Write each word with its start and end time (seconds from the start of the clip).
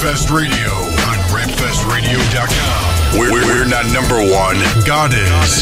Rapfest 0.00 0.32
Radio 0.32 0.72
on 1.12 1.20
rapfestradio.com. 1.28 3.20
We're, 3.20 3.36
we're 3.36 3.68
not 3.68 3.84
number 3.92 4.16
one. 4.16 4.56
God 4.88 5.12
is. 5.12 5.60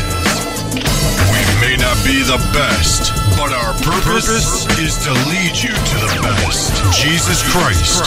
We 1.35 1.43
may 1.59 1.75
not 1.75 1.99
be 2.07 2.23
the 2.23 2.39
best, 2.55 3.11
but 3.35 3.51
our 3.51 3.75
purpose 3.83 4.31
is 4.79 4.95
to 5.03 5.11
lead 5.27 5.59
you 5.59 5.75
to 5.75 5.97
the 6.07 6.23
best. 6.23 6.71
Jesus 6.95 7.43
Christ. 7.51 8.07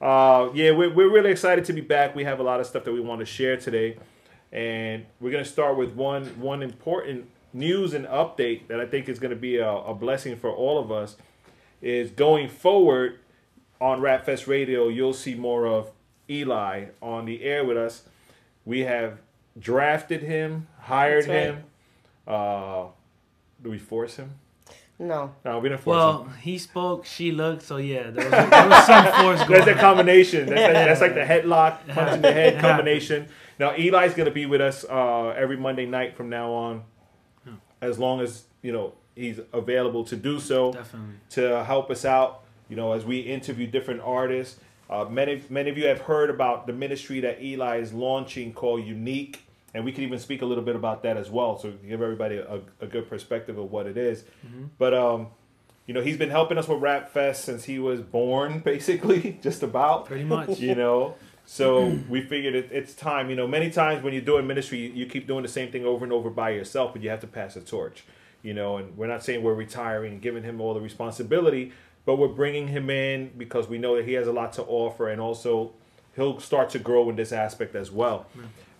uh, 0.00 0.50
yeah, 0.54 0.70
we're, 0.72 0.92
we're 0.92 1.10
really 1.12 1.30
excited 1.30 1.64
to 1.66 1.72
be 1.72 1.80
back. 1.82 2.14
We 2.16 2.24
have 2.24 2.40
a 2.40 2.42
lot 2.42 2.60
of 2.60 2.66
stuff 2.66 2.84
that 2.84 2.92
we 2.92 3.00
want 3.00 3.20
to 3.20 3.26
share 3.26 3.56
today, 3.56 3.98
and 4.50 5.04
we're 5.20 5.30
gonna 5.30 5.44
start 5.44 5.76
with 5.76 5.92
one 5.94 6.24
one 6.40 6.62
important 6.62 7.28
news 7.52 7.94
and 7.94 8.06
update 8.06 8.66
that 8.68 8.80
I 8.80 8.86
think 8.86 9.08
is 9.08 9.18
gonna 9.20 9.36
be 9.36 9.58
a, 9.58 9.70
a 9.70 9.94
blessing 9.94 10.34
for 10.36 10.50
all 10.50 10.78
of 10.78 10.90
us. 10.90 11.16
Is 11.80 12.10
going 12.10 12.48
forward 12.48 13.18
on 13.80 14.00
Rapfest 14.00 14.46
Radio, 14.46 14.88
you'll 14.88 15.12
see 15.14 15.34
more 15.34 15.66
of 15.66 15.90
Eli 16.28 16.86
on 17.02 17.24
the 17.26 17.42
air 17.42 17.64
with 17.64 17.76
us. 17.76 18.02
We 18.64 18.80
have 18.80 19.18
drafted 19.58 20.22
him, 20.22 20.66
hired 20.80 21.26
right. 21.26 21.36
him. 21.36 21.64
Uh, 22.26 22.84
do 23.62 23.70
we 23.70 23.78
force 23.78 24.16
him? 24.16 24.30
No. 24.98 25.34
No, 25.44 25.58
we 25.58 25.68
didn't 25.68 25.82
force 25.82 25.94
him. 25.96 26.00
Well, 26.00 26.28
he 26.40 26.56
spoke, 26.56 27.04
she 27.04 27.32
looked, 27.32 27.62
so 27.62 27.76
yeah, 27.78 28.10
there 28.10 28.24
was, 28.24 28.50
there 28.50 28.68
was 28.68 28.86
some 28.86 29.04
force 29.06 29.38
going 29.48 29.50
That's 29.50 29.64
the 29.66 29.74
combination. 29.74 30.46
That's, 30.46 30.62
like, 30.62 30.72
that's 30.86 31.00
like 31.00 31.14
the 31.14 31.20
headlock, 31.20 31.88
punch 31.94 32.12
in 32.14 32.22
the 32.22 32.32
head 32.32 32.60
combination. 32.60 33.28
Now 33.58 33.72
Eli's 33.74 34.14
gonna 34.14 34.30
be 34.30 34.46
with 34.46 34.60
us 34.60 34.84
uh, 34.84 35.28
every 35.36 35.56
Monday 35.56 35.84
night 35.86 36.16
from 36.16 36.30
now 36.30 36.52
on, 36.52 36.82
Hmm. 37.44 37.54
as 37.82 37.98
long 37.98 38.20
as 38.20 38.44
you 38.62 38.72
know 38.72 38.94
he's 39.16 39.38
available 39.52 40.04
to 40.04 40.16
do 40.16 40.40
so 40.40 40.72
Definitely. 40.72 41.14
to 41.30 41.64
help 41.64 41.90
us 41.90 42.04
out. 42.04 42.43
You 42.68 42.76
know, 42.76 42.92
as 42.92 43.04
we 43.04 43.20
interview 43.20 43.66
different 43.66 44.00
artists. 44.02 44.60
Uh, 44.90 45.06
many 45.06 45.42
many 45.48 45.70
of 45.70 45.78
you 45.78 45.86
have 45.86 46.02
heard 46.02 46.28
about 46.28 46.66
the 46.66 46.72
ministry 46.72 47.18
that 47.20 47.42
Eli 47.42 47.78
is 47.78 47.94
launching 47.94 48.52
called 48.52 48.84
Unique, 48.84 49.46
and 49.72 49.82
we 49.82 49.90
can 49.92 50.04
even 50.04 50.18
speak 50.18 50.42
a 50.42 50.44
little 50.44 50.62
bit 50.62 50.76
about 50.76 51.02
that 51.04 51.16
as 51.16 51.30
well, 51.30 51.58
so 51.58 51.72
we 51.82 51.88
give 51.88 52.02
everybody 52.02 52.36
a, 52.36 52.60
a 52.82 52.86
good 52.86 53.08
perspective 53.08 53.56
of 53.56 53.70
what 53.72 53.86
it 53.86 53.96
is. 53.96 54.24
But 54.76 54.92
um, 54.92 55.28
you 55.86 55.94
know, 55.94 56.02
he's 56.02 56.18
been 56.18 56.28
helping 56.28 56.58
us 56.58 56.68
with 56.68 56.82
Rap 56.82 57.08
Fest 57.08 57.46
since 57.46 57.64
he 57.64 57.78
was 57.78 58.02
born, 58.02 58.58
basically, 58.64 59.38
just 59.42 59.62
about 59.62 60.04
Pretty 60.04 60.24
much. 60.24 60.58
you 60.60 60.74
know 60.74 61.14
so 61.46 61.98
we 62.08 62.22
figured 62.22 62.54
it, 62.54 62.68
it's 62.72 62.94
time 62.94 63.28
you 63.28 63.36
know 63.36 63.46
many 63.46 63.70
times 63.70 64.02
when 64.02 64.12
you're 64.14 64.22
doing 64.22 64.46
ministry 64.46 64.78
you, 64.78 64.88
you 64.90 65.06
keep 65.06 65.26
doing 65.26 65.42
the 65.42 65.48
same 65.48 65.70
thing 65.70 65.84
over 65.84 66.04
and 66.04 66.12
over 66.12 66.30
by 66.30 66.50
yourself 66.50 66.92
but 66.92 67.02
you 67.02 67.10
have 67.10 67.20
to 67.20 67.26
pass 67.26 67.54
the 67.54 67.60
torch 67.60 68.04
you 68.42 68.54
know 68.54 68.78
and 68.78 68.96
we're 68.96 69.06
not 69.06 69.22
saying 69.22 69.42
we're 69.42 69.54
retiring 69.54 70.12
and 70.12 70.22
giving 70.22 70.42
him 70.42 70.60
all 70.60 70.72
the 70.72 70.80
responsibility 70.80 71.72
but 72.06 72.16
we're 72.16 72.28
bringing 72.28 72.68
him 72.68 72.90
in 72.90 73.30
because 73.38 73.68
we 73.68 73.78
know 73.78 73.96
that 73.96 74.04
he 74.06 74.12
has 74.14 74.26
a 74.26 74.32
lot 74.32 74.52
to 74.52 74.62
offer 74.64 75.08
and 75.08 75.20
also 75.20 75.72
he'll 76.16 76.38
start 76.40 76.70
to 76.70 76.78
grow 76.78 77.08
in 77.10 77.16
this 77.16 77.32
aspect 77.32 77.74
as 77.74 77.90
well 77.90 78.26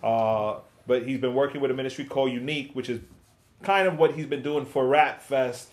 uh, 0.03 0.59
but 0.87 1.03
he's 1.07 1.19
been 1.19 1.33
working 1.33 1.61
with 1.61 1.71
a 1.71 1.73
ministry 1.73 2.05
called 2.05 2.31
unique 2.31 2.71
which 2.73 2.89
is 2.89 2.99
kind 3.63 3.87
of 3.87 3.97
what 3.97 4.13
he's 4.13 4.25
been 4.27 4.43
doing 4.43 4.65
for 4.65 4.87
rap 4.87 5.21
fest 5.21 5.69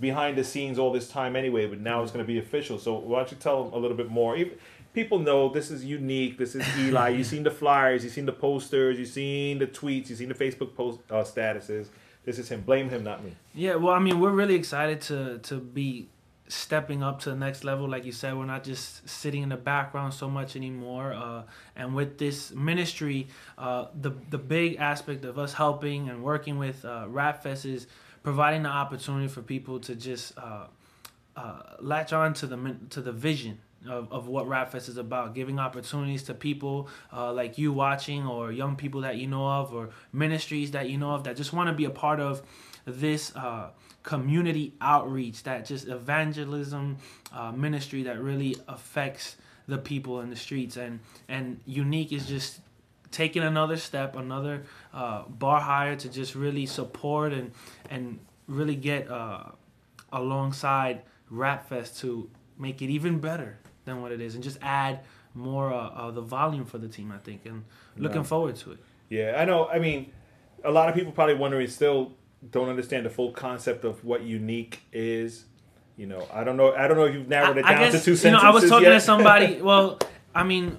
behind 0.00 0.36
the 0.36 0.44
scenes 0.44 0.78
all 0.78 0.92
this 0.92 1.08
time 1.08 1.36
anyway, 1.36 1.66
but 1.66 1.80
now 1.80 2.02
it's 2.02 2.12
going 2.12 2.22
to 2.22 2.26
be 2.26 2.38
official. 2.38 2.78
So 2.78 2.94
why 2.98 3.18
don't 3.20 3.30
you 3.30 3.36
tell 3.38 3.64
them 3.64 3.72
a 3.72 3.78
little 3.78 3.96
bit 3.96 4.10
more? 4.10 4.36
If- 4.36 4.52
People 4.92 5.18
know 5.18 5.50
this 5.50 5.70
is 5.70 5.84
unique. 5.84 6.38
This 6.38 6.54
is 6.54 6.64
Eli. 6.78 7.10
You've 7.10 7.26
seen 7.26 7.42
the 7.42 7.50
flyers, 7.50 8.02
you've 8.02 8.14
seen 8.14 8.24
the 8.24 8.32
posters, 8.32 8.98
you've 8.98 9.08
seen 9.08 9.58
the 9.58 9.66
tweets, 9.66 10.08
you've 10.08 10.18
seen 10.18 10.30
the 10.30 10.34
Facebook 10.34 10.74
post 10.74 11.00
uh, 11.10 11.16
statuses. 11.16 11.88
This 12.24 12.38
is 12.38 12.48
him. 12.48 12.62
Blame 12.62 12.88
him, 12.88 13.04
not 13.04 13.22
me. 13.22 13.32
Yeah, 13.54 13.74
well, 13.74 13.92
I 13.94 13.98
mean, 13.98 14.20
we're 14.20 14.30
really 14.30 14.54
excited 14.54 15.02
to 15.02 15.38
to 15.40 15.56
be 15.60 16.08
stepping 16.48 17.02
up 17.02 17.20
to 17.20 17.30
the 17.30 17.36
next 17.36 17.64
level. 17.64 17.88
Like 17.88 18.04
you 18.04 18.12
said, 18.12 18.36
we're 18.36 18.46
not 18.46 18.64
just 18.64 19.08
sitting 19.08 19.42
in 19.42 19.48
the 19.48 19.56
background 19.56 20.14
so 20.14 20.28
much 20.28 20.56
anymore. 20.56 21.12
Uh, 21.12 21.42
and 21.74 21.94
with 21.94 22.18
this 22.18 22.52
ministry, 22.52 23.28
uh, 23.58 23.86
the 24.00 24.12
the 24.30 24.38
big 24.38 24.76
aspect 24.76 25.24
of 25.24 25.38
us 25.38 25.54
helping 25.54 26.08
and 26.08 26.22
working 26.22 26.58
with 26.58 26.84
uh, 26.84 27.06
Rapfest 27.08 27.66
is 27.66 27.86
providing 28.22 28.64
the 28.64 28.68
opportunity 28.68 29.28
for 29.28 29.42
people 29.42 29.80
to 29.80 29.94
just 29.94 30.36
uh, 30.38 30.66
uh, 31.36 31.62
latch 31.80 32.12
on 32.12 32.34
to 32.34 32.46
the 32.46 32.76
to 32.90 33.00
the 33.00 33.12
vision 33.12 33.58
of, 33.88 34.12
of 34.12 34.26
what 34.26 34.46
Rapfest 34.46 34.88
is 34.88 34.96
about, 34.96 35.34
giving 35.34 35.58
opportunities 35.58 36.24
to 36.24 36.34
people 36.34 36.88
uh, 37.12 37.32
like 37.32 37.58
you 37.58 37.72
watching, 37.72 38.26
or 38.26 38.52
young 38.52 38.76
people 38.76 39.02
that 39.02 39.16
you 39.16 39.26
know 39.26 39.46
of, 39.46 39.72
or 39.72 39.90
ministries 40.12 40.72
that 40.72 40.88
you 40.88 40.98
know 40.98 41.10
of 41.10 41.24
that 41.24 41.36
just 41.36 41.52
want 41.52 41.68
to 41.68 41.72
be 41.72 41.84
a 41.84 41.90
part 41.90 42.20
of 42.20 42.42
this 42.84 43.34
uh, 43.36 43.70
community 44.06 44.72
outreach, 44.80 45.42
that 45.42 45.66
just 45.66 45.88
evangelism 45.88 46.96
uh, 47.32 47.50
ministry 47.50 48.04
that 48.04 48.22
really 48.22 48.56
affects 48.68 49.36
the 49.66 49.76
people 49.76 50.20
in 50.20 50.30
the 50.30 50.36
streets. 50.36 50.76
And 50.76 51.00
and 51.28 51.60
unique 51.66 52.12
is 52.12 52.26
just 52.26 52.60
taking 53.10 53.42
another 53.42 53.76
step, 53.76 54.16
another 54.16 54.62
uh, 54.94 55.24
bar 55.28 55.60
higher 55.60 55.96
to 55.96 56.08
just 56.08 56.34
really 56.34 56.66
support 56.66 57.32
and 57.32 57.50
and 57.90 58.20
really 58.46 58.76
get 58.76 59.10
uh, 59.10 59.50
alongside 60.12 61.02
Rapfest 61.30 61.98
to 62.00 62.30
make 62.56 62.80
it 62.80 62.88
even 62.88 63.18
better 63.18 63.58
than 63.84 64.00
what 64.00 64.12
it 64.12 64.20
is, 64.20 64.36
and 64.36 64.44
just 64.44 64.58
add 64.62 65.00
more 65.34 65.74
uh, 65.74 65.88
uh, 65.88 66.10
the 66.12 66.22
volume 66.22 66.64
for 66.64 66.78
the 66.78 66.88
team. 66.88 67.10
I 67.10 67.18
think, 67.18 67.44
and 67.44 67.64
looking 67.96 68.22
forward 68.22 68.54
to 68.56 68.72
it. 68.72 68.78
Yeah, 69.08 69.34
I 69.36 69.44
know. 69.44 69.66
I 69.66 69.80
mean, 69.80 70.12
a 70.62 70.70
lot 70.70 70.88
of 70.88 70.94
people 70.94 71.10
probably 71.10 71.34
wondering 71.34 71.66
still 71.66 72.12
don't 72.50 72.68
understand 72.68 73.06
the 73.06 73.10
full 73.10 73.32
concept 73.32 73.84
of 73.84 74.04
what 74.04 74.22
unique 74.22 74.80
is. 74.92 75.44
You 75.96 76.06
know, 76.06 76.26
I 76.32 76.44
don't 76.44 76.56
know. 76.56 76.74
I 76.74 76.86
don't 76.86 76.96
know 76.96 77.06
if 77.06 77.14
you've 77.14 77.28
narrowed 77.28 77.56
it 77.56 77.64
I, 77.64 77.72
down 77.72 77.92
guess 77.92 78.00
to 78.00 78.04
two 78.04 78.10
you 78.12 78.16
sentences 78.16 78.42
know 78.42 78.48
I 78.48 78.52
was 78.52 78.68
talking 78.68 78.88
yet. 78.88 78.94
to 78.94 79.00
somebody. 79.00 79.60
Well, 79.62 79.98
I 80.34 80.44
mean, 80.44 80.78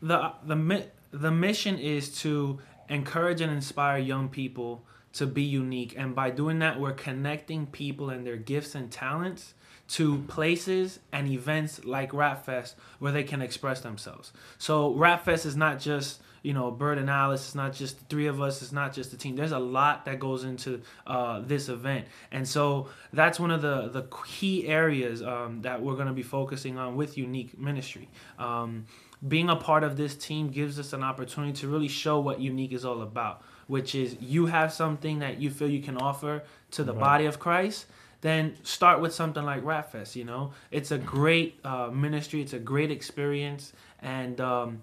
the 0.00 0.32
the 0.44 0.86
the 1.10 1.30
mission 1.30 1.78
is 1.78 2.16
to 2.20 2.60
encourage 2.88 3.40
and 3.40 3.52
inspire 3.52 3.98
young 3.98 4.28
people 4.28 4.84
to 5.14 5.26
be 5.26 5.42
unique. 5.42 5.94
And 5.96 6.14
by 6.14 6.30
doing 6.30 6.58
that, 6.60 6.80
we're 6.80 6.92
connecting 6.92 7.66
people 7.66 8.10
and 8.10 8.26
their 8.26 8.36
gifts 8.36 8.74
and 8.74 8.90
talents 8.90 9.54
to 9.86 10.18
places 10.22 10.98
and 11.12 11.28
events 11.28 11.84
like 11.84 12.12
Rap 12.12 12.44
Fest 12.44 12.74
where 12.98 13.12
they 13.12 13.22
can 13.22 13.42
express 13.42 13.80
themselves. 13.80 14.32
So 14.58 14.92
Rap 14.94 15.24
Fest 15.24 15.46
is 15.46 15.56
not 15.56 15.78
just 15.78 16.20
you 16.44 16.52
know 16.52 16.70
Bird 16.70 16.98
and 16.98 17.10
Alice. 17.10 17.46
It's 17.46 17.54
not 17.54 17.72
just 17.72 17.98
the 17.98 18.04
three 18.04 18.26
of 18.26 18.40
us. 18.40 18.62
It's 18.62 18.70
not 18.70 18.92
just 18.92 19.10
the 19.10 19.16
team. 19.16 19.34
There's 19.34 19.52
a 19.52 19.58
lot 19.58 20.04
that 20.04 20.20
goes 20.20 20.44
into 20.44 20.82
uh, 21.06 21.40
this 21.40 21.68
event, 21.68 22.06
and 22.30 22.46
so 22.46 22.88
that's 23.12 23.40
one 23.40 23.50
of 23.50 23.62
the 23.62 23.88
the 23.88 24.02
key 24.24 24.68
areas 24.68 25.22
um, 25.22 25.62
that 25.62 25.82
we're 25.82 25.94
going 25.94 26.06
to 26.06 26.12
be 26.12 26.22
focusing 26.22 26.78
on 26.78 26.94
with 26.94 27.18
Unique 27.18 27.58
Ministry. 27.58 28.08
Um, 28.38 28.86
being 29.26 29.48
a 29.48 29.56
part 29.56 29.82
of 29.84 29.96
this 29.96 30.14
team 30.14 30.50
gives 30.50 30.78
us 30.78 30.92
an 30.92 31.02
opportunity 31.02 31.54
to 31.54 31.68
really 31.68 31.88
show 31.88 32.20
what 32.20 32.40
Unique 32.40 32.72
is 32.72 32.84
all 32.84 33.00
about, 33.00 33.42
which 33.66 33.94
is 33.94 34.16
you 34.20 34.46
have 34.46 34.70
something 34.72 35.20
that 35.20 35.40
you 35.40 35.50
feel 35.50 35.68
you 35.68 35.82
can 35.82 35.96
offer 35.96 36.42
to 36.72 36.84
the 36.84 36.92
Right. 36.92 37.00
body 37.00 37.26
of 37.26 37.38
Christ 37.38 37.86
then 38.24 38.56
start 38.62 39.02
with 39.02 39.12
something 39.12 39.44
like 39.44 39.62
Rap 39.62 39.92
Fest. 39.92 40.16
You 40.16 40.24
know, 40.24 40.52
it's 40.70 40.90
a 40.90 40.96
great 40.96 41.60
uh, 41.62 41.90
ministry. 41.92 42.40
It's 42.40 42.54
a 42.54 42.58
great 42.58 42.90
experience. 42.90 43.74
And 44.00 44.40
um, 44.40 44.80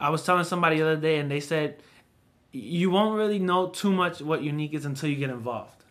I 0.00 0.10
was 0.10 0.24
telling 0.24 0.44
somebody 0.44 0.78
the 0.78 0.82
other 0.82 1.00
day, 1.00 1.18
and 1.18 1.30
they 1.30 1.40
said 1.40 1.82
you 2.52 2.90
won't 2.90 3.16
really 3.16 3.38
know 3.38 3.68
too 3.68 3.92
much 3.92 4.20
what 4.20 4.42
unique 4.42 4.72
is 4.74 4.84
until 4.84 5.10
you 5.10 5.16
get 5.16 5.30
involved. 5.30 5.84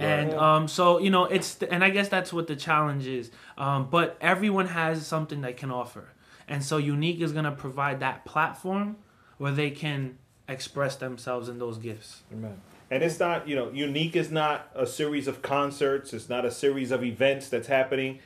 And 0.00 0.32
um, 0.34 0.68
so 0.68 0.98
you 0.98 1.10
know 1.10 1.24
it's 1.24 1.60
and 1.62 1.82
I 1.82 1.90
guess 1.90 2.08
that's 2.08 2.32
what 2.32 2.46
the 2.46 2.54
challenge 2.54 3.06
is. 3.06 3.30
Um, 3.56 3.88
but 3.90 4.16
everyone 4.20 4.68
has 4.68 5.04
something 5.06 5.40
they 5.40 5.52
can 5.52 5.72
offer, 5.72 6.10
and 6.46 6.62
so 6.62 6.76
unique 6.76 7.20
is 7.20 7.32
gonna 7.32 7.52
provide 7.52 8.00
that 8.00 8.24
platform 8.24 8.96
where 9.38 9.52
they 9.52 9.70
can 9.70 10.18
express 10.48 10.96
themselves 10.96 11.48
in 11.48 11.58
those 11.58 11.78
gifts. 11.78 12.22
Amen. 12.32 12.60
And 12.90 13.02
it's 13.02 13.18
not, 13.18 13.46
you 13.46 13.54
know, 13.54 13.70
unique 13.70 14.16
is 14.16 14.30
not 14.30 14.70
a 14.74 14.86
series 14.86 15.28
of 15.28 15.42
concerts. 15.42 16.14
It's 16.14 16.28
not 16.28 16.44
a 16.46 16.50
series 16.50 16.90
of 16.90 17.04
events 17.04 17.48
that's 17.48 17.68
happening. 17.68 18.20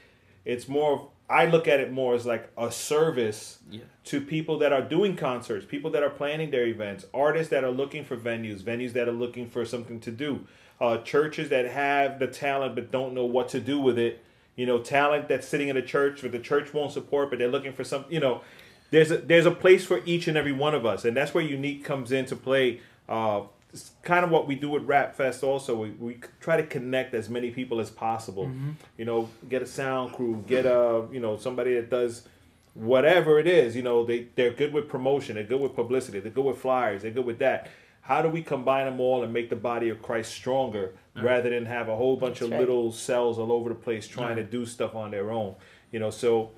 It's 0.45 0.69
more. 0.69 1.11
I 1.33 1.47
look 1.47 1.67
at 1.67 1.81
it 1.81 1.91
more 1.91 2.15
as 2.15 2.27
like 2.27 2.51
a 2.59 2.71
service 2.71 3.59
Yeah. 3.71 3.81
to 4.05 4.21
people 4.21 4.59
that 4.59 4.73
are 4.73 4.83
doing 4.83 5.17
concerts, 5.17 5.65
people 5.65 5.91
that 5.93 6.03
are 6.03 6.11
planning 6.11 6.51
their 6.51 6.67
events, 6.67 7.07
artists 7.15 7.51
that 7.51 7.65
are 7.65 7.71
looking 7.71 8.05
for 8.05 8.17
venues, 8.17 8.61
venues 8.61 8.93
that 8.93 9.09
are 9.09 9.13
looking 9.13 9.49
for 9.49 9.65
something 9.65 9.99
to 10.01 10.11
do, 10.11 10.47
uh, 10.81 10.99
churches 10.99 11.49
that 11.49 11.67
have 11.67 12.19
the 12.19 12.27
talent 12.27 12.75
but 12.75 12.91
don't 12.91 13.15
know 13.15 13.25
what 13.25 13.49
to 13.49 13.61
do 13.61 13.81
with 13.81 13.99
it. 13.99 14.23
You 14.57 14.67
know, 14.67 14.79
talent 14.79 15.29
that's 15.29 15.49
sitting 15.49 15.69
in 15.69 15.77
a 15.77 15.83
church 15.83 16.21
but 16.23 16.33
the 16.33 16.39
church 16.39 16.75
won't 16.75 16.93
support, 16.93 17.31
but 17.31 17.39
they're 17.39 17.49
looking 17.49 17.73
for 17.73 17.85
some. 17.85 18.05
You 18.11 18.21
know, 18.21 18.43
there's 18.91 19.11
a 19.11 19.17
there's 19.17 19.47
a 19.47 19.51
place 19.51 19.87
for 19.87 20.03
each 20.05 20.29
and 20.29 20.37
every 20.37 20.53
one 20.53 20.75
of 20.75 20.85
us, 20.85 21.05
and 21.07 21.17
that's 21.17 21.33
where 21.33 21.43
unique 21.43 21.83
comes 21.85 22.13
into 22.13 22.37
play. 22.37 22.81
Uh, 23.09 23.43
it's 23.73 23.93
kind 24.03 24.25
of 24.25 24.31
what 24.31 24.47
we 24.47 24.55
do 24.55 24.71
with 24.71 24.85
Rap 24.85 25.15
Fest. 25.15 25.43
Also, 25.43 25.77
we, 25.77 25.91
we 25.93 26.21
try 26.41 26.57
to 26.57 26.67
connect 26.67 27.15
as 27.15 27.29
many 27.29 27.51
people 27.51 27.81
as 27.81 27.91
possible. 27.91 28.47
Mm-hmm. 28.47 28.71
You 28.99 29.05
know, 29.05 29.29
get 29.49 29.63
a 29.63 29.67
sound 29.67 30.15
crew, 30.15 30.45
get 30.47 30.67
a 30.67 31.07
you 31.11 31.21
know 31.21 31.37
somebody 31.37 31.75
that 31.75 31.91
does 31.91 32.29
whatever 32.75 33.39
it 33.39 33.47
is. 33.47 33.75
You 33.75 33.83
know, 33.83 34.05
they 34.05 34.29
they're 34.35 34.53
good 34.53 34.73
with 34.73 34.89
promotion, 34.89 35.37
they're 35.37 35.45
good 35.45 35.61
with 35.61 35.75
publicity, 35.75 36.21
they're 36.21 36.33
good 36.33 36.45
with 36.45 36.59
flyers, 36.59 37.03
they're 37.03 37.11
good 37.11 37.27
with 37.27 37.39
that. 37.39 37.71
How 38.03 38.21
do 38.21 38.29
we 38.29 38.43
combine 38.43 38.87
them 38.87 39.01
all 39.01 39.23
and 39.23 39.33
make 39.33 39.49
the 39.49 39.57
body 39.57 39.89
of 39.89 40.03
Christ 40.03 40.33
stronger 40.33 40.93
rather 41.15 41.51
than 41.51 41.67
have 41.67 41.89
a 41.89 41.95
whole 41.95 42.17
bunch 42.17 42.41
That's 42.41 42.47
of 42.47 42.51
right. 42.51 42.61
little 42.61 42.91
cells 42.91 43.39
all 43.39 43.53
over 43.53 43.69
the 43.69 43.77
place 43.77 44.09
trying 44.09 44.37
to 44.37 44.43
do 44.43 44.67
stuff 44.67 44.97
on 44.97 45.13
their 45.13 45.31
own? 45.31 45.55
You 45.93 46.01
know, 46.01 46.11
so 46.11 46.51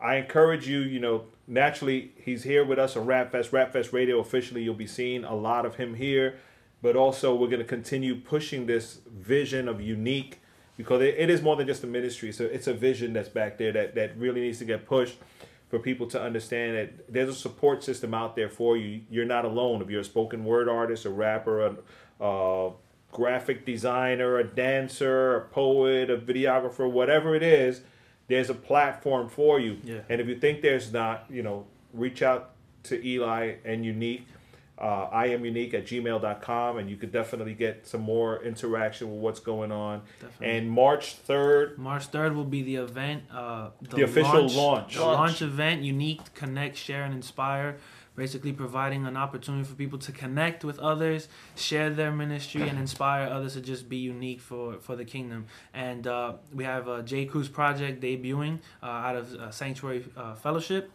I 0.00 0.16
encourage 0.16 0.66
you, 0.66 0.80
you 0.80 0.98
know, 0.98 1.24
naturally 1.46 2.12
he's 2.16 2.42
here 2.42 2.64
with 2.64 2.78
us 2.78 2.96
on 2.96 3.06
Rap 3.06 3.30
Fest, 3.30 3.52
Rap 3.52 3.72
Fest 3.72 3.92
Radio 3.92 4.18
officially. 4.18 4.62
You'll 4.62 4.74
be 4.74 4.86
seeing 4.86 5.24
a 5.24 5.34
lot 5.34 5.64
of 5.64 5.76
him 5.76 5.94
here, 5.94 6.38
but 6.82 6.96
also 6.96 7.34
we're 7.34 7.48
going 7.48 7.60
to 7.60 7.64
continue 7.64 8.14
pushing 8.14 8.66
this 8.66 9.00
vision 9.06 9.68
of 9.68 9.80
unique 9.80 10.40
because 10.76 11.02
it, 11.02 11.14
it 11.18 11.30
is 11.30 11.42
more 11.42 11.56
than 11.56 11.66
just 11.66 11.84
a 11.84 11.86
ministry. 11.86 12.32
So 12.32 12.44
it's 12.44 12.66
a 12.66 12.74
vision 12.74 13.12
that's 13.12 13.28
back 13.28 13.58
there 13.58 13.72
that, 13.72 13.94
that 13.94 14.16
really 14.16 14.40
needs 14.40 14.58
to 14.58 14.64
get 14.64 14.86
pushed 14.86 15.18
for 15.68 15.78
people 15.78 16.06
to 16.08 16.20
understand 16.20 16.76
that 16.76 17.12
there's 17.12 17.28
a 17.28 17.34
support 17.34 17.84
system 17.84 18.12
out 18.14 18.34
there 18.34 18.48
for 18.48 18.76
you. 18.76 19.02
You're 19.10 19.24
not 19.24 19.44
alone. 19.44 19.82
If 19.82 19.90
you're 19.90 20.00
a 20.00 20.04
spoken 20.04 20.44
word 20.44 20.68
artist, 20.68 21.04
a 21.04 21.10
rapper, 21.10 21.76
a 22.20 22.24
uh, 22.24 22.72
graphic 23.12 23.64
designer, 23.66 24.38
a 24.38 24.44
dancer, 24.44 25.36
a 25.36 25.40
poet, 25.42 26.10
a 26.10 26.16
videographer, 26.16 26.90
whatever 26.90 27.34
it 27.34 27.42
is, 27.42 27.82
there's 28.28 28.50
a 28.50 28.54
platform 28.54 29.28
for 29.28 29.60
you. 29.60 29.78
Yeah. 29.84 30.00
And 30.08 30.20
if 30.20 30.28
you 30.28 30.38
think 30.38 30.62
there's 30.62 30.92
not, 30.92 31.26
you 31.28 31.42
know, 31.42 31.66
reach 31.92 32.22
out 32.22 32.52
to 32.84 33.04
Eli 33.06 33.56
and 33.64 33.84
Unique. 33.84 34.26
Uh, 34.80 35.08
I 35.12 35.26
am 35.26 35.44
unique 35.44 35.74
at 35.74 35.84
gmail.com, 35.86 36.78
and 36.78 36.88
you 36.88 36.96
could 36.96 37.12
definitely 37.12 37.52
get 37.54 37.86
some 37.86 38.00
more 38.00 38.42
interaction 38.42 39.10
with 39.12 39.20
what's 39.20 39.40
going 39.40 39.70
on. 39.70 40.02
Definitely. 40.20 40.56
And 40.56 40.70
March 40.70 41.16
3rd, 41.26 41.76
March 41.76 42.10
3rd 42.10 42.34
will 42.34 42.44
be 42.44 42.62
the 42.62 42.76
event, 42.76 43.24
uh, 43.30 43.70
The 43.80 44.02
official 44.02 44.48
launch. 44.48 44.94
The 44.96 45.02
Launch. 45.02 45.18
launch 45.18 45.42
event, 45.42 45.82
unique, 45.82 46.32
connect, 46.34 46.76
share, 46.76 47.04
and 47.04 47.12
inspire. 47.14 47.76
Basically, 48.16 48.52
providing 48.52 49.06
an 49.06 49.16
opportunity 49.16 49.64
for 49.64 49.74
people 49.74 49.98
to 50.00 50.12
connect 50.12 50.64
with 50.64 50.78
others, 50.80 51.28
share 51.56 51.90
their 51.90 52.10
ministry, 52.10 52.68
and 52.68 52.78
inspire 52.78 53.28
others 53.30 53.54
to 53.54 53.60
just 53.60 53.88
be 53.88 53.96
unique 53.98 54.40
for, 54.40 54.74
for 54.80 54.96
the 54.96 55.04
kingdom. 55.04 55.46
And 55.72 56.06
uh, 56.06 56.34
we 56.52 56.64
have 56.64 56.88
a 56.88 57.02
J. 57.02 57.24
Cruz 57.26 57.48
project 57.48 58.02
debuting 58.02 58.58
uh, 58.82 58.86
out 58.86 59.16
of 59.16 59.32
uh, 59.34 59.50
Sanctuary 59.50 60.04
uh, 60.16 60.34
Fellowship. 60.34 60.90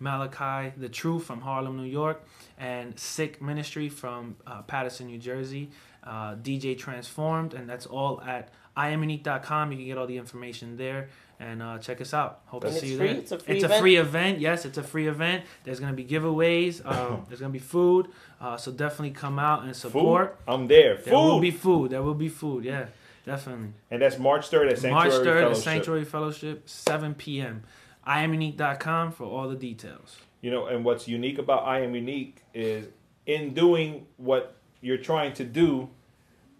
Malachi 0.00 0.72
the 0.76 0.88
Truth 0.88 1.24
from 1.24 1.40
Harlem, 1.42 1.76
New 1.76 1.84
York, 1.84 2.24
and 2.58 2.98
Sick 2.98 3.40
Ministry 3.40 3.88
from 3.88 4.36
uh, 4.46 4.62
Paterson, 4.62 5.06
New 5.06 5.18
Jersey. 5.18 5.70
Uh, 6.02 6.34
DJ 6.36 6.76
Transformed, 6.78 7.52
and 7.52 7.68
that's 7.68 7.84
all 7.84 8.22
at 8.22 8.48
iamunique.com. 8.74 9.70
You 9.72 9.76
can 9.78 9.86
get 9.86 9.98
all 9.98 10.06
the 10.06 10.16
information 10.16 10.76
there 10.78 11.08
and 11.38 11.62
uh, 11.62 11.78
check 11.78 12.00
us 12.00 12.14
out. 12.14 12.40
Hope 12.46 12.64
And 12.64 12.72
to 12.72 12.80
see 12.80 12.92
you 12.92 12.96
free? 12.98 13.06
there. 13.08 13.16
It's 13.16 13.32
a 13.32 13.38
free 13.38 13.54
It's 13.56 13.64
event? 13.64 13.78
a 13.78 13.82
free 13.82 13.96
event. 13.96 14.38
Yes, 14.40 14.64
it's 14.64 14.78
a 14.78 14.82
free 14.82 15.08
event. 15.08 15.44
There's 15.64 15.78
gonna 15.80 15.92
be 15.92 16.04
giveaways. 16.04 16.84
Um, 16.86 17.24
there's 17.28 17.40
gonna 17.40 17.52
be 17.52 17.58
food. 17.58 18.08
Uh, 18.40 18.56
so 18.56 18.72
definitely 18.72 19.10
come 19.10 19.38
out 19.38 19.64
and 19.64 19.76
support. 19.76 20.38
food. 20.46 20.52
I'm 20.54 20.66
there. 20.68 20.96
Food. 20.96 21.04
There 21.06 21.18
will 21.18 21.40
be 21.40 21.50
food. 21.50 21.90
There 21.90 22.02
will 22.02 22.14
be 22.14 22.28
food. 22.28 22.64
Yeah, 22.64 22.86
definitely. 23.26 23.72
and 23.90 24.00
that's 24.02 24.18
March 24.18 24.50
3rd 24.50 24.70
at 24.72 24.78
Sanctuary 24.78 24.92
March 24.94 25.12
3rd 25.12 25.24
Fellowship. 25.24 25.50
at 25.50 25.56
Sanctuary 25.56 26.04
Fellowship, 26.04 26.68
7 26.68 27.14
p.m. 27.14 27.62
iamunique.com 28.10 29.12
for 29.12 29.24
all 29.24 29.48
the 29.48 29.54
details. 29.56 30.18
You 30.40 30.50
know, 30.50 30.66
and 30.66 30.84
what's 30.84 31.06
unique 31.06 31.38
about 31.38 31.64
I 31.64 31.80
Am 31.80 31.94
Unique 31.94 32.42
is 32.54 32.86
in 33.26 33.54
doing 33.54 34.06
what 34.16 34.56
you're 34.80 34.98
trying 34.98 35.34
to 35.34 35.44
do, 35.44 35.88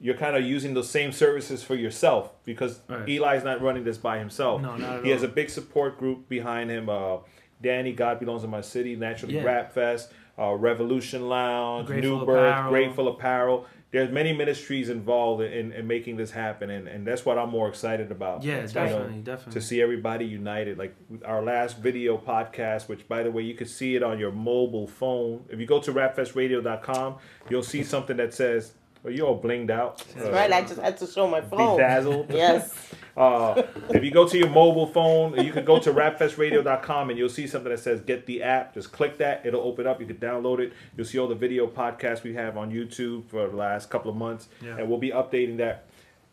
you're 0.01 0.17
kind 0.17 0.37
of 0.37 0.45
using 0.45 0.75
those 0.75 0.89
same 0.89 1.13
services 1.13 1.63
for 1.63 1.75
yourself 1.75 2.33
because 2.45 2.81
Right. 2.89 3.09
Eli's 3.09 3.45
not 3.45 3.61
running 3.63 3.85
this 3.85 3.99
by 3.99 4.19
himself. 4.19 4.61
No, 4.63 4.77
not 4.77 4.99
at 4.99 5.05
he 5.05 5.11
has 5.11 5.23
a 5.23 5.29
big 5.29 5.51
support 5.51 5.99
group 5.99 6.29
behind 6.29 6.71
him. 6.71 6.89
Uh, 6.89 7.19
Danny, 7.63 7.93
God 7.93 8.19
belongs 8.21 8.45
in 8.45 8.51
my 8.51 8.61
city, 8.63 8.97
Naturally 8.97 9.35
Yeah. 9.35 9.43
Rap 9.45 9.73
Fest, 9.73 10.13
uh, 10.39 10.53
Revolution 10.55 11.29
Lounge, 11.29 11.87
Grateful 11.87 12.19
New 12.21 12.27
Birth, 12.27 12.51
Apparel. 12.53 12.71
Grateful 12.71 13.09
Apparel. 13.09 13.67
There's 13.93 14.11
many 14.11 14.33
ministries 14.33 14.89
involved 14.89 15.43
in, 15.43 15.73
in 15.73 15.87
making 15.87 16.17
this 16.17 16.31
happen, 16.31 16.71
and, 16.71 16.87
and 16.87 17.05
that's 17.05 17.25
what 17.25 17.39
I'm 17.39 17.51
more 17.51 17.69
excited 17.69 18.13
about. 18.13 18.45
Yeah, 18.45 18.57
You 18.57 18.61
know, 18.61 18.67
definitely, 18.69 19.21
definitely. 19.23 19.53
to 19.53 19.61
see 19.61 19.83
everybody 19.83 20.25
united. 20.27 20.79
Like 20.79 20.95
our 21.25 21.43
last 21.43 21.79
video 21.79 22.17
podcast, 22.17 22.89
which 22.89 23.09
by 23.09 23.25
the 23.25 23.33
way, 23.33 23.43
you 23.43 23.55
can 23.55 23.67
see 23.67 23.97
it 23.97 24.05
on 24.05 24.21
your 24.21 24.31
mobile 24.31 24.87
phone. 24.87 25.45
If 25.49 25.59
you 25.59 25.67
go 25.67 25.81
to 25.81 25.93
rapfestradio.com, 25.93 27.17
you'll 27.49 27.65
see 27.65 27.83
something 27.83 28.17
that 28.19 28.33
says, 28.33 28.75
well, 29.03 29.13
you're 29.13 29.27
all 29.27 29.41
blinged 29.41 29.71
out. 29.71 30.05
That's 30.15 30.29
uh, 30.29 30.33
right. 30.33 30.53
I 30.53 30.61
just 30.61 30.81
had 30.81 30.97
to 30.99 31.07
show 31.07 31.27
my 31.27 31.41
phone. 31.41 31.77
Bedazzled. 31.77 32.31
Yes. 32.31 32.73
Uh, 33.21 33.67
if 33.91 34.03
you 34.03 34.11
go 34.11 34.27
to 34.27 34.39
your 34.39 34.49
mobile 34.49 34.87
phone, 34.87 35.39
you 35.45 35.53
can 35.53 35.63
go 35.63 35.79
to 35.79 35.93
rapfestradio.com 35.93 37.11
and 37.11 37.19
you'll 37.19 37.29
see 37.29 37.47
something 37.47 37.71
that 37.71 37.79
says 37.79 38.01
get 38.01 38.25
the 38.25 38.43
app. 38.43 38.73
Just 38.73 38.93
click 38.93 39.19
that. 39.19 39.45
It'll 39.45 39.61
open 39.61 39.87
up. 39.87 40.01
You 40.01 40.07
can 40.07 40.17
download 40.17 40.59
it. 40.59 40.73
You'll 40.97 41.07
see 41.07 41.19
all 41.19 41.29
the 41.29 41.35
video 41.35 41.67
podcasts 41.67 42.23
we 42.23 42.33
have 42.33 42.57
on 42.57 42.73
YouTube 42.73 43.27
for 43.27 43.47
the 43.47 43.57
last 43.57 43.91
couple 43.91 44.11
of 44.11 44.17
months. 44.17 44.49
Yeah. 44.65 44.79
And 44.79 44.89
we'll 44.89 44.99
be 44.99 45.11
updating 45.11 45.59
that. 45.59 45.85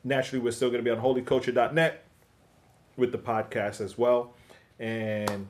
Naturally, 0.06 0.42
we're 0.42 0.52
still 0.52 0.70
going 0.70 0.82
to 0.82 0.90
be 0.90 0.98
on 0.98 1.04
holyculture.net 1.04 2.06
with 2.96 3.12
the 3.12 3.18
podcast 3.18 3.82
as 3.82 3.98
well. 3.98 4.34
And 4.80 5.48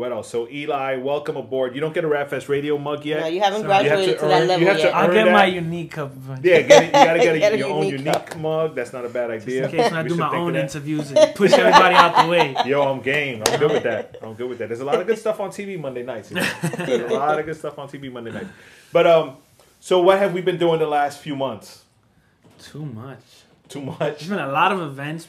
what 0.00 0.12
else? 0.12 0.30
So, 0.30 0.48
Eli, 0.48 0.96
welcome 0.96 1.36
aboard. 1.36 1.74
You 1.74 1.82
don't 1.82 1.92
get 1.92 2.04
a 2.06 2.08
Rapfest 2.08 2.48
radio 2.48 2.78
mug 2.78 3.04
yet. 3.04 3.20
No, 3.20 3.26
you 3.26 3.40
haven't 3.40 3.60
So 3.60 3.66
you 3.66 3.72
have 3.72 3.82
graduated 3.82 4.14
to 4.14 4.20
to, 4.22 4.28
that 4.28 4.46
level 4.46 4.60
you 4.60 4.66
have 4.66 4.76
to 4.78 4.82
yet. 4.84 4.94
I'll 4.94 5.12
get 5.12 5.24
that. 5.26 5.32
my 5.32 5.44
unique 5.44 5.90
cup. 5.90 6.12
yeah, 6.42 6.62
get 6.62 6.82
it, 6.82 6.86
you 6.86 6.92
got 6.92 7.12
to 7.12 7.18
get, 7.18 7.38
Get 7.38 7.52
a 7.52 7.58
your 7.58 7.68
own 7.68 7.84
unique 7.84 7.98
unique 8.06 8.26
cup. 8.26 8.36
mug. 8.38 8.74
That's 8.74 8.94
not 8.94 9.04
a 9.04 9.10
bad 9.10 9.30
idea. 9.30 9.60
Just 9.60 9.74
In 9.74 9.80
case 9.80 9.90
when 9.92 10.06
I 10.06 10.08
do 10.08 10.16
my 10.16 10.34
own 10.34 10.56
interviews 10.56 11.10
and 11.12 11.34
push 11.34 11.52
everybody 11.52 11.94
out 11.94 12.24
the 12.24 12.30
way. 12.30 12.56
Yo, 12.66 12.82
I'm 12.82 13.02
game. 13.02 13.42
I'm 13.46 13.58
good 13.60 13.72
with 13.72 13.82
that. 13.82 14.16
I'm 14.22 14.32
good 14.32 14.48
with 14.48 14.58
that. 14.60 14.68
There's 14.68 14.80
a 14.80 14.86
lot 14.86 14.98
of 15.02 15.06
good 15.06 15.18
stuff 15.18 15.38
on 15.38 15.50
TV 15.50 15.78
Monday 15.78 16.02
nights. 16.02 16.30
You 16.30 16.36
know? 16.36 16.50
There's 16.78 17.10
a 17.10 17.14
lot 17.14 17.38
of 17.38 17.44
good 17.44 17.56
stuff 17.56 17.78
on 17.78 17.86
TV 17.86 18.10
Monday 18.10 18.32
nights. 18.32 18.48
But 18.94 19.06
um, 19.06 19.36
so 19.80 20.00
what 20.00 20.18
have 20.18 20.32
we 20.32 20.40
been 20.40 20.56
doing 20.56 20.78
the 20.78 20.86
last 20.86 21.20
few 21.20 21.36
months? 21.36 21.84
Too 22.58 22.86
much. 22.86 23.20
Too 23.68 23.82
much, 23.82 23.98
There's 23.98 24.28
been 24.30 24.38
a 24.38 24.50
lot 24.50 24.72
of 24.72 24.80
events. 24.80 25.28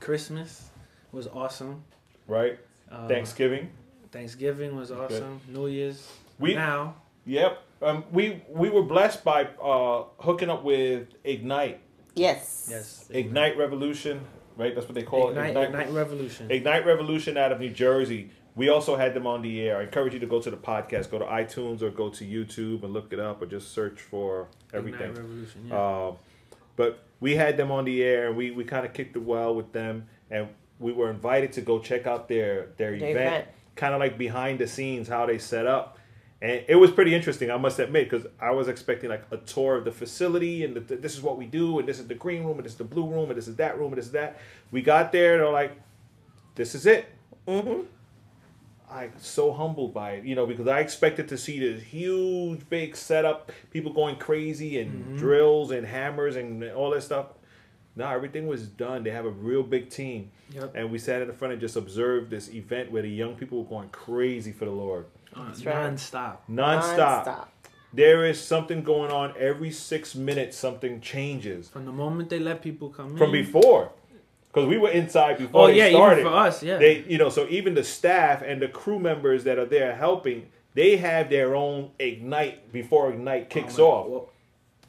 Christmas 0.00 0.68
was 1.12 1.26
awesome. 1.28 1.82
right? 2.28 2.58
Uh, 2.90 3.08
Thanksgiving. 3.08 3.70
Thanksgiving 4.12 4.76
was 4.76 4.92
awesome. 4.92 5.40
New 5.48 5.66
Year's. 5.66 6.06
We- 6.38 6.54
now. 6.54 6.96
Yep. 7.24 7.62
Um, 7.82 8.04
we 8.12 8.42
we 8.48 8.68
were 8.68 8.82
blessed 8.82 9.24
by 9.24 9.44
uh, 9.62 10.04
hooking 10.18 10.50
up 10.50 10.62
with 10.64 11.08
Ignite, 11.24 11.80
Yes. 12.14 12.68
Yes. 12.70 13.08
Ignite 13.10 13.56
Revolution, 13.56 14.20
right? 14.56 14.72
That's 14.74 14.86
what 14.86 14.94
they 14.94 15.02
call 15.02 15.30
Ignite, 15.30 15.56
it. 15.56 15.62
Ignite 15.64 15.90
Revolution. 15.90 16.50
Ignite 16.50 16.84
Revolution 16.86 17.36
out 17.36 17.50
of 17.52 17.58
New 17.60 17.70
Jersey. 17.70 18.30
We 18.54 18.68
also 18.68 18.96
had 18.96 19.14
them 19.14 19.26
on 19.26 19.40
the 19.42 19.62
air. 19.62 19.78
I 19.78 19.82
encourage 19.84 20.12
you 20.14 20.20
to 20.20 20.26
go 20.26 20.40
to 20.40 20.50
the 20.50 20.56
podcast, 20.56 21.10
go 21.10 21.18
to 21.18 21.24
iTunes 21.24 21.80
or 21.80 21.90
go 21.90 22.08
to 22.10 22.24
YouTube 22.24 22.82
and 22.84 22.92
look 22.92 23.12
it 23.12 23.18
up 23.18 23.40
or 23.40 23.46
just 23.46 23.72
search 23.72 24.00
for 24.00 24.46
everything. 24.74 25.00
Ignite 25.10 25.16
Revolution. 25.24 25.66
Yeah. 25.68 25.76
Uh, 25.76 26.12
but 26.76 27.04
we 27.20 27.34
had 27.36 27.56
them 27.56 27.70
on 27.72 27.84
the 27.84 28.02
air 28.02 28.28
and 28.28 28.36
we, 28.36 28.50
we 28.50 28.64
kind 28.64 28.84
of 28.84 28.92
kicked 28.92 29.16
it 29.16 29.22
well 29.22 29.54
with 29.54 29.72
them 29.72 30.06
and 30.30 30.48
we 30.78 30.92
were 30.92 31.10
invited 31.10 31.52
to 31.54 31.60
go 31.62 31.78
check 31.78 32.06
out 32.06 32.28
their 32.28 32.66
their 32.76 32.96
Their 32.98 33.10
event, 33.10 33.16
event. 33.16 33.48
Kind 33.76 33.94
of 33.94 34.00
like 34.00 34.18
behind 34.18 34.58
the 34.58 34.66
scenes 34.66 35.08
how 35.08 35.26
they 35.26 35.38
set 35.38 35.66
up 35.66 35.98
and 36.40 36.64
it 36.68 36.76
was 36.76 36.90
pretty 36.90 37.14
interesting 37.14 37.50
i 37.50 37.56
must 37.56 37.78
admit 37.78 38.08
because 38.08 38.26
i 38.40 38.50
was 38.50 38.68
expecting 38.68 39.08
like 39.08 39.24
a 39.30 39.36
tour 39.38 39.76
of 39.76 39.84
the 39.84 39.92
facility 39.92 40.64
and 40.64 40.76
the, 40.76 40.80
this 40.96 41.14
is 41.14 41.22
what 41.22 41.38
we 41.38 41.46
do 41.46 41.78
and 41.78 41.88
this 41.88 41.98
is 41.98 42.06
the 42.06 42.14
green 42.14 42.44
room 42.44 42.56
and 42.56 42.64
this 42.64 42.72
is 42.72 42.78
the 42.78 42.84
blue 42.84 43.06
room 43.06 43.30
and 43.30 43.36
this 43.38 43.48
is 43.48 43.56
that 43.56 43.78
room 43.78 43.88
and 43.88 43.98
this 43.98 44.06
is 44.06 44.12
that 44.12 44.38
we 44.70 44.82
got 44.82 45.12
there 45.12 45.34
and 45.34 45.42
they're 45.42 45.50
like 45.50 45.72
this 46.54 46.74
is 46.74 46.86
it 46.86 47.06
Mm-hmm. 47.46 47.82
I 48.90 49.08
so 49.18 49.52
humbled 49.52 49.94
by 49.94 50.12
it, 50.12 50.24
you 50.24 50.34
know, 50.34 50.46
because 50.46 50.66
I 50.66 50.80
expected 50.80 51.28
to 51.28 51.38
see 51.38 51.58
this 51.58 51.82
huge, 51.82 52.68
big 52.68 52.94
setup, 52.94 53.50
people 53.70 53.92
going 53.92 54.16
crazy 54.16 54.80
and 54.80 55.16
drills 55.18 55.70
and 55.70 55.86
hammers 55.86 56.36
and 56.36 56.62
all 56.72 56.90
that 56.90 57.02
stuff. 57.02 57.26
No, 57.94 58.08
everything 58.08 58.46
was 58.46 58.66
done. 58.66 59.02
They 59.04 59.10
have 59.10 59.26
a 59.26 59.30
real 59.30 59.62
big 59.62 59.90
team, 59.90 60.30
Yep. 60.54 60.72
and 60.74 60.90
we 60.90 60.98
sat 60.98 61.20
in 61.22 61.28
the 61.28 61.34
front 61.34 61.52
and 61.52 61.60
just 61.60 61.76
observed 61.76 62.30
this 62.30 62.48
event 62.50 62.90
where 62.90 63.02
the 63.02 63.10
young 63.10 63.34
people 63.34 63.62
were 63.62 63.68
going 63.68 63.90
crazy 63.90 64.50
for 64.52 64.64
the 64.64 64.70
Lord, 64.70 65.06
oh, 65.36 65.44
That's 65.46 65.64
right. 65.66 65.82
Non-stop. 65.84 66.44
nonstop. 66.50 67.46
There 67.92 68.24
is 68.24 68.40
something 68.40 68.82
going 68.82 69.10
on 69.10 69.34
every 69.38 69.70
six 69.70 70.14
minutes. 70.14 70.56
Something 70.56 71.00
changes 71.02 71.68
From 71.68 71.84
the 71.84 71.92
moment 71.92 72.30
they 72.30 72.38
let 72.38 72.62
people 72.62 72.88
come 72.88 73.08
from 73.08 73.12
in. 73.14 73.18
From 73.18 73.32
before, 73.32 73.90
because 74.48 74.66
we 74.66 74.78
were 74.78 74.88
inside 74.90 75.36
before 75.36 75.64
Oh 75.64 75.66
they 75.66 75.76
yeah, 75.76 75.90
started. 75.90 76.20
even 76.20 76.32
for 76.32 76.38
us, 76.38 76.62
yeah. 76.62 76.78
They, 76.78 77.04
you 77.06 77.18
know, 77.18 77.28
so 77.28 77.46
even 77.50 77.74
the 77.74 77.84
staff 77.84 78.40
and 78.42 78.62
the 78.62 78.68
crew 78.68 78.98
members 78.98 79.44
that 79.44 79.58
are 79.58 79.66
there 79.66 79.94
helping, 79.94 80.46
they 80.74 80.96
have 80.96 81.28
their 81.28 81.54
own 81.54 81.90
ignite 81.98 82.72
before 82.72 83.12
ignite 83.12 83.50
kicks 83.50 83.78
Oh, 83.78 83.86
off. 83.90 84.06
Well, 84.08 84.28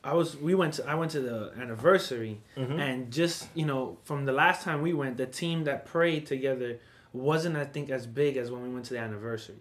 I 0.03 0.13
was 0.13 0.35
we 0.35 0.53
went 0.55 0.73
to 0.75 0.87
I 0.87 0.95
went 0.95 1.11
to 1.11 1.21
the 1.21 1.51
anniversary 1.59 2.41
Mm-hmm. 2.57 2.79
and 2.79 3.11
just 3.11 3.47
you 3.55 3.65
know 3.65 3.97
from 4.03 4.25
the 4.25 4.33
last 4.33 4.63
time 4.63 4.81
we 4.81 4.93
went 4.93 5.17
the 5.17 5.25
team 5.25 5.63
that 5.65 5.85
prayed 5.85 6.25
together 6.25 6.79
wasn't 7.13 7.55
I 7.55 7.65
think 7.65 7.89
as 7.89 8.05
big 8.05 8.37
as 8.37 8.51
when 8.51 8.63
we 8.63 8.69
went 8.69 8.85
to 8.85 8.93
the 8.93 8.99
anniversary. 8.99 9.55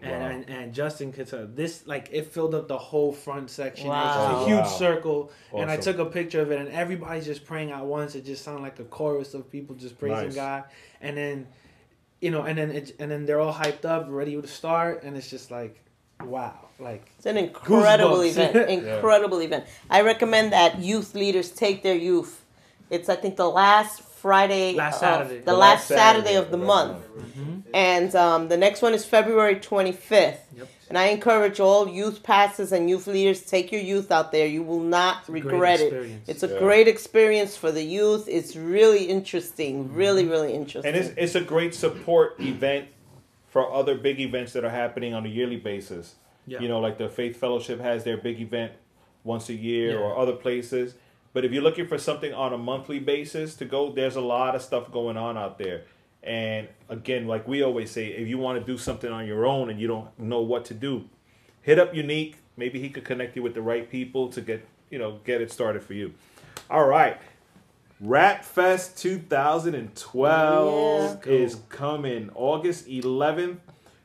And, 0.00 0.12
Wow. 0.12 0.28
and 0.28 0.48
and 0.50 0.74
Justin 0.74 1.10
could 1.12 1.26
tell 1.26 1.46
this 1.52 1.84
like 1.86 2.08
it 2.12 2.26
filled 2.32 2.54
up 2.54 2.68
the 2.68 2.78
whole 2.78 3.12
front 3.12 3.50
section. 3.50 3.86
It 3.86 3.90
was 3.90 4.14
Wow. 4.14 4.42
a 4.42 4.46
huge 4.46 4.58
Wow. 4.60 4.64
circle, 4.84 5.32
and 5.52 5.68
I 5.70 5.76
took 5.76 5.98
a 5.98 6.04
picture 6.06 6.40
of 6.40 6.52
it, 6.52 6.60
and 6.60 6.68
everybody's 6.68 7.24
just 7.26 7.44
praying 7.44 7.72
at 7.72 7.84
once. 7.84 8.14
It 8.14 8.24
just 8.24 8.44
sounded 8.44 8.62
like 8.62 8.78
a 8.78 8.84
chorus 8.84 9.34
of 9.34 9.50
people 9.50 9.74
just 9.74 9.98
praising 9.98 10.26
Nice. 10.28 10.34
God, 10.36 10.64
and 11.00 11.16
then, 11.16 11.48
you 12.20 12.30
know, 12.30 12.42
and 12.42 12.56
then 12.56 12.70
it, 12.70 12.94
and 13.00 13.10
then 13.10 13.26
they're 13.26 13.40
all 13.40 13.52
hyped 13.52 13.84
up, 13.84 14.06
ready 14.08 14.40
to 14.40 14.46
start, 14.46 15.02
and 15.02 15.16
it's 15.16 15.28
just 15.28 15.50
like, 15.50 15.82
wow, 16.28 16.54
like 16.78 17.10
It's 17.16 17.26
an 17.26 17.36
incredible 17.36 18.18
Goosebumps. 18.18 18.54
event. 18.54 18.70
Incredible 18.78 19.40
event. 19.42 19.64
I 19.90 20.02
recommend 20.02 20.52
that 20.52 20.78
youth 20.78 21.14
leaders 21.14 21.50
take 21.50 21.82
their 21.82 21.94
youth. 21.96 22.44
It's 22.90 23.08
I 23.08 23.16
think 23.16 23.36
the 23.36 23.48
last 23.50 24.02
Friday, 24.02 24.74
Last 24.74 24.94
of- 24.96 25.00
Saturday. 25.00 25.40
the, 25.40 25.52
last, 25.54 25.86
Saturday, 25.88 26.34
of 26.34 26.50
the 26.50 26.56
month, 26.56 26.98
Mm-hmm. 27.18 27.60
and 27.74 28.14
um, 28.16 28.48
the 28.48 28.56
next 28.56 28.82
one 28.82 28.94
is 28.94 29.04
February 29.04 29.56
twenty 29.60 29.92
fifth. 29.92 30.44
Yep. 30.56 30.68
And 30.88 30.96
I 30.96 31.08
encourage 31.08 31.60
all 31.60 31.86
youth 31.86 32.22
pastors 32.22 32.72
and 32.72 32.88
youth 32.88 33.06
leaders 33.06 33.42
take 33.42 33.70
your 33.70 33.82
youth 33.82 34.10
out 34.10 34.32
there. 34.32 34.46
You 34.46 34.62
will 34.62 34.80
not 34.80 35.28
a 35.28 35.32
regret 35.32 35.80
it. 35.80 35.92
It's 36.26 36.42
a 36.42 36.48
Yeah. 36.48 36.58
great 36.58 36.88
experience 36.88 37.56
for 37.58 37.70
the 37.70 37.82
youth. 37.82 38.24
It's 38.26 38.56
really 38.56 39.04
interesting. 39.04 39.92
Really, 39.94 40.22
Mm-hmm. 40.22 40.30
really 40.30 40.54
interesting. 40.54 40.94
And 40.94 40.96
it's, 41.04 41.14
it's 41.18 41.34
a 41.34 41.42
great 41.42 41.74
support 41.74 42.36
event 42.40 42.86
for 43.48 43.72
other 43.72 43.94
big 43.94 44.20
events 44.20 44.52
that 44.52 44.64
are 44.64 44.70
happening 44.70 45.14
on 45.14 45.24
a 45.26 45.28
yearly 45.28 45.56
basis. 45.56 46.16
Yeah. 46.46 46.60
You 46.60 46.68
know, 46.68 46.80
like 46.80 46.98
the 46.98 47.08
Faith 47.08 47.36
Fellowship 47.38 47.80
has 47.80 48.04
their 48.04 48.16
big 48.16 48.40
event 48.40 48.72
once 49.24 49.48
a 49.48 49.54
year 49.54 49.92
Yeah. 49.92 49.98
or 49.98 50.16
other 50.16 50.32
places. 50.32 50.94
But 51.34 51.44
if 51.44 51.52
you're 51.52 51.62
looking 51.62 51.86
for 51.86 51.98
something 51.98 52.32
on 52.32 52.52
a 52.52 52.58
monthly 52.58 52.98
basis 52.98 53.54
to 53.56 53.64
go, 53.64 53.92
there's 53.92 54.16
a 54.16 54.20
lot 54.20 54.54
of 54.54 54.62
stuff 54.62 54.90
going 54.90 55.16
on 55.16 55.36
out 55.36 55.58
there. 55.58 55.82
And 56.22 56.68
again, 56.88 57.26
like 57.26 57.46
we 57.46 57.62
always 57.62 57.90
say, 57.90 58.06
if 58.08 58.26
you 58.28 58.38
want 58.38 58.58
to 58.58 58.64
do 58.64 58.76
something 58.78 59.10
on 59.12 59.26
your 59.26 59.46
own 59.46 59.70
and 59.70 59.78
you 59.80 59.86
don't 59.86 60.18
know 60.18 60.40
what 60.40 60.64
to 60.66 60.74
do, 60.74 61.04
hit 61.62 61.78
up 61.78 61.94
Unique. 61.94 62.36
Maybe 62.56 62.80
he 62.80 62.88
could 62.88 63.04
connect 63.04 63.36
you 63.36 63.42
with 63.42 63.54
the 63.54 63.62
right 63.62 63.88
people 63.88 64.28
to 64.30 64.40
get 64.40 64.66
you 64.90 64.98
know 64.98 65.20
get 65.24 65.40
it 65.40 65.52
started 65.52 65.82
for 65.82 65.94
you. 65.94 66.14
All 66.70 66.86
right, 66.86 67.18
Rap 68.00 68.44
Fest 68.44 68.96
2012 68.98 71.26
Yeah. 71.26 71.32
is 71.32 71.56
coming 71.68 72.30
August 72.34 72.86
11th. 72.88 73.58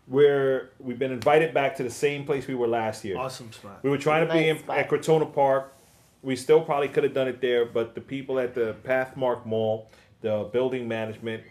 Where 0.06 0.70
we've 0.80 1.00
been 1.00 1.14
invited 1.14 1.54
back 1.54 1.78
to 1.78 1.84
the 1.84 1.90
same 1.90 2.26
place 2.26 2.46
we 2.46 2.56
were 2.56 2.68
last 2.68 3.06
year. 3.06 3.18
awesome 3.18 3.54
spot. 3.54 3.80
We 3.84 3.90
were 3.90 3.98
trying 3.98 4.28
to 4.28 4.34
be 4.34 4.50
in, 4.50 4.60
spot. 4.60 4.78
at 4.78 4.90
Crotona 4.90 5.34
Park. 5.34 5.74
We 6.22 6.36
still 6.36 6.60
probably 6.62 6.90
could 6.90 7.06
have 7.06 7.14
done 7.14 7.30
it 7.30 7.40
there, 7.40 7.64
but 7.66 7.96
the 7.96 8.02
people 8.02 8.38
at 8.38 8.54
the 8.54 8.76
Pathmark 8.84 9.46
Mall, 9.46 9.90
the 10.20 10.50
building 10.52 10.90
management, 10.90 11.44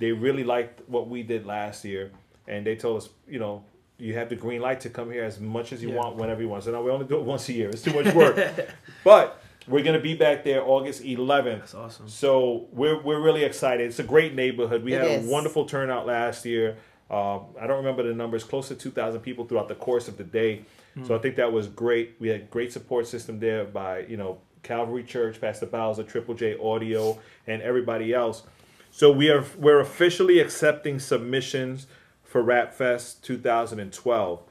they 0.00 0.12
really 0.12 0.44
liked 0.44 0.82
what 0.86 1.08
we 1.08 1.22
did 1.22 1.46
last 1.46 1.82
year, 1.84 2.10
and 2.46 2.66
they 2.66 2.76
told 2.76 2.98
us, 3.02 3.08
you 3.26 3.38
know, 3.38 3.64
you 3.96 4.12
have 4.14 4.28
the 4.28 4.36
green 4.36 4.60
light 4.60 4.80
to 4.80 4.90
come 4.90 5.10
here 5.10 5.24
as 5.24 5.40
much 5.40 5.72
as 5.72 5.82
you 5.82 5.88
Yeah. 5.90 5.96
want, 5.96 6.16
whenever 6.16 6.42
you 6.42 6.48
want. 6.48 6.64
So 6.64 6.72
now 6.72 6.82
we 6.82 6.90
only 6.90 7.06
do 7.06 7.16
it 7.16 7.22
once 7.24 7.48
a 7.48 7.54
year. 7.54 7.70
It's 7.70 7.80
too 7.82 7.94
much 7.94 8.12
work, 8.14 8.36
but 9.04 9.42
we're 9.66 9.84
gonna 9.84 10.00
be 10.00 10.14
back 10.14 10.44
there 10.44 10.62
August 10.62 11.02
11th. 11.02 11.58
That's 11.60 11.74
awesome. 11.74 12.08
So 12.08 12.66
we're 12.72 13.00
we're 13.02 13.20
really 13.20 13.44
excited. 13.44 13.86
It's 13.86 13.98
a 13.98 14.04
great 14.04 14.34
neighborhood. 14.34 14.82
We 14.84 14.94
It 14.94 15.02
had 15.02 15.10
is. 15.20 15.26
a 15.26 15.30
wonderful 15.30 15.64
turnout 15.66 16.06
last 16.06 16.44
year. 16.44 16.76
Uh, 17.10 17.38
I 17.60 17.66
don't 17.66 17.76
remember 17.78 18.02
the 18.02 18.14
numbers, 18.14 18.44
close 18.44 18.68
to 18.68 18.74
2,000 18.74 19.20
people 19.20 19.44
throughout 19.44 19.68
the 19.68 19.74
course 19.74 20.08
of 20.08 20.16
the 20.16 20.24
day. 20.24 20.62
So 21.06 21.14
I 21.14 21.18
think 21.18 21.34
that 21.36 21.52
was 21.52 21.66
great. 21.66 22.14
We 22.20 22.28
had 22.28 22.48
great 22.50 22.72
support 22.72 23.08
system 23.08 23.40
there 23.40 23.64
by 23.64 24.00
you 24.06 24.16
know 24.16 24.38
Calvary 24.62 25.02
Church, 25.02 25.40
Pastor 25.40 25.66
Bowser, 25.66 26.04
Triple 26.04 26.34
J 26.34 26.56
Audio, 26.62 27.18
and 27.48 27.60
everybody 27.62 28.14
else. 28.14 28.44
So 28.92 29.10
we 29.10 29.28
are 29.28 29.44
we're 29.58 29.80
officially 29.80 30.38
accepting 30.38 31.00
submissions 31.00 31.88
for 32.22 32.42
Rap 32.42 32.72
Fest 32.72 33.24
2012, 33.24 34.42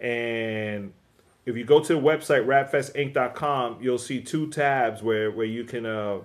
and 0.00 0.92
if 1.44 1.56
you 1.56 1.64
go 1.64 1.80
to 1.80 1.94
the 1.94 2.00
website 2.00 2.46
rapfestinc.com, 2.46 3.78
you'll 3.80 3.98
see 3.98 4.20
two 4.20 4.48
tabs 4.48 5.02
where 5.02 5.30
where 5.30 5.46
you 5.46 5.64
can 5.64 5.86
uh, 5.86 6.18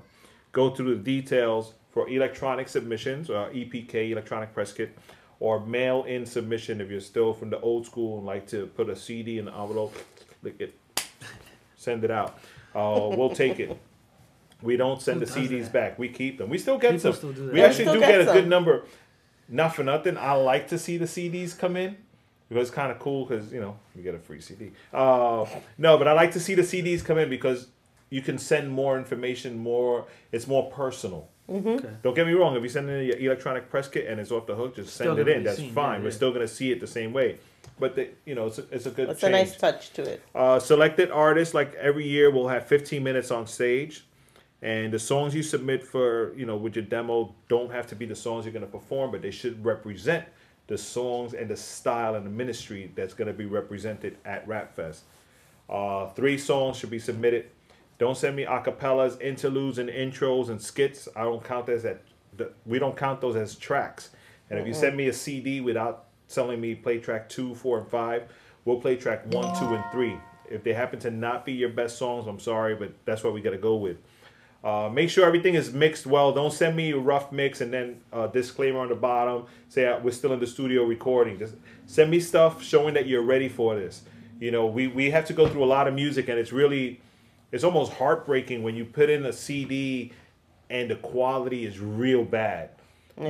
go 0.51 0.69
through 0.69 0.95
the 0.95 1.01
details 1.03 1.73
for 1.91 2.07
electronic 2.09 2.67
submissions, 2.67 3.29
uh, 3.29 3.49
EPK, 3.53 4.11
electronic 4.11 4.53
press 4.53 4.71
kit, 4.73 4.95
or 5.39 5.59
mail 5.65 6.03
in 6.03 6.25
submission 6.25 6.79
if 6.81 6.89
you're 6.91 6.99
still 6.99 7.33
from 7.33 7.49
the 7.49 7.59
old 7.61 7.85
school 7.85 8.17
and 8.17 8.25
like 8.25 8.47
to 8.47 8.67
put 8.67 8.89
a 8.89 8.95
CD 8.95 9.39
in 9.39 9.45
the 9.45 9.51
envelope, 9.53 9.95
lick 10.43 10.55
it, 10.59 10.77
send 11.75 12.03
it 12.03 12.11
out. 12.11 12.37
Uh, 12.75 13.09
we'll 13.15 13.33
take 13.33 13.59
it. 13.59 13.75
We 14.61 14.75
don't 14.77 15.01
send 15.01 15.19
Who 15.19 15.25
the 15.25 15.31
CDs 15.31 15.63
that? 15.65 15.73
back. 15.73 15.99
We 15.99 16.09
keep 16.09 16.37
them. 16.37 16.49
We 16.49 16.57
still 16.57 16.77
get 16.77 16.91
People 16.93 17.13
some. 17.13 17.13
still 17.13 17.33
do 17.33 17.45
that. 17.45 17.53
We 17.53 17.59
Yeah, 17.59 17.67
actually 17.67 17.85
still 17.85 17.93
do 17.95 17.99
get 18.01 18.11
get 18.11 18.21
a 18.21 18.33
good 18.33 18.47
number. 18.47 18.83
Not 19.49 19.75
for 19.75 19.83
nothing. 19.83 20.17
I 20.17 20.33
like 20.33 20.67
to 20.69 20.77
see 20.77 20.97
the 20.97 21.05
CDs 21.05 21.57
come 21.57 21.75
in 21.77 21.97
because 22.49 22.67
it's 22.67 22.75
kind 22.75 22.91
of 22.91 22.99
cool 22.99 23.25
because 23.25 23.51
you 23.51 23.59
know 23.59 23.77
you 23.95 24.03
get 24.03 24.15
a 24.15 24.19
free 24.19 24.41
CD. 24.41 24.71
Uh, 24.93 25.45
no, 25.77 25.97
but 25.97 26.07
I 26.07 26.13
like 26.13 26.31
to 26.33 26.39
see 26.39 26.55
the 26.55 26.61
CDs 26.63 27.03
come 27.03 27.17
in 27.17 27.29
because 27.29 27.67
you 28.09 28.21
can 28.21 28.37
send 28.37 28.69
more 28.71 28.97
information. 28.97 29.57
More, 29.57 30.05
it's 30.31 30.47
more 30.47 30.69
personal. 30.71 31.29
Okay. 31.49 31.89
Don't 32.03 32.13
get 32.13 32.27
me 32.27 32.33
wrong. 32.33 32.57
If 32.57 32.63
you 32.63 32.69
send 32.69 32.89
in 32.89 33.05
your 33.05 33.17
electronic 33.17 33.69
press 33.69 33.87
kit 33.87 34.07
and 34.07 34.19
it's 34.19 34.31
off 34.31 34.47
the 34.47 34.55
hook, 34.55 34.75
just 34.75 34.93
Still 34.93 35.15
send 35.15 35.27
it 35.27 35.33
in. 35.33 35.43
That's 35.43 35.57
seen, 35.57 35.71
fine. 35.71 35.99
yeah, 35.99 36.03
We're 36.03 36.09
yeah. 36.09 36.15
still 36.15 36.33
gonna 36.33 36.47
see 36.47 36.71
it 36.71 36.79
the 36.81 36.87
same 36.87 37.13
way. 37.13 37.37
But 37.79 37.95
the, 37.95 38.09
you 38.25 38.33
know, 38.35 38.47
it's 38.47 38.57
a, 38.57 38.65
it's 38.71 38.85
a 38.85 38.89
good 38.91 39.09
It's 39.09 39.21
change. 39.21 39.33
a 39.33 39.37
nice 39.37 39.55
touch 39.55 39.91
to 39.93 40.01
it. 40.01 40.21
Uh, 40.33 40.59
selected 40.59 41.11
artists, 41.11 41.53
like 41.53 41.73
every 41.75 42.07
year, 42.07 42.31
will 42.31 42.47
have 42.47 42.65
15 42.65 43.03
minutes 43.03 43.29
on 43.29 43.45
stage, 43.45 44.03
and 44.63 44.91
the 44.91 44.97
songs 44.99 45.35
you 45.35 45.43
submit 45.43 45.85
for, 45.85 46.33
you 46.35 46.45
know, 46.47 46.57
with 46.57 46.75
your 46.75 46.85
demo 46.85 47.35
don't 47.49 47.71
have 47.71 47.85
to 47.87 47.95
be 47.95 48.05
the 48.07 48.15
songs 48.15 48.45
you're 48.45 48.51
going 48.53 48.65
to 48.65 48.71
perform, 48.71 49.11
but 49.11 49.21
they 49.21 49.29
should 49.31 49.63
represent 49.63 50.25
the 50.67 50.77
songs 50.77 51.33
and 51.33 51.49
the 51.49 51.57
style 51.57 52.15
and 52.15 52.25
the 52.25 52.29
ministry 52.29 52.91
that's 52.95 53.13
going 53.13 53.27
to 53.27 53.33
be 53.33 53.45
represented 53.45 54.17
at 54.25 54.47
Rap 54.47 54.75
Fest. 54.75 55.03
Uh, 55.69 56.07
three 56.09 56.37
songs 56.37 56.77
should 56.77 56.89
be 56.89 56.99
submitted. 56.99 57.45
Don't 57.97 58.17
send 58.17 58.35
me 58.35 58.45
acapellas, 58.45 59.19
interludes, 59.21 59.79
and 59.79 59.89
intros 59.89 60.49
and 60.49 60.61
skits. 60.61 61.07
I 61.15 61.23
don't 61.23 61.43
count 61.43 61.65
those 61.65 61.83
as 61.83 61.97
the, 62.35 62.51
we 62.65 62.79
don't 62.79 62.95
count 62.95 63.21
those 63.21 63.35
as 63.35 63.55
tracks. 63.55 64.11
And 64.49 64.59
if 64.59 64.67
you 64.67 64.73
send 64.73 64.95
me 64.95 65.07
a 65.07 65.13
CD 65.13 65.59
without 65.59 66.05
telling 66.29 66.61
me 66.61 66.75
play 66.75 66.99
track 66.99 67.27
two, 67.27 67.55
four, 67.55 67.79
and 67.79 67.87
five, 67.87 68.23
we'll 68.65 68.79
play 68.79 68.95
track 68.95 69.25
one, 69.33 69.57
two, 69.57 69.73
and 69.73 69.83
three. 69.91 70.15
If 70.49 70.63
they 70.63 70.73
happen 70.73 70.99
to 70.99 71.11
not 71.11 71.45
be 71.45 71.53
your 71.53 71.69
best 71.69 71.97
songs, 71.97 72.27
I'm 72.27 72.39
sorry, 72.39 72.75
but 72.75 72.93
that's 73.03 73.23
what 73.23 73.33
we 73.33 73.41
got 73.41 73.51
to 73.51 73.57
go 73.57 73.75
with. 73.75 73.97
Uh, 74.63 74.89
make 74.91 75.09
sure 75.09 75.25
everything 75.25 75.53
is 75.53 75.71
mixed 75.71 76.05
well. 76.05 76.33
Don't 76.33 76.51
send 76.51 76.75
me 76.75 76.91
a 76.91 76.97
rough 76.97 77.31
mix 77.31 77.61
and 77.61 77.71
then 77.71 78.01
a 78.11 78.27
disclaimer 78.27 78.79
on 78.79 78.89
the 78.89 78.95
bottom 78.95 79.45
say 79.69 79.85
uh, 79.85 79.99
we're 79.99 80.11
still 80.11 80.33
in 80.33 80.39
the 80.39 80.47
studio 80.47 80.83
recording. 80.83 81.37
Just 81.37 81.55
send 81.85 82.09
me 82.09 82.19
stuff 82.19 82.63
showing 82.63 82.93
that 82.95 83.07
you're 83.07 83.21
ready 83.21 83.49
for 83.49 83.75
this. 83.75 84.01
You 84.39 84.51
know, 84.51 84.65
we 84.67 84.87
we 84.87 85.09
have 85.11 85.25
to 85.25 85.33
go 85.33 85.47
through 85.47 85.63
a 85.63 85.65
lot 85.65 85.87
of 85.87 85.93
music, 85.93 86.29
and 86.29 86.37
it's 86.37 86.51
really, 86.51 87.01
it's 87.51 87.63
almost 87.63 87.93
heartbreaking 87.93 88.61
when 88.61 88.75
you 88.75 88.85
put 88.85 89.09
in 89.09 89.25
a 89.25 89.33
CD, 89.33 90.11
and 90.69 90.89
the 90.91 90.95
quality 90.95 91.65
is 91.65 91.79
real 91.79 92.23
bad. 92.23 92.69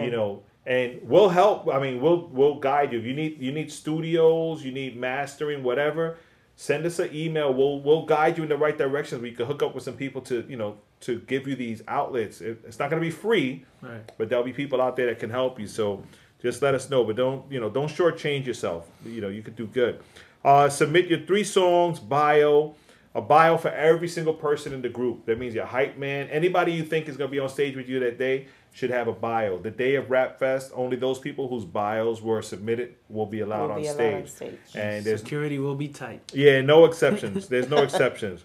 You 0.03 0.11
know, 0.11 0.43
and 0.65 0.99
we'll 1.03 1.29
help. 1.29 1.69
I 1.69 1.79
mean, 1.79 2.01
we'll 2.01 2.27
we'll 2.27 2.59
guide 2.59 2.91
you. 2.91 2.99
If 2.99 3.05
you 3.05 3.13
need 3.13 3.41
you 3.41 3.53
need 3.53 3.71
studios, 3.71 4.65
you 4.65 4.71
need 4.71 4.97
mastering, 4.97 5.63
whatever. 5.63 6.17
Send 6.59 6.87
us 6.87 6.97
an 6.97 7.15
email. 7.15 7.53
We'll 7.53 7.79
we'll 7.81 8.05
guide 8.05 8.35
you 8.37 8.43
in 8.43 8.49
the 8.49 8.57
right 8.57 8.75
directions. 8.77 9.21
We 9.21 9.31
can 9.31 9.45
hook 9.45 9.61
up 9.61 9.75
with 9.75 9.83
some 9.83 9.93
people 9.95 10.21
to 10.23 10.43
you 10.49 10.57
know 10.57 10.77
to 11.01 11.19
give 11.21 11.47
you 11.47 11.55
these 11.55 11.83
outlets. 11.87 12.41
It, 12.41 12.59
it's 12.65 12.79
not 12.79 12.89
going 12.89 12.99
to 13.01 13.05
be 13.07 13.11
free, 13.11 13.63
Right. 13.81 14.01
but 14.17 14.27
there'll 14.29 14.43
be 14.43 14.53
people 14.53 14.81
out 14.81 14.95
there 14.95 15.05
that 15.05 15.19
can 15.19 15.29
help 15.29 15.59
you. 15.59 15.67
So 15.67 16.03
just 16.41 16.63
let 16.63 16.73
us 16.73 16.89
know. 16.89 17.03
But 17.03 17.15
don't 17.15 17.49
you 17.51 17.59
know 17.59 17.69
don't 17.69 17.89
shortchange 17.89 18.47
yourself. 18.47 18.87
You 19.05 19.21
know 19.21 19.29
you 19.29 19.43
could 19.43 19.55
do 19.55 19.67
good. 19.67 19.99
Uh, 20.43 20.67
submit 20.67 21.07
your 21.07 21.19
three 21.21 21.43
songs 21.43 21.99
bio. 21.99 22.73
A 23.15 23.21
bio 23.21 23.57
for 23.57 23.69
every 23.69 24.07
single 24.07 24.33
person 24.33 24.73
in 24.73 24.81
the 24.83 24.89
group. 24.89 25.25
That 25.25 25.39
means 25.39 25.55
your 25.55 25.65
hype 25.65 25.97
man. 25.97 26.27
Anybody 26.29 26.71
you 26.73 26.83
think 26.83 27.07
is 27.07 27.17
going 27.17 27.29
to 27.29 27.31
be 27.31 27.39
on 27.39 27.49
stage 27.49 27.75
with 27.75 27.89
you 27.89 27.99
that 28.01 28.19
day 28.19 28.47
should 28.77 28.91
have 28.91 29.07
a 29.07 29.11
bio. 29.11 29.57
The 29.57 29.71
day 29.71 29.95
of 29.95 30.11
Rap 30.11 30.37
Fest, 30.37 30.71
only 30.75 30.97
those 30.97 31.17
people 31.17 31.47
whose 31.47 31.65
bios 31.65 32.21
were 32.21 32.43
submitted 32.43 32.93
will 33.09 33.25
be 33.25 33.39
allowed, 33.39 33.69
Will 33.69 33.71
on, 33.71 33.81
be 33.81 33.87
stage. 33.87 33.97
allowed 33.99 34.21
on 34.21 34.27
stage. 34.27 34.59
And 34.75 35.03
there's 35.03 35.19
Security 35.19 35.57
will 35.57 35.73
be 35.73 35.87
tight. 35.87 36.21
yeah, 36.31 36.61
no 36.61 36.85
exceptions. 36.85 37.47
There's 37.49 37.69
no 37.69 37.77
exceptions. 37.81 38.43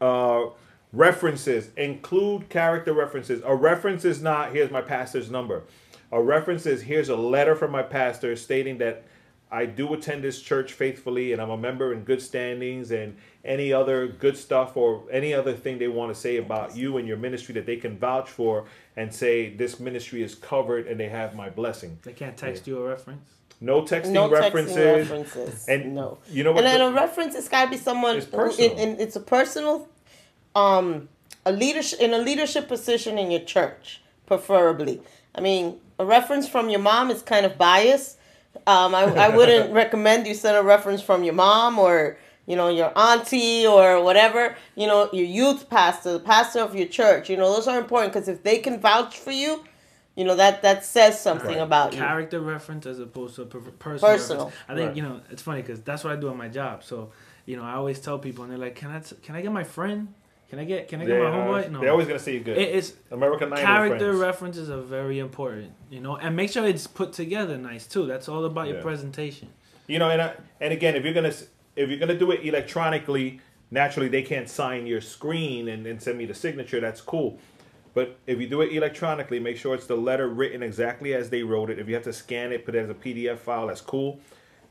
Uh, 0.00 0.46
references 0.92 1.70
include 1.76 2.48
character 2.48 2.92
references. 2.92 3.40
A 3.44 3.54
reference 3.54 4.04
is 4.04 4.20
not 4.20 4.52
here's 4.52 4.72
my 4.72 4.82
pastor's 4.82 5.30
number. 5.30 5.62
A 6.10 6.20
reference 6.20 6.66
is 6.66 6.82
here's 6.82 7.08
a 7.08 7.14
letter 7.14 7.54
from 7.54 7.70
my 7.70 7.84
pastor 7.84 8.34
stating 8.34 8.78
that 8.78 9.04
I 9.52 9.66
do 9.66 9.92
attend 9.92 10.24
this 10.24 10.40
church 10.40 10.72
faithfully 10.72 11.32
and 11.34 11.42
I'm 11.42 11.50
a 11.50 11.58
member 11.58 11.92
in 11.92 12.04
good 12.04 12.22
standings 12.22 12.90
and 12.90 13.14
any 13.44 13.70
other 13.72 14.06
good 14.06 14.36
stuff 14.36 14.76
or 14.78 15.02
any 15.12 15.34
other 15.34 15.52
thing 15.52 15.78
they 15.78 15.88
want 15.88 16.12
to 16.14 16.18
say 16.18 16.38
about 16.38 16.74
you 16.74 16.96
and 16.96 17.06
your 17.06 17.18
ministry 17.18 17.52
that 17.54 17.66
they 17.66 17.76
can 17.76 17.98
vouch 17.98 18.30
for 18.30 18.64
and 18.96 19.12
say 19.14 19.50
this 19.54 19.78
ministry 19.78 20.22
is 20.22 20.34
covered 20.34 20.86
and 20.86 20.98
they 20.98 21.10
have 21.10 21.34
my 21.34 21.50
blessing. 21.50 21.98
They 22.02 22.14
can't 22.14 22.34
text 22.36 22.66
you 22.66 22.78
a 22.82 22.88
reference. 22.88 23.28
No 23.60 23.82
texting 23.82 24.12
No 24.12 24.30
references. 24.30 24.74
texting 24.76 24.96
references. 24.96 25.68
And 25.68 25.94
no. 25.94 26.18
you 26.30 26.44
know 26.44 26.52
what 26.52 26.64
And 26.64 26.66
then 26.66 26.80
the- 26.80 26.86
a 26.98 27.00
reference, 27.02 27.34
it's 27.34 27.48
got 27.48 27.66
to 27.66 27.70
be 27.70 27.76
someone. 27.76 28.16
It's 28.16 28.26
who- 28.26 28.32
personal. 28.32 28.72
in- 28.72 28.78
in- 28.78 29.00
it's 29.00 29.16
a 29.16 29.20
personal, 29.20 29.86
um, 30.54 31.08
a 31.44 31.52
leadership 31.52 32.00
in 32.00 32.14
a 32.14 32.18
leadership 32.18 32.68
position 32.68 33.18
in 33.18 33.30
your 33.30 33.40
church, 33.42 34.00
preferably. 34.26 35.02
I 35.34 35.40
mean, 35.42 35.78
a 35.98 36.04
reference 36.06 36.48
from 36.48 36.70
your 36.70 36.80
mom 36.80 37.10
is 37.10 37.20
kind 37.22 37.44
of 37.44 37.58
biased. 37.58 38.18
Um, 38.66 38.94
I, 38.94 39.02
I 39.04 39.28
wouldn't 39.36 39.72
recommend 39.82 40.26
you 40.26 40.34
send 40.34 40.56
a 40.56 40.62
reference 40.62 41.02
from 41.02 41.24
your 41.24 41.34
mom 41.34 41.78
or 41.78 42.16
you 42.46 42.56
know 42.56 42.68
your 42.68 42.92
auntie 42.96 43.66
or 43.66 44.02
whatever. 44.02 44.56
You 44.76 44.86
know 44.86 45.08
your 45.12 45.24
youth 45.26 45.68
pastor, 45.70 46.12
the 46.14 46.20
pastor 46.20 46.60
of 46.60 46.74
your 46.74 46.86
church. 46.88 47.30
You 47.30 47.36
know 47.36 47.52
those 47.52 47.66
are 47.68 47.78
important 47.78 48.12
because 48.12 48.28
if 48.28 48.42
they 48.42 48.58
can 48.58 48.78
vouch 48.80 49.18
for 49.18 49.32
you, 49.32 49.64
you 50.16 50.24
know 50.24 50.36
that 50.36 50.62
that 50.62 50.84
says 50.84 51.20
something 51.20 51.56
Right. 51.56 51.58
about 51.62 51.92
you. 51.92 51.98
Character 52.00 52.40
reference 52.40 52.86
as 52.86 52.98
opposed 53.00 53.36
to 53.36 53.42
a 53.42 53.46
per- 53.46 53.60
personal. 53.60 54.12
Personal. 54.12 54.44
reference. 54.46 54.64
I 54.68 54.74
think 54.74 54.86
Right. 54.88 54.96
you 54.96 55.02
know 55.02 55.20
it's 55.30 55.42
funny 55.42 55.62
because 55.62 55.80
that's 55.80 56.04
what 56.04 56.12
I 56.12 56.16
do 56.16 56.28
on 56.28 56.36
my 56.36 56.48
job. 56.48 56.84
So 56.84 57.10
you 57.46 57.56
know 57.56 57.64
I 57.64 57.72
always 57.74 58.00
tell 58.00 58.18
people 58.18 58.44
and 58.44 58.52
they're 58.52 58.58
like, 58.58 58.76
"Can 58.76 58.90
I 58.90 59.00
t- 59.00 59.16
can 59.22 59.34
I 59.34 59.40
get 59.40 59.50
my 59.52 59.64
friend? 59.64 60.08
Can 60.52 60.58
I 60.58 60.64
get 60.64 60.86
can 60.86 61.00
I 61.00 61.06
get 61.06 61.18
my 61.18 61.24
are- 61.24 61.32
homeboy?" 61.32 61.70
No, 61.70 61.80
They're 61.80 61.90
always 61.92 62.06
gonna 62.06 62.18
say 62.18 62.34
you 62.34 62.40
good. 62.40 62.58
It- 62.58 62.74
it's 62.74 62.92
American 63.10 63.50
Idol 63.54 63.64
character 63.64 63.98
friends. 64.08 64.20
references 64.20 64.68
are 64.68 64.82
very 64.82 65.18
important. 65.18 65.72
You 65.88 66.00
know, 66.00 66.16
and 66.18 66.36
make 66.36 66.50
sure 66.50 66.66
it's 66.66 66.86
put 66.86 67.14
together 67.14 67.56
nice 67.56 67.86
too. 67.86 68.04
That's 68.04 68.28
all 68.28 68.44
about 68.44 68.68
your 68.68 68.82
presentation. 68.82 69.48
You 69.86 69.98
know, 69.98 70.10
and 70.10 70.20
I, 70.20 70.34
and 70.60 70.70
again, 70.70 70.94
if 70.94 71.04
you're 71.04 71.14
gonna 71.14 71.32
if 71.74 71.88
you're 71.88 71.98
gonna 71.98 72.18
do 72.18 72.32
it 72.32 72.44
electronically, 72.44 73.40
naturally 73.70 74.10
they 74.10 74.20
can't 74.20 74.46
sign 74.46 74.86
your 74.86 75.00
screen 75.00 75.68
and, 75.68 75.86
and 75.86 76.02
send 76.02 76.18
me 76.18 76.26
the 76.26 76.34
signature. 76.34 76.80
That's 76.80 77.00
cool. 77.00 77.38
But 77.94 78.18
if 78.26 78.38
you 78.38 78.46
do 78.46 78.60
it 78.60 78.74
electronically, 78.74 79.40
make 79.40 79.56
sure 79.56 79.74
it's 79.74 79.86
the 79.86 79.96
letter 79.96 80.28
written 80.28 80.62
exactly 80.62 81.14
as 81.14 81.30
they 81.30 81.42
wrote 81.42 81.70
it. 81.70 81.78
If 81.78 81.88
you 81.88 81.94
have 81.94 82.04
to 82.04 82.12
scan 82.12 82.52
it, 82.52 82.66
put 82.66 82.74
it 82.74 82.80
as 82.80 82.90
a 82.90 82.94
PDF 82.94 83.38
file. 83.38 83.68
That's 83.68 83.80
cool. 83.80 84.20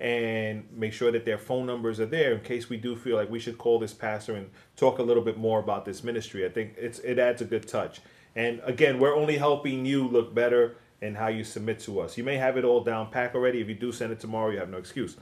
And 0.01 0.65
make 0.71 0.93
sure 0.93 1.11
that 1.11 1.25
their 1.25 1.37
phone 1.37 1.67
numbers 1.67 1.99
are 1.99 2.07
there 2.07 2.33
in 2.33 2.39
case 2.39 2.69
we 2.69 2.77
do 2.77 2.95
feel 2.95 3.15
like 3.15 3.29
we 3.29 3.39
should 3.39 3.59
call 3.59 3.77
this 3.77 3.93
pastor 3.93 4.35
and 4.35 4.49
talk 4.75 4.97
a 4.97 5.03
little 5.03 5.21
bit 5.21 5.37
more 5.37 5.59
about 5.59 5.85
this 5.85 6.03
ministry. 6.03 6.43
I 6.43 6.49
think 6.49 6.73
it's 6.75 6.97
it 6.99 7.19
adds 7.19 7.43
a 7.43 7.45
good 7.45 7.67
touch. 7.67 8.01
And 8.35 8.61
again, 8.63 8.97
we're 8.97 9.15
only 9.15 9.37
helping 9.37 9.85
you 9.85 10.07
look 10.07 10.33
better 10.33 10.77
in 11.01 11.13
how 11.13 11.27
you 11.27 11.43
submit 11.43 11.79
to 11.81 11.99
us. 11.99 12.17
You 12.17 12.23
may 12.23 12.37
have 12.37 12.57
it 12.57 12.65
all 12.65 12.83
down 12.83 13.11
pack 13.11 13.35
already. 13.35 13.61
If 13.61 13.69
you 13.69 13.75
do 13.75 13.91
send 13.91 14.11
it 14.11 14.19
tomorrow, 14.19 14.49
you 14.49 14.57
have 14.57 14.69
no 14.69 14.77
excuse. 14.77 15.17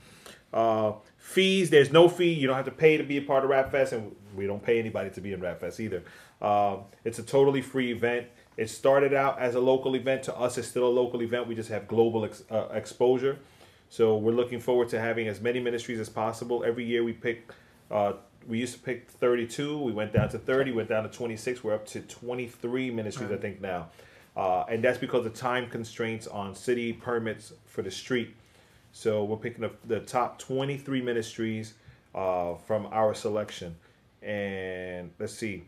Uh, 0.52 0.92
fees, 1.18 1.68
there's 1.68 1.92
no 1.92 2.08
fee. 2.08 2.32
You 2.32 2.46
don't 2.46 2.56
have 2.56 2.64
to 2.64 2.70
pay 2.70 2.96
to 2.96 3.04
be 3.04 3.18
a 3.18 3.22
part 3.22 3.44
of 3.44 3.50
Rap 3.50 3.70
Fest, 3.70 3.92
and 3.92 4.16
we 4.34 4.46
don't 4.46 4.62
pay 4.62 4.78
anybody 4.78 5.10
to 5.10 5.20
be 5.20 5.32
in 5.32 5.40
Rap 5.40 5.60
Fest 5.60 5.78
either. 5.78 6.02
Um, 6.40 6.84
it's 7.04 7.18
a 7.18 7.22
totally 7.22 7.62
free 7.62 7.92
event. 7.92 8.28
It 8.56 8.68
started 8.68 9.14
out 9.14 9.38
as 9.38 9.54
a 9.54 9.60
local 9.60 9.94
event. 9.94 10.22
To 10.24 10.36
us, 10.36 10.58
it's 10.58 10.68
still 10.68 10.86
a 10.86 10.88
local 10.88 11.22
event. 11.22 11.46
We 11.46 11.54
just 11.54 11.70
have 11.70 11.86
global 11.86 12.24
ex- 12.24 12.44
uh, 12.50 12.68
exposure. 12.72 13.38
So 13.90 14.16
we're 14.16 14.32
looking 14.32 14.60
forward 14.60 14.88
to 14.90 15.00
having 15.00 15.26
as 15.26 15.40
many 15.40 15.58
ministries 15.58 15.98
as 15.98 16.08
possible. 16.08 16.62
Every 16.64 16.84
year 16.84 17.02
we 17.02 17.12
pick. 17.12 17.50
Uh, 17.90 18.12
we 18.46 18.58
used 18.60 18.72
to 18.74 18.78
pick 18.78 19.10
32. 19.10 19.78
We 19.78 19.92
went 19.92 20.12
down 20.12 20.28
to 20.28 20.38
30. 20.38 20.70
Went 20.70 20.88
down 20.88 21.02
to 21.02 21.08
26. 21.08 21.64
We're 21.64 21.74
up 21.74 21.86
to 21.88 22.00
23 22.00 22.92
ministries, 22.92 23.32
I 23.32 23.36
think 23.36 23.60
now, 23.60 23.88
uh, 24.36 24.62
and 24.68 24.82
that's 24.82 24.96
because 24.96 25.26
of 25.26 25.34
time 25.34 25.68
constraints 25.68 26.28
on 26.28 26.54
city 26.54 26.92
permits 26.92 27.52
for 27.66 27.82
the 27.82 27.90
street. 27.90 28.36
So 28.92 29.24
we're 29.24 29.36
picking 29.36 29.64
up 29.64 29.74
the 29.86 30.00
top 30.00 30.38
23 30.38 31.02
ministries 31.02 31.74
uh, 32.14 32.54
from 32.54 32.86
our 32.92 33.12
selection. 33.12 33.74
And 34.22 35.10
let's 35.18 35.34
see. 35.34 35.64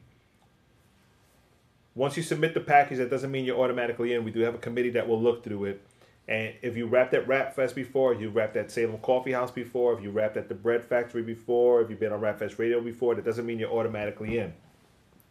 Once 1.96 2.16
you 2.16 2.22
submit 2.22 2.54
the 2.54 2.60
package, 2.60 2.98
that 2.98 3.10
doesn't 3.10 3.32
mean 3.32 3.44
you're 3.44 3.58
automatically 3.58 4.14
in. 4.14 4.22
We 4.22 4.30
do 4.30 4.40
have 4.40 4.54
a 4.54 4.58
committee 4.58 4.90
that 4.90 5.08
will 5.08 5.20
look 5.20 5.42
through 5.42 5.64
it. 5.64 5.82
And 6.28 6.54
if 6.62 6.76
you 6.76 6.86
rapped 6.86 7.14
at 7.14 7.26
Rap 7.26 7.54
Fest 7.54 7.74
before, 7.74 8.14
you 8.14 8.30
rapped 8.30 8.56
at 8.56 8.70
Salem 8.70 8.98
Coffee 8.98 9.32
House 9.32 9.50
before, 9.50 9.92
if 9.92 10.02
you 10.02 10.10
rapped 10.10 10.36
at 10.36 10.48
the 10.48 10.54
Bread 10.54 10.84
Factory 10.84 11.22
before, 11.22 11.82
if 11.82 11.90
you've 11.90 11.98
been 11.98 12.12
on 12.12 12.20
Rap 12.20 12.38
Fest 12.38 12.58
Radio 12.58 12.80
before, 12.80 13.14
that 13.16 13.24
doesn't 13.24 13.44
mean 13.44 13.58
you're 13.58 13.72
automatically 13.72 14.38
in. 14.38 14.52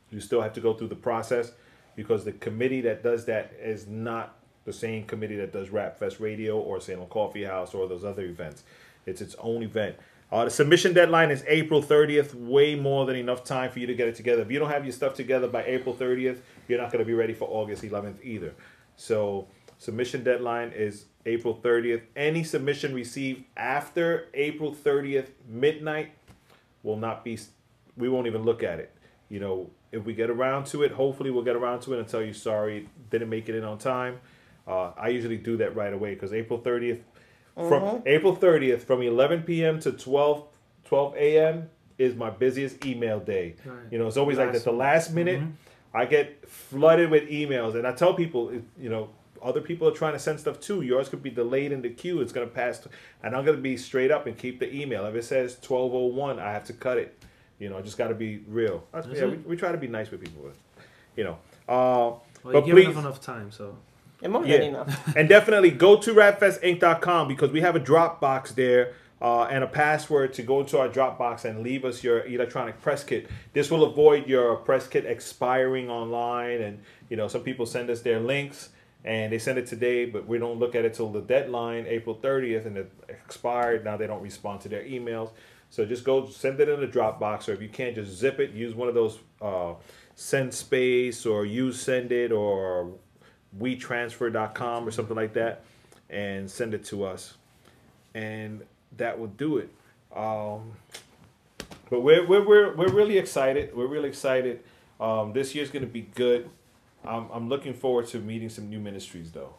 You 0.10 0.20
still 0.20 0.42
have 0.42 0.54
to 0.54 0.62
go 0.62 0.74
through 0.74 0.90
the 0.90 0.96
process 0.96 1.54
because 1.96 2.26
the 2.26 2.34
committee 2.34 2.82
that 2.82 3.04
does 3.04 3.26
that 3.26 3.54
is 3.62 3.88
not 3.88 4.36
the 4.66 4.74
same 4.74 5.06
committee 5.06 5.38
that 5.38 5.54
does 5.54 5.70
Rap 5.70 5.98
Fest 5.98 6.20
Radio 6.20 6.60
or 6.60 6.82
Salem 6.82 7.08
Coffee 7.08 7.46
House 7.46 7.74
or 7.74 7.88
those 7.88 8.04
other 8.04 8.24
events. 8.24 8.64
It's 9.06 9.22
its 9.22 9.36
own 9.40 9.64
event. 9.64 9.96
Uh, 10.32 10.46
the 10.46 10.52
submission 10.52 10.94
deadline 10.94 11.32
is 11.32 11.44
April 11.48 11.82
30th. 11.82 12.34
Way 12.36 12.76
more 12.76 13.06
than 13.06 13.16
enough 13.16 13.44
time 13.44 13.72
for 13.72 13.80
you 13.80 13.88
to 13.88 13.96
get 13.96 14.08
it 14.08 14.16
together. 14.16 14.42
If 14.42 14.52
you 14.52 14.60
don't 14.60 14.70
have 14.70 14.86
your 14.86 14.94
stuff 14.94 15.14
together 15.14 15.48
by 15.48 15.64
April 15.64 15.96
30th, 15.96 16.38
you're 16.68 16.80
not 16.80 16.92
going 16.92 17.04
to 17.04 17.06
be 17.06 17.14
ready 17.14 17.34
for 17.34 17.48
August 17.50 17.84
11th 17.84 18.24
either. 18.24 18.54
So 18.96 19.48
submission 19.82 20.24
deadline 20.24 20.72
is 20.76 21.06
April 21.26 21.60
30th. 21.62 22.04
Any 22.16 22.44
submission 22.44 22.94
received 22.94 23.46
after 23.58 24.28
April 24.36 24.76
30th 24.76 25.30
midnight 25.48 26.12
will 26.84 26.98
not 26.98 27.26
be 27.26 27.40
we 27.98 28.08
won't 28.08 28.28
even 28.28 28.44
look 28.44 28.62
at 28.62 28.80
it. 28.80 28.96
You 29.28 29.40
know 29.40 29.72
if 29.92 30.06
we 30.06 30.14
get 30.14 30.30
around 30.30 30.66
to 30.68 30.84
it 30.84 30.92
hopefully 30.92 31.32
we'll 31.32 31.44
get 31.44 31.56
around 31.56 31.82
to 31.82 31.94
it 31.94 32.00
and 32.00 32.08
tell 32.08 32.22
you 32.22 32.32
sorry 32.32 32.88
didn't 33.10 33.30
make 33.30 33.50
it 33.50 33.56
in 33.56 33.64
on 33.64 33.80
time. 33.80 34.20
Uh, 34.68 34.92
i 34.96 35.08
usually 35.08 35.38
do 35.38 35.58
that 35.58 35.76
right 35.76 35.92
away 35.92 36.14
because 36.14 36.32
april 36.32 36.60
30th 36.60 37.00
from 37.56 38.04
april 38.06 38.38
30th 38.38 38.82
from 38.84 39.02
11 39.02 39.42
p.m 39.42 39.80
to 39.80 39.92
12 39.92 40.46
12 40.86 41.16
a.m 41.16 41.70
is 41.98 42.14
my 42.16 42.30
busiest 42.30 42.86
email 42.86 43.20
day. 43.20 43.56
Right. 43.66 43.76
you 43.90 43.98
know 43.98 44.06
it's 44.06 44.18
always 44.18 44.38
like 44.38 44.50
Last 44.50 44.58
at 44.58 44.64
the 44.64 44.72
last 44.72 45.14
minute 45.14 45.42
i 45.96 46.06
get 46.06 46.48
flooded 46.48 47.10
with 47.10 47.28
emails 47.28 47.74
and 47.74 47.88
i 47.88 47.92
tell 47.92 48.14
people 48.14 48.52
you 48.80 48.90
know 48.90 49.10
other 49.44 49.62
people 49.62 49.88
are 49.88 49.92
trying 49.94 50.14
to 50.14 50.20
send 50.20 50.40
stuff 50.40 50.60
too. 50.60 50.82
Yours 50.82 51.10
could 51.10 51.24
be 51.24 51.30
delayed 51.30 51.72
in 51.72 51.82
the 51.82 51.90
queue. 51.90 52.22
It's 52.22 52.32
gonna 52.34 52.48
pass, 52.48 52.80
to, 52.80 52.90
and 53.24 53.36
I'm 53.36 53.46
gonna 53.46 53.58
be 53.58 53.78
straight 53.78 54.12
up 54.12 54.28
and 54.28 54.38
keep 54.38 54.60
the 54.60 54.74
email. 54.74 55.06
If 55.06 55.16
it 55.16 55.24
says 55.26 55.58
12:01, 55.62 56.40
I 56.40 56.52
have 56.54 56.66
to 56.66 56.74
cut 56.74 56.98
it. 56.98 57.18
You 57.60 57.70
know, 57.70 57.78
I 57.78 57.82
just 57.82 57.98
got 57.98 58.08
to 58.08 58.16
be 58.16 58.42
real. 58.48 58.84
That's- 58.92 59.08
That's 59.08 59.20
yeah, 59.20 59.28
we, 59.28 59.38
we 59.38 59.56
try 59.56 59.72
to 59.72 59.78
be 59.78 59.88
nice 59.88 60.10
with 60.10 60.22
people. 60.22 60.52
You 61.16 61.26
know, 61.26 61.38
uh, 61.70 62.18
Well, 62.18 62.22
but 62.44 62.66
you 62.66 62.74
give 62.74 62.76
please, 62.76 62.88
enough 62.88 63.04
enough 63.04 63.22
time, 63.22 63.52
so 63.52 63.78
And 64.24 64.34
more 64.34 64.44
yeah. 64.44 64.58
than 64.58 64.68
enough. 64.70 65.16
and 65.16 65.30
definitely 65.30 65.70
go 65.70 65.98
to 65.98 66.12
rapfestinc.com 66.14 67.28
because 67.28 67.52
we 67.52 67.62
have 67.62 67.76
a 67.76 67.80
Dropbox 67.80 68.56
there 68.56 68.94
uh, 69.22 69.44
and 69.44 69.64
a 69.64 69.68
password 69.68 70.34
to 70.34 70.42
go 70.42 70.62
into 70.62 70.80
our 70.80 70.90
Dropbox 70.90 71.46
and 71.46 71.62
leave 71.62 71.86
us 71.86 72.04
your 72.04 72.26
electronic 72.26 72.82
press 72.82 73.04
kit. 73.04 73.30
This 73.54 73.70
will 73.70 73.84
avoid 73.84 74.26
your 74.28 74.56
press 74.56 74.88
kit 74.88 75.06
expiring 75.06 75.90
online. 75.92 76.62
And, 76.62 76.80
you 77.10 77.18
know, 77.18 77.28
some 77.28 77.42
people 77.42 77.68
send 77.68 77.92
us 77.92 78.02
their 78.02 78.20
links 78.20 78.70
and 79.04 79.34
they 79.34 79.40
send 79.40 79.58
it 79.58 79.66
today, 79.66 80.06
but 80.06 80.28
we 80.28 80.38
don't 80.38 80.60
look 80.60 80.76
at 80.76 80.86
it 80.86 80.94
till 80.94 81.10
the 81.10 81.22
deadline, 81.22 81.86
April 81.88 82.16
30th, 82.16 82.66
and 82.66 82.78
it 82.78 82.92
expired. 83.08 83.84
Now 83.84 83.98
they 83.98 84.08
don't 84.08 84.22
respond 84.22 84.62
to 84.62 84.70
their 84.70 84.84
emails. 84.84 85.32
So 85.72 85.86
just 85.86 86.04
go 86.04 86.28
send 86.28 86.60
it 86.60 86.70
in 86.70 86.84
a 86.84 86.88
Dropbox, 86.88 87.48
or 87.48 87.54
if 87.54 87.62
you 87.62 87.70
can't, 87.70 87.96
just 87.96 88.12
zip 88.12 88.40
it. 88.40 88.52
Use 88.52 88.76
one 88.76 88.88
of 88.88 88.94
those 88.94 89.18
uh, 89.42 89.74
Send 90.16 90.54
Space 90.54 91.26
or 91.26 91.46
YouSendIt 91.46 92.32
or 92.32 92.92
WeTransfer.com 93.60 94.88
or 94.88 94.92
something 94.92 95.16
like 95.16 95.34
that, 95.34 95.64
and 96.10 96.50
send 96.50 96.74
it 96.74 96.84
to 96.86 97.06
us, 97.06 97.36
and 98.14 98.62
that 98.98 99.18
will 99.18 99.28
do 99.28 99.58
it. 99.58 99.70
Um, 100.16 100.74
but 101.90 102.02
we're, 102.02 102.28
we're, 102.28 102.46
we're, 102.46 102.76
we're 102.76 102.92
really 102.94 103.18
excited. 103.18 103.76
We're 103.76 103.88
really 103.88 104.10
excited. 104.10 104.62
Um, 105.00 105.34
this 105.34 105.56
year's 105.56 105.72
going 105.72 105.86
to 105.86 105.92
be 105.92 106.02
good. 106.02 106.50
I'm, 107.06 107.30
I'm 107.32 107.50
looking 107.50 107.74
forward 107.74 108.08
to 108.10 108.20
meeting 108.20 108.50
some 108.50 108.70
new 108.70 108.80
ministries, 108.80 109.32
though. 109.32 109.56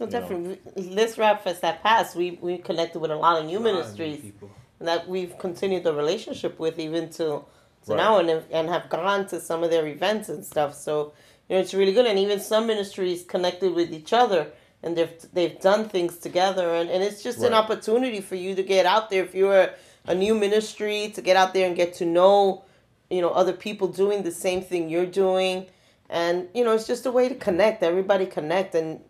No, 0.00 0.06
You 0.06 0.20
know. 0.20 0.20
definitely. 0.20 0.60
This 0.76 1.18
rap 1.18 1.44
fest 1.44 1.62
that 1.62 1.82
passed, 1.82 2.16
we 2.16 2.38
we 2.42 2.58
connected 2.58 3.00
with 3.00 3.10
a 3.10 3.16
lot 3.16 3.38
of 3.40 3.46
new 3.46 3.60
ministries 3.60 4.20
people. 4.20 4.50
that 4.80 5.08
we've 5.08 5.36
continued 5.38 5.84
the 5.84 5.94
relationship 5.94 6.58
with 6.58 6.78
even 6.78 7.08
to, 7.10 7.44
to 7.86 7.96
Right. 7.96 7.96
now 7.96 8.18
and 8.18 8.44
and 8.52 8.68
have 8.68 8.88
gone 8.90 9.26
to 9.28 9.40
some 9.40 9.64
of 9.64 9.70
their 9.70 9.86
events 9.86 10.28
and 10.28 10.44
stuff. 10.44 10.74
So 10.74 11.12
you 11.48 11.56
know 11.56 11.60
it's 11.62 11.74
really 11.74 11.92
good, 11.92 12.06
and 12.06 12.18
even 12.18 12.40
some 12.40 12.66
ministries 12.66 13.24
connected 13.24 13.74
with 13.74 13.92
each 13.92 14.12
other 14.12 14.48
and 14.82 14.96
they've 14.96 15.12
they've 15.32 15.60
done 15.60 15.88
things 15.88 16.18
together, 16.18 16.74
and, 16.74 16.90
and 16.90 17.02
it's 17.02 17.22
just 17.22 17.42
an 17.42 17.54
opportunity 17.54 18.20
for 18.20 18.36
you 18.36 18.54
to 18.54 18.62
get 18.62 18.86
out 18.86 19.10
there 19.10 19.24
if 19.24 19.34
you're 19.34 19.60
a, 19.62 19.70
a 20.06 20.14
new 20.14 20.34
ministry 20.34 21.10
to 21.14 21.22
get 21.22 21.36
out 21.36 21.54
there 21.54 21.66
and 21.66 21.74
get 21.76 21.94
to 21.94 22.04
know 22.04 22.64
you 23.10 23.20
know 23.22 23.30
other 23.30 23.52
people 23.52 23.88
doing 23.88 24.22
the 24.22 24.30
same 24.30 24.60
thing 24.62 24.88
you're 24.90 25.06
doing, 25.06 25.66
and 26.08 26.48
you 26.54 26.64
know 26.64 26.72
it's 26.72 26.86
just 26.86 27.06
a 27.06 27.10
way 27.10 27.28
to 27.28 27.34
connect. 27.34 27.82
Everybody 27.82 28.26
connect 28.26 28.74
and 28.74 29.00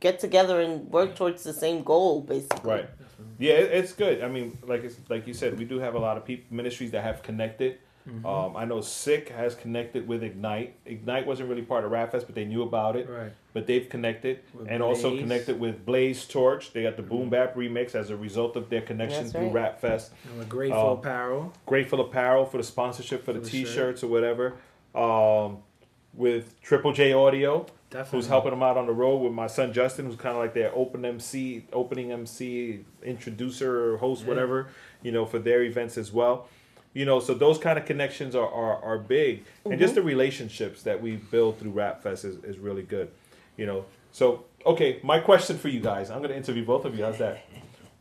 get 0.00 0.18
together 0.18 0.60
and 0.60 0.90
work 0.90 1.14
towards 1.14 1.44
the 1.44 1.52
same 1.52 1.82
goal, 1.82 2.22
basically. 2.22 2.70
Right. 2.70 2.90
Yeah, 3.38 3.52
it, 3.54 3.72
it's 3.72 3.92
good. 3.92 4.22
I 4.22 4.28
mean, 4.28 4.58
like 4.62 4.84
it's, 4.84 4.96
like 5.08 5.26
you 5.26 5.34
said, 5.34 5.58
we 5.58 5.64
do 5.64 5.78
have 5.78 5.94
a 5.94 5.98
lot 5.98 6.16
of 6.16 6.24
people 6.24 6.46
ministries 6.54 6.90
that 6.92 7.04
have 7.04 7.22
connected. 7.22 7.78
Mm-hmm. 8.08 8.24
Um, 8.24 8.56
I 8.56 8.64
know 8.64 8.80
Sick 8.80 9.28
has 9.28 9.54
connected 9.54 10.08
with 10.08 10.22
Ignite. 10.22 10.74
Ignite 10.86 11.26
wasn't 11.26 11.50
really 11.50 11.62
part 11.62 11.84
of 11.84 11.92
Rapfest, 11.92 12.24
but 12.26 12.34
they 12.34 12.46
knew 12.46 12.62
about 12.62 12.96
it. 12.96 13.08
Right. 13.08 13.32
But 13.52 13.66
they've 13.66 13.88
connected 13.88 14.40
With 14.54 14.68
and 14.68 14.82
also 14.82 15.16
connected 15.18 15.60
with 15.60 15.84
Blaze 15.84 16.24
Torch. 16.24 16.72
They 16.72 16.82
got 16.82 16.96
the 16.96 17.02
Boom 17.02 17.28
Bap 17.28 17.54
remix 17.54 17.94
as 17.94 18.10
a 18.10 18.16
result 18.16 18.56
of 18.56 18.70
their 18.70 18.80
connection 18.80 19.24
That's 19.24 19.32
through 19.32 19.48
right. 19.48 19.80
Rapfest. 19.80 20.10
And 20.28 20.38
with 20.38 20.48
Grateful 20.48 20.90
Uh, 20.90 20.92
Apparel. 20.92 21.52
Grateful 21.66 22.00
Apparel 22.00 22.46
for 22.46 22.56
the 22.56 22.64
sponsorship 22.64 23.24
for 23.24 23.32
the 23.32 23.40
For 23.40 23.44
the 23.44 23.50
T-shirts 23.50 24.02
or 24.02 24.06
whatever. 24.08 24.54
Um, 24.94 25.58
with 26.14 26.60
Triple 26.60 26.92
J 26.92 27.12
Audio, 27.12 27.66
Definitely. 27.90 28.18
who's 28.18 28.26
helping 28.28 28.50
them 28.50 28.62
out 28.62 28.76
on 28.76 28.86
the 28.86 28.92
road 28.92 29.18
with 29.18 29.32
my 29.32 29.46
son 29.46 29.72
Justin, 29.72 30.06
who's 30.06 30.16
kind 30.16 30.36
of 30.36 30.42
like 30.42 30.54
their 30.54 30.74
open 30.74 31.04
MC, 31.04 31.66
opening 31.72 32.12
MC, 32.12 32.84
introducer, 33.02 33.92
or 33.92 33.96
host, 33.98 34.26
whatever, 34.26 34.68
you 35.02 35.12
know, 35.12 35.26
for 35.26 35.38
their 35.38 35.62
events 35.62 35.96
as 35.96 36.12
well. 36.12 36.48
You 36.92 37.04
know, 37.04 37.20
so 37.20 37.34
those 37.34 37.58
kind 37.58 37.78
of 37.78 37.84
connections 37.86 38.34
are, 38.34 38.48
are, 38.48 38.82
are 38.82 38.98
big. 38.98 39.44
And 39.64 39.78
just 39.78 39.94
the 39.94 40.00
mm-hmm. 40.00 40.08
relationships 40.08 40.82
that 40.82 41.00
we 41.00 41.16
build 41.16 41.58
through 41.58 41.70
Rap 41.70 42.02
Fest 42.02 42.24
is, 42.24 42.42
is 42.42 42.58
really 42.58 42.82
good. 42.82 43.10
You 43.56 43.66
know, 43.66 43.84
so, 44.10 44.44
okay, 44.66 44.98
my 45.02 45.20
question 45.20 45.56
for 45.56 45.68
you 45.68 45.80
guys, 45.80 46.10
I'm 46.10 46.18
going 46.18 46.30
to 46.30 46.36
interview 46.36 46.64
both 46.64 46.84
of 46.84 46.98
you. 46.98 47.04
How's 47.04 47.18
that? 47.18 47.44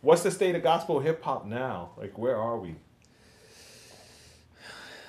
What's 0.02 0.24
the 0.24 0.32
state 0.32 0.56
of 0.56 0.64
gospel 0.64 1.00
hip 1.00 1.24
hop 1.24 1.46
now? 1.46 1.92
Like, 1.98 2.18
where 2.18 2.38
are 2.38 2.58
we? 2.58 2.76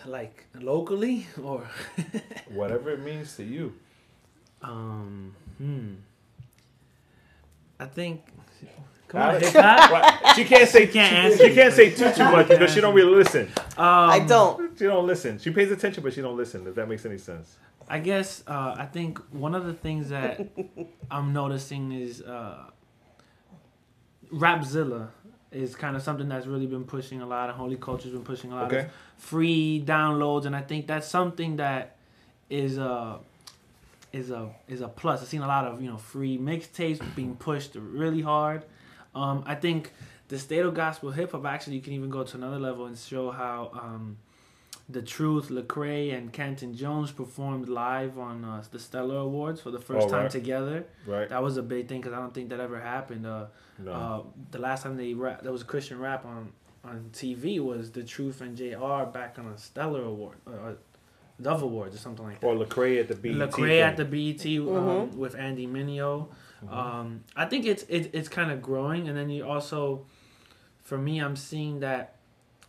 Like 0.06 0.46
locally 0.54 1.26
or 1.42 1.68
Whatever 2.48 2.90
it 2.90 3.00
means 3.00 3.36
to 3.36 3.44
you. 3.44 3.74
um 4.62 5.34
hmm. 5.58 5.94
I 7.78 7.86
think 7.86 8.22
Come 9.08 9.20
on, 9.22 9.40
hip 9.40 9.52
hop. 9.54 10.34
She 10.36 10.44
can't 10.44 10.68
say 10.68 10.86
can't 10.86 11.12
answer 11.12 11.48
she 11.48 11.54
can't 11.54 11.74
say 11.74 11.90
too 11.90 12.10
too 12.12 12.24
much 12.24 12.48
because 12.48 12.72
she 12.72 12.80
don't 12.80 12.94
really 12.94 13.14
listen. 13.14 13.48
I 13.76 14.18
Um, 14.20 14.26
don't. 14.26 14.78
She 14.78 14.84
don't 14.84 15.06
listen. 15.06 15.38
She 15.38 15.50
pays 15.50 15.70
attention, 15.72 16.02
but 16.02 16.12
she 16.12 16.20
don't 16.22 16.36
listen. 16.36 16.66
If 16.66 16.74
that 16.76 16.88
makes 16.88 17.04
any 17.04 17.18
sense. 17.18 17.56
I 17.88 17.98
guess 17.98 18.44
uh, 18.46 18.76
I 18.78 18.86
think 18.86 19.18
one 19.32 19.54
of 19.56 19.66
the 19.66 19.74
things 19.74 20.10
that 20.10 20.46
I'm 21.10 21.32
noticing 21.32 21.90
is 21.90 22.22
uh, 22.22 22.70
Rapzilla 24.32 25.08
is 25.52 25.74
kind 25.74 25.96
of 25.96 26.02
something 26.02 26.28
that's 26.28 26.46
really 26.46 26.66
been 26.66 26.84
pushing 26.84 27.20
a 27.22 27.26
lot, 27.26 27.48
and 27.48 27.58
Holy 27.58 27.76
Culture's 27.76 28.12
been 28.12 28.22
pushing 28.24 28.52
a 28.52 28.54
lot 28.54 28.72
Okay. 28.72 28.86
of 28.86 28.92
free 29.18 29.82
downloads, 29.84 30.46
and 30.46 30.54
I 30.54 30.60
think 30.62 30.86
that's 30.86 31.08
something 31.08 31.56
that 31.56 31.96
is 32.48 32.78
a 32.78 33.18
is 34.12 34.30
a 34.30 34.50
is 34.68 34.80
a 34.80 34.88
plus. 34.88 35.22
I've 35.22 35.28
seen 35.28 35.42
a 35.42 35.46
lot 35.48 35.64
of 35.66 35.80
you 35.82 35.90
know 35.90 35.96
free 35.98 36.38
mixtapes 36.38 37.00
being 37.14 37.36
pushed 37.36 37.74
really 37.76 38.22
hard. 38.22 38.64
Um, 39.14 39.42
I 39.46 39.54
think 39.56 39.92
the 40.28 40.38
state 40.38 40.60
of 40.60 40.74
gospel 40.74 41.10
hip 41.10 41.32
hop 41.32 41.44
actually 41.46 41.76
you 41.76 41.82
can 41.82 41.92
even 41.94 42.10
go 42.10 42.22
to 42.22 42.36
another 42.36 42.58
level 42.58 42.86
and 42.86 42.96
show 42.96 43.30
how. 43.30 43.70
Um, 43.74 44.18
the 44.92 45.02
Truth, 45.02 45.48
Lecrae, 45.50 46.16
and 46.16 46.32
Canton 46.32 46.74
Jones 46.74 47.12
performed 47.12 47.68
live 47.68 48.18
on 48.18 48.44
uh, 48.44 48.62
the 48.70 48.78
Stellar 48.78 49.18
Awards 49.18 49.60
for 49.60 49.70
the 49.70 49.78
first 49.78 50.06
Oh, 50.08 50.10
time 50.10 50.22
right. 50.22 50.30
together. 50.30 50.84
Right. 51.06 51.28
That 51.28 51.42
was 51.42 51.56
a 51.56 51.62
big 51.62 51.88
thing 51.88 52.00
because 52.00 52.12
I 52.12 52.20
don't 52.20 52.34
think 52.34 52.48
that 52.50 52.60
ever 52.60 52.80
happened. 52.80 53.26
Uh, 53.26 53.46
No. 53.78 53.92
uh, 53.92 54.22
the 54.50 54.58
last 54.58 54.82
time 54.82 54.96
they 54.96 55.14
rap, 55.14 55.42
there 55.42 55.52
was 55.52 55.62
Christian 55.62 55.98
rap 56.00 56.24
on 56.24 56.52
on 56.82 57.10
TV 57.12 57.60
was 57.60 57.90
the 57.92 58.02
Truth 58.02 58.40
and 58.40 58.56
Jr. 58.56 59.04
back 59.12 59.36
on 59.38 59.46
a 59.48 59.58
Stellar 59.58 60.02
Award, 60.02 60.38
uh, 60.46 60.72
Dove 61.40 61.62
Awards 61.62 61.94
or 61.94 61.98
something 61.98 62.24
like 62.24 62.40
that. 62.40 62.46
or 62.46 62.54
Lecrae 62.54 62.98
at 63.00 63.08
the 63.08 63.14
BET. 63.14 63.34
Lecrae 63.34 63.68
thing. 63.68 63.80
at 63.80 63.96
the 63.98 64.04
BET 64.06 64.46
um, 64.76 65.18
with 65.18 65.34
Andy 65.34 65.66
Mineo. 65.66 66.28
Um, 66.70 67.24
I 67.36 67.44
think 67.46 67.64
it's 67.66 67.82
it, 67.84 68.10
it's 68.14 68.28
kind 68.28 68.50
of 68.50 68.60
growing, 68.62 69.08
and 69.08 69.16
then 69.16 69.28
you 69.30 69.46
also, 69.46 70.06
for 70.82 70.96
me, 70.98 71.18
I'm 71.18 71.36
seeing 71.36 71.80
that 71.80 72.16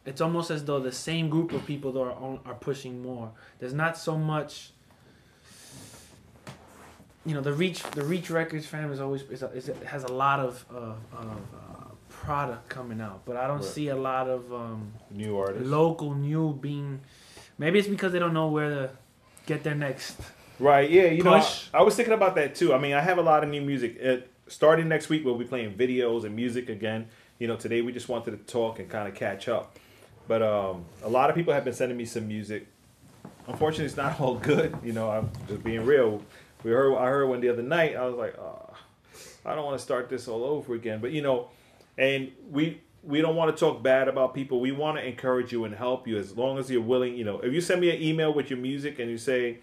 it's 0.06 0.22
almost 0.22 0.50
as 0.52 0.66
though 0.66 0.80
the 0.80 0.92
same 0.92 1.30
group 1.30 1.52
of 1.54 1.66
people 1.66 1.92
that 1.94 2.00
are 2.00 2.12
on, 2.12 2.40
are 2.46 2.56
pushing 2.56 3.02
more. 3.02 3.32
There's 3.60 3.74
not 3.74 3.98
so 3.98 4.18
much. 4.18 4.72
You 7.26 7.36
know 7.36 7.42
the 7.42 7.54
reach 7.54 7.84
the 7.92 8.04
reach 8.04 8.32
records 8.32 8.66
fam 8.66 8.92
is 8.92 9.00
always 9.00 9.22
is, 9.24 9.44
a, 9.44 9.48
is 9.52 9.70
has 9.86 10.04
a 10.04 10.12
lot 10.12 10.40
of 10.40 10.66
uh, 10.74 10.78
of 11.14 11.28
uh, 11.54 11.84
product 12.10 12.68
coming 12.68 13.00
out, 13.00 13.22
but 13.26 13.38
I 13.38 13.46
don't 13.46 13.58
Right. 13.58 13.66
see 13.66 13.90
a 13.90 13.96
lot 13.96 14.28
of 14.28 14.52
um, 14.52 14.92
new 15.12 15.38
artists 15.38 15.68
local 15.70 16.16
new 16.16 16.54
being. 16.54 17.02
Maybe 17.60 17.78
it's 17.78 17.88
because 17.88 18.12
they 18.12 18.18
don't 18.18 18.34
know 18.34 18.48
where 18.48 18.70
to 18.70 18.90
get 19.46 19.64
their 19.64 19.76
next 19.76 20.20
Right. 20.62 20.90
Yeah. 20.92 21.06
You 21.06 21.24
know, 21.24 21.34
I, 21.34 21.48
I 21.74 21.82
was 21.82 21.96
thinking 21.96 22.14
about 22.14 22.36
that 22.36 22.54
too. 22.56 22.74
I 22.74 22.78
mean, 22.78 22.94
I 22.94 23.02
have 23.02 23.18
a 23.18 23.22
lot 23.24 23.44
of 23.44 23.50
new 23.50 23.62
music. 23.62 23.98
It, 23.98 24.30
starting 24.48 24.88
next 24.88 25.10
week, 25.10 25.26
we'll 25.26 25.36
be 25.38 25.46
playing 25.46 25.74
videos 25.74 26.24
and 26.24 26.36
music 26.36 26.70
again. 26.70 27.08
You 27.40 27.48
know, 27.48 27.56
today 27.56 27.82
we 27.82 27.92
just 27.92 28.08
wanted 28.08 28.32
to 28.32 28.38
talk 28.52 28.78
and 28.78 28.88
kind 28.88 29.08
of 29.08 29.16
catch 29.16 29.48
up. 29.48 29.78
But 30.32 30.42
um, 30.42 30.86
a 31.04 31.10
lot 31.10 31.30
of 31.30 31.36
people 31.36 31.54
have 31.54 31.66
been 31.66 31.74
sending 31.74 31.98
me 31.98 32.06
some 32.06 32.26
music. 32.26 32.66
Unfortunately, 33.50 33.84
it's 33.84 33.98
not 33.98 34.18
all 34.22 34.36
good. 34.36 34.74
You 34.82 34.94
know, 34.94 35.12
I'm 35.12 35.30
just 35.46 35.62
being 35.62 35.86
real. 35.86 36.24
We 36.64 36.72
heard 36.72 36.96
I 36.96 37.08
heard 37.08 37.28
one 37.28 37.42
the 37.42 37.50
other 37.50 37.62
night. 37.62 37.98
I 37.98 38.06
was 38.06 38.16
like, 38.16 38.38
oh, 38.40 38.74
I 39.46 39.56
don't 39.56 39.66
want 39.66 39.78
to 39.78 39.84
start 39.84 40.08
this 40.08 40.30
all 40.30 40.46
over 40.46 40.74
again. 40.74 41.02
But 41.02 41.12
you 41.12 41.22
know, 41.22 41.50
and 41.98 42.32
we 42.50 42.82
we 43.04 43.20
don't 43.20 43.36
want 43.36 43.54
to 43.54 43.60
talk 43.60 43.84
bad 43.84 44.08
about 44.08 44.34
people. 44.34 44.62
We 44.62 44.72
want 44.72 45.00
to 45.00 45.06
encourage 45.06 45.52
you 45.52 45.66
and 45.66 45.76
help 45.76 46.08
you 46.08 46.16
as 46.18 46.38
long 46.38 46.58
as 46.60 46.72
you're 46.72 46.80
willing. 46.80 47.18
You 47.18 47.26
know, 47.26 47.42
if 47.42 47.52
you 47.52 47.60
send 47.60 47.82
me 47.82 47.94
an 47.94 48.02
email 48.02 48.34
with 48.34 48.50
your 48.50 48.60
music 48.60 49.00
and 49.00 49.12
you 49.12 49.18
say, 49.18 49.60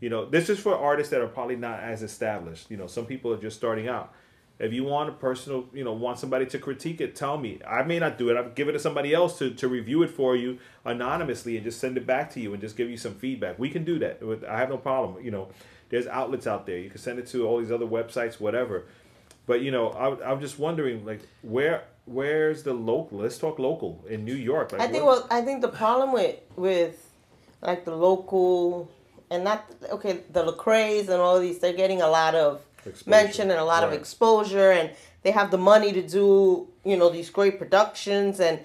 you 0.00 0.10
know, 0.10 0.26
this 0.26 0.50
is 0.50 0.58
for 0.58 0.76
artists 0.76 1.10
that 1.12 1.22
are 1.22 1.28
probably 1.28 1.56
not 1.56 1.80
as 1.80 2.02
established. 2.02 2.70
You 2.70 2.76
know, 2.76 2.88
some 2.88 3.06
people 3.06 3.32
are 3.32 3.38
just 3.40 3.56
starting 3.56 3.88
out. 3.88 4.12
If 4.60 4.74
you 4.74 4.84
want 4.84 5.08
a 5.08 5.12
personal, 5.12 5.64
you 5.72 5.84
know, 5.84 5.92
want 5.92 6.18
somebody 6.18 6.44
to 6.46 6.58
critique 6.58 7.00
it, 7.00 7.16
tell 7.16 7.38
me. 7.38 7.60
I 7.66 7.82
may 7.82 7.98
not 7.98 8.18
do 8.18 8.28
it. 8.28 8.36
I'll 8.36 8.50
give 8.50 8.68
it 8.68 8.72
to 8.72 8.78
somebody 8.78 9.14
else 9.14 9.38
to, 9.38 9.50
to 9.54 9.68
review 9.68 10.02
it 10.02 10.10
for 10.10 10.36
you 10.36 10.58
anonymously 10.84 11.56
and 11.56 11.64
just 11.64 11.80
send 11.80 11.96
it 11.96 12.06
back 12.06 12.30
to 12.34 12.40
you 12.40 12.52
and 12.52 12.60
just 12.60 12.76
give 12.76 12.90
you 12.90 12.98
some 12.98 13.14
feedback. 13.14 13.58
We 13.58 13.70
can 13.70 13.84
do 13.84 13.98
that. 14.00 14.20
I 14.48 14.58
have 14.58 14.68
no 14.68 14.76
problem. 14.76 15.24
You 15.24 15.30
know, 15.30 15.48
there's 15.88 16.06
outlets 16.06 16.46
out 16.46 16.66
there. 16.66 16.76
You 16.78 16.90
can 16.90 17.00
send 17.00 17.18
it 17.18 17.26
to 17.28 17.46
all 17.46 17.58
these 17.58 17.72
other 17.72 17.86
websites, 17.86 18.38
whatever. 18.38 18.84
But 19.46 19.62
you 19.62 19.70
know, 19.70 19.88
I, 19.88 20.30
I'm 20.30 20.40
just 20.40 20.58
wondering, 20.58 21.06
like, 21.06 21.20
where 21.42 21.84
where's 22.04 22.62
the 22.62 22.74
local? 22.74 23.18
Let's 23.18 23.38
talk 23.38 23.58
local 23.58 24.04
in 24.08 24.24
New 24.26 24.34
York. 24.34 24.72
Like, 24.72 24.82
I 24.82 24.88
think 24.88 25.04
what- 25.04 25.28
well, 25.30 25.38
I 25.38 25.42
think 25.42 25.62
the 25.62 25.68
problem 25.68 26.12
with 26.12 26.36
with 26.56 27.10
like 27.62 27.84
the 27.86 27.96
local 27.96 28.90
and 29.30 29.42
not 29.42 29.64
okay 29.90 30.20
the 30.32 30.44
Lecrae's 30.44 31.08
and 31.08 31.20
all 31.20 31.40
these 31.40 31.58
they're 31.58 31.72
getting 31.72 32.02
a 32.02 32.08
lot 32.08 32.34
of 32.34 32.60
Exposure. 32.86 33.10
mention 33.10 33.50
and 33.50 33.60
a 33.60 33.64
lot 33.64 33.84
of 33.84 33.92
exposure 33.92 34.70
and 34.72 34.90
they 35.22 35.30
have 35.30 35.50
the 35.50 35.58
money 35.58 35.92
to 35.92 36.02
do 36.02 36.68
you 36.84 36.96
know 36.96 37.08
these 37.10 37.28
great 37.30 37.58
productions 37.58 38.40
and 38.40 38.58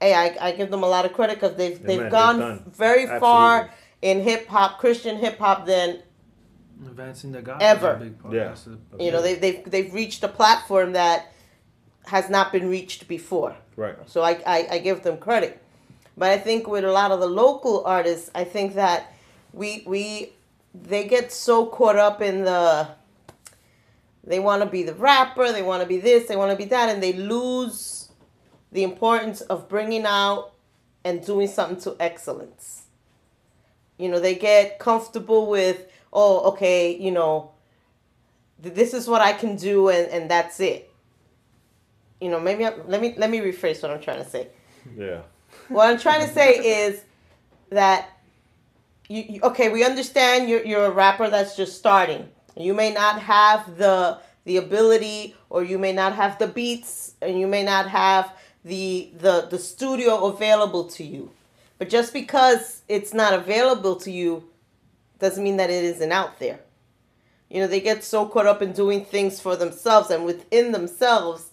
hey 0.00 0.14
I, 0.14 0.36
I 0.48 0.52
give 0.52 0.70
them 0.70 0.82
a 0.82 0.88
lot 0.88 1.04
of 1.04 1.12
credit 1.12 1.36
because 1.40 1.56
they've 1.56 1.80
Yeah, 1.80 1.86
they've 1.86 2.00
man, 2.02 2.10
gone 2.10 2.38
they've 2.38 2.48
done. 2.48 2.72
very 2.72 3.06
far 3.20 3.70
in 4.00 4.20
hip 4.22 4.46
hop 4.48 4.78
Christian 4.78 5.16
hip 5.16 5.38
hop 5.38 5.66
than 5.66 6.02
advancing 6.86 7.32
the 7.32 7.42
gospel. 7.42 7.66
Ever. 7.66 7.90
is 7.90 7.96
a 7.96 8.04
big 8.04 8.18
part. 8.20 8.34
Yeah. 8.34 8.44
That's 8.48 8.66
a- 8.66 9.02
you 9.04 9.10
know 9.12 9.22
they 9.22 9.34
they've 9.34 9.64
they've 9.70 9.92
reached 9.94 10.22
a 10.24 10.28
platform 10.28 10.92
that 10.92 11.32
has 12.06 12.28
not 12.28 12.50
been 12.52 12.68
reached 12.68 13.06
before. 13.06 13.54
right. 13.76 13.94
So 14.06 14.22
I, 14.22 14.32
I, 14.44 14.66
I 14.72 14.78
give 14.78 15.02
them 15.04 15.18
credit. 15.18 15.62
But 16.16 16.30
I 16.30 16.38
think 16.38 16.66
with 16.66 16.84
a 16.84 16.90
lot 16.90 17.12
of 17.12 17.20
the 17.20 17.28
local 17.28 17.84
artists, 17.84 18.28
I 18.34 18.42
think 18.44 18.74
that 18.74 19.12
we 19.52 19.84
we 19.86 20.32
they 20.74 21.06
get 21.06 21.30
so 21.32 21.66
caught 21.66 21.96
up 21.96 22.20
in 22.20 22.42
the 22.44 22.88
they 24.24 24.38
want 24.38 24.62
to 24.62 24.68
be 24.68 24.82
the 24.82 24.94
rapper, 24.94 25.52
they 25.52 25.62
want 25.62 25.82
to 25.82 25.88
be 25.88 25.98
this, 25.98 26.28
they 26.28 26.36
want 26.36 26.50
to 26.50 26.56
be 26.56 26.66
that, 26.66 26.88
and 26.88 27.02
they 27.02 27.12
lose 27.12 28.10
the 28.70 28.82
importance 28.82 29.40
of 29.42 29.68
bringing 29.68 30.04
out 30.04 30.52
and 31.04 31.24
doing 31.24 31.48
something 31.48 31.80
to 31.82 31.96
excellence. 32.00 32.84
You 33.98 34.08
know, 34.08 34.20
they 34.20 34.34
get 34.34 34.78
comfortable 34.78 35.48
with, 35.48 35.86
oh, 36.12 36.50
okay, 36.52 36.96
you 36.96 37.10
know, 37.10 37.50
this 38.58 38.94
is 38.94 39.08
what 39.08 39.20
I 39.20 39.32
can 39.32 39.56
do, 39.56 39.88
and, 39.88 40.08
and 40.08 40.30
that's 40.30 40.60
it 40.60 40.88
you 42.20 42.28
know 42.28 42.38
maybe 42.38 42.64
I, 42.64 42.72
let 42.86 43.00
me 43.00 43.16
let 43.16 43.30
me 43.30 43.40
rephrase 43.40 43.82
what 43.82 43.90
i'm 43.90 44.00
trying 44.00 44.22
to 44.22 44.30
say 44.30 44.46
Yeah. 44.96 45.22
What 45.68 45.88
I'm 45.88 45.98
trying 45.98 46.26
to 46.26 46.32
say 46.32 46.86
is 46.86 47.02
that 47.70 48.08
you, 49.08 49.24
you 49.28 49.40
okay, 49.42 49.70
we 49.70 49.84
understand 49.84 50.48
you're 50.48 50.64
you're 50.64 50.86
a 50.86 50.90
rapper 50.90 51.30
that's 51.30 51.56
just 51.56 51.78
starting. 51.78 52.28
You 52.56 52.74
may 52.74 52.92
not 52.92 53.20
have 53.20 53.76
the 53.78 54.18
the 54.44 54.56
ability 54.56 55.36
or 55.50 55.62
you 55.62 55.78
may 55.78 55.92
not 55.92 56.14
have 56.14 56.38
the 56.38 56.48
beats 56.48 57.14
and 57.22 57.38
you 57.38 57.46
may 57.46 57.62
not 57.62 57.88
have 57.88 58.32
the 58.64 59.10
the 59.18 59.46
the 59.50 59.58
studio 59.58 60.26
available 60.26 60.84
to 60.84 61.04
you. 61.04 61.30
But 61.78 61.88
just 61.88 62.12
because 62.12 62.82
it's 62.88 63.12
not 63.12 63.34
available 63.34 63.96
to 63.96 64.10
you 64.10 64.44
doesn't 65.18 65.42
mean 65.42 65.56
that 65.56 65.70
it 65.70 65.84
isn't 65.84 66.12
out 66.12 66.38
there. 66.38 66.60
You 67.48 67.60
know, 67.60 67.66
they 67.66 67.80
get 67.80 68.02
so 68.02 68.26
caught 68.26 68.46
up 68.46 68.62
in 68.62 68.72
doing 68.72 69.04
things 69.04 69.40
for 69.40 69.56
themselves 69.56 70.10
and 70.10 70.24
within 70.24 70.72
themselves 70.72 71.50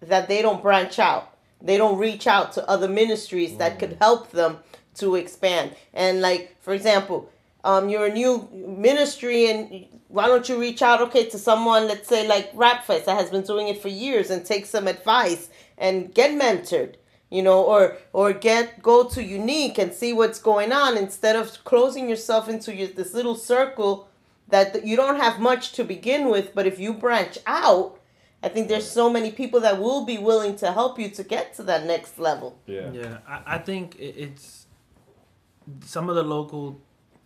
that 0.00 0.28
they 0.28 0.42
don't 0.42 0.62
branch 0.62 0.98
out. 0.98 1.36
They 1.60 1.76
don't 1.76 1.98
reach 1.98 2.26
out 2.26 2.52
to 2.52 2.68
other 2.68 2.88
ministries 2.88 3.56
that 3.56 3.78
could 3.78 3.92
mm. 3.92 3.98
help 3.98 4.30
them 4.30 4.58
to 4.96 5.14
expand. 5.14 5.74
And 5.94 6.20
like, 6.20 6.56
for 6.60 6.74
example, 6.74 7.30
um, 7.64 7.88
you're 7.88 8.06
a 8.06 8.12
new 8.12 8.48
ministry 8.52 9.50
and 9.50 9.86
why 10.08 10.26
don't 10.26 10.48
you 10.48 10.60
reach 10.60 10.82
out, 10.82 11.00
okay, 11.00 11.26
to 11.30 11.38
someone, 11.38 11.86
let's 11.86 12.08
say 12.08 12.26
like 12.26 12.52
Rapfest 12.54 13.06
that 13.06 13.16
has 13.18 13.30
been 13.30 13.42
doing 13.42 13.68
it 13.68 13.80
for 13.80 13.88
years 13.88 14.30
and 14.30 14.44
take 14.44 14.66
some 14.66 14.86
advice 14.86 15.48
and 15.78 16.12
get 16.14 16.32
mentored, 16.32 16.96
you 17.30 17.42
know, 17.42 17.62
or 17.62 17.96
or 18.12 18.32
get 18.32 18.82
go 18.82 19.04
to 19.08 19.22
Unique 19.22 19.78
and 19.78 19.92
see 19.92 20.12
what's 20.12 20.40
going 20.40 20.72
on 20.72 20.96
instead 20.98 21.36
of 21.36 21.62
closing 21.64 22.08
yourself 22.08 22.48
into 22.48 22.74
your, 22.74 22.88
this 22.88 23.14
little 23.14 23.36
circle 23.36 24.08
that 24.48 24.84
you 24.84 24.96
don't 24.96 25.16
have 25.16 25.40
much 25.40 25.72
to 25.72 25.82
begin 25.82 26.28
with, 26.28 26.54
but 26.54 26.66
if 26.66 26.78
you 26.78 26.92
branch 26.92 27.38
out, 27.46 27.98
I 28.42 28.48
think 28.48 28.68
there's 28.68 28.88
so 28.88 29.08
many 29.08 29.30
people 29.30 29.60
that 29.60 29.80
will 29.80 30.04
be 30.04 30.18
willing 30.18 30.56
to 30.56 30.72
help 30.72 30.98
you 30.98 31.08
to 31.10 31.22
get 31.22 31.54
to 31.54 31.62
that 31.62 31.86
next 31.86 32.18
level. 32.18 32.58
Yeah. 32.66 32.90
Yeah, 32.92 33.18
I, 33.26 33.54
I 33.54 33.58
think 33.58 33.96
it's 33.98 34.66
some 35.84 36.10
of 36.10 36.16
the 36.16 36.22
local 36.22 36.82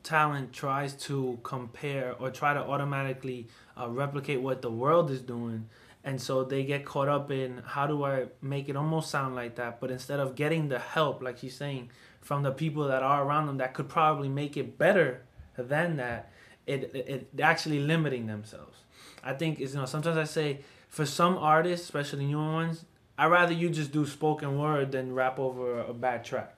talent 0.06 0.52
tries 0.52 0.94
to 0.94 1.38
compare 1.42 2.14
or 2.18 2.30
try 2.30 2.54
to 2.54 2.60
automatically 2.60 3.48
uh, 3.78 3.88
replicate 3.88 4.40
what 4.40 4.62
the 4.62 4.70
world 4.70 5.10
is 5.10 5.20
doing. 5.20 5.68
And 6.04 6.22
so 6.22 6.44
they 6.44 6.62
get 6.64 6.84
caught 6.84 7.08
up 7.08 7.32
in 7.32 7.62
how 7.66 7.88
do 7.88 8.04
I 8.04 8.26
make 8.40 8.68
it 8.68 8.76
almost 8.76 9.10
sound 9.10 9.34
like 9.34 9.56
that? 9.56 9.80
But 9.80 9.90
instead 9.90 10.20
of 10.20 10.36
getting 10.36 10.68
the 10.68 10.78
help, 10.78 11.20
like 11.22 11.38
she's 11.38 11.56
saying, 11.56 11.90
from 12.20 12.44
the 12.44 12.52
people 12.52 12.86
that 12.88 13.02
are 13.02 13.24
around 13.24 13.46
them 13.46 13.56
that 13.58 13.74
could 13.74 13.88
probably 13.88 14.28
make 14.28 14.56
it 14.56 14.78
better 14.78 15.22
than 15.56 15.96
that, 15.96 16.30
it, 16.66 16.90
it, 16.94 17.28
it 17.34 17.40
actually 17.40 17.80
limiting 17.80 18.26
themselves. 18.26 18.78
I 19.24 19.32
think 19.32 19.60
is 19.60 19.74
you 19.74 19.80
know 19.80 19.86
sometimes 19.86 20.16
I 20.16 20.24
say 20.24 20.60
for 20.88 21.04
some 21.04 21.36
artists, 21.36 21.86
especially 21.86 22.26
newer 22.26 22.52
ones, 22.52 22.84
I'd 23.18 23.26
rather 23.26 23.52
you 23.52 23.70
just 23.70 23.92
do 23.92 24.06
spoken 24.06 24.58
word 24.58 24.92
than 24.92 25.14
rap 25.14 25.38
over 25.38 25.80
a 25.80 25.92
bad 25.92 26.24
track. 26.24 26.55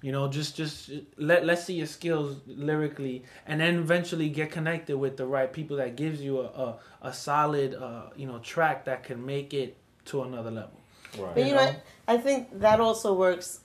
You 0.00 0.12
know, 0.12 0.28
just 0.28 0.56
just 0.56 0.90
let 1.16 1.44
let's 1.44 1.64
see 1.64 1.74
your 1.74 1.86
skills 1.86 2.36
lyrically, 2.46 3.24
and 3.46 3.60
then 3.60 3.78
eventually 3.78 4.28
get 4.28 4.52
connected 4.52 4.96
with 4.96 5.16
the 5.16 5.26
right 5.26 5.52
people 5.52 5.76
that 5.78 5.96
gives 5.96 6.20
you 6.20 6.40
a 6.40 6.44
a, 6.44 6.78
a 7.02 7.12
solid 7.12 7.74
uh, 7.74 8.10
you 8.14 8.26
know 8.26 8.38
track 8.38 8.84
that 8.84 9.02
can 9.02 9.26
make 9.26 9.52
it 9.52 9.76
to 10.06 10.22
another 10.22 10.52
level. 10.52 10.78
Right. 11.18 11.34
But 11.34 11.46
you 11.46 11.54
know, 11.54 11.74
I 12.06 12.16
think 12.16 12.60
that 12.60 12.80
also 12.80 13.14
works. 13.14 13.60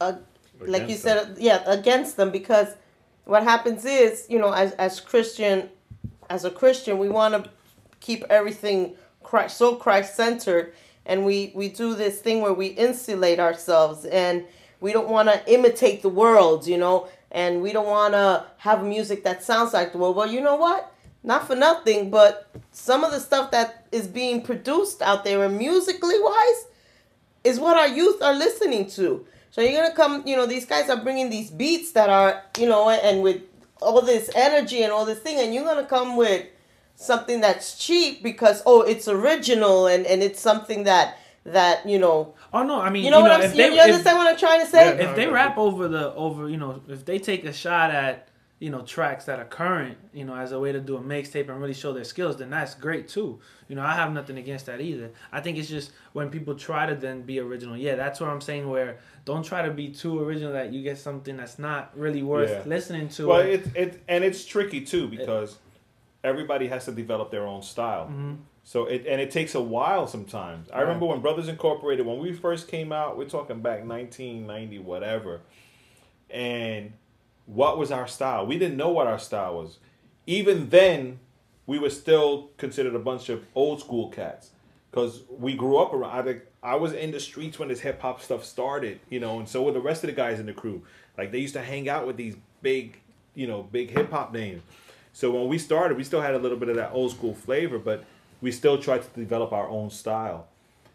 Uh, 0.00 0.14
like 0.60 0.82
you 0.82 0.96
Against 0.96 1.02
said, 1.02 1.36
yeah, 1.38 1.62
against 1.66 2.16
them 2.16 2.30
because 2.30 2.68
what 3.24 3.42
happens 3.42 3.84
is, 3.84 4.26
you 4.28 4.38
know, 4.38 4.52
as 4.52 4.72
as 4.72 5.00
Christian, 5.00 5.68
as 6.30 6.44
a 6.44 6.50
Christian, 6.50 6.98
we 6.98 7.08
want 7.08 7.44
to 7.44 7.50
keep 8.00 8.24
everything 8.30 8.94
Christ, 9.22 9.56
so 9.56 9.76
Christ 9.76 10.16
centered, 10.16 10.74
and 11.06 11.24
we 11.24 11.52
we 11.54 11.68
do 11.68 11.94
this 11.94 12.20
thing 12.20 12.40
where 12.40 12.52
we 12.52 12.68
insulate 12.68 13.40
ourselves, 13.40 14.04
and 14.04 14.44
we 14.82 14.92
don't 14.92 15.08
want 15.08 15.28
to 15.28 15.52
imitate 15.52 16.02
the 16.02 16.08
world, 16.08 16.66
you 16.66 16.76
know, 16.76 17.08
and 17.30 17.62
we 17.62 17.72
don't 17.72 17.86
want 17.86 18.14
to 18.14 18.44
have 18.58 18.84
music 18.84 19.24
that 19.24 19.42
sounds 19.42 19.72
like 19.72 19.92
the 19.92 19.98
world. 19.98 20.16
Well, 20.16 20.30
you 20.30 20.40
know 20.40 20.56
what? 20.56 20.92
Not 21.22 21.46
for 21.46 21.54
nothing, 21.54 22.10
but 22.10 22.50
some 22.72 23.04
of 23.04 23.12
the 23.12 23.20
stuff 23.20 23.52
that 23.52 23.86
is 23.92 24.08
being 24.08 24.42
produced 24.42 25.00
out 25.00 25.24
there, 25.24 25.44
and 25.44 25.56
musically 25.56 26.16
wise, 26.18 26.66
is 27.44 27.60
what 27.60 27.76
our 27.76 27.88
youth 27.88 28.20
are 28.22 28.34
listening 28.34 28.90
to. 28.90 29.24
So 29.52 29.60
you're 29.60 29.80
gonna 29.80 29.94
come, 29.94 30.26
you 30.26 30.34
know, 30.34 30.46
these 30.46 30.66
guys 30.66 30.90
are 30.90 30.96
bringing 30.96 31.30
these 31.30 31.50
beats 31.50 31.92
that 31.92 32.10
are, 32.10 32.42
you 32.58 32.68
know, 32.68 32.90
and 32.90 33.22
with 33.22 33.42
all 33.80 34.02
this 34.02 34.30
energy 34.34 34.82
and 34.82 34.92
all 34.92 35.04
this 35.04 35.20
thing, 35.20 35.38
and 35.38 35.54
you're 35.54 35.64
gonna 35.64 35.86
come 35.86 36.16
with 36.16 36.46
something 36.96 37.40
that's 37.40 37.78
cheap 37.78 38.22
because 38.22 38.62
oh, 38.66 38.82
it's 38.82 39.08
original 39.08 39.86
and 39.86 40.06
and 40.06 40.22
it's 40.22 40.40
something 40.40 40.84
that 40.84 41.18
that 41.44 41.86
you 41.88 41.98
know, 41.98 42.34
Oh 42.52 42.62
no, 42.62 42.80
I 42.80 42.90
mean 42.90 43.04
you 43.04 43.10
know, 43.10 43.20
what 43.20 43.32
I'm, 43.32 43.40
if 43.42 43.50
you, 43.52 43.56
they, 43.56 43.68
you 43.74 43.80
if- 43.80 43.84
understand 43.84 44.18
what 44.18 44.26
I'm 44.28 44.38
trying 44.38 44.60
to 44.60 44.66
say? 44.66 44.98
if 44.98 45.16
they 45.16 45.26
rap 45.26 45.58
over 45.58 45.88
the 45.88 46.14
over 46.14 46.48
you 46.48 46.56
know 46.56 46.80
if 46.88 47.04
they 47.04 47.18
take 47.18 47.44
a 47.44 47.52
shot 47.52 47.90
at 47.90 48.28
you 48.60 48.70
know 48.70 48.82
tracks 48.82 49.24
that 49.24 49.40
are 49.40 49.44
current 49.44 49.98
you 50.12 50.24
know 50.24 50.36
as 50.36 50.52
a 50.52 50.60
way 50.60 50.70
to 50.70 50.78
do 50.78 50.96
a 50.96 51.00
mixtape 51.00 51.48
and 51.48 51.60
really 51.60 51.74
show 51.74 51.92
their 51.92 52.04
skills 52.04 52.36
then 52.36 52.48
that's 52.48 52.74
great 52.76 53.08
too 53.08 53.40
you 53.66 53.74
know 53.74 53.82
i 53.82 53.92
have 53.92 54.12
nothing 54.12 54.38
against 54.38 54.66
that 54.66 54.80
either 54.80 55.10
i 55.32 55.40
think 55.40 55.58
it's 55.58 55.68
just 55.68 55.90
when 56.12 56.30
people 56.30 56.54
try 56.54 56.86
to 56.86 56.94
then 56.94 57.22
be 57.22 57.40
original 57.40 57.76
yeah 57.76 57.96
that's 57.96 58.20
what 58.20 58.30
i'm 58.30 58.40
saying 58.40 58.70
where 58.70 58.98
don't 59.24 59.42
try 59.44 59.62
to 59.62 59.72
be 59.72 59.88
too 59.88 60.20
original 60.22 60.52
that 60.52 60.72
you 60.72 60.80
get 60.80 60.96
something 60.96 61.36
that's 61.36 61.58
not 61.58 61.90
really 61.98 62.22
worth 62.22 62.50
Yeah. 62.50 62.62
listening 62.64 63.08
to 63.08 63.26
Well, 63.26 63.40
it, 63.40 63.66
it 63.74 64.00
and 64.06 64.22
it's 64.22 64.44
tricky 64.44 64.82
too 64.82 65.08
because 65.08 65.58
everybody 66.22 66.68
has 66.68 66.84
to 66.84 66.92
develop 66.92 67.32
their 67.32 67.44
own 67.48 67.62
style. 67.62 68.04
Mm-hmm. 68.04 68.34
So 68.64 68.86
it 68.86 69.06
and 69.08 69.20
it 69.20 69.30
takes 69.30 69.54
a 69.54 69.60
while 69.60 70.06
sometimes. 70.06 70.70
I 70.70 70.80
remember 70.80 71.06
when 71.06 71.20
Brothers 71.20 71.48
Incorporated 71.48 72.06
when 72.06 72.18
we 72.18 72.32
first 72.32 72.68
came 72.68 72.92
out, 72.92 73.18
we're 73.18 73.28
talking 73.28 73.60
back 73.60 73.84
1990 73.84 74.78
whatever. 74.78 75.40
And 76.30 76.92
what 77.46 77.76
was 77.78 77.90
our 77.90 78.06
style? 78.06 78.46
We 78.46 78.58
didn't 78.58 78.76
know 78.76 78.90
what 78.90 79.06
our 79.06 79.18
style 79.18 79.56
was. 79.56 79.78
Even 80.26 80.70
then, 80.70 81.18
we 81.66 81.78
were 81.78 81.90
still 81.90 82.50
considered 82.56 82.94
a 82.94 82.98
bunch 83.00 83.28
of 83.28 83.44
old 83.54 83.80
school 83.80 84.08
cats 84.08 84.50
because 84.90 85.22
we 85.28 85.54
grew 85.54 85.78
up 85.78 85.92
around. 85.92 86.16
I, 86.16 86.22
think- 86.22 86.42
I 86.62 86.76
was 86.76 86.92
in 86.92 87.10
the 87.10 87.20
streets 87.20 87.58
when 87.58 87.68
this 87.68 87.80
hip 87.80 88.00
hop 88.00 88.22
stuff 88.22 88.44
started, 88.44 89.00
you 89.10 89.18
know, 89.18 89.38
and 89.40 89.48
so 89.48 89.62
were 89.62 89.72
the 89.72 89.80
rest 89.80 90.04
of 90.04 90.08
the 90.10 90.16
guys 90.16 90.38
in 90.38 90.46
the 90.46 90.52
crew. 90.52 90.82
Like 91.18 91.32
they 91.32 91.38
used 91.38 91.54
to 91.54 91.62
hang 91.62 91.88
out 91.88 92.06
with 92.06 92.16
these 92.16 92.36
big, 92.62 93.00
you 93.34 93.46
know, 93.46 93.64
big 93.64 93.90
hip 93.90 94.10
hop 94.10 94.32
names. 94.32 94.62
So 95.12 95.30
when 95.32 95.48
we 95.48 95.58
started, 95.58 95.96
we 95.96 96.04
still 96.04 96.22
had 96.22 96.34
a 96.34 96.38
little 96.38 96.56
bit 96.56 96.68
of 96.68 96.76
that 96.76 96.92
old 96.92 97.10
school 97.10 97.34
flavor, 97.34 97.78
but 97.78 98.04
we 98.42 98.52
still 98.52 98.76
try 98.76 98.98
to 98.98 99.08
develop 99.18 99.52
our 99.52 99.68
own 99.68 99.88
style. 99.88 100.48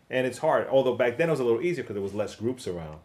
And 0.10 0.27
it's 0.27 0.38
hard, 0.38 0.67
although 0.69 0.95
back 0.95 1.17
then 1.17 1.29
it 1.29 1.31
was 1.31 1.39
a 1.39 1.43
little 1.43 1.62
easier 1.62 1.83
because 1.83 1.95
there 1.95 2.03
was 2.03 2.13
less 2.13 2.36
groups 2.36 2.67
around. 2.67 2.99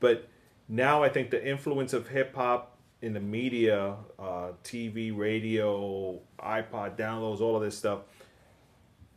But 0.00 0.28
now 0.68 1.02
I 1.02 1.08
think 1.08 1.30
the 1.30 1.46
influence 1.46 1.92
of 1.92 2.08
hip 2.08 2.34
hop 2.34 2.76
in 3.00 3.12
the 3.12 3.20
media, 3.20 3.94
uh, 4.18 4.48
TV, 4.64 5.16
radio, 5.16 6.18
iPod 6.40 6.96
downloads, 6.96 7.40
all 7.40 7.56
of 7.56 7.62
this 7.62 7.78
stuff, 7.78 8.00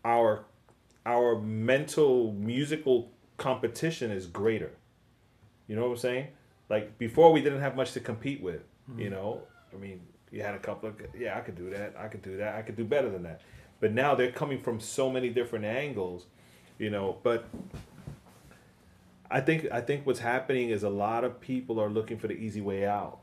our 0.05 0.45
our 1.05 1.39
mental 1.39 2.33
musical 2.33 3.11
competition 3.37 4.11
is 4.11 4.27
greater. 4.27 4.71
You 5.67 5.75
know 5.75 5.83
what 5.83 5.91
I'm 5.91 5.97
saying? 5.97 6.27
Like 6.69 6.97
before, 6.97 7.31
we 7.31 7.41
didn't 7.41 7.61
have 7.61 7.75
much 7.75 7.93
to 7.93 7.99
compete 7.99 8.41
with. 8.41 8.61
You 8.97 9.09
know, 9.09 9.41
I 9.73 9.77
mean, 9.77 10.01
you 10.31 10.41
had 10.41 10.55
a 10.55 10.59
couple 10.59 10.89
of 10.89 10.95
yeah, 11.17 11.37
I 11.37 11.41
could 11.41 11.55
do 11.55 11.69
that, 11.69 11.95
I 11.97 12.07
could 12.07 12.21
do 12.21 12.37
that, 12.37 12.55
I 12.55 12.61
could 12.61 12.75
do 12.75 12.85
better 12.85 13.09
than 13.09 13.23
that. 13.23 13.41
But 13.79 13.93
now 13.93 14.15
they're 14.15 14.31
coming 14.31 14.61
from 14.61 14.79
so 14.79 15.09
many 15.09 15.29
different 15.29 15.65
angles, 15.65 16.25
you 16.77 16.89
know. 16.89 17.17
But 17.23 17.47
I 19.31 19.41
think 19.41 19.67
I 19.71 19.81
think 19.81 20.05
what's 20.05 20.19
happening 20.19 20.69
is 20.69 20.83
a 20.83 20.89
lot 20.89 21.23
of 21.23 21.39
people 21.39 21.79
are 21.79 21.89
looking 21.89 22.17
for 22.17 22.27
the 22.27 22.33
easy 22.33 22.61
way 22.61 22.85
out. 22.85 23.19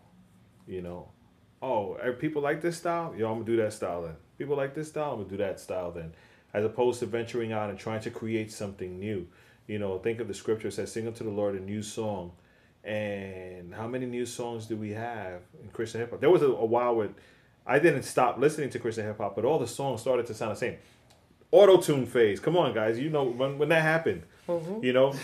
You 0.66 0.82
know, 0.82 1.08
oh, 1.62 1.96
people 2.18 2.42
like 2.42 2.62
this 2.62 2.76
style? 2.76 3.14
Yo, 3.16 3.28
I'm 3.28 3.34
gonna 3.34 3.44
do 3.44 3.56
that 3.56 3.72
style 3.72 4.02
then. 4.02 4.16
People 4.38 4.56
like 4.56 4.74
this 4.74 4.88
style, 4.88 5.12
I'm 5.12 5.18
gonna 5.18 5.30
do 5.30 5.36
that 5.38 5.60
style 5.60 5.92
then. 5.92 6.12
As 6.54 6.64
opposed 6.64 7.00
to 7.00 7.06
venturing 7.06 7.52
out 7.52 7.70
and 7.70 7.78
trying 7.78 8.00
to 8.00 8.10
create 8.10 8.50
something 8.50 8.98
new. 8.98 9.26
You 9.66 9.78
know, 9.78 9.98
think 9.98 10.20
of 10.20 10.28
the 10.28 10.34
scripture 10.34 10.70
says, 10.70 10.92
"Sing 10.92 11.06
unto 11.06 11.24
the 11.24 11.30
Lord 11.30 11.54
a 11.54 11.60
new 11.60 11.82
song." 11.82 12.32
And 12.84 13.74
how 13.74 13.88
many 13.88 14.06
new 14.06 14.24
songs 14.24 14.66
do 14.66 14.76
we 14.76 14.92
have 14.92 15.40
in 15.60 15.68
Christian 15.70 16.00
hip 16.00 16.10
hop? 16.10 16.20
There 16.20 16.30
was 16.30 16.42
a, 16.42 16.46
a 16.46 16.64
while 16.64 16.94
where 16.94 17.08
I 17.66 17.78
didn't 17.78 18.02
stop 18.02 18.38
listening 18.38 18.70
to 18.70 18.78
Christian 18.78 19.06
hip 19.06 19.18
hop, 19.18 19.34
but 19.34 19.44
all 19.44 19.58
the 19.58 19.66
songs 19.66 20.00
started 20.00 20.26
to 20.26 20.34
sound 20.34 20.52
the 20.52 20.56
same. 20.56 20.76
Auto 21.50 21.80
tune 21.80 22.06
phase. 22.06 22.40
Come 22.40 22.56
on, 22.56 22.74
guys. 22.74 22.98
You 22.98 23.10
know 23.10 23.24
when, 23.24 23.58
when 23.58 23.68
that 23.70 23.82
happened. 23.82 24.22
Mm-hmm. 24.48 24.84
You 24.84 24.92
know. 24.92 25.14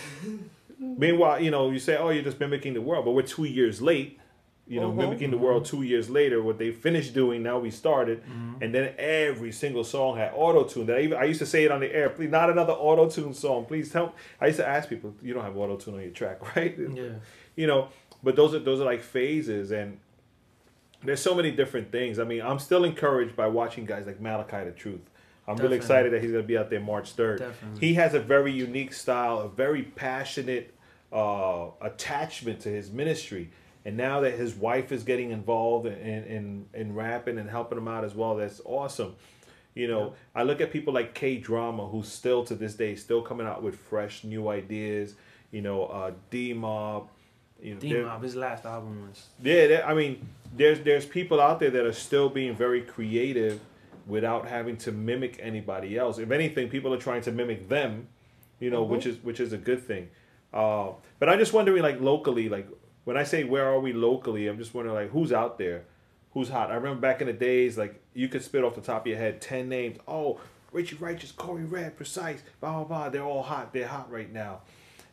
Meanwhile, 0.79 1.41
you 1.41 1.51
know, 1.51 1.69
you 1.69 1.79
say, 1.79 1.95
"Oh, 1.95 2.09
you're 2.09 2.23
just 2.23 2.39
mimicking 2.39 2.73
the 2.73 2.81
world," 2.81 3.05
but 3.05 3.11
we're 3.11 3.21
two 3.21 3.45
years 3.45 3.81
late. 3.81 4.19
You 4.67 4.79
know, 4.79 4.89
mm-hmm. 4.89 4.99
mimicking 4.99 5.31
the 5.31 5.37
mm-hmm. 5.37 5.45
world 5.45 5.65
two 5.65 5.83
years 5.83 6.09
later. 6.09 6.41
What 6.41 6.57
they 6.57 6.71
finished 6.71 7.13
doing, 7.13 7.43
now 7.43 7.59
we 7.59 7.69
started, 7.69 8.23
and 8.61 8.73
then 8.73 8.93
every 8.97 9.51
single 9.51 9.83
song 9.83 10.17
had 10.17 10.31
auto 10.33 10.63
tune. 10.63 10.87
That 10.87 10.97
I, 10.97 11.01
even, 11.01 11.17
I 11.17 11.25
used 11.25 11.39
to 11.39 11.45
say 11.45 11.63
it 11.63 11.71
on 11.71 11.79
the 11.79 11.93
air. 11.93 12.09
Please, 12.09 12.29
not 12.29 12.49
another 12.49 12.73
auto 12.73 13.09
tune 13.09 13.33
song. 13.33 13.65
Please 13.65 13.93
help. 13.93 14.15
I 14.41 14.47
used 14.47 14.59
to 14.59 14.67
ask 14.67 14.89
people, 14.89 15.13
"You 15.21 15.33
don't 15.33 15.43
have 15.43 15.55
auto 15.55 15.77
tune 15.77 15.95
on 15.95 16.01
your 16.01 16.11
track, 16.11 16.55
right?" 16.55 16.77
yeah 16.77 17.11
you 17.55 17.67
know 17.67 17.89
but 18.21 18.35
those 18.35 18.53
are 18.53 18.59
those 18.59 18.79
are 18.79 18.85
like 18.85 19.01
phases 19.01 19.71
and 19.71 19.99
there's 21.05 21.21
so 21.21 21.35
many 21.35 21.51
different 21.51 21.91
things 21.91 22.19
i 22.19 22.23
mean 22.23 22.41
i'm 22.41 22.59
still 22.59 22.83
encouraged 22.83 23.35
by 23.35 23.47
watching 23.47 23.85
guys 23.85 24.05
like 24.05 24.19
malachi 24.19 24.63
the 24.63 24.71
truth 24.71 25.01
I'm 25.45 25.55
Definitely. 25.55 25.67
really 25.67 25.77
excited 25.77 26.13
that 26.13 26.21
he's 26.21 26.31
going 26.31 26.43
to 26.43 26.47
be 26.47 26.57
out 26.57 26.69
there 26.69 26.79
March 26.79 27.17
3rd. 27.17 27.39
Definitely. 27.39 27.87
He 27.87 27.93
has 27.95 28.13
a 28.13 28.19
very 28.21 28.53
unique 28.53 28.93
style, 28.93 29.39
a 29.39 29.49
very 29.49 29.83
passionate 29.83 30.73
uh, 31.11 31.67
attachment 31.81 32.61
to 32.61 32.69
his 32.69 32.91
ministry. 32.91 33.51
And 33.85 33.97
now 33.97 34.21
that 34.21 34.35
his 34.35 34.55
wife 34.55 34.93
is 34.93 35.03
getting 35.03 35.31
involved 35.31 35.85
in, 35.85 35.93
in, 35.93 36.65
in 36.73 36.95
rapping 36.95 37.37
and 37.37 37.49
helping 37.49 37.77
him 37.77 37.89
out 37.89 38.05
as 38.05 38.15
well, 38.15 38.37
that's 38.37 38.61
awesome. 38.63 39.15
You 39.75 39.87
know, 39.87 40.13
I 40.33 40.43
look 40.43 40.61
at 40.61 40.71
people 40.71 40.93
like 40.93 41.13
K 41.13 41.37
Drama, 41.37 41.87
who's 41.87 42.07
still 42.07 42.45
to 42.45 42.55
this 42.55 42.75
day 42.75 42.95
still 42.95 43.21
coming 43.21 43.45
out 43.45 43.63
with 43.63 43.75
fresh 43.75 44.23
new 44.23 44.47
ideas. 44.47 45.15
You 45.51 45.61
know, 45.61 45.85
uh, 45.85 46.11
D 46.29 46.53
Mob. 46.53 47.09
You 47.63 47.75
know, 47.75 47.79
D 47.79 47.93
Mob, 48.01 48.21
his 48.21 48.35
last 48.35 48.65
album 48.65 49.07
was 49.07 49.27
yeah, 49.41 49.83
I 49.87 49.93
mean, 49.93 50.27
there's 50.55 50.81
there's 50.81 51.05
people 51.05 51.39
out 51.39 51.61
there 51.61 51.71
that 51.71 51.85
are 51.85 51.93
still 51.93 52.27
being 52.27 52.55
very 52.55 52.81
creative 52.81 53.61
without 54.05 54.45
having 54.47 54.75
to 54.75 54.91
mimic 54.91 55.39
anybody 55.41 55.97
else. 55.97 56.17
If 56.17 56.29
anything, 56.31 56.67
people 56.67 56.93
are 56.93 56.97
trying 56.97 57.21
to 57.21 57.31
mimic 57.31 57.69
them, 57.69 58.09
you 58.59 58.69
know, 58.69 58.83
which 58.83 59.05
is 59.05 59.23
which 59.23 59.39
is 59.39 59.53
a 59.53 59.57
good 59.57 59.81
thing. 59.81 60.09
Uh, 60.53 60.89
but 61.19 61.29
I'm 61.29 61.39
just 61.39 61.53
wondering, 61.53 61.81
like 61.81 62.01
locally, 62.01 62.49
like 62.49 62.67
when 63.05 63.15
I 63.15 63.23
say 63.23 63.45
where 63.45 63.65
are 63.65 63.79
we 63.79 63.93
locally, 63.93 64.49
I'm 64.49 64.57
just 64.57 64.73
wondering 64.73 64.95
like 64.95 65.11
who's 65.11 65.31
out 65.31 65.57
there, 65.57 65.85
who's 66.33 66.49
hot. 66.49 66.69
I 66.69 66.75
remember 66.75 66.99
back 66.99 67.21
in 67.21 67.27
the 67.27 67.33
days, 67.33 67.77
like 67.77 68.01
you 68.13 68.27
could 68.27 68.43
spit 68.43 68.65
off 68.65 68.75
the 68.75 68.81
top 68.81 69.03
of 69.03 69.07
your 69.07 69.17
head 69.17 69.39
ten 69.39 69.69
names. 69.69 69.99
Oh, 70.05 70.41
Richie 70.73 70.97
Righteous, 70.97 71.31
Corey 71.31 71.63
Red, 71.63 71.95
Precise, 71.95 72.41
blah 72.59 72.73
blah 72.73 72.83
blah. 72.83 73.09
They're 73.09 73.23
all 73.23 73.43
hot. 73.43 73.71
They're 73.71 73.87
hot 73.87 74.11
right 74.11 74.31
now, 74.31 74.63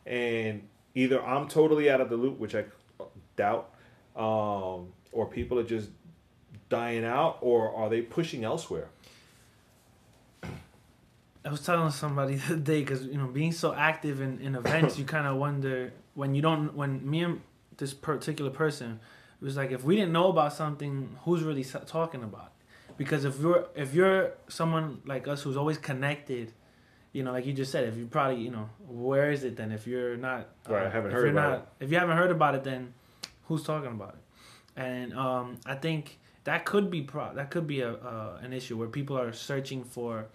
and 0.05 0.67
either 0.95 1.23
I'm 1.23 1.47
totally 1.47 1.89
out 1.89 2.01
of 2.01 2.09
the 2.09 2.17
loop, 2.17 2.39
which 2.39 2.55
I 2.55 2.65
doubt, 3.35 3.73
um, 4.15 4.93
or 5.11 5.27
people 5.29 5.59
are 5.59 5.63
just 5.63 5.89
dying 6.69 7.05
out, 7.05 7.37
or 7.41 7.73
are 7.75 7.89
they 7.89 8.01
pushing 8.01 8.43
elsewhere? 8.43 8.89
I 11.43 11.49
was 11.49 11.65
telling 11.65 11.89
somebody 11.91 12.35
the 12.37 12.53
other 12.53 12.55
day 12.57 12.81
because 12.81 13.05
you 13.05 13.17
know 13.17 13.27
being 13.27 13.51
so 13.51 13.73
active 13.73 14.21
in, 14.21 14.39
in 14.39 14.55
events, 14.55 14.97
you 14.97 15.05
kind 15.15 15.27
of 15.27 15.37
wonder 15.37 15.93
when 16.13 16.35
you 16.35 16.41
don't. 16.41 16.73
When 16.75 17.07
me 17.09 17.23
and 17.23 17.41
this 17.77 17.93
particular 17.93 18.51
person, 18.51 18.99
it 19.41 19.45
was 19.45 19.57
like 19.57 19.71
if 19.71 19.83
we 19.83 19.95
didn't 19.95 20.11
know 20.11 20.29
about 20.29 20.53
something, 20.53 21.17
who's 21.23 21.43
really 21.43 21.63
talking 21.63 22.23
about? 22.23 22.51
it? 22.89 22.97
Because 22.97 23.25
if 23.25 23.39
you're 23.39 23.67
if 23.75 23.93
you're 23.93 24.33
someone 24.47 25.01
like 25.05 25.27
us 25.27 25.41
who's 25.41 25.57
always 25.57 25.77
connected, 25.77 26.53
you 27.13 27.23
know, 27.23 27.31
like 27.31 27.45
you 27.45 27.53
just 27.53 27.71
said, 27.71 27.85
if 27.85 27.97
you 27.97 28.05
probably 28.05 28.41
you 28.41 28.51
know 28.51 28.69
where 28.87 29.31
is 29.31 29.43
it 29.43 29.55
then? 29.57 29.71
If 29.71 29.87
you're 29.87 30.17
not 30.17 30.47
Right, 30.67 30.85
I 30.87 30.89
haven't 30.89 31.11
if 31.11 31.13
heard 31.17 31.21
you're 31.23 31.31
about 31.39 31.49
not, 31.51 31.67
If 31.79 31.91
you 31.91 31.97
haven't 31.97 32.17
heard 32.17 32.31
about 32.31 32.55
it, 32.55 32.63
then 32.63 32.93
who's 33.47 33.63
talking 33.63 33.91
about 33.91 34.15
it? 34.15 34.79
And 34.79 35.13
um, 35.13 35.57
I 35.65 35.75
think 35.75 36.19
that 36.45 36.65
could 36.65 36.89
be 36.89 37.01
pro- 37.01 37.33
that 37.35 37.51
could 37.51 37.67
be 37.67 37.81
a 37.81 37.93
uh, 37.93 38.39
an 38.41 38.53
issue 38.53 38.77
where 38.77 38.87
people 38.87 39.17
are 39.17 39.33
searching 39.33 39.83
for 39.83 40.27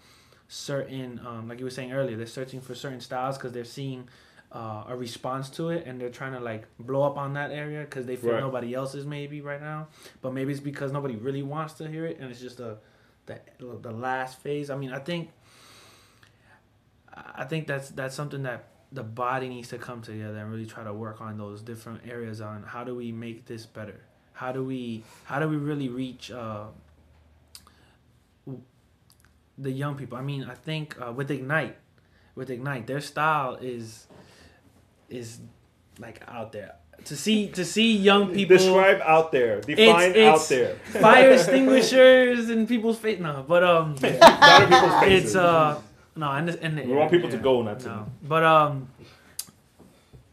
certain 0.49 1.21
um, 1.27 1.49
like 1.49 1.59
you 1.59 1.65
were 1.65 1.71
saying 1.71 1.93
earlier 1.93 2.17
they're 2.17 2.27
searching 2.27 2.61
for 2.61 2.75
certain 2.75 3.01
styles 3.01 3.37
because 3.37 3.51
they're 3.53 3.65
seeing 3.65 4.09
uh, 4.53 4.85
a 4.87 4.97
response 4.97 5.51
to 5.51 5.71
it 5.71 5.85
and 5.87 6.01
they're 6.01 6.09
trying 6.09 6.33
to 6.33 6.39
like 6.39 6.67
blow 6.79 7.03
up 7.03 7.17
on 7.19 7.33
that 7.35 7.51
area 7.51 7.81
because 7.81 8.07
they 8.07 8.15
feel 8.15 8.33
Right. 8.35 8.41
nobody 8.41 8.73
else 8.73 8.95
is 8.95 9.05
maybe 9.05 9.41
right 9.41 9.61
now 9.61 9.89
but 10.23 10.33
maybe 10.33 10.53
it's 10.53 10.61
because 10.61 10.93
nobody 10.93 11.17
really 11.17 11.43
wants 11.43 11.75
to 11.75 11.89
hear 11.89 12.07
it 12.07 12.19
and 12.21 12.31
it's 12.31 12.41
just 12.41 12.61
a 12.61 12.77
the, 13.27 13.41
the 13.83 13.91
last 13.91 14.39
phase 14.39 14.71
i 14.71 14.77
mean 14.77 14.93
i 14.93 15.01
think 15.01 15.31
i 17.16 17.44
think 17.44 17.66
that's 17.66 17.88
that's 17.90 18.14
something 18.14 18.42
that 18.42 18.68
the 18.92 19.02
body 19.02 19.48
needs 19.48 19.68
to 19.68 19.79
come 19.79 20.00
together 20.02 20.38
and 20.38 20.50
really 20.50 20.66
try 20.66 20.85
to 20.85 20.92
work 20.92 21.20
on 21.20 21.37
those 21.38 21.61
different 21.62 22.00
areas 22.07 22.40
on 22.40 22.62
how 22.62 22.85
do 22.85 22.94
we 22.94 23.11
make 23.12 23.46
this 23.46 23.66
better 23.66 24.00
how 24.35 24.52
do 24.52 24.62
we 24.64 25.02
how 25.24 25.38
do 25.40 25.48
we 25.48 25.57
really 25.57 25.88
reach 25.88 26.31
uh, 26.31 26.66
the 29.59 29.70
young 29.70 29.96
people. 29.96 30.18
I 30.18 30.22
mean, 30.22 30.44
I 30.44 30.55
think 30.55 30.96
uh, 31.00 31.12
with 31.12 31.31
Ignite, 31.31 31.76
with 32.35 32.50
Ignite, 32.50 32.87
their 32.87 33.00
style 33.00 33.57
is 33.61 34.07
is 35.09 35.38
like 35.98 36.22
out 36.29 36.52
there. 36.52 36.74
To 37.07 37.16
see 37.16 37.48
to 37.48 37.64
see 37.64 37.96
young 37.96 38.33
people 38.35 38.57
Describe 38.57 39.00
out 39.02 39.33
there. 39.33 39.61
Define 39.61 40.11
it's- 40.11 40.42
out 40.42 40.48
there. 40.48 40.76
fire 41.00 41.31
extinguishers 41.33 42.50
in 42.50 42.66
people's 42.66 42.98
face. 42.98 43.18
No, 43.20 43.44
but 43.46 43.64
um, 43.64 43.96
Not 44.02 44.68
people's 44.68 45.00
faces. 45.00 45.24
it's 45.24 45.35
uh 45.37 45.81
no, 46.16 46.31
and 46.33 46.48
the, 46.48 46.62
and 46.62 46.79
the 46.79 46.83
We 46.83 46.92
want 46.94 47.11
people 47.11 47.31
to 47.31 47.37
yeah, 47.37 47.42
go, 47.42 47.62
not 47.62 47.81
to- 47.81 47.88
no. 47.88 48.07
But 48.22 48.42
um, 48.44 48.88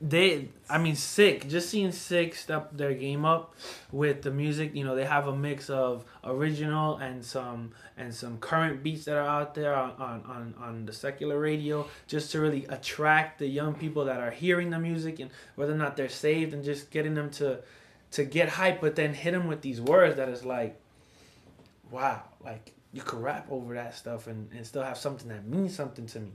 they, 0.02 0.50
I 0.70 0.78
mean, 0.80 0.96
sick. 0.96 1.48
Just 1.48 1.70
seeing 1.70 1.92
sick 1.92 2.36
step 2.36 2.72
their 2.76 2.94
game 2.94 3.24
up 3.26 3.56
with 3.92 4.22
the 4.22 4.32
music. 4.32 4.76
You 4.76 4.84
know, 4.84 4.96
they 4.96 5.06
have 5.06 5.28
a 5.28 5.36
mix 5.36 5.70
of 5.70 6.04
original 6.24 6.98
and 6.98 7.24
some 7.24 7.72
and 7.96 8.14
some 8.14 8.38
current 8.40 8.84
beats 8.84 9.06
that 9.06 9.16
are 9.16 9.28
out 9.28 9.56
there 9.56 9.74
on 9.76 9.92
on 9.92 10.24
on, 10.28 10.54
on 10.60 10.86
the 10.86 10.94
secular 10.94 11.40
radio, 11.40 11.88
just 12.08 12.32
to 12.32 12.42
really 12.42 12.66
attract 12.66 13.40
the 13.40 13.48
young 13.48 13.74
people 13.76 14.06
that 14.06 14.20
are 14.20 14.32
hearing 14.32 14.72
the 14.72 14.80
music 14.80 15.20
and 15.20 15.30
whether 15.56 15.74
or 15.74 15.78
not 15.78 15.96
they're 15.96 16.10
saved 16.10 16.54
and 16.54 16.64
just 16.64 16.92
getting 16.92 17.14
them 17.14 17.30
to 17.30 17.60
to 18.12 18.24
get 18.26 18.50
hype, 18.50 18.82
but 18.82 18.96
then 18.96 19.14
hit 19.14 19.32
them 19.32 19.48
with 19.48 19.62
these 19.62 19.80
words 19.82 20.18
that 20.18 20.30
is 20.30 20.44
like, 20.46 20.80
wow, 21.92 22.22
like 22.44 22.74
you 22.94 23.02
could 23.02 23.22
rap 23.22 23.48
over 23.50 23.74
that 23.74 23.96
stuff 23.96 24.28
and, 24.28 24.50
and 24.56 24.66
still 24.66 24.84
have 24.84 24.98
something 24.98 25.28
that 25.30 25.46
means 25.46 25.76
something 25.76 26.06
to 26.06 26.20
me. 26.20 26.32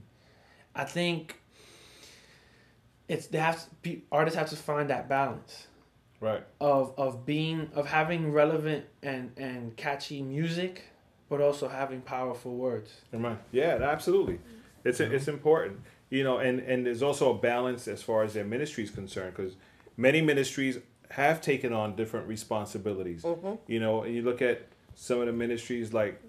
I 0.75 0.83
think 0.83 1.41
it's 3.07 3.27
they 3.27 3.39
have 3.39 3.65
to, 3.83 4.01
artists 4.11 4.37
have 4.37 4.49
to 4.49 4.55
find 4.55 4.89
that 4.89 5.09
balance 5.09 5.67
Right. 6.21 6.43
of 6.59 6.93
of 6.97 7.25
being 7.25 7.69
of 7.73 7.87
having 7.87 8.33
relevant 8.33 8.85
and 9.01 9.31
and 9.37 9.75
catchy 9.77 10.21
music, 10.21 10.83
but 11.29 11.39
also 11.39 11.69
having 11.69 12.01
powerful 12.01 12.55
words. 12.57 12.91
Am 13.13 13.39
Yeah, 13.53 13.79
absolutely. 13.81 14.39
It's 14.83 14.99
it's 14.99 15.29
important, 15.29 15.79
you 16.09 16.25
know, 16.25 16.39
and 16.39 16.59
and 16.59 16.85
there's 16.85 17.01
also 17.01 17.33
a 17.33 17.37
balance 17.37 17.87
as 17.87 18.03
far 18.03 18.23
as 18.23 18.33
their 18.33 18.43
ministry 18.43 18.83
is 18.83 18.89
concerned, 18.91 19.33
because 19.33 19.55
many 19.95 20.21
ministries 20.21 20.79
have 21.11 21.39
taken 21.39 21.71
on 21.71 21.95
different 21.95 22.27
responsibilities. 22.27 23.23
Mm-hmm. 23.23 23.53
You 23.67 23.79
know, 23.79 24.03
and 24.03 24.13
you 24.13 24.21
look 24.21 24.41
at 24.41 24.67
some 24.95 25.21
of 25.21 25.27
the 25.27 25.33
ministries 25.33 25.93
like 25.93 26.21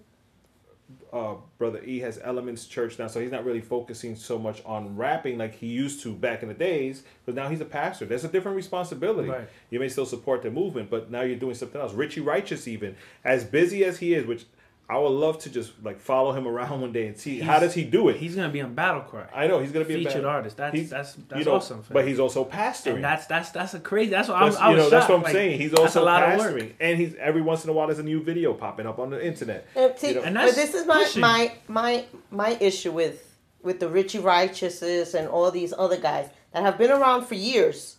uh, 1.13 1.35
Brother 1.59 1.83
E 1.85 1.99
has 2.01 2.21
Elements 2.23 2.67
Church 2.67 2.99
now, 2.99 3.07
so 3.07 3.21
he's 3.21 3.31
not 3.31 3.45
really 3.45 3.61
focusing 3.61 4.15
so 4.17 4.39
much 4.39 4.63
on 4.65 4.97
rapping 4.97 5.39
like 5.39 5.55
he 5.55 5.67
used 5.67 6.03
to 6.03 6.15
back 6.15 6.43
in 6.43 6.49
the 6.49 6.55
days. 6.55 7.03
But 7.27 7.35
now 7.35 7.49
he's 7.49 7.61
a 7.61 7.65
pastor. 7.65 8.07
There's 8.07 8.25
a 8.25 8.29
different 8.29 8.57
responsibility. 8.57 9.29
Right. 9.29 9.49
You 9.71 9.81
may 9.81 9.89
still 9.89 10.07
support 10.07 10.43
the 10.43 10.51
movement, 10.51 10.91
but 10.91 11.11
now 11.11 11.23
you're 11.23 11.37
doing 11.37 11.55
something 11.55 11.81
else. 11.81 11.93
Richie 11.93 12.21
Righteous, 12.21 12.69
even 12.69 12.97
as 13.25 13.45
busy 13.45 13.85
as 13.85 13.99
he 13.99 14.15
is, 14.15 14.27
which 14.27 14.45
I 14.91 14.99
would 14.99 15.11
love 15.11 15.39
to 15.41 15.51
just 15.51 15.73
like 15.85 16.01
follow 16.01 16.33
him 16.33 16.49
around 16.49 16.81
one 16.81 16.93
day 16.93 17.07
and 17.07 17.17
see 17.17 17.39
how 17.41 17.61
does 17.61 17.73
he 17.75 17.85
do 17.85 18.09
it. 18.09 18.17
He's 18.17 18.35
gonna 18.35 18.49
be 18.49 18.61
on 18.61 18.75
Battle 18.75 19.03
Cry. 19.03 19.27
I 19.33 19.47
know 19.47 19.61
he's 19.61 19.71
gonna 19.71 19.85
be 19.85 19.95
a 19.95 19.99
featured 19.99 20.23
bad- 20.23 20.25
artist. 20.25 20.57
That's 20.57 20.75
he's- 20.77 20.91
that's 20.91 21.15
that's 21.15 21.39
you 21.39 21.45
know, 21.45 21.55
awesome. 21.57 21.83
fam. 21.83 21.93
But 21.95 22.09
he's 22.09 22.19
also 22.19 22.45
pastoring. 22.45 22.97
and 22.97 23.05
that's 23.05 23.27
that's 23.27 23.51
that's 23.51 23.75
a 23.75 23.81
crazy. 23.81 24.11
That's 24.11 24.29
what 24.29 24.39
I 24.39 24.45
was. 24.45 24.55
That's, 24.55 24.65
I 24.65 24.71
you 24.71 24.77
was 24.77 24.85
know, 24.85 24.91
that's 24.91 25.09
what 25.09 25.15
I'm 25.17 25.23
Like, 25.23 25.33
saying. 25.33 25.61
He's 25.61 25.71
that's 25.71 25.81
also 25.83 26.03
a 26.03 26.05
lot 26.05 26.23
of 26.25 26.41
pastoring, 26.41 26.63
work. 26.69 26.73
and 26.81 26.99
he's 26.99 27.15
every 27.17 27.41
once 27.43 27.63
in 27.65 27.71
a 27.71 27.73
while 27.73 27.87
there's 27.87 28.01
a 28.01 28.03
new 28.03 28.21
video 28.23 28.53
popping 28.53 28.87
up 28.87 28.99
on 28.99 29.11
the 29.11 29.25
internet. 29.25 29.67
Uh, 29.77 29.91
see, 29.97 30.09
You 30.09 30.15
know- 30.17 30.23
And 30.23 30.35
but 30.35 30.55
this 30.57 30.75
is 30.75 30.87
my, 30.87 31.05
pushing. 31.05 31.21
my 31.23 31.53
my 31.69 32.05
my 32.33 32.57
issue 32.61 32.91
with 32.91 33.37
with 33.63 33.79
the 33.79 33.89
Richie 33.89 34.19
Righteouses 34.19 35.15
and 35.15 35.29
all 35.29 35.51
these 35.51 35.73
other 35.77 35.99
guys 35.99 36.29
that 36.53 36.63
have 36.63 36.79
been 36.79 36.91
around 36.91 37.27
for 37.27 37.35
years. 37.37 37.97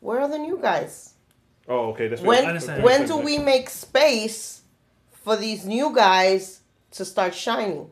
Where 0.00 0.18
are 0.20 0.28
the 0.28 0.38
new 0.38 0.58
guys? 0.60 1.14
Oh, 1.68 1.90
okay. 1.90 2.08
That's 2.08 2.22
When 2.22 2.44
understand. 2.46 2.82
when 2.82 3.06
do 3.06 3.16
we 3.18 3.38
make 3.38 3.68
space 3.70 4.59
for 5.22 5.36
these 5.36 5.64
new 5.64 5.94
guys 5.94 6.60
to 6.92 7.04
start 7.04 7.34
shining? 7.34 7.90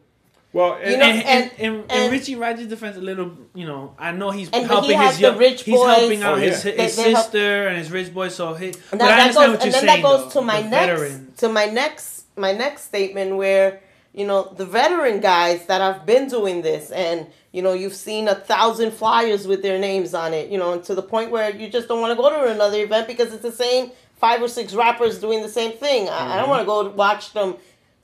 Well, 0.53 0.79
and, 0.81 0.91
You 0.91 0.97
know, 0.97 1.05
and, 1.05 1.51
and, 1.59 1.85
and- 1.91 2.11
Richie 2.13 2.35
Rogers 2.37 2.67
defense 2.69 2.97
a 2.97 3.01
little, 3.01 3.33
you 3.55 3.67
know, 3.67 3.95
I 3.99 4.13
know 4.13 4.31
he's 4.31 4.49
he 4.49 4.63
helping 4.63 4.97
has 4.97 5.13
his 5.13 5.21
young, 5.21 5.37
rich 5.37 5.63
he's 5.63 5.75
helping 5.79 6.23
out 6.23 6.39
Oh, 6.39 6.41
his, 6.41 6.63
his 6.63 6.97
They- 6.97 7.03
they 7.05 7.11
help- 7.13 7.25
sister 7.25 7.69
and 7.69 7.77
his 7.79 7.91
rich 7.91 8.13
boy. 8.15 8.29
So 8.29 8.55
he, 8.55 8.69
And 8.69 8.77
but 8.93 9.03
I 9.03 9.21
understand 9.21 9.53
what 9.53 9.61
you're 9.65 9.67
and 9.67 9.75
then 9.75 9.87
that 9.87 10.03
goes 10.03 10.33
to 10.33 10.41
my 10.41 10.63
next 10.63 11.39
to 11.41 11.49
my 11.51 11.67
next 11.67 12.25
my 12.37 12.53
next 12.53 12.85
statement 12.85 13.37
where 13.37 13.81
you 14.15 14.27
know 14.27 14.53
the 14.57 14.65
veteran 14.65 15.21
guys 15.21 15.67
that 15.67 15.81
have 15.83 16.07
been 16.07 16.29
doing 16.29 16.63
this 16.63 16.91
and 16.93 17.27
you 17.53 17.61
know 17.61 17.75
you've 17.75 17.95
seen 17.95 18.27
a 18.27 18.35
thousand 18.35 18.93
flyers 18.93 19.47
with 19.47 19.61
their 19.63 19.79
names 19.79 20.15
on 20.15 20.33
it 20.33 20.49
you 20.51 20.57
know 20.57 20.73
and 20.73 20.83
to 20.85 20.95
the 20.95 21.03
point 21.03 21.31
where 21.31 21.51
you 21.55 21.69
just 21.69 21.89
don't 21.89 22.01
want 22.01 22.11
to 22.17 22.17
go 22.17 22.31
to 22.31 22.51
another 22.51 22.81
event 22.83 23.07
because 23.07 23.33
it's 23.35 23.43
the 23.43 23.53
same 23.53 23.91
five 24.19 24.43
or 24.43 24.49
six 24.49 24.75
rappers 24.75 25.19
doing 25.19 25.43
the 25.43 25.49
same 25.49 25.73
thing. 25.73 26.09
I, 26.09 26.35
I 26.35 26.37
don't 26.37 26.49
mm-hmm. 26.49 26.51
want 26.51 26.61
to 26.61 26.67
go 26.67 26.91
watch 26.91 27.33
them 27.33 27.57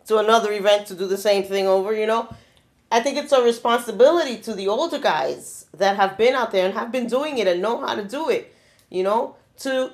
to 0.06 0.18
another 0.18 0.52
event 0.52 0.86
to 0.88 0.94
do 0.94 1.06
the 1.06 1.16
same 1.16 1.44
thing 1.44 1.66
over 1.66 1.94
you 1.94 2.06
know? 2.06 2.28
I 2.90 3.00
think 3.00 3.16
it's 3.16 3.32
a 3.32 3.42
responsibility 3.42 4.36
to 4.38 4.54
the 4.54 4.68
older 4.68 4.98
guys 4.98 5.66
that 5.76 5.96
have 5.96 6.16
been 6.16 6.34
out 6.34 6.52
there 6.52 6.64
and 6.64 6.74
have 6.74 6.92
been 6.92 7.08
doing 7.08 7.38
it 7.38 7.48
and 7.48 7.60
know 7.60 7.80
how 7.84 7.96
to 7.96 8.04
do 8.04 8.28
it, 8.28 8.54
you 8.88 9.02
know, 9.02 9.34
to 9.58 9.90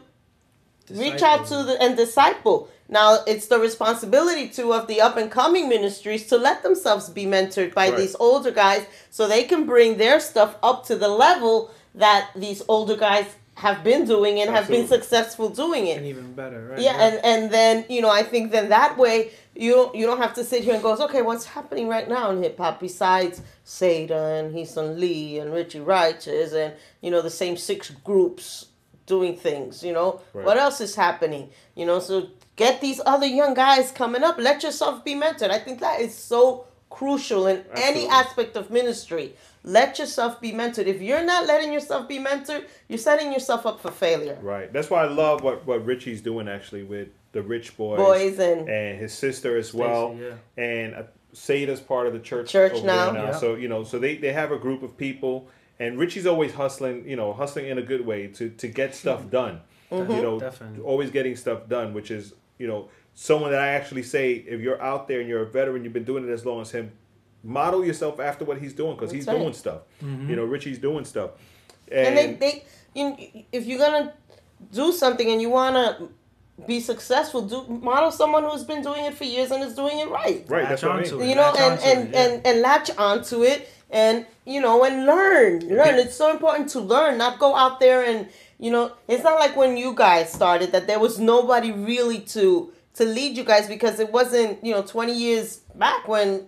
reach 0.91 1.23
out 1.23 1.47
to 1.47 1.63
the 1.63 1.81
and 1.81 1.97
disciple. 1.97 2.69
Now 2.89 3.21
it's 3.27 3.47
the 3.47 3.59
responsibility 3.59 4.49
too 4.49 4.75
of 4.75 4.87
the 4.87 5.01
up 5.01 5.17
and 5.17 5.31
coming 5.31 5.69
ministries 5.69 6.27
to 6.27 6.37
let 6.37 6.63
themselves 6.63 7.09
be 7.09 7.25
mentored 7.25 7.73
by 7.73 7.89
Right. 7.89 7.97
these 7.97 8.17
older 8.19 8.51
guys 8.51 8.85
so 9.11 9.27
they 9.27 9.45
can 9.45 9.65
bring 9.65 9.97
their 9.97 10.21
stuff 10.21 10.57
up 10.63 10.85
to 10.87 10.97
the 10.97 11.09
level 11.09 11.71
that 11.95 12.31
these 12.37 12.63
older 12.69 12.97
guys 12.97 13.27
have 13.61 13.85
been 13.85 14.07
doing 14.07 14.41
and 14.41 14.51
have 14.51 14.69
been 14.69 14.89
successful. 14.89 15.51
doing 15.51 15.87
it. 15.87 15.99
And 15.99 16.07
even 16.07 16.33
better, 16.33 16.69
right? 16.71 16.81
yeah, 16.81 16.97
and 16.99 17.21
and 17.25 17.51
then 17.51 17.85
you 17.89 18.01
know 18.01 18.09
I 18.09 18.23
think 18.23 18.53
then 18.53 18.71
that 18.71 18.97
way 18.97 19.33
you 19.55 19.73
don't 19.73 19.95
you 19.95 20.07
don't 20.07 20.19
have 20.19 20.35
to 20.35 20.45
sit 20.45 20.65
here 20.65 20.75
and 20.75 20.83
go 20.83 20.97
okay 20.97 21.21
what's 21.21 21.45
happening 21.45 21.87
right 21.87 22.09
now 22.09 22.31
in 22.31 22.43
hip 22.43 22.57
hop 22.57 22.81
besides 22.81 23.43
Seda 23.67 24.41
and 24.41 24.55
Heesun 24.55 24.99
Lee 24.99 25.39
and 25.39 25.53
Richie 25.53 25.81
Righteous 25.81 26.53
and 26.55 26.73
you 27.03 27.11
know 27.11 27.21
the 27.21 27.31
same 27.31 27.57
six 27.57 27.91
groups 27.91 28.67
doing 29.05 29.37
things 29.37 29.83
you 29.83 29.93
know? 29.93 30.21
Right. 30.33 30.47
what 30.47 30.57
else 30.57 30.81
is 30.81 30.95
happening? 30.95 31.51
You 31.75 31.85
know 31.85 31.99
so 32.01 32.29
get 32.57 32.81
these 32.81 33.01
other 33.05 33.27
young 33.27 33.53
guys 33.55 33.91
coming 33.93 34.23
up. 34.23 34.39
Let 34.39 34.63
yourself 34.63 35.05
be 35.05 35.15
mentored. 35.15 35.51
I 35.51 35.59
think 35.59 35.81
that 35.81 36.01
is 36.01 36.15
so 36.15 36.67
crucial 36.89 37.47
in 37.47 37.65
any 37.77 38.09
aspect 38.09 38.57
of 38.57 38.71
ministry 38.71 39.35
let 39.63 39.99
yourself 39.99 40.41
be 40.41 40.53
mentored 40.53 40.87
if 40.87 41.03
you're 41.03 41.25
not 41.25 41.47
letting 41.47 41.73
yourself 41.73 42.09
be 42.09 42.19
mentored 42.19 42.65
you're 42.89 42.99
setting 42.99 43.33
yourself 43.33 43.67
up 43.67 43.81
for 43.81 43.91
failure 43.91 44.39
Right. 44.41 44.73
That's 44.73 44.89
why 44.91 45.05
I 45.05 45.09
love 45.09 45.43
what, 45.43 45.67
what 45.67 45.85
Richie's 45.85 46.21
doing 46.23 46.49
actually 46.49 46.83
with 46.83 47.09
the 47.33 47.43
Rich 47.43 47.77
Boys, 47.77 47.99
boys 47.99 48.39
and 48.39 48.69
and 48.69 48.99
his 48.99 49.13
sister 49.13 49.57
as 49.57 49.73
well. 49.73 50.17
yeah. 50.19 50.35
And 50.63 50.95
uh, 50.95 51.03
Sada's 51.33 51.81
part 51.81 52.07
of 52.07 52.13
the 52.13 52.19
church. 52.19 52.51
Church 52.51 52.73
over 52.73 52.87
now. 52.87 53.13
there 53.13 53.25
Yeah. 53.25 53.33
So 53.33 53.55
you 53.55 53.69
know, 53.69 53.85
so 53.85 53.99
they, 53.99 54.17
they 54.17 54.33
have 54.33 54.51
a 54.51 54.59
group 54.59 54.83
of 54.83 54.97
people, 54.97 55.49
and 55.79 55.99
Richie's 55.99 56.27
always 56.27 56.53
hustling. 56.55 57.09
You 57.09 57.17
know, 57.17 57.33
hustling 57.33 57.67
in 57.67 57.79
a 57.79 57.83
good 57.83 58.05
way 58.05 58.27
to 58.29 58.51
to 58.51 58.69
get 58.69 58.95
stuff 58.95 59.31
done. 59.31 59.61
Mm-hmm. 59.93 60.13
You 60.13 60.23
know, 60.23 60.41
Definitely. 60.41 60.83
always 60.83 61.11
getting 61.11 61.37
stuff 61.37 61.69
done, 61.69 61.95
which 61.95 62.11
is 62.11 62.35
you 62.59 62.67
know 62.67 62.89
someone 63.15 63.51
that 63.51 63.61
I 63.61 63.69
actually 63.69 64.03
say 64.03 64.33
if 64.33 64.61
you're 64.61 64.81
out 64.81 65.07
there 65.09 65.21
and 65.21 65.29
you're 65.29 65.43
a 65.43 65.47
veteran, 65.51 65.85
you've 65.85 65.93
been 65.93 66.05
doing 66.05 66.29
it 66.29 66.33
as 66.33 66.45
long 66.45 66.61
as 66.61 66.71
him. 66.71 66.93
Model 67.43 67.85
yourself 67.85 68.21
after 68.21 68.45
what 68.45 68.59
he's 68.59 68.73
doing 68.73 68.97
because 68.97 69.11
he's 69.11 69.27
right. 69.27 69.39
doing 69.39 69.55
stuff. 69.55 69.83
Mm-hmm. 70.03 70.31
You 70.31 70.37
know, 70.37 70.45
Richie's 70.45 70.79
doing 70.79 71.05
stuff. 71.05 71.31
and 71.91 72.17
they, 72.17 72.35
they 72.35 72.65
you, 72.95 73.17
if 73.53 73.67
you're 73.67 73.79
gonna 73.79 74.13
do 74.73 74.93
something 74.93 75.31
and 75.31 75.41
you 75.41 75.51
wanna 75.51 76.09
be 76.67 76.81
successful, 76.81 77.43
do 77.43 77.67
model 77.69 78.11
someone 78.11 78.45
who's 78.45 78.65
been 78.65 78.83
doing 78.83 79.05
it 79.05 79.15
for 79.15 79.25
years 79.25 79.51
and 79.51 79.63
is 79.65 79.75
doing 79.75 79.99
it 79.99 80.09
right. 80.09 80.45
right, 80.49 80.69
that's 80.69 80.83
Latch 80.83 81.13
what 81.13 81.13
I 81.13 81.17
mean. 81.19 81.23
it. 81.23 81.29
You 81.29 81.35
know, 81.35 81.55
and 81.59 81.81
and, 81.81 82.09
it, 82.09 82.15
yeah. 82.15 82.23
and 82.23 82.47
and 82.47 82.61
latch 82.61 82.91
onto 82.97 83.43
it, 83.43 83.69
and 83.91 84.27
you 84.45 84.61
know, 84.61 84.85
and 84.85 85.07
learn, 85.07 85.61
learn. 85.69 85.99
It's 85.99 86.15
so 86.15 86.31
important 86.31 86.69
to 86.71 86.81
learn, 86.81 87.19
not 87.19 87.39
go 87.39 87.55
out 87.57 87.81
there 87.81 88.05
and 88.05 88.29
you 88.59 88.71
know. 88.71 88.93
It's 89.09 89.25
not 89.25 89.39
like 89.39 89.57
when 89.57 89.77
you 89.77 89.95
guys 89.95 90.33
started 90.33 90.73
that 90.73 90.87
there 90.87 90.99
was 90.99 91.19
nobody 91.19 91.73
really 91.73 92.21
to 92.21 92.73
to 92.95 93.05
lead 93.05 93.37
you 93.37 93.45
guys 93.45 93.69
because 93.69 94.01
it 94.01 94.13
wasn't 94.13 94.63
you 94.65 94.73
know 94.73 94.83
20 94.83 95.15
years 95.15 95.59
back 95.75 96.07
when 96.09 96.47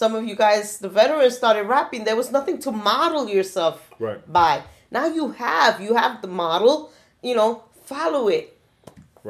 some 0.00 0.12
of 0.18 0.22
you 0.28 0.34
guys 0.46 0.78
the 0.84 0.88
veterans 1.00 1.34
started 1.36 1.64
rapping 1.76 2.02
there 2.04 2.16
was 2.22 2.30
nothing 2.38 2.58
to 2.66 2.70
model 2.72 3.28
yourself 3.36 3.76
Right. 4.06 4.20
by 4.40 4.54
now 4.90 5.06
you 5.18 5.24
have 5.44 5.80
you 5.86 5.92
have 6.02 6.14
the 6.24 6.28
model 6.44 6.74
you 7.22 7.34
know 7.38 7.50
follow 7.92 8.28
it 8.38 8.46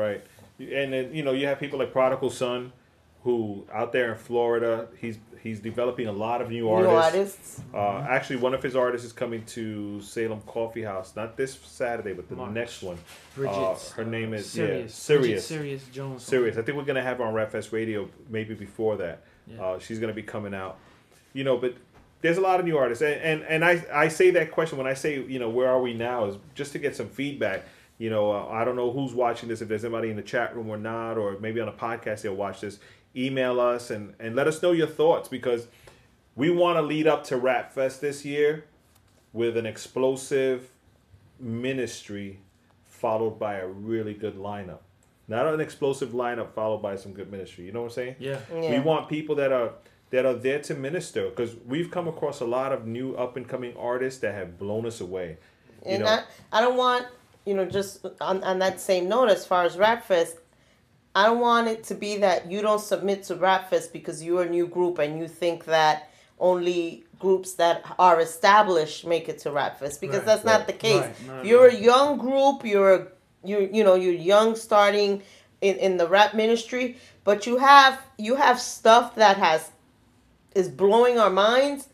Right. 0.03 0.23
And 0.59 0.93
then 0.93 1.05
you 1.15 1.23
know 1.27 1.33
you 1.41 1.47
have 1.51 1.59
people 1.61 1.79
like 1.79 1.93
Prodigal 1.93 2.31
Son, 2.31 2.73
who 3.23 3.65
out 3.73 3.91
there 3.93 4.09
in 4.13 4.19
Florida, 4.19 4.89
he's 5.01 5.19
he's 5.45 5.61
developing 5.61 6.07
a 6.09 6.13
lot 6.27 6.41
of 6.43 6.49
new 6.51 6.69
artists. 6.69 6.91
new 6.91 6.97
artists. 7.07 7.61
artists 7.73 8.09
Uh, 8.09 8.13
actually, 8.17 8.37
one 8.37 8.55
of 8.55 8.63
his 8.63 8.75
artists 8.75 9.07
is 9.07 9.13
coming 9.13 9.43
to 9.57 10.01
Salem 10.01 10.41
Coffee 10.57 10.83
House, 10.83 11.15
not 11.15 11.37
this 11.37 11.53
Saturday, 11.83 12.13
but 12.13 12.29
the 12.29 12.35
March. 12.37 12.53
next 12.61 12.83
one. 12.83 12.99
Bridget, 13.37 13.55
Uh, 13.55 13.77
her 13.97 14.05
name 14.05 14.35
is 14.35 14.57
yeah, 14.57 14.65
Sirius. 14.67 14.95
Sirius. 14.95 15.47
Sirius 15.47 15.85
Jones. 15.97 16.23
Serious. 16.25 16.57
I 16.59 16.63
think 16.63 16.77
we're 16.79 16.91
gonna 16.93 17.09
have 17.11 17.19
her 17.19 17.25
on 17.25 17.35
RapFest 17.35 17.71
Radio 17.73 18.09
maybe 18.29 18.55
before 18.55 18.97
that. 18.97 19.17
Yeah. 19.47 19.63
Uh, 19.63 19.79
she's 19.79 19.99
gonna 19.99 20.13
be 20.13 20.23
coming 20.23 20.55
out. 20.55 20.79
You 21.33 21.45
know, 21.45 21.57
but 21.57 21.75
there's 22.21 22.39
a 22.39 22.41
lot 22.41 22.59
of 22.59 22.67
new 22.67 22.79
artists, 22.79 23.03
and 23.03 23.21
and, 23.21 23.43
and 23.43 23.65
I 23.65 23.85
I 23.93 24.09
say 24.09 24.31
that 24.31 24.51
question 24.51 24.79
when 24.79 24.87
I 24.87 24.95
say 24.95 25.23
you 25.23 25.39
know 25.39 25.51
where 25.51 25.69
are 25.69 25.81
we 25.81 25.95
now 25.95 26.27
is 26.27 26.37
just 26.55 26.73
to 26.73 26.79
get 26.79 26.97
some 26.97 27.09
feedback. 27.09 27.65
You 27.99 28.11
know, 28.11 28.33
uh, 28.33 28.49
I 28.49 28.65
don't 28.65 28.77
know 28.77 28.91
who's 28.91 29.15
watching 29.15 29.49
this, 29.49 29.61
if 29.61 29.69
there's 29.69 29.85
anybody 29.85 30.11
in 30.11 30.17
the 30.17 30.23
chat 30.23 30.57
room 30.57 30.69
or 30.69 30.77
not, 30.77 31.17
or 31.17 31.39
maybe 31.39 31.61
on 31.61 31.69
a 31.69 31.73
podcast 31.73 32.23
they'll 32.23 32.35
watch 32.35 32.61
this. 32.61 32.79
Email 33.15 33.61
us 33.61 33.91
and 33.91 34.15
and 34.19 34.35
let 34.35 34.49
us 34.49 34.63
know 34.63 34.73
your 34.73 34.87
thoughts 34.87 35.29
because 35.29 35.69
we 36.35 36.51
want 36.51 36.77
to 36.79 36.83
lead 36.83 37.07
up 37.07 37.25
to 37.25 37.37
Rap 37.37 37.73
Fest 37.73 38.01
this 38.01 38.25
year 38.25 38.65
with 39.33 39.57
an 39.57 39.67
explosive 39.67 40.71
ministry 41.39 42.41
followed 42.85 43.39
by 43.39 43.57
a 43.57 43.67
really 43.67 44.15
good 44.15 44.37
lineup. 44.37 44.79
Not 45.27 45.47
an 45.47 45.61
explosive 45.61 46.11
lineup 46.11 46.53
followed 46.53 46.83
by 46.83 46.97
some 46.97 47.13
good 47.13 47.31
ministry. 47.31 47.65
You 47.65 47.73
know 47.73 47.83
what 47.83 47.93
I'm 47.93 47.95
saying? 47.95 48.17
Yeah. 48.19 48.39
We 48.53 48.79
want 48.81 49.09
people 49.09 49.35
that 49.37 49.53
are 49.53 49.73
that 50.11 50.27
are 50.27 50.35
there 50.35 50.61
to 50.61 50.75
minister 50.75 51.31
because 51.31 51.57
we've 51.67 51.91
come 51.91 52.09
across 52.09 52.41
a 52.41 52.45
lot 52.45 52.73
of 52.73 52.87
new 52.87 53.15
up 53.15 53.37
and 53.37 53.49
coming 53.49 53.75
artists 53.77 54.21
that 54.21 54.35
have 54.35 54.59
blown 54.59 54.87
us 54.87 55.01
away. 55.01 55.39
You 55.85 55.93
and 55.93 56.05
know, 56.05 56.09
I, 56.09 56.59
I 56.59 56.61
don't 56.61 56.77
want 56.77 57.07
you 57.45 57.55
know 57.55 57.65
just 57.65 58.05
on, 58.21 58.43
on 58.45 58.59
that 58.59 58.81
same 58.81 59.09
note 59.09 59.29
as 59.29 59.47
far 59.47 59.65
as 59.65 59.77
rap 59.77 60.05
fest 60.05 60.37
i 61.15 61.25
don't 61.25 61.41
want 61.41 61.69
it 61.69 61.85
to 61.85 61.95
be 61.95 62.19
that 62.19 62.51
you 62.51 62.63
don't 62.63 62.81
submit 62.81 63.23
to 63.25 63.35
rap 63.37 63.71
fest 63.71 63.93
because 63.93 64.23
you're 64.23 64.43
a 64.43 64.49
new 64.49 64.67
group 64.67 64.99
and 64.99 65.19
you 65.19 65.29
think 65.29 65.65
that 65.67 66.11
only 66.39 67.05
groups 67.19 67.55
that 67.55 67.85
are 67.99 68.21
established 68.21 69.07
make 69.07 69.29
it 69.29 69.39
to 69.39 69.51
rap 69.51 69.79
fest 69.79 70.01
because 70.01 70.19
Right, 70.19 70.27
that's 70.27 70.45
not 70.45 70.67
the 70.67 70.73
case 70.73 71.03
right. 71.03 71.27
No, 71.27 71.43
you're 71.43 71.71
no. 71.71 71.77
a 71.77 71.81
young 71.81 72.19
group 72.19 72.65
you're 72.65 72.95
a, 72.95 73.07
you 73.45 73.69
you 73.73 73.85
know 73.85 73.95
you're 73.95 74.13
young 74.13 74.57
starting 74.57 75.23
in, 75.61 75.77
in 75.77 75.97
the 75.97 76.09
rap 76.09 76.35
ministry 76.35 76.97
but 77.25 77.47
you 77.47 77.59
have 77.59 78.01
you 78.19 78.35
have 78.37 78.61
stuff 78.61 79.15
that 79.15 79.37
has 79.37 79.71
is 80.55 80.69
blowing 80.69 81.19
our 81.19 81.31
minds 81.31 81.89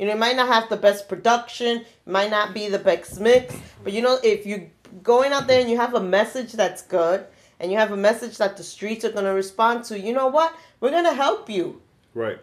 you 0.00 0.06
know, 0.06 0.12
it 0.12 0.18
might 0.18 0.34
not 0.34 0.48
have 0.48 0.70
the 0.70 0.78
best 0.78 1.10
production, 1.10 1.82
it 1.82 1.86
might 2.06 2.30
not 2.30 2.54
be 2.54 2.70
the 2.70 2.78
best 2.78 3.20
mix, 3.20 3.54
but 3.84 3.92
you 3.92 4.00
know, 4.00 4.18
if 4.24 4.46
you're 4.46 4.64
going 5.02 5.30
out 5.30 5.46
there 5.46 5.60
and 5.60 5.68
you 5.68 5.76
have 5.76 5.92
a 5.92 6.00
message 6.00 6.54
that's 6.54 6.80
good, 6.80 7.26
and 7.60 7.70
you 7.70 7.76
have 7.76 7.92
a 7.92 7.96
message 7.98 8.38
that 8.38 8.56
the 8.56 8.62
streets 8.62 9.04
are 9.04 9.12
gonna 9.12 9.34
respond 9.34 9.84
to, 9.84 10.00
you 10.00 10.14
know 10.14 10.28
what? 10.28 10.56
We're 10.80 10.90
gonna 10.90 11.12
help 11.12 11.50
you. 11.50 11.82
right? 12.14 12.38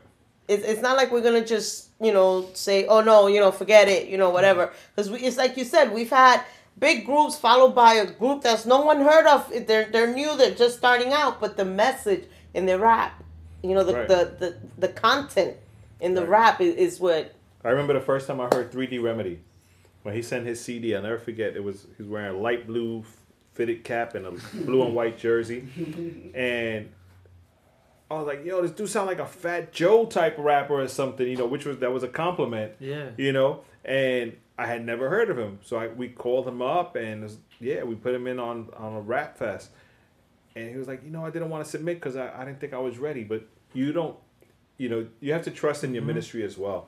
It's, 0.48 0.64
it's 0.64 0.82
not 0.82 0.96
like 0.96 1.12
we're 1.12 1.24
gonna 1.24 1.44
just 1.44 1.90
you 2.00 2.14
know 2.14 2.48
say, 2.54 2.86
oh 2.86 3.02
no, 3.02 3.26
you 3.26 3.40
know, 3.40 3.52
forget 3.52 3.88
it, 3.88 4.08
you 4.08 4.20
know, 4.20 4.30
whatever. 4.30 4.72
Because 4.96 5.12
it's 5.12 5.38
like 5.38 5.58
you 5.58 5.66
said, 5.66 5.92
we've 5.92 6.12
had 6.12 6.44
big 6.80 7.06
groups 7.06 7.38
followed 7.38 7.74
by 7.76 7.96
a 7.96 8.06
group 8.12 8.42
that's 8.44 8.66
no 8.66 8.82
one 8.82 9.02
heard 9.02 9.26
of. 9.28 9.52
They're 9.68 9.86
they're 9.92 10.14
new, 10.14 10.36
they're 10.38 10.56
just 10.56 10.78
starting 10.78 11.12
out, 11.14 11.40
but 11.40 11.58
the 11.58 11.66
message 11.66 12.26
in 12.54 12.66
their 12.66 12.80
rap, 12.80 13.24
you 13.64 13.74
know, 13.76 13.84
the 13.84 13.94
Right. 13.94 14.08
the, 14.08 14.36
the 14.40 14.58
the 14.78 14.88
content 14.90 15.58
in 16.00 16.14
the 16.14 16.22
Right. 16.22 16.30
rap 16.30 16.62
is, 16.62 16.76
is 16.76 17.00
what 17.00 17.34
I 17.64 17.70
remember 17.70 17.94
the 17.94 18.02
first 18.02 18.28
time 18.28 18.40
I 18.40 18.46
heard 18.54 18.72
3D 18.72 19.02
Remedy 19.02 19.40
when 20.04 20.14
he 20.16 20.22
sent 20.22 20.46
his 20.46 20.62
CD. 20.64 20.96
I'll 20.96 21.02
never 21.02 21.18
forget. 21.18 21.56
It 21.56 21.64
was 21.64 21.88
he 21.98 22.04
was 22.04 22.10
wearing 22.10 22.36
a 22.36 22.40
light 22.40 22.68
blue 22.68 23.04
fitted 23.54 23.84
cap 23.84 24.14
and 24.16 24.26
a 24.28 24.32
blue 24.54 24.84
and 24.84 24.94
white 24.96 25.18
jersey, 25.18 25.68
and 26.36 26.90
I 28.10 28.14
was 28.14 28.28
like, 28.28 28.46
"Yo, 28.46 28.62
this 28.62 28.72
dude 28.72 28.88
sound 28.88 29.08
like 29.08 29.20
a 29.20 29.26
Fat 29.26 29.74
Joe 29.74 30.06
type 30.06 30.36
rapper 30.38 30.80
or 30.80 30.88
something," 30.88 31.28
you 31.28 31.36
know, 31.36 31.48
which 31.48 31.66
was 31.66 31.80
that 31.80 31.92
was 31.92 32.04
a 32.04 32.08
compliment. 32.08 32.74
Yeah. 32.80 33.10
you 33.18 33.34
know, 33.34 33.62
and 33.84 34.34
I 34.58 34.66
had 34.66 34.86
never 34.86 35.10
heard 35.10 35.30
of 35.30 35.38
him, 35.38 35.60
so 35.64 35.78
I, 35.78 35.88
we 35.88 36.10
called 36.10 36.48
him 36.48 36.62
up 36.62 36.96
and 36.96 37.24
was- 37.24 37.38
yeah, 37.60 37.84
we 37.84 37.96
put 37.96 38.14
him 38.14 38.28
in 38.28 38.40
on 38.40 38.70
on 38.76 38.94
a 38.94 39.02
rap 39.02 39.38
fest, 39.38 39.70
and 40.56 40.70
he 40.70 40.78
was 40.78 40.88
like, 40.88 41.04
you 41.04 41.12
know, 41.12 41.26
I 41.26 41.30
didn't 41.30 41.50
want 41.50 41.64
to 41.64 41.70
submit 41.70 41.98
because 41.98 42.16
I, 42.16 42.32
I 42.36 42.46
didn't 42.46 42.60
think 42.60 42.74
I 42.74 42.80
was 42.80 42.98
ready, 42.98 43.24
but 43.24 43.44
you 43.74 43.94
don't, 43.94 44.18
you 44.78 44.90
know, 44.90 45.08
you 45.20 45.34
have 45.34 45.44
to 45.44 45.52
trust 45.52 45.84
in 45.84 45.94
your 45.94 46.02
mm-hmm. 46.02 46.08
ministry 46.08 46.44
as 46.44 46.58
well. 46.58 46.88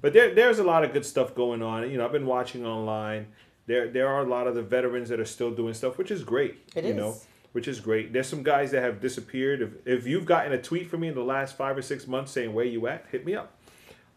But 0.00 0.12
there 0.12 0.34
there's 0.34 0.58
a 0.58 0.64
lot 0.64 0.84
of 0.84 0.92
good 0.92 1.06
stuff 1.06 1.34
going 1.34 1.62
on. 1.62 1.90
You 1.90 1.98
know, 1.98 2.04
I've 2.04 2.12
been 2.12 2.26
watching 2.26 2.66
online. 2.66 3.28
There 3.66 3.88
there 3.88 4.08
are 4.08 4.22
a 4.22 4.28
lot 4.28 4.46
of 4.46 4.54
the 4.54 4.62
veterans 4.62 5.08
that 5.08 5.18
are 5.18 5.24
still 5.24 5.50
doing 5.50 5.74
stuff, 5.74 5.98
which 5.98 6.10
is 6.10 6.22
great. 6.22 6.58
It 6.74 6.84
you 6.84 6.90
is. 6.90 6.96
know, 6.96 7.16
which 7.52 7.66
is 7.66 7.80
great. 7.80 8.12
There's 8.12 8.28
some 8.28 8.42
guys 8.42 8.70
that 8.72 8.82
have 8.82 9.00
disappeared. 9.00 9.62
If 9.62 9.86
if 9.86 10.06
you've 10.06 10.26
gotten 10.26 10.52
a 10.52 10.60
tweet 10.60 10.90
from 10.90 11.00
me 11.00 11.08
in 11.08 11.14
the 11.14 11.24
last 11.24 11.56
five 11.56 11.76
or 11.76 11.82
six 11.82 12.06
months 12.06 12.32
saying 12.32 12.52
where 12.52 12.66
you 12.66 12.86
at, 12.86 13.06
hit 13.10 13.24
me 13.24 13.34
up. 13.34 13.55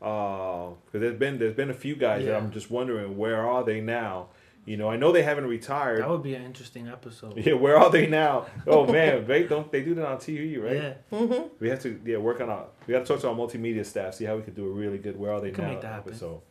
Uh, 0.02 0.70
because 0.86 1.02
there's 1.02 1.20
been 1.20 1.39
there's 1.39 1.56
been 1.56 1.70
a 1.70 1.74
few 1.74 1.95
guys 1.95 2.26
that 2.26 2.36
I'm 2.36 2.52
just 2.52 2.72
wondering 2.72 3.18
where 3.18 3.47
are 3.47 3.64
they 3.64 3.82
now. 3.82 4.28
You 4.66 4.78
know, 4.78 4.89
I 4.89 4.97
know 4.97 5.12
they 5.12 5.24
haven't 5.24 5.47
retired. 5.47 6.02
That 6.02 6.10
would 6.10 6.22
be 6.22 6.36
an 6.36 6.43
interesting 6.43 6.88
episode. 6.88 7.34
Yeah, 7.45 7.54
where 7.54 7.76
are 7.78 7.89
they 7.89 8.06
now? 8.08 8.45
Oh 8.68 8.86
man, 8.86 9.26
they 9.28 9.43
don't 9.43 9.72
they 9.72 9.82
do 9.82 9.95
that 9.95 10.06
on 10.06 10.18
TV, 10.18 10.62
right? 10.62 10.95
Yeah. 11.12 11.43
We 11.60 11.70
have 11.70 11.82
to 11.82 12.00
yeah 12.06 12.18
work 12.18 12.39
on 12.39 12.50
our 12.50 12.66
we 12.86 12.93
got 12.93 13.00
to 13.00 13.06
talk 13.06 13.22
to 13.22 13.30
our 13.30 13.36
multimedia 13.36 13.86
staff, 13.86 14.14
see 14.14 14.26
how 14.26 14.36
we 14.36 14.41
could 14.43 14.56
do 14.56 14.68
a 14.68 14.72
really 14.72 14.97
good 15.00 15.18
where 15.20 15.34
are 15.34 15.41
they 15.41 15.52
can 15.52 15.64
now 15.64 15.72
make 15.72 15.82
that 15.82 15.91
happen. 15.93 16.12
episode. 16.12 16.41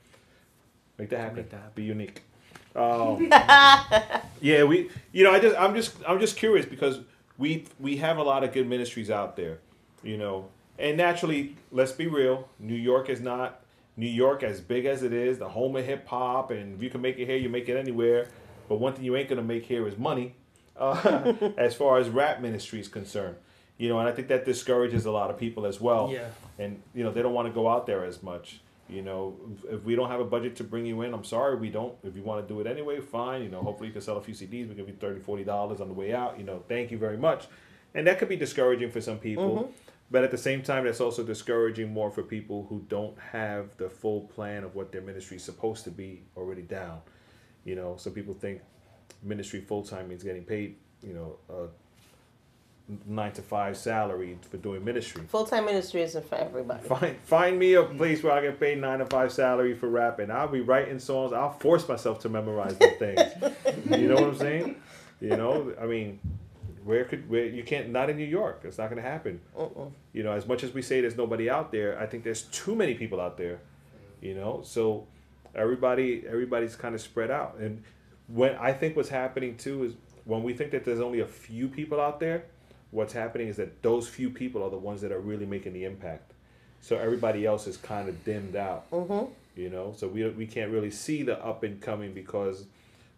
Make 0.98 1.10
that 1.10 1.20
happen. 1.20 1.36
make 1.36 1.50
that 1.50 1.56
happen. 1.56 1.72
Be 1.74 1.84
unique. 1.84 2.22
Um, 2.76 3.28
yeah, 4.40 4.62
we 4.62 4.88
you 5.10 5.24
know 5.24 5.32
I 5.32 5.40
just 5.40 5.56
I'm 5.56 5.74
just 5.74 5.96
I'm 6.06 6.20
just 6.20 6.36
curious 6.36 6.64
because 6.66 7.00
we 7.36 7.64
we 7.80 7.96
have 7.96 8.18
a 8.18 8.22
lot 8.22 8.44
of 8.44 8.52
good 8.52 8.68
ministries 8.68 9.10
out 9.10 9.34
there, 9.36 9.58
you 10.04 10.16
know, 10.16 10.48
and 10.78 10.96
naturally 10.96 11.56
let's 11.72 11.92
be 11.92 12.06
real, 12.06 12.48
New 12.58 12.74
York 12.74 13.08
is 13.08 13.20
not 13.20 13.62
New 13.96 14.06
York 14.06 14.42
as 14.42 14.60
big 14.60 14.84
as 14.86 15.02
it 15.02 15.12
is, 15.12 15.38
the 15.38 15.48
home 15.48 15.74
of 15.76 15.84
hip 15.84 16.06
hop, 16.06 16.50
and 16.50 16.74
if 16.76 16.82
you 16.82 16.90
can 16.90 17.00
make 17.00 17.18
it 17.18 17.26
here, 17.26 17.36
you 17.36 17.48
make 17.48 17.68
it 17.68 17.76
anywhere. 17.76 18.28
But 18.68 18.76
one 18.76 18.92
thing 18.94 19.04
you 19.04 19.16
ain't 19.16 19.28
gonna 19.28 19.42
make 19.42 19.64
here 19.64 19.88
is 19.88 19.98
money, 19.98 20.34
uh, 20.76 21.32
as 21.56 21.74
far 21.74 21.98
as 21.98 22.08
rap 22.08 22.40
ministry 22.40 22.80
is 22.80 22.88
concerned. 22.88 23.36
You 23.76 23.88
know, 23.88 23.98
and 24.00 24.08
I 24.08 24.12
think 24.12 24.28
that 24.28 24.44
discourages 24.44 25.04
a 25.06 25.10
lot 25.10 25.30
of 25.30 25.38
people 25.38 25.64
as 25.66 25.80
well. 25.80 26.10
Yeah. 26.12 26.28
And 26.58 26.82
you 26.94 27.02
know 27.04 27.12
they 27.12 27.22
don't 27.22 27.34
want 27.34 27.48
to 27.48 27.54
go 27.54 27.68
out 27.68 27.86
there 27.86 28.04
as 28.04 28.22
much. 28.22 28.60
You 28.88 29.02
know, 29.02 29.36
if- 29.70 29.84
we 29.84 29.94
don't 29.96 30.08
have 30.10 30.20
a 30.20 30.24
budget 30.24 30.56
to 30.56 30.64
bring 30.64 30.86
you 30.86 31.02
in, 31.02 31.12
I'm 31.12 31.22
sorry, 31.24 31.56
we 31.56 31.68
don't. 31.68 31.94
If 32.02 32.16
you 32.16 32.22
want 32.22 32.46
to 32.46 32.52
do 32.54 32.60
it 32.60 32.66
anyway, 32.66 33.00
fine. 33.00 33.42
You 33.42 33.48
know, 33.50 33.60
hopefully 33.62 33.88
you 33.88 33.92
can 33.92 34.00
sell 34.02 34.16
a 34.16 34.20
few 34.22 34.34
CDs. 34.34 34.68
We 34.68 34.74
give 34.74 34.88
you 34.88 34.94
30 34.94 35.44
dollars 35.44 35.80
on 35.80 35.88
the 35.88 35.94
way 35.94 36.14
out. 36.14 36.38
You 36.38 36.44
know, 36.44 36.62
thank 36.68 36.90
you 36.90 36.98
very 36.98 37.16
much. 37.18 37.46
And 37.94 38.06
that 38.06 38.18
could 38.18 38.28
be 38.28 38.36
discouraging 38.36 38.90
for 38.90 39.00
some 39.00 39.18
people. 39.18 39.72
But 40.10 40.24
at 40.24 40.30
the 40.30 40.38
same 40.38 40.62
time, 40.62 40.84
that's 40.84 41.00
also 41.00 41.22
discouraging 41.22 41.92
more 41.92 42.10
for 42.10 42.22
people 42.22 42.66
who 42.68 42.84
don't 42.88 43.18
have 43.18 43.76
the 43.76 43.90
full 43.90 44.22
plan 44.22 44.64
of 44.64 44.74
what 44.74 44.90
their 44.90 45.02
ministry 45.02 45.36
is 45.36 45.44
supposed 45.44 45.84
to 45.84 45.90
be 45.90 46.22
already 46.36 46.62
down. 46.62 47.00
You 47.64 47.74
know, 47.74 47.96
some 47.98 48.14
people 48.14 48.32
think 48.32 48.62
ministry 49.22 49.60
full 49.60 49.82
time 49.82 50.08
means 50.08 50.22
getting 50.22 50.44
paid, 50.44 50.76
you 51.02 51.12
know, 51.12 51.36
a 51.54 51.68
nine 53.06 53.32
to 53.32 53.42
five 53.42 53.76
salary 53.76 54.38
for 54.50 54.56
doing 54.56 54.84
ministry. 54.84 55.22
Full 55.28 55.44
time 55.44 55.66
ministry 55.66 56.02
isn't 56.02 56.26
for 56.26 56.36
everybody. 56.36 56.86
Find 56.88 57.16
find 57.24 57.58
me 57.58 57.74
a 57.74 57.82
mm. 57.82 57.96
place 57.96 58.22
where 58.22 58.32
I 58.32 58.40
get 58.40 58.58
paid 58.58 58.78
nine 58.80 59.00
to 59.00 59.06
five 59.06 59.32
salary 59.32 59.74
for 59.74 59.88
rapping. 59.88 60.30
I'll 60.30 60.48
be 60.48 60.60
writing 60.60 60.98
songs. 60.98 61.32
I'll 61.32 61.52
force 61.52 61.86
myself 61.88 62.20
to 62.20 62.28
memorize 62.28 62.76
the 62.78 62.88
things. 62.98 64.00
you 64.00 64.08
know 64.08 64.14
what 64.14 64.24
I'm 64.24 64.38
saying? 64.38 64.76
You 65.20 65.36
know, 65.36 65.74
I 65.80 65.86
mean, 65.86 66.20
where 66.84 67.04
could 67.04 67.28
where 67.28 67.46
you 67.46 67.62
can't 67.62 67.90
not 67.90 68.10
in 68.10 68.16
New 68.16 68.24
York. 68.24 68.62
It's 68.64 68.78
not 68.78 68.90
going 68.90 69.02
to 69.02 69.08
happen. 69.08 69.40
Mm-mm. 69.56 69.92
You 70.12 70.22
know, 70.22 70.32
as 70.32 70.46
much 70.46 70.62
as 70.62 70.72
we 70.72 70.82
say 70.82 71.00
there's 71.00 71.16
nobody 71.16 71.48
out 71.48 71.72
there, 71.72 71.98
I 71.98 72.06
think 72.06 72.24
there's 72.24 72.42
too 72.42 72.74
many 72.74 72.94
people 72.94 73.20
out 73.20 73.36
there. 73.36 73.60
You 74.20 74.34
know, 74.34 74.62
so 74.64 75.06
everybody 75.54 76.24
everybody's 76.26 76.76
kind 76.76 76.94
of 76.94 77.00
spread 77.00 77.30
out. 77.30 77.56
And 77.58 77.82
when 78.26 78.54
I 78.56 78.72
think 78.72 78.96
what's 78.96 79.08
happening 79.08 79.56
too 79.56 79.84
is 79.84 79.94
when 80.24 80.42
we 80.42 80.52
think 80.52 80.70
that 80.72 80.84
there's 80.84 81.00
only 81.00 81.20
a 81.20 81.26
few 81.26 81.68
people 81.68 82.00
out 82.00 82.20
there, 82.20 82.44
what's 82.90 83.12
happening 83.12 83.48
is 83.48 83.56
that 83.56 83.82
those 83.82 84.08
few 84.08 84.30
people 84.30 84.62
are 84.62 84.70
the 84.70 84.78
ones 84.78 85.00
that 85.00 85.12
are 85.12 85.20
really 85.20 85.46
making 85.46 85.72
the 85.72 85.84
impact. 85.84 86.32
So 86.80 86.96
everybody 86.96 87.44
else 87.46 87.66
is 87.66 87.76
kind 87.76 88.08
of 88.08 88.24
dimmed 88.24 88.56
out. 88.56 88.90
Mm-hmm. 88.90 89.32
You 89.56 89.70
know, 89.70 89.92
so 89.96 90.06
we 90.06 90.28
we 90.30 90.46
can't 90.46 90.70
really 90.70 90.90
see 90.90 91.22
the 91.22 91.44
up 91.44 91.62
and 91.64 91.80
coming 91.80 92.12
because 92.12 92.66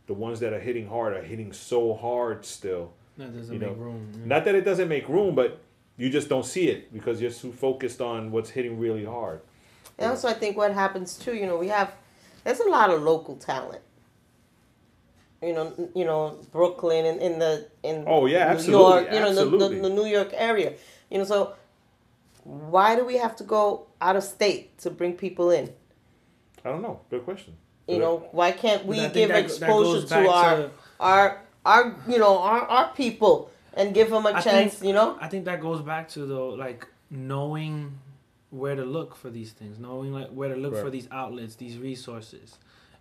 the 0.07 0.15
ones 0.15 0.41
that 0.41 0.53
are 0.53 0.61
hitting 0.61 0.89
hard 0.89 1.13
are 1.15 1.23
hitting 1.23 1.53
so 1.53 1.95
hard 1.95 2.45
still. 2.45 2.93
That 3.21 3.37
doesn't 3.37 3.55
You 3.55 3.61
make 3.61 3.77
room. 3.77 4.13
yeah. 4.15 4.27
Not 4.27 4.45
that 4.47 4.55
it 4.55 4.63
doesn't 4.65 4.89
make 4.89 5.09
room, 5.09 5.35
but 5.35 5.59
you 5.97 6.09
just 6.09 6.29
don't 6.29 6.45
see 6.47 6.69
it 6.69 6.93
because 6.93 7.21
you're 7.21 7.31
too 7.31 7.53
focused 7.53 8.01
on 8.01 8.31
what's 8.33 8.51
hitting 8.51 8.79
really 8.79 9.05
hard. 9.05 9.41
And 9.99 10.11
also, 10.11 10.29
I 10.29 10.33
think 10.33 10.57
what 10.57 10.73
happens 10.73 11.17
too, 11.19 11.35
you 11.35 11.47
know, 11.47 11.59
we 11.59 11.69
have 11.69 11.93
there's 12.45 12.61
a 12.61 12.69
lot 12.69 12.89
of 12.91 13.03
local 13.03 13.37
talent. 13.37 13.83
You 15.43 15.55
know, 15.55 15.91
you 15.95 16.05
know, 16.05 16.39
Brooklyn 16.53 17.05
and 17.07 17.21
in 17.21 17.39
the 17.39 17.67
in 17.83 18.05
Oh, 18.07 18.27
yeah, 18.27 18.45
New 18.45 18.51
absolutely, 18.53 18.85
York, 18.93 19.05
you 19.13 19.21
know, 19.21 19.35
the, 19.35 19.41
absolutely. 19.43 19.77
the, 19.77 19.89
the 19.89 19.95
New 19.95 20.07
York 20.07 20.31
area. 20.35 20.73
You 21.11 21.19
know, 21.19 21.25
so 21.25 21.55
why 22.45 22.95
do 22.97 23.05
we 23.05 23.17
have 23.19 23.37
to 23.37 23.45
go 23.45 23.87
out 24.01 24.17
of 24.17 24.23
state 24.25 24.79
to 24.79 24.91
bring 24.91 25.15
people 25.15 25.51
in? 25.51 25.71
I 26.65 26.69
don't 26.71 26.83
know. 26.83 27.01
Good 27.11 27.25
question. 27.25 27.55
You 27.89 27.99
know, 27.99 28.29
why 28.33 28.53
can't 28.53 28.85
we 28.87 28.97
But 28.97 29.03
I 29.03 29.09
think 29.09 29.15
give 29.15 29.29
that- 29.31 29.35
that 29.35 29.45
exposure 29.45 29.93
goes 30.01 30.05
to 30.05 30.11
back 30.15 30.29
our 30.29 30.57
to- 30.57 30.71
our 31.01 31.41
our 31.65 31.97
you 32.09 32.19
know 32.19 32.39
our 32.39 32.63
our 32.63 32.89
people 32.95 33.51
and 33.75 33.95
give 33.95 34.11
them 34.11 34.27
a 34.27 34.31
I 34.31 34.41
chance? 34.41 34.75
think- 34.75 34.89
you 34.89 34.95
know, 34.95 35.17
I 35.21 35.29
think 35.29 35.45
that 35.45 35.61
goes 35.61 35.81
back 35.81 36.09
to 36.11 36.27
though, 36.27 36.51
like 36.51 36.87
knowing 37.11 37.99
where 38.51 38.75
to 38.75 38.85
look 38.85 39.15
for 39.15 39.31
these 39.31 39.53
things, 39.53 39.79
knowing 39.79 40.13
like 40.13 40.29
where 40.31 40.49
to 40.49 40.57
look 40.57 40.77
for 40.77 40.91
these 40.91 41.09
outlets, 41.13 41.55
these 41.55 41.79
resources, 41.79 42.59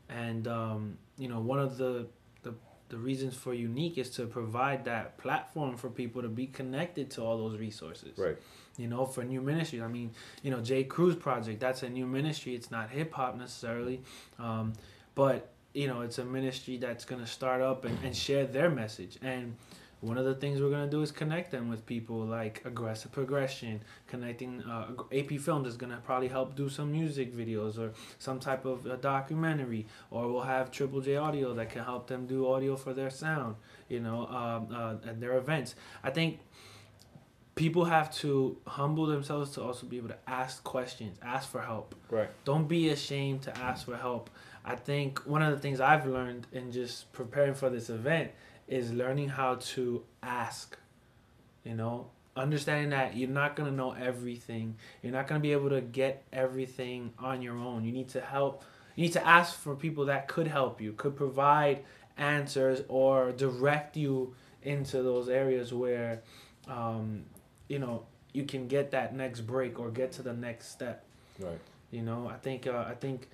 and 0.09 0.47
um, 0.47 0.97
you 1.17 1.27
know 1.27 1.39
one 1.39 1.59
of 1.59 1.77
the, 1.77 2.05
the 2.43 2.53
the 2.89 2.97
reasons 2.97 3.35
for 3.35 3.53
unique 3.53 3.97
is 3.97 4.09
to 4.11 4.25
provide 4.27 4.85
that 4.85 5.17
platform 5.17 5.75
for 5.77 5.89
people 5.89 6.21
to 6.21 6.29
be 6.29 6.47
connected 6.47 7.09
to 7.11 7.21
all 7.23 7.37
those 7.37 7.59
resources. 7.59 8.17
Right. 8.17 8.37
You 8.77 8.87
know, 8.87 9.05
for 9.05 9.23
new 9.25 9.41
ministry. 9.41 9.81
I 9.81 9.87
mean, 9.87 10.11
you 10.41 10.51
know, 10.51 10.61
J. 10.61 10.85
Cruz 10.85 11.15
project. 11.15 11.59
That's 11.59 11.83
a 11.83 11.89
new 11.89 12.07
ministry. 12.07 12.55
It's 12.55 12.71
not 12.71 12.89
hip 12.89 13.11
hop 13.11 13.35
necessarily, 13.37 14.01
um, 14.37 14.71
but 15.15 15.51
you 15.73 15.87
know, 15.87 16.01
it's 16.01 16.17
a 16.17 16.25
ministry 16.25 16.77
that's 16.77 17.05
gonna 17.05 17.27
start 17.27 17.61
up 17.61 17.85
and, 17.85 17.97
and 18.03 18.15
share 18.15 18.45
their 18.45 18.69
message. 18.69 19.17
And 19.21 19.55
one 20.01 20.17
of 20.17 20.23
the 20.23 20.35
things 20.35 20.61
we're 20.61 20.69
gonna 20.69 20.89
do 20.89 21.01
is 21.01 21.11
connect 21.11 21.51
them 21.51 21.69
with 21.69 21.85
people 21.85 22.19
like 22.19 22.61
aggressive 22.65 23.11
progression. 23.11 23.81
Connecting 24.07 24.63
uh, 24.63 24.91
ap 25.11 25.29
films 25.39 25.67
is 25.67 25.77
gonna 25.77 26.01
probably 26.05 26.29
help 26.29 26.55
do 26.55 26.69
some 26.69 26.91
music 26.91 27.35
videos 27.35 27.77
or 27.77 27.91
some 28.17 28.39
type 28.39 28.65
of 28.65 28.85
a 28.85 28.97
documentary. 28.97 29.85
Or 30.09 30.31
we'll 30.31 30.41
have 30.41 30.71
triple 30.71 31.01
j 31.01 31.17
audio 31.17 31.53
that 31.53 31.69
can 31.69 31.83
help 31.83 32.07
them 32.07 32.25
do 32.27 32.47
audio 32.47 32.75
for 32.75 32.93
their 32.93 33.09
sound 33.09 33.55
you 33.89 33.99
know 33.99 34.27
um, 34.27 34.67
uh, 34.73 35.09
at 35.09 35.19
their 35.19 35.37
events. 35.37 35.75
I 36.03 36.11
think 36.11 36.39
people 37.59 37.85
have 37.85 38.09
to 38.23 38.57
humble 38.65 39.05
themselves 39.05 39.51
to 39.51 39.61
also 39.61 39.85
be 39.85 39.97
able 39.97 40.07
to 40.07 40.17
ask 40.27 40.63
questions 40.63 41.17
ask 41.21 41.45
for 41.53 41.61
help 41.61 41.93
Right. 42.09 42.29
don't 42.45 42.67
be 42.67 42.89
ashamed 42.89 43.41
to 43.43 43.51
ask 43.57 43.85
for 43.85 43.97
help. 43.97 44.29
I 44.65 44.75
think 44.75 45.19
one 45.25 45.41
of 45.41 45.51
the 45.55 45.59
things 45.59 45.79
I've 45.79 46.05
learned 46.05 46.47
in 46.51 46.71
just 46.71 47.11
preparing 47.13 47.53
for 47.53 47.69
this 47.69 47.89
event 47.89 48.31
is 48.67 48.91
learning 48.91 49.29
how 49.29 49.55
to 49.73 50.03
ask. 50.21 50.77
You 51.63 51.75
know, 51.75 52.07
understanding 52.35 52.89
that 52.91 53.15
you're 53.17 53.29
not 53.29 53.55
going 53.55 53.69
to 53.69 53.75
know 53.75 53.91
everything. 53.93 54.75
You're 55.01 55.11
not 55.19 55.27
going 55.27 55.39
to 55.41 55.43
be 55.49 55.51
able 55.51 55.69
to 55.69 55.81
get 55.81 56.23
everything 56.31 57.13
on 57.19 57.41
your 57.41 57.57
own. 57.57 57.83
You 57.83 57.91
need 57.91 58.09
to 58.09 58.21
help. 58.21 58.63
You 58.95 59.03
need 59.03 59.13
to 59.13 59.25
ask 59.27 59.57
for 59.57 59.75
people 59.75 60.05
that 60.05 60.27
could 60.27 60.47
help 60.47 60.81
you, 60.81 60.93
could 60.93 61.15
provide 61.15 61.83
answers 62.17 62.81
or 62.87 63.31
direct 63.31 63.97
you 63.97 64.35
into 64.63 65.01
those 65.03 65.29
areas 65.29 65.73
where, 65.73 66.21
um, 66.67 67.23
you 67.69 67.79
know, 67.79 68.03
you 68.33 68.43
can 68.43 68.67
get 68.67 68.91
that 68.91 69.15
next 69.15 69.41
break 69.41 69.79
or 69.79 69.89
get 69.89 70.11
to 70.13 70.21
the 70.21 70.33
next 70.33 70.69
step. 70.71 71.05
Right. 71.39 71.59
You 71.91 72.01
know, 72.01 72.27
I 72.27 72.35
think 72.35 72.67
uh, 72.67 72.85
I 72.87 72.93
think 72.95 73.29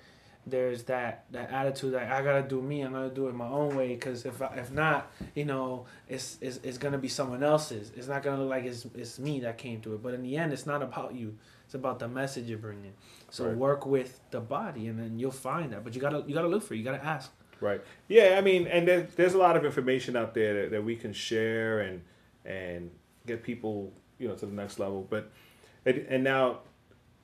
there's 0.46 0.84
that 0.84 1.24
that 1.32 1.50
attitude 1.50 1.92
that 1.94 2.10
I 2.12 2.22
gotta 2.22 2.42
do 2.42 2.62
me. 2.62 2.82
I'm 2.82 2.92
gonna 2.92 3.10
do 3.10 3.26
it 3.26 3.34
my 3.34 3.48
own 3.48 3.74
way. 3.76 3.88
Because 3.88 4.24
if 4.24 4.40
I, 4.40 4.54
if 4.56 4.70
not, 4.70 5.10
you 5.34 5.44
know, 5.44 5.86
it's, 6.08 6.38
it's 6.40 6.60
it's 6.62 6.78
gonna 6.78 6.98
be 6.98 7.08
someone 7.08 7.42
else's. 7.42 7.90
It's 7.96 8.06
not 8.06 8.22
gonna 8.22 8.40
look 8.42 8.50
like 8.50 8.64
it's 8.64 8.86
it's 8.94 9.18
me 9.18 9.40
that 9.40 9.58
came 9.58 9.80
to 9.80 9.94
it. 9.94 10.02
But 10.02 10.14
in 10.14 10.22
the 10.22 10.36
end, 10.36 10.52
it's 10.52 10.66
not 10.66 10.82
about 10.82 11.14
you. 11.14 11.36
It's 11.64 11.74
about 11.74 11.98
the 11.98 12.06
message 12.08 12.46
you're 12.46 12.58
bringing. 12.58 12.92
So 13.30 13.46
Right. 13.48 13.56
work 13.56 13.86
with 13.86 14.20
the 14.30 14.40
body, 14.40 14.86
and 14.86 14.98
then 15.00 15.18
you'll 15.18 15.32
find 15.32 15.72
that. 15.72 15.82
But 15.82 15.94
you 15.96 16.00
gotta 16.00 16.22
you 16.26 16.32
gotta 16.34 16.48
look 16.48 16.62
for 16.62 16.74
it. 16.74 16.78
You 16.78 16.84
gotta 16.84 17.04
ask. 17.04 17.32
Right. 17.60 17.80
Yeah, 18.06 18.36
I 18.38 18.42
mean, 18.42 18.66
and 18.66 18.86
there, 18.86 19.08
there's 19.16 19.32
a 19.34 19.38
lot 19.38 19.56
of 19.56 19.64
information 19.64 20.14
out 20.14 20.34
there 20.34 20.62
that, 20.62 20.70
that 20.72 20.84
we 20.84 20.94
can 20.94 21.12
share 21.12 21.80
and 21.80 22.02
and 22.44 22.90
get 23.26 23.42
people, 23.42 23.92
you 24.18 24.28
know, 24.28 24.34
to 24.34 24.46
the 24.46 24.52
next 24.52 24.78
level. 24.78 25.06
But 25.08 25.30
and, 25.84 25.98
and 26.08 26.24
now 26.24 26.60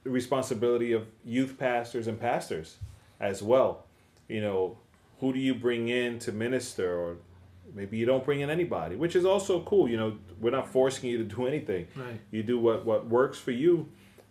the 0.04 0.10
responsibility 0.10 0.92
of 0.92 1.06
youth 1.24 1.58
pastors 1.58 2.06
and 2.06 2.20
pastors 2.20 2.76
as 3.20 3.42
well. 3.42 3.86
You 4.28 4.40
know, 4.40 4.78
who 5.20 5.32
do 5.32 5.38
you 5.38 5.54
bring 5.54 5.88
in 5.88 6.18
to 6.20 6.32
minister 6.32 6.98
or 6.98 7.16
maybe 7.74 7.96
you 7.96 8.06
don't 8.06 8.24
bring 8.24 8.40
in 8.40 8.50
anybody, 8.50 8.96
which 8.96 9.16
is 9.16 9.24
also 9.24 9.62
cool. 9.62 9.88
You 9.88 9.96
know, 9.96 10.18
we're 10.40 10.50
not 10.50 10.68
forcing 10.68 11.10
you 11.10 11.18
to 11.18 11.24
do 11.24 11.46
anything. 11.46 11.86
Right. 11.94 12.20
You 12.30 12.42
do 12.42 12.58
what 12.58 12.84
what 12.84 13.06
works 13.06 13.38
for 13.38 13.52
you, 13.52 13.88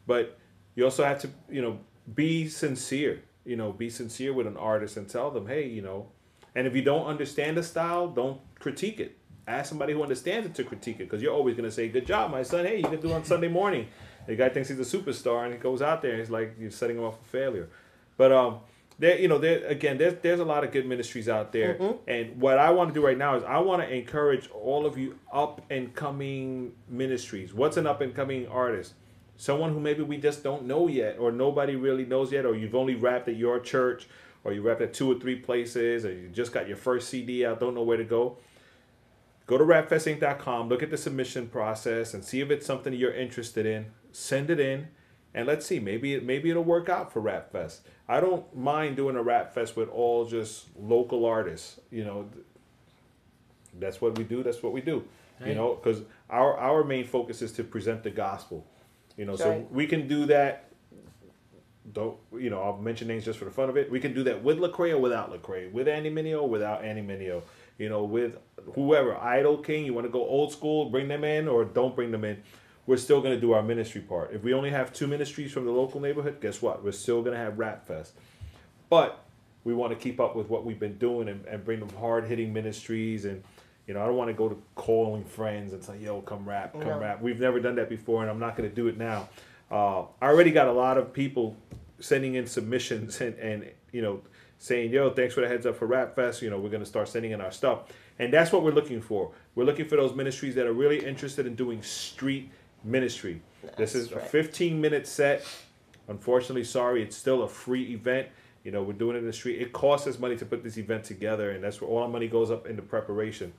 but 0.08 0.38
you 0.76 0.84
also 0.86 1.04
have 1.04 1.20
to, 1.22 1.30
you 1.50 1.62
know, 1.62 1.80
be 2.14 2.48
sincere. 2.48 3.24
You 3.46 3.56
know, 3.56 3.72
be 3.72 3.90
sincere 3.90 4.34
with 4.34 4.46
an 4.46 4.58
artist 4.58 4.98
and 4.98 5.10
tell 5.10 5.32
them, 5.32 5.48
hey, 5.48 5.68
you 5.68 5.82
know, 5.82 6.10
and 6.54 6.68
if 6.68 6.76
you 6.76 6.82
don't 6.82 7.08
understand 7.08 7.58
the 7.58 7.64
style, 7.64 8.08
don't 8.08 8.40
critique 8.60 9.00
it. 9.00 9.18
Ask 9.48 9.70
somebody 9.70 9.94
who 9.94 10.04
understands 10.04 10.48
it 10.48 10.56
to 10.56 10.64
critique 10.64 10.98
it, 11.00 11.06
because 11.06 11.22
you're 11.22 11.34
always 11.34 11.56
gonna 11.56 11.72
say, 11.72 11.88
"Good 11.90 12.06
job, 12.06 12.32
my 12.32 12.44
son. 12.44 12.66
Hey, 12.66 12.78
you 12.78 12.84
can 12.84 13.02
do 13.02 13.10
it 13.10 13.14
on 13.14 13.24
Sunday 13.26 13.48
morning." 13.48 13.88
The 14.28 14.36
guy 14.36 14.50
thinks 14.50 14.70
he's 14.70 14.80
a 14.80 14.98
superstar, 14.98 15.46
and 15.46 15.54
he 15.54 15.60
goes 15.60 15.82
out 15.82 16.02
there 16.02 16.12
and 16.12 16.20
he's 16.20 16.30
like, 16.30 16.56
you're 16.60 16.72
setting 16.72 16.98
him 16.98 17.04
up 17.06 17.18
for 17.18 17.30
failure. 17.30 17.70
But 18.18 18.32
um, 18.32 18.60
there, 19.00 19.20
you 19.20 19.28
know, 19.28 19.40
there 19.40 19.66
again, 19.66 19.98
there's 19.98 20.16
there's 20.22 20.40
a 20.40 20.46
lot 20.46 20.64
of 20.64 20.72
good 20.72 20.86
ministries 20.86 21.28
out 21.28 21.52
there, 21.52 21.76
and 22.08 22.40
what 22.40 22.60
I 22.60 22.70
want 22.70 22.90
to 22.90 22.94
do 22.94 23.04
right 23.06 23.18
now 23.18 23.36
is 23.36 23.44
I 23.44 23.58
want 23.60 23.82
to 23.82 23.92
encourage 23.92 24.50
all 24.52 24.86
of 24.86 24.98
you 24.98 25.18
up 25.34 25.62
and 25.70 25.94
coming 25.96 26.74
ministries. 26.88 27.54
What's 27.54 27.78
an 27.78 27.88
up 27.88 28.02
and 28.02 28.14
coming 28.16 28.48
artist? 28.48 28.94
Someone 29.38 29.74
who 29.74 29.80
maybe 29.80 30.04
we 30.04 30.18
just 30.18 30.44
don't 30.44 30.66
know 30.66 30.88
yet, 30.88 31.18
or 31.18 31.32
nobody 31.32 31.76
really 31.76 32.06
knows 32.06 32.32
yet, 32.32 32.46
or 32.46 32.56
you've 32.56 32.76
only 32.76 32.94
rapped 32.94 33.28
at 33.28 33.38
your 33.38 33.60
church, 33.60 34.08
or 34.44 34.54
you 34.54 34.62
rapped 34.62 34.82
at 34.82 34.94
two 34.94 35.12
or 35.12 35.20
three 35.20 35.38
places, 35.38 36.06
or 36.06 36.14
you 36.14 36.30
just 36.30 36.52
got 36.54 36.68
your 36.68 36.78
first 36.78 37.10
CD 37.10 37.44
out, 37.44 37.60
don't 37.60 37.74
know 37.74 37.82
where 37.82 37.98
to 37.98 38.04
go. 38.04 38.38
Go 39.52 39.58
to 39.58 39.66
rapfestinc.com, 39.66 40.70
look 40.70 40.82
at 40.82 40.92
the 40.92 40.98
submission 40.98 41.50
process, 41.50 42.14
and 42.14 42.24
see 42.24 42.40
if 42.40 42.50
it's 42.52 42.66
something 42.66 42.94
you're 42.94 43.14
interested 43.14 43.66
in. 43.66 43.88
Send 44.14 44.50
it 44.50 44.62
in, 44.62 44.88
and 45.34 45.46
let's 45.46 45.66
see. 45.66 45.78
Maybe 45.78 46.14
it 46.14 46.24
maybe 46.24 46.50
it'll 46.50 46.64
work 46.64 46.88
out 46.88 47.12
for 47.12 47.20
Rap 47.20 47.52
Fest. 47.52 47.82
I 48.08 48.22
don't 48.22 48.56
mind 48.56 48.96
doing 48.96 49.18
a 49.18 49.22
Rap 49.22 49.54
Fest 49.54 49.76
with 49.76 49.90
all 49.90 50.24
just 50.24 50.68
local 50.80 51.26
artists. 51.26 51.82
You 51.92 52.06
know, 52.06 52.30
that's 53.78 54.00
what 54.00 54.18
we 54.18 54.24
do. 54.24 54.42
That's 54.42 54.64
what 54.64 54.72
we 54.72 54.80
do. 54.80 55.04
You 55.46 55.54
know, 55.54 55.76
because 55.76 56.04
our 56.30 56.58
our 56.58 56.86
main 56.86 57.06
focus 57.06 57.42
is 57.42 57.52
to 57.54 57.64
present 57.66 58.04
the 58.04 58.10
gospel. 58.10 58.66
You 59.18 59.26
know, 59.26 59.36
so 59.36 59.68
we 59.70 59.86
can 59.86 60.08
do 60.08 60.28
that. 60.28 60.72
Don't 61.92 62.16
you 62.32 62.50
know? 62.50 62.62
I'll 62.62 62.78
mention 62.78 63.10
names 63.10 63.26
just 63.26 63.38
for 63.38 63.44
the 63.44 63.52
fun 63.52 63.68
of 63.68 63.76
it. 63.76 63.92
We 63.92 64.00
can 64.00 64.14
do 64.14 64.24
that 64.24 64.46
with 64.46 64.60
Lecrae 64.60 64.92
or 64.92 65.00
without 65.00 65.30
Lecrae, 65.30 65.70
with 65.74 65.90
Andy 65.90 66.10
Mineo, 66.10 66.48
without 66.48 66.86
Andy 66.86 67.02
Mineo. 67.02 67.42
You 67.78 67.90
know, 67.90 68.04
with 68.04 68.38
whoever 68.76 69.16
Idol 69.18 69.58
King. 69.58 69.86
You 69.86 69.94
want 69.94 70.06
to 70.06 70.12
go 70.12 70.22
old 70.26 70.52
school, 70.52 70.90
bring 70.90 71.08
them 71.08 71.24
in, 71.24 71.48
or 71.48 71.66
don't 71.66 71.96
bring 71.96 72.12
them 72.12 72.24
in. 72.24 72.42
we're 72.86 72.98
still 72.98 73.22
going 73.22 73.34
to 73.34 73.40
do 73.42 73.54
our 73.54 73.64
ministry 73.64 74.02
part. 74.02 74.32
If 74.34 74.44
we 74.44 74.54
only 74.54 74.70
have 74.70 74.92
two 74.94 75.08
ministries 75.08 75.52
from 75.52 75.66
the 75.66 75.72
local 75.72 76.00
neighborhood, 76.02 76.38
guess 76.42 76.62
what? 76.62 76.84
We're 76.84 76.92
still 76.92 77.22
going 77.22 77.34
to 77.34 77.40
have 77.40 77.58
Rap 77.60 77.88
Fest. 77.88 78.14
But 78.90 79.24
we 79.64 79.74
want 79.74 79.92
to 79.94 79.96
keep 79.98 80.20
up 80.20 80.36
with 80.36 80.50
what 80.50 80.66
we've 80.66 80.80
been 80.80 80.98
doing 80.98 81.28
and, 81.30 81.46
and 81.46 81.64
bring 81.64 81.80
them 81.80 81.90
hard 82.00 82.26
hitting 82.26 82.52
ministries. 82.52 83.26
And, 83.26 83.44
you 83.88 83.94
know, 83.94 84.02
I 84.02 84.06
don't 84.08 84.16
want 84.18 84.30
to 84.30 84.34
go 84.34 84.50
to 84.50 84.62
calling 84.76 85.24
friends 85.24 85.74
and 85.74 85.84
say, 85.84 85.98
yo, 86.00 86.22
come 86.22 86.48
rap, 86.48 86.74
come 86.74 86.82
No. 86.88 87.00
rap. 87.00 87.22
We've 87.22 87.40
never 87.40 87.60
done 87.60 87.76
that 87.76 87.88
before, 87.90 88.22
and 88.22 88.30
I'm 88.30 88.40
not 88.40 88.58
going 88.58 88.70
to 88.70 88.76
do 88.76 88.88
it 88.88 88.98
now. 88.98 89.30
Uh, 89.70 90.02
I 90.22 90.28
already 90.28 90.52
got 90.52 90.68
a 90.68 90.74
lot 90.74 90.98
of 90.98 91.14
people 91.14 91.56
sending 92.00 92.36
in 92.36 92.48
submissions 92.48 93.22
and, 93.26 93.36
and 93.38 93.70
you 93.92 94.02
know, 94.02 94.22
saying, 94.62 94.94
yo, 94.94 95.10
thanks 95.10 95.34
for 95.34 95.42
the 95.42 95.48
heads 95.48 95.66
up 95.66 95.76
for 95.76 95.88
Rap 95.88 96.16
Fest. 96.16 96.44
You 96.44 96.52
know, 96.52 96.60
we're 96.60 96.70
going 96.70 96.84
to 96.84 96.90
start 96.90 97.08
sending 97.08 97.32
in 97.32 97.42
our 97.42 97.52
stuff. 97.52 97.92
And 98.20 98.32
that's 98.32 98.52
what 98.52 98.62
we're 98.62 98.72
looking 98.72 99.02
for. 99.02 99.32
We're 99.56 99.64
looking 99.64 99.88
for 99.88 99.96
those 99.96 100.14
ministries 100.14 100.54
that 100.54 100.68
are 100.68 100.74
really 100.74 101.04
interested 101.04 101.48
in 101.48 101.56
doing 101.56 101.82
street 101.82 102.52
ministry. 102.84 103.42
this 103.76 103.96
is 103.96 104.14
right. 104.14 104.24
a 104.24 104.26
15 104.28 104.80
minute 104.80 105.08
set. 105.08 105.44
Unfortunately, 106.08 106.64
sorry, 106.64 107.02
it's 107.02 107.18
still 107.18 107.42
a 107.42 107.48
free 107.48 107.92
event. 107.92 108.28
You 108.64 108.72
know, 108.72 108.84
we're 108.84 108.94
doing 108.94 109.16
it 109.16 109.20
in 109.20 109.26
the 109.26 109.34
street. 109.34 109.60
It 109.60 109.74
costs 109.74 110.06
us 110.06 110.20
money 110.20 110.38
to 110.38 110.46
put 110.46 110.64
this 110.64 110.78
event 110.78 111.06
together, 111.06 111.50
and 111.50 111.64
that's 111.64 111.82
where 111.82 111.90
all 111.90 112.04
our 112.04 112.08
money 112.08 112.28
goes 112.28 112.52
up 112.52 112.68
into 112.68 112.84
preparation. 112.84 113.54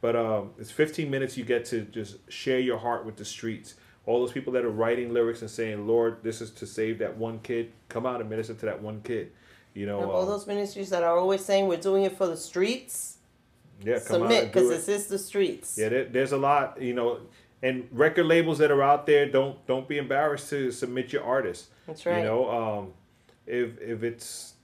But 0.00 0.14
um, 0.14 0.50
it's 0.56 0.70
15 0.70 1.10
minutes 1.10 1.36
you 1.36 1.44
get 1.44 1.64
to 1.66 1.80
just 1.82 2.18
share 2.30 2.60
your 2.60 2.78
heart 2.78 3.04
with 3.04 3.16
the 3.16 3.24
streets. 3.24 3.74
All 4.06 4.20
those 4.20 4.30
people 4.30 4.52
that 4.52 4.64
are 4.64 4.70
writing 4.70 5.12
lyrics 5.12 5.40
and 5.40 5.50
saying, 5.50 5.88
Lord, 5.88 6.18
this 6.22 6.40
is 6.40 6.52
to 6.52 6.66
save 6.66 7.00
that 7.00 7.16
one 7.16 7.40
kid, 7.40 7.72
come 7.88 8.06
out 8.06 8.20
and 8.20 8.30
minister 8.30 8.54
to 8.54 8.66
that 8.66 8.80
one 8.80 9.00
kid. 9.02 9.32
You 9.74 9.86
know, 9.86 10.02
And 10.02 10.10
all 10.10 10.22
um, 10.22 10.28
those 10.28 10.46
ministries 10.46 10.90
that 10.90 11.02
are 11.02 11.18
always 11.18 11.44
saying 11.44 11.66
we're 11.66 11.78
doing 11.78 12.04
it 12.04 12.16
for 12.16 12.26
the 12.26 12.36
streets, 12.36 13.18
yeah, 13.82 13.98
come 13.98 14.22
out 14.22 14.30
submit 14.30 14.52
because 14.52 14.70
it. 14.70 14.86
this 14.86 14.88
is 14.88 15.06
the 15.08 15.18
streets. 15.18 15.76
Yeah, 15.76 15.88
there, 15.88 16.04
there's 16.04 16.32
a 16.32 16.36
lot, 16.36 16.80
you 16.80 16.94
know, 16.94 17.20
and 17.62 17.88
record 17.90 18.26
labels 18.26 18.58
that 18.58 18.70
are 18.70 18.82
out 18.82 19.06
there 19.06 19.28
don't 19.28 19.64
don't 19.66 19.88
be 19.88 19.98
embarrassed 19.98 20.48
to 20.50 20.70
submit 20.70 21.12
your 21.12 21.24
artist. 21.24 21.66
That's 21.86 22.06
right. 22.06 22.18
You 22.18 22.24
know, 22.24 22.50
um, 22.50 22.92
if 23.46 23.80
if 23.80 24.02
it's 24.02 24.54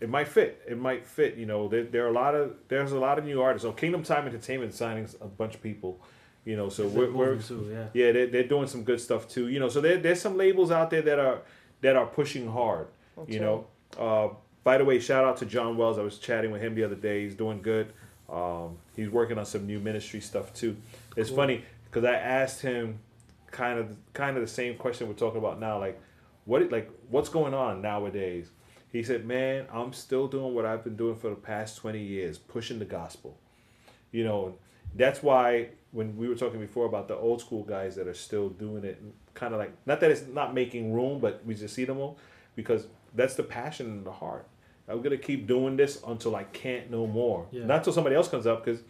it 0.00 0.10
might 0.10 0.28
fit. 0.28 0.62
It 0.68 0.78
might 0.78 1.06
fit. 1.06 1.36
You 1.36 1.46
know, 1.46 1.68
there, 1.68 1.84
there 1.84 2.04
are 2.04 2.08
a 2.08 2.12
lot 2.12 2.34
of 2.34 2.54
there's 2.68 2.92
a 2.92 2.98
lot 2.98 3.18
of 3.18 3.24
new 3.24 3.40
artists. 3.40 3.64
So 3.64 3.72
Kingdom 3.72 4.02
Time 4.02 4.26
Entertainment 4.26 4.74
signing 4.74 5.08
a 5.20 5.26
bunch 5.26 5.54
of 5.54 5.62
people. 5.62 5.98
You 6.44 6.56
know, 6.56 6.68
so 6.68 6.86
we're, 6.86 7.10
we're 7.10 7.36
too, 7.36 7.70
yeah. 7.72 7.86
yeah 7.94 8.12
they're, 8.12 8.26
they're 8.26 8.48
doing 8.48 8.66
some 8.66 8.84
good 8.84 9.00
stuff 9.00 9.26
too. 9.26 9.48
You 9.48 9.60
know, 9.60 9.70
so 9.70 9.80
there, 9.80 9.96
there's 9.96 10.20
some 10.20 10.36
labels 10.36 10.70
out 10.70 10.90
there 10.90 11.00
that 11.00 11.18
are 11.18 11.40
that 11.80 11.96
are 11.96 12.04
pushing 12.04 12.50
hard. 12.50 12.88
you 13.26 13.40
know, 13.40 13.66
uh, 13.98 14.28
by 14.62 14.78
the 14.78 14.84
way, 14.84 14.98
shout 14.98 15.24
out 15.24 15.36
to 15.38 15.46
John 15.46 15.76
Wells. 15.76 15.98
I 15.98 16.02
was 16.02 16.18
chatting 16.18 16.50
with 16.50 16.62
him 16.62 16.74
the 16.74 16.84
other 16.84 16.94
day. 16.94 17.24
He's 17.24 17.34
doing 17.34 17.60
good. 17.60 17.92
Um, 18.30 18.78
he's 18.96 19.10
working 19.10 19.38
on 19.38 19.44
some 19.44 19.66
new 19.66 19.78
ministry 19.78 20.20
stuff 20.20 20.52
too. 20.54 20.76
It's 21.16 21.30
funny 21.30 21.64
because 21.84 22.04
I 22.04 22.14
asked 22.14 22.62
him 22.62 22.98
kind 23.50 23.78
of 23.78 23.96
kind 24.14 24.36
of 24.36 24.42
the 24.42 24.48
same 24.48 24.76
question 24.76 25.06
we're 25.06 25.14
talking 25.14 25.38
about 25.38 25.60
now, 25.60 25.78
like 25.78 26.00
what 26.46 26.70
like 26.72 26.90
what's 27.10 27.28
going 27.28 27.54
on 27.54 27.82
nowadays. 27.82 28.50
He 28.90 29.02
said, 29.02 29.26
"Man, 29.26 29.66
I'm 29.72 29.92
still 29.92 30.28
doing 30.28 30.54
what 30.54 30.64
I've 30.64 30.84
been 30.84 30.96
doing 30.96 31.16
for 31.16 31.28
the 31.28 31.36
past 31.36 31.76
20 31.78 32.00
years, 32.00 32.38
pushing 32.38 32.78
the 32.78 32.84
gospel." 32.84 33.36
You 34.12 34.24
know, 34.24 34.54
that's 34.94 35.22
why 35.22 35.68
when 35.92 36.16
we 36.16 36.28
were 36.28 36.34
talking 36.36 36.60
before 36.60 36.86
about 36.86 37.08
the 37.08 37.16
old 37.16 37.40
school 37.40 37.64
guys 37.64 37.96
that 37.96 38.08
are 38.08 38.14
still 38.14 38.48
doing 38.48 38.84
it, 38.84 39.02
kind 39.34 39.52
of 39.52 39.60
like 39.60 39.72
not 39.84 40.00
that 40.00 40.10
it's 40.10 40.26
not 40.26 40.54
making 40.54 40.92
room, 40.92 41.20
but 41.20 41.44
we 41.44 41.54
just 41.54 41.74
see 41.74 41.84
them 41.84 41.98
all 41.98 42.18
because 42.56 42.86
that's 43.14 43.34
the 43.34 43.42
passion 43.42 43.86
in 43.86 44.04
the 44.04 44.12
heart. 44.12 44.46
I'm 44.88 45.00
gonna 45.02 45.16
keep 45.16 45.46
doing 45.46 45.76
this 45.76 46.02
until 46.06 46.36
I 46.36 46.44
can't 46.44 46.90
no 46.90 47.06
more. 47.06 47.46
Yeah. 47.50 47.64
Not 47.64 47.78
until 47.78 47.92
somebody 47.92 48.16
else 48.16 48.28
comes 48.28 48.46
up 48.46 48.64
because 48.64 48.82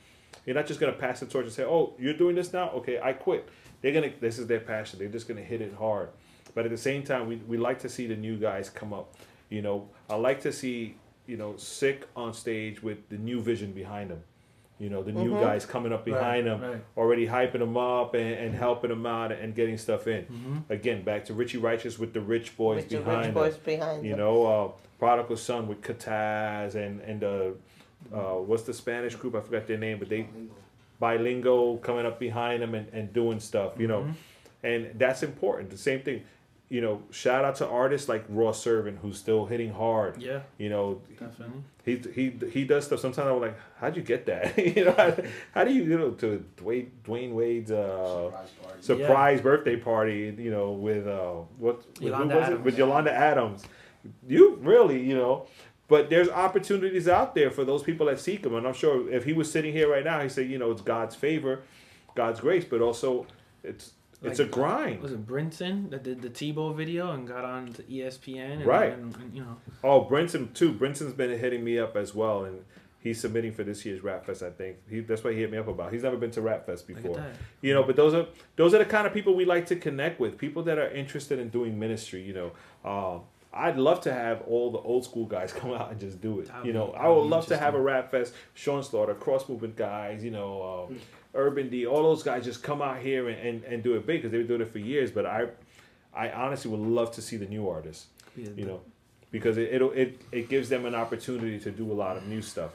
you're 0.44 0.56
not 0.56 0.66
just 0.66 0.80
gonna 0.80 0.92
pass 0.92 1.20
the 1.20 1.26
torch 1.26 1.44
and 1.44 1.52
say, 1.52 1.64
"Oh, 1.64 1.94
you're 1.98 2.14
doing 2.16 2.34
this 2.34 2.52
now? 2.52 2.70
Okay, 2.70 3.00
I 3.00 3.12
quit." 3.12 3.48
They're 3.80 3.92
gonna. 3.92 4.12
This 4.20 4.38
is 4.38 4.46
their 4.46 4.60
passion. 4.60 4.98
They're 4.98 5.08
just 5.08 5.28
gonna 5.28 5.42
hit 5.42 5.60
it 5.60 5.74
hard. 5.74 6.08
But 6.54 6.64
at 6.64 6.70
the 6.70 6.78
same 6.78 7.02
time, 7.02 7.28
we, 7.28 7.36
we 7.36 7.56
like 7.56 7.80
to 7.80 7.88
see 7.88 8.06
the 8.06 8.16
new 8.16 8.36
guys 8.36 8.70
come 8.70 8.92
up. 8.92 9.14
You 9.50 9.62
know, 9.62 9.88
I 10.08 10.16
like 10.16 10.40
to 10.42 10.52
see 10.52 10.96
you 11.26 11.36
know 11.36 11.56
sick 11.56 12.06
on 12.16 12.34
stage 12.34 12.82
with 12.82 13.08
the 13.08 13.16
new 13.16 13.40
vision 13.40 13.72
behind 13.72 14.10
them. 14.10 14.22
You 14.78 14.90
know, 14.90 15.02
the 15.04 15.12
new 15.12 15.30
Mm-hmm. 15.30 15.40
guys 15.40 15.64
coming 15.64 15.92
up 15.92 16.04
behind 16.04 16.46
them, 16.48 16.60
right. 16.60 16.84
already 16.96 17.26
hyping 17.28 17.60
them 17.60 17.76
up 17.76 18.14
and, 18.14 18.26
and 18.34 18.54
helping 18.54 18.90
them 18.90 19.06
out 19.06 19.30
and 19.30 19.54
getting 19.54 19.78
stuff 19.78 20.08
in. 20.08 20.24
Mm-hmm. 20.24 20.58
Again, 20.72 21.02
back 21.04 21.24
to 21.26 21.32
Richie 21.34 21.58
Righteous 21.58 21.96
with 21.98 22.12
the 22.12 22.20
rich 22.20 22.56
boys 22.56 22.76
With 22.76 22.88
the 22.88 22.98
behind 22.98 23.16
rich 23.18 23.24
them. 23.26 23.34
boys 23.34 23.56
behind 23.56 24.04
You 24.04 24.10
them. 24.10 24.18
know, 24.18 24.46
uh, 24.46 24.68
Prodigal 24.98 25.36
Son 25.36 25.68
with 25.68 25.80
Kataz 25.80 26.74
and 26.74 27.00
and 27.02 27.22
uh, 27.22 27.50
uh, 28.12 28.40
what's 28.40 28.64
the 28.64 28.74
Spanish 28.74 29.14
group? 29.14 29.34
I 29.36 29.40
forgot 29.40 29.66
their 29.68 29.78
name, 29.78 29.98
but 29.98 30.08
they 30.08 30.26
bilingual 31.00 31.78
coming 31.78 32.06
up 32.06 32.18
behind 32.18 32.62
them 32.62 32.74
and, 32.74 32.88
and 32.92 33.12
doing 33.12 33.40
stuff. 33.40 33.72
You 33.78 33.88
know, 33.88 34.08
and 34.62 34.90
that's 34.96 35.22
important. 35.22 35.70
The 35.70 35.78
same 35.78 36.00
thing. 36.00 36.22
You 36.70 36.80
know, 36.80 37.02
shout 37.10 37.44
out 37.44 37.56
to 37.56 37.68
artists 37.68 38.08
like 38.08 38.24
Ross 38.28 38.60
Servant 38.60 38.98
who's 39.02 39.18
still 39.18 39.44
hitting 39.46 39.70
hard. 39.72 40.20
Yeah, 40.20 40.40
You 40.58 40.70
know, 40.70 41.02
definitely. 41.20 41.62
he 41.84 41.96
he 42.14 42.50
he 42.50 42.64
does 42.64 42.86
stuff. 42.86 43.00
Sometimes 43.00 43.28
I'm 43.28 43.40
like, 43.40 43.56
how'd 43.78 43.96
you 43.96 44.02
get 44.02 44.26
that? 44.26 44.58
you 44.76 44.86
know, 44.86 44.94
how, 44.96 45.14
how 45.52 45.64
do 45.64 45.72
you 45.72 45.82
you 45.84 45.98
know 45.98 46.10
to 46.12 46.44
Dwyane 46.56 46.88
Dwyane 47.04 47.32
Wade's 47.32 47.70
uh, 47.70 48.30
surprise 48.80 49.40
birthday 49.40 49.76
party? 49.76 50.34
You 50.38 50.50
know, 50.50 50.72
with 50.72 51.06
uh, 51.06 51.32
what 51.58 51.76
with, 51.76 51.98
who 51.98 52.06
Yolanda 52.06 52.34
was 52.34 52.42
it? 52.44 52.46
Adams. 52.46 52.64
With 52.64 52.78
Yolanda 52.78 53.12
Adams. 53.12 53.64
You 54.26 54.56
really, 54.62 55.00
you 55.02 55.14
know. 55.14 55.46
But 55.86 56.08
there's 56.08 56.30
opportunities 56.30 57.08
out 57.08 57.34
there 57.34 57.50
for 57.50 57.62
those 57.64 57.82
people 57.82 58.06
that 58.06 58.18
seek 58.18 58.44
him, 58.44 58.54
and 58.54 58.66
I'm 58.66 58.72
sure 58.72 59.08
if 59.10 59.24
he 59.24 59.34
was 59.34 59.52
sitting 59.52 59.70
here 59.72 59.90
right 59.90 60.02
now, 60.02 60.20
he'd 60.22 60.32
say, 60.32 60.42
you 60.42 60.56
know, 60.58 60.70
it's 60.70 60.80
God's 60.80 61.14
favor, 61.14 61.60
God's 62.14 62.40
grace, 62.40 62.64
but 62.64 62.80
also 62.80 63.26
it's 63.62 63.92
it's 64.24 64.40
a 64.40 64.42
Like, 64.44 64.52
grind. 64.52 65.02
Was 65.02 65.12
it 65.12 65.26
Brinson 65.26 65.90
that 65.90 66.02
did 66.02 66.22
the 66.22 66.30
Tebow 66.30 66.74
video 66.74 67.12
and 67.12 67.26
got 67.28 67.44
on 67.44 67.72
to 67.74 67.82
ESPN? 67.82 68.52
And, 68.52 68.66
Right. 68.66 68.92
And, 68.92 69.14
and, 69.16 69.34
you 69.34 69.42
know, 69.42 69.56
Oh, 69.82 70.04
Brinson 70.04 70.52
too. 70.54 70.72
Brinson's 70.72 71.12
been 71.14 71.36
hitting 71.38 71.62
me 71.64 71.78
up 71.78 71.96
as 71.96 72.14
well, 72.14 72.44
and 72.44 72.64
he's 73.00 73.20
submitting 73.20 73.52
for 73.52 73.64
this 73.64 73.84
year's 73.84 74.02
Rap 74.02 74.24
Fest. 74.24 74.42
I 74.42 74.50
think 74.50 74.76
he, 74.88 75.00
that's 75.00 75.22
what 75.22 75.34
he 75.34 75.40
hit 75.40 75.50
me 75.52 75.58
up 75.58 75.68
about. 75.68 75.92
He's 75.92 76.02
never 76.02 76.16
been 76.16 76.30
to 76.32 76.40
Rap 76.42 76.66
Fest 76.66 76.86
before. 76.86 77.22
You 77.60 77.74
know, 77.74 77.82
but 77.82 77.96
those 77.96 78.14
are 78.14 78.26
those 78.56 78.72
are 78.74 78.78
the 78.78 78.84
kind 78.86 79.06
of 79.06 79.12
people 79.12 79.34
we 79.34 79.44
like 79.44 79.66
to 79.66 79.76
connect 79.76 80.18
with. 80.20 80.38
People 80.38 80.62
that 80.64 80.78
are 80.78 80.88
interested 80.90 81.38
in 81.38 81.48
doing 81.50 81.78
ministry. 81.78 82.22
You 82.22 82.32
know, 82.34 82.52
um, 82.88 83.22
I'd 83.52 83.76
love 83.76 84.00
to 84.00 84.12
have 84.12 84.42
all 84.48 84.72
the 84.72 84.78
old 84.78 85.04
school 85.04 85.26
guys 85.26 85.52
come 85.60 85.72
out 85.72 85.90
and 85.90 86.00
just 86.00 86.20
do 86.20 86.40
it. 86.40 86.48
That'd 86.48 86.66
You 86.66 86.72
know, 86.72 86.86
be- 86.88 86.94
I 86.98 87.02
that'd 87.08 87.24
love 87.24 87.46
to 87.48 87.56
have 87.56 87.74
a. 87.74 87.80
Rap 87.80 88.10
Fest. 88.10 88.32
Sean 88.54 88.82
Slaughter, 88.82 89.14
Cross 89.14 89.48
Movement 89.48 89.76
guys. 89.76 90.24
You 90.24 90.30
know, 90.30 90.86
um, 90.90 90.98
Urban 91.34 91.68
D. 91.68 91.86
All 91.86 92.02
those 92.02 92.22
guys 92.22 92.44
just 92.44 92.62
come 92.62 92.80
out 92.80 92.98
here 92.98 93.28
and, 93.28 93.38
and, 93.38 93.64
and 93.64 93.82
do 93.82 93.94
it 93.94 94.06
big 94.06 94.18
because 94.18 94.30
they've 94.30 94.40
been 94.40 94.58
doing 94.58 94.60
it 94.60 94.72
for 94.72 94.78
years. 94.78 95.10
But 95.10 95.26
I, 95.26 95.46
I 96.14 96.30
honestly 96.30 96.70
would 96.70 96.80
love 96.80 97.12
to 97.12 97.22
see 97.22 97.36
the 97.36 97.46
new 97.46 97.68
artists 97.68 98.06
Yeah, 98.36 98.48
you 98.56 98.64
know, 98.64 98.80
because 99.30 99.58
it 99.58 99.72
it'll, 99.72 99.90
it 99.92 100.20
it 100.32 100.48
gives 100.48 100.68
them 100.68 100.86
an 100.86 100.94
opportunity 100.94 101.58
to 101.60 101.70
do 101.70 101.90
a 101.90 101.94
lot 101.94 102.16
of 102.16 102.26
new 102.26 102.42
stuff. 102.42 102.70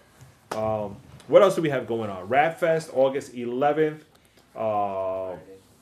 Um, 0.55 0.97
what 1.27 1.41
else 1.41 1.55
do 1.55 1.61
we 1.61 1.69
have 1.69 1.87
going 1.87 2.09
on? 2.09 2.27
Rap 2.27 2.59
Fest, 2.59 2.89
August 2.93 3.33
11th. 3.33 4.01
Uh, 4.55 5.35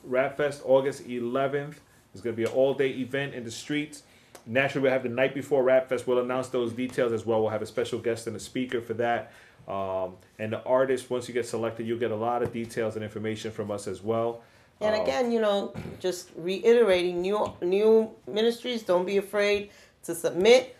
Rap 0.04 0.36
Fest, 0.36 0.62
August 0.64 1.08
11th. 1.08 1.76
It's 2.12 2.22
going 2.22 2.34
to 2.34 2.36
be 2.36 2.44
an 2.44 2.54
all 2.54 2.74
day 2.74 2.90
event 2.90 3.34
in 3.34 3.44
the 3.44 3.50
streets. 3.50 4.02
Naturally, 4.46 4.88
we 4.88 4.90
have 4.90 5.02
the 5.02 5.08
night 5.08 5.34
before 5.34 5.62
Rap 5.62 5.88
Fest. 5.88 6.06
We'll 6.06 6.18
announce 6.18 6.48
those 6.48 6.72
details 6.72 7.12
as 7.12 7.24
well. 7.26 7.40
We'll 7.40 7.50
have 7.50 7.62
a 7.62 7.66
special 7.66 7.98
guest 7.98 8.26
and 8.26 8.36
a 8.36 8.40
speaker 8.40 8.80
for 8.80 8.94
that. 8.94 9.32
Um, 9.68 10.16
and 10.38 10.52
the 10.52 10.62
artist, 10.64 11.10
once 11.10 11.28
you 11.28 11.34
get 11.34 11.46
selected, 11.46 11.86
you'll 11.86 11.98
get 11.98 12.10
a 12.10 12.16
lot 12.16 12.42
of 12.42 12.52
details 12.52 12.96
and 12.96 13.04
information 13.04 13.50
from 13.50 13.70
us 13.70 13.86
as 13.86 14.02
well. 14.02 14.40
And 14.80 14.96
Uh, 14.96 15.02
again, 15.02 15.30
you 15.30 15.40
know, 15.40 15.74
just 16.00 16.30
reiterating 16.36 17.20
new 17.20 17.52
new 17.60 18.10
ministries, 18.26 18.82
don't 18.82 19.04
be 19.04 19.18
afraid 19.18 19.70
to 20.04 20.14
submit. 20.14 20.74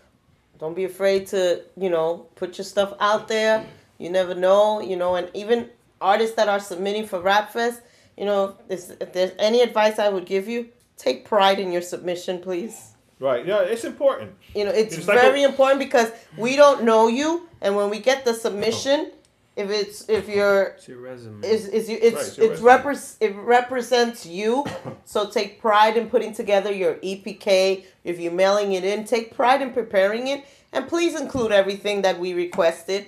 Don't 0.57 0.75
be 0.75 0.85
afraid 0.85 1.27
to, 1.27 1.61
you 1.77 1.89
know, 1.89 2.25
put 2.35 2.57
your 2.57 2.65
stuff 2.65 2.93
out 2.99 3.27
there. 3.27 3.65
You 3.97 4.09
never 4.09 4.33
know, 4.33 4.81
you 4.81 4.97
know, 4.97 5.15
and 5.15 5.29
even 5.33 5.69
artists 6.01 6.35
that 6.35 6.49
are 6.49 6.59
submitting 6.59 7.05
for 7.05 7.19
Rap 7.19 7.51
Fest, 7.51 7.81
you 8.17 8.25
know, 8.25 8.57
if, 8.69 8.89
if 9.01 9.13
there's 9.13 9.31
any 9.37 9.61
advice 9.61 9.99
I 9.99 10.09
would 10.09 10.25
give 10.25 10.47
you, 10.47 10.69
take 10.97 11.25
pride 11.25 11.59
in 11.59 11.71
your 11.71 11.81
submission, 11.81 12.39
please. 12.39 12.95
Right. 13.19 13.45
Yeah, 13.45 13.61
it's 13.61 13.83
important. 13.83 14.31
You 14.55 14.65
know, 14.65 14.71
it's 14.71 14.97
It's 14.97 15.07
like 15.07 15.19
very 15.19 15.43
a- 15.43 15.47
important 15.49 15.79
because 15.79 16.11
we 16.37 16.55
don't 16.55 16.83
know 16.83 17.07
you, 17.07 17.47
and 17.61 17.75
when 17.75 17.89
we 17.89 17.99
get 17.99 18.25
the 18.25 18.33
submission, 18.33 19.11
if 19.55 19.69
it's 19.69 20.07
if 20.09 20.29
you're 20.29 20.63
It's 20.77 20.87
your 20.87 20.99
resume. 20.99 21.45
is 21.45 21.67
is 21.67 21.89
you 21.89 21.95
Right, 21.97 22.03
it's 22.13 22.27
it's 22.29 22.37
your 22.37 22.51
it's 22.53 22.61
resume. 22.61 23.17
it 23.27 23.35
represents 23.41 24.25
you 24.25 24.65
so 25.05 25.29
take 25.29 25.59
pride 25.59 25.97
in 25.97 26.09
putting 26.09 26.33
together 26.33 26.71
your 26.71 26.93
epk 26.95 27.83
if 28.05 28.19
you're 28.21 28.31
mailing 28.31 28.71
it 28.73 28.85
in 28.85 29.03
take 29.03 29.35
pride 29.35 29.61
in 29.61 29.71
preparing 29.73 30.27
it 30.27 30.45
and 30.71 30.87
please 30.87 31.19
include 31.19 31.51
everything 31.51 32.03
that 32.03 32.17
we 32.19 32.33
requested 32.33 33.07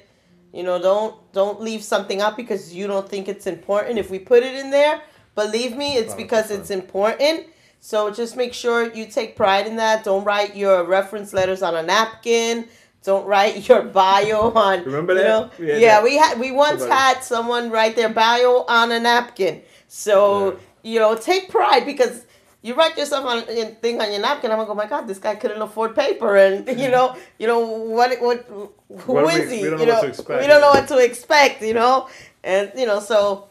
you 0.51 0.63
know 0.63 0.77
don't 0.81 1.15
don't 1.31 1.61
leave 1.61 1.81
something 1.83 2.19
out 2.19 2.35
because 2.35 2.73
you 2.75 2.85
don't 2.85 3.07
think 3.07 3.29
it's 3.29 3.47
important 3.47 3.97
if 3.97 4.09
we 4.09 4.19
put 4.19 4.43
it 4.43 4.53
in 4.55 4.71
there 4.71 5.01
believe 5.35 5.77
me 5.77 5.95
it's 5.95 6.15
because 6.15 6.51
it's 6.51 6.69
important 6.69 7.45
so 7.83 8.11
just 8.11 8.37
make 8.37 8.53
sure 8.53 8.93
you 8.93 9.05
take 9.07 9.35
pride 9.35 9.65
in 9.67 9.75
that 9.77 10.03
don't 10.03 10.23
write 10.23 10.55
your 10.55 10.83
reference 10.85 11.33
letters 11.33 11.61
on 11.61 11.75
a 11.75 11.81
napkin 11.83 12.67
don't 13.03 13.25
write 13.25 13.67
your 13.67 13.81
bio 13.81 14.51
on. 14.53 14.83
Remember 14.85 15.13
you 15.13 15.19
that? 15.19 15.27
know? 15.27 15.49
We 15.57 15.67
Yeah, 15.81 15.95
that. 15.95 16.03
we 16.03 16.17
had 16.17 16.39
we 16.39 16.51
once 16.51 16.81
Somebody- 16.81 17.01
had 17.01 17.23
someone 17.23 17.71
write 17.71 17.95
their 17.95 18.09
bio 18.09 18.63
on 18.67 18.91
a 18.91 18.99
napkin. 18.99 19.63
So 19.87 20.51
Yeah. 20.51 20.57
you 20.93 20.99
know, 20.99 21.15
take 21.15 21.49
pride 21.49 21.83
because 21.85 22.25
you 22.61 22.75
write 22.75 22.95
yourself 22.95 23.25
on 23.25 23.39
a 23.49 23.65
thing 23.83 23.99
on 23.99 24.11
your 24.11 24.21
napkin. 24.21 24.51
I'm 24.51 24.57
gonna 24.57 24.67
go, 24.67 24.75
my 24.75 24.85
God, 24.85 25.07
this 25.07 25.17
guy 25.17 25.33
couldn't 25.33 25.63
afford 25.63 25.95
paper, 25.95 26.37
and 26.37 26.67
you 26.83 26.89
know, 26.91 27.15
you 27.39 27.47
know 27.47 27.59
what 27.97 28.21
what 28.21 28.45
who 28.47 29.13
What 29.13 29.33
is 29.33 29.49
we- 29.49 29.57
he? 29.57 29.63
we 29.63 29.69
don't 29.71 29.79
you 29.79 29.85
know 29.87 29.93
know, 29.93 29.97
what 29.97 30.01
to 30.03 30.07
expect. 30.09 30.41
we 30.41 30.47
don't 30.47 30.61
know 30.61 30.69
what 30.77 30.87
to 30.89 30.97
expect. 30.99 31.61
You 31.63 31.73
know, 31.73 32.07
and 32.43 32.71
you 32.75 32.85
know, 32.85 32.99
so 32.99 33.47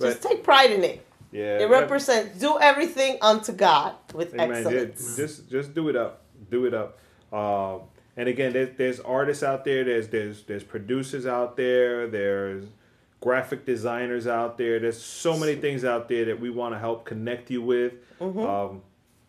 just 0.00 0.22
take 0.22 0.44
pride 0.44 0.70
in 0.70 0.84
it. 0.84 1.04
Yeah. 1.30 1.58
It 1.58 1.68
represents 1.68 2.38
do 2.38 2.58
everything 2.60 3.18
unto 3.20 3.52
God 3.52 3.94
with 4.14 4.34
man, 4.34 4.52
excellence. 4.52 5.16
ju- 5.16 5.22
just 5.22 5.50
just 5.50 5.74
do 5.74 5.88
it 5.88 5.96
up, 5.96 6.22
do 6.50 6.66
it 6.66 6.74
up. 6.74 6.98
Um, 7.32 7.82
and 8.16 8.28
again, 8.28 8.52
there's, 8.52 8.76
there's 8.76 9.00
artists 9.00 9.42
out 9.42 9.64
there. 9.64 9.84
There's 9.84 10.08
there's 10.08 10.42
there's 10.44 10.64
producers 10.64 11.26
out 11.26 11.56
there. 11.56 12.08
There's 12.08 12.64
graphic 13.20 13.66
designers 13.66 14.26
out 14.26 14.58
there. 14.58 14.78
There's 14.78 15.00
so 15.00 15.36
many 15.36 15.56
things 15.56 15.84
out 15.84 16.08
there 16.08 16.24
that 16.26 16.40
we 16.40 16.50
want 16.50 16.74
to 16.74 16.78
help 16.78 17.04
connect 17.04 17.50
you 17.50 17.62
with. 17.62 17.94
Mm-hmm. 18.20 18.38
Um, 18.40 18.82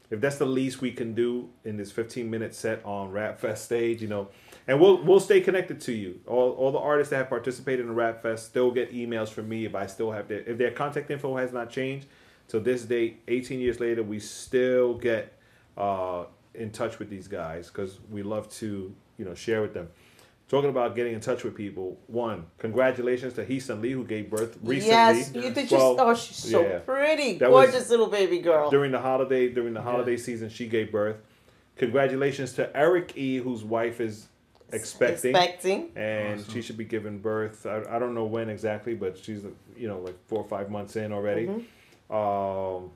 if 0.09 0.21
that's 0.21 0.37
the 0.37 0.45
least 0.45 0.81
we 0.81 0.91
can 0.91 1.13
do 1.13 1.49
in 1.63 1.77
this 1.77 1.91
15 1.91 2.29
minute 2.29 2.55
set 2.55 2.83
on 2.83 3.11
Rap 3.11 3.39
Fest 3.39 3.65
stage, 3.65 4.01
you 4.01 4.07
know, 4.07 4.29
and 4.67 4.79
we'll 4.79 5.01
we'll 5.03 5.19
stay 5.19 5.41
connected 5.41 5.81
to 5.81 5.91
you. 5.91 6.19
All, 6.27 6.51
all 6.51 6.71
the 6.71 6.79
artists 6.79 7.09
that 7.11 7.17
have 7.17 7.29
participated 7.29 7.81
in 7.81 7.87
the 7.87 7.93
Rap 7.93 8.21
Fest 8.21 8.45
still 8.47 8.71
get 8.71 8.93
emails 8.93 9.29
from 9.29 9.49
me 9.49 9.65
if 9.65 9.75
I 9.75 9.85
still 9.87 10.11
have 10.11 10.27
their 10.27 10.39
if 10.41 10.57
their 10.57 10.71
contact 10.71 11.09
info 11.11 11.35
has 11.37 11.51
not 11.53 11.69
changed. 11.69 12.07
To 12.49 12.59
this 12.59 12.83
date, 12.83 13.21
18 13.27 13.59
years 13.59 13.79
later, 13.79 14.01
we 14.01 14.17
still 14.19 14.95
get 14.95 15.37
uh, 15.77 16.23
in 16.55 16.71
touch 16.71 16.97
with 16.97 17.07
these 17.09 17.27
guys 17.27 17.67
because 17.67 17.99
we 18.09 18.23
love 18.23 18.49
to 18.55 18.93
you 19.17 19.25
know 19.25 19.35
share 19.35 19.61
with 19.61 19.73
them. 19.75 19.89
Talking 20.47 20.71
about 20.71 20.95
getting 20.95 21.13
in 21.13 21.19
touch 21.19 21.43
with 21.43 21.53
people. 21.53 21.99
One, 22.07 22.47
congratulations 22.57 23.35
to 23.35 23.45
Heesun 23.45 23.81
Lee 23.81 23.91
who 23.91 24.03
gave 24.03 24.31
birth 24.31 24.57
recently. 24.63 24.87
Yes, 24.95 25.31
you 25.35 25.41
did 25.51 25.69
just. 25.69 25.73
Oh, 25.75 26.15
she's 26.15 26.37
so 26.37 26.63
yeah. 26.63 26.79
pretty, 26.79 27.37
That 27.37 27.51
gorgeous 27.51 27.87
little 27.91 28.07
baby 28.07 28.39
girl. 28.39 28.71
during 28.71 28.91
the 28.91 28.99
holiday 28.99 29.49
during 29.49 29.75
the 29.75 29.81
holiday 29.83 30.17
season 30.17 30.49
she 30.49 30.67
gave 30.67 30.91
birth 30.91 31.17
congratulations 31.75 32.53
to 32.53 32.75
eric 32.75 33.13
e 33.15 33.37
whose 33.37 33.63
wife 33.63 34.01
is 34.01 34.27
expecting 34.71 35.35
Expecting. 35.35 35.89
and 35.95 36.45
she 36.51 36.61
should 36.61 36.77
be 36.77 36.85
giving 36.85 37.19
birth 37.19 37.65
I, 37.65 37.81
I 37.89 37.99
don't 37.99 38.13
know 38.13 38.25
when 38.25 38.49
exactly 38.49 38.93
but 38.95 39.17
she's 39.17 39.43
you 39.77 39.87
know 39.87 39.99
like 39.99 40.15
four 40.27 40.39
or 40.39 40.47
five 40.47 40.69
months 40.69 40.95
in 40.95 41.11
already 41.11 41.47
Mm-hmm. 41.47 42.15
um 42.15 42.91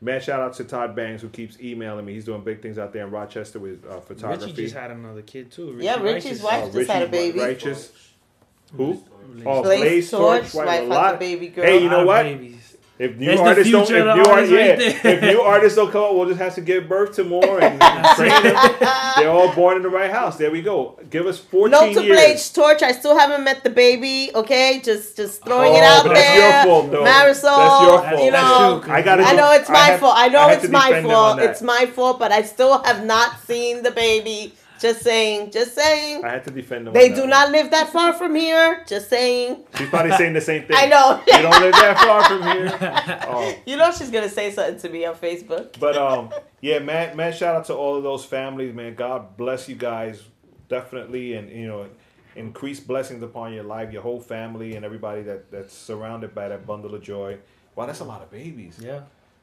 man 0.00 0.20
shout 0.20 0.40
out 0.40 0.54
to 0.54 0.64
todd 0.64 0.94
Bangs 0.96 1.22
who 1.22 1.28
keeps 1.28 1.60
emailing 1.60 2.04
me 2.04 2.12
he's 2.14 2.24
doing 2.24 2.42
big 2.42 2.60
things 2.62 2.78
out 2.78 2.92
there 2.92 3.04
in 3.04 3.10
rochester 3.10 3.58
with 3.58 3.84
uh, 3.86 4.00
photography 4.00 4.46
Richie 4.52 4.62
just 4.64 4.74
had 4.74 4.90
another 4.90 5.22
kid 5.22 5.50
too. 5.52 5.72
Richie 5.72 5.84
Yeah, 5.84 6.00
Richie's 6.02 6.24
Righteous. 6.24 6.42
wife 6.42 6.64
Uh, 6.64 6.70
just 6.78 6.90
had 6.90 7.02
a 7.02 7.06
baby. 7.08 7.38
righteous 7.38 7.92
who 8.76 8.94
Blaze 8.94 9.44
oh 9.46 9.62
Blaze 9.62 9.80
blaze 9.80 10.10
Torch, 10.10 10.52
torch 10.52 10.54
right, 10.54 10.66
wife 10.66 10.78
a 10.78 10.80
had 10.82 10.88
lot 10.88 11.12
the 11.12 11.18
baby 11.18 11.48
girl. 11.48 11.64
hey 11.64 11.82
you 11.82 11.88
know 11.88 12.04
what 12.04 12.22
babies. 12.24 12.61
If 13.02 13.16
new 13.16 13.26
There's 13.26 13.40
artists 13.40 13.72
don't, 13.72 13.82
if 13.82 13.88
new 13.90 14.22
the 14.22 14.30
artists, 14.30 14.52
yeah, 14.52 14.58
right 14.58 15.04
if 15.16 15.22
new 15.22 15.40
artists 15.40 15.76
don't 15.76 15.90
come 15.90 16.04
up, 16.04 16.14
we'll 16.14 16.26
just 16.28 16.38
have 16.40 16.54
to 16.54 16.60
give 16.60 16.88
birth 16.88 17.16
to 17.16 17.24
more 17.24 17.58
and, 17.60 17.82
and 17.82 18.06
train 18.16 18.28
them. 18.44 18.56
They're 19.16 19.28
all 19.30 19.52
born 19.54 19.76
in 19.76 19.82
the 19.82 19.88
right 19.88 20.10
house. 20.10 20.36
There 20.38 20.50
we 20.52 20.62
go. 20.62 20.98
Give 21.10 21.26
us 21.26 21.38
fourteen 21.38 21.72
No 21.72 21.92
to 21.92 22.04
years. 22.04 22.16
Blaze 22.16 22.50
Torch. 22.52 22.82
I 22.82 22.92
still 22.92 23.18
haven't 23.18 23.42
met 23.42 23.64
the 23.64 23.70
baby. 23.70 24.30
Okay, 24.34 24.80
just 24.84 25.16
just 25.16 25.44
throwing 25.44 25.74
it 25.74 25.80
Oh, 25.82 25.84
out 25.84 26.04
but 26.04 26.14
there. 26.14 26.38
that's 26.40 26.64
your 26.66 26.74
fault, 26.74 26.90
though. 26.92 27.04
Marisol, 27.04 27.42
That's 27.42 27.82
your 27.82 28.02
fault. 28.02 28.24
you 28.24 28.30
That's 28.30 28.58
know, 28.60 28.80
true. 28.84 28.92
I 28.92 29.02
gotta. 29.02 29.22
I 29.24 29.32
know 29.32 29.52
it's 29.52 29.68
my 29.68 29.78
have- 29.78 30.00
fault. 30.00 30.14
I 30.16 30.28
know 30.28 30.48
have 30.48 30.62
it's 30.62 30.72
my 30.72 30.86
defend 30.88 31.06
them 31.06 31.12
on 31.16 31.38
fault. 31.38 31.50
It's 31.50 31.62
my 31.62 31.86
fault, 31.86 32.18
but 32.20 32.30
I 32.30 32.42
still 32.42 32.82
have 32.84 33.04
not 33.04 33.40
seen 33.40 33.82
the 33.82 33.90
baby. 33.90 34.54
Just 34.82 35.02
saying. 35.02 35.52
Just 35.52 35.76
saying. 35.76 36.24
I 36.24 36.30
had 36.30 36.42
to 36.42 36.50
defend 36.50 36.88
them. 36.88 36.92
They 36.92 37.04
on 37.04 37.10
that 37.10 37.14
do 37.14 37.20
one. 37.20 37.30
not 37.30 37.52
live 37.52 37.70
that 37.70 37.90
far 37.90 38.12
from 38.14 38.34
here. 38.34 38.84
Just 38.88 39.08
saying. 39.08 39.62
She's 39.78 39.88
probably 39.88 40.10
saying 40.16 40.32
the 40.32 40.40
same 40.40 40.62
thing. 40.66 40.76
I 40.76 40.86
know. 40.86 41.22
You 41.24 41.40
don't 41.40 41.60
live 41.62 41.72
that 41.72 41.98
far 41.98 42.24
from 42.24 42.42
here. 42.42 43.18
Oh. 43.34 43.54
You 43.64 43.76
know 43.76 43.92
she's 43.92 44.10
gonna 44.10 44.28
say 44.28 44.50
something 44.50 44.78
to 44.78 44.88
me 44.88 45.04
on 45.04 45.14
Facebook. 45.14 45.78
But 45.78 45.96
um, 45.96 46.30
yeah, 46.60 46.80
man, 46.80 47.16
man, 47.16 47.32
shout 47.32 47.54
out 47.54 47.64
to 47.66 47.74
all 47.74 47.96
of 47.96 48.02
those 48.02 48.24
families, 48.24 48.74
man. 48.74 48.96
God 48.96 49.36
bless 49.36 49.68
you 49.68 49.76
guys, 49.76 50.20
definitely, 50.68 51.34
and 51.34 51.48
you 51.48 51.68
know, 51.68 51.86
increase 52.34 52.80
blessings 52.80 53.22
upon 53.22 53.52
your 53.52 53.62
life, 53.64 53.92
your 53.92 54.02
whole 54.02 54.20
family, 54.20 54.74
and 54.74 54.84
everybody 54.84 55.22
that 55.22 55.50
that's 55.52 55.72
surrounded 55.72 56.34
by 56.34 56.48
that 56.48 56.66
bundle 56.66 56.92
of 56.94 57.02
joy. 57.02 57.38
Wow, 57.76 57.86
that's 57.86 58.00
a 58.00 58.04
lot 58.04 58.20
of 58.20 58.30
babies. 58.32 58.78
Yeah. 58.82 59.02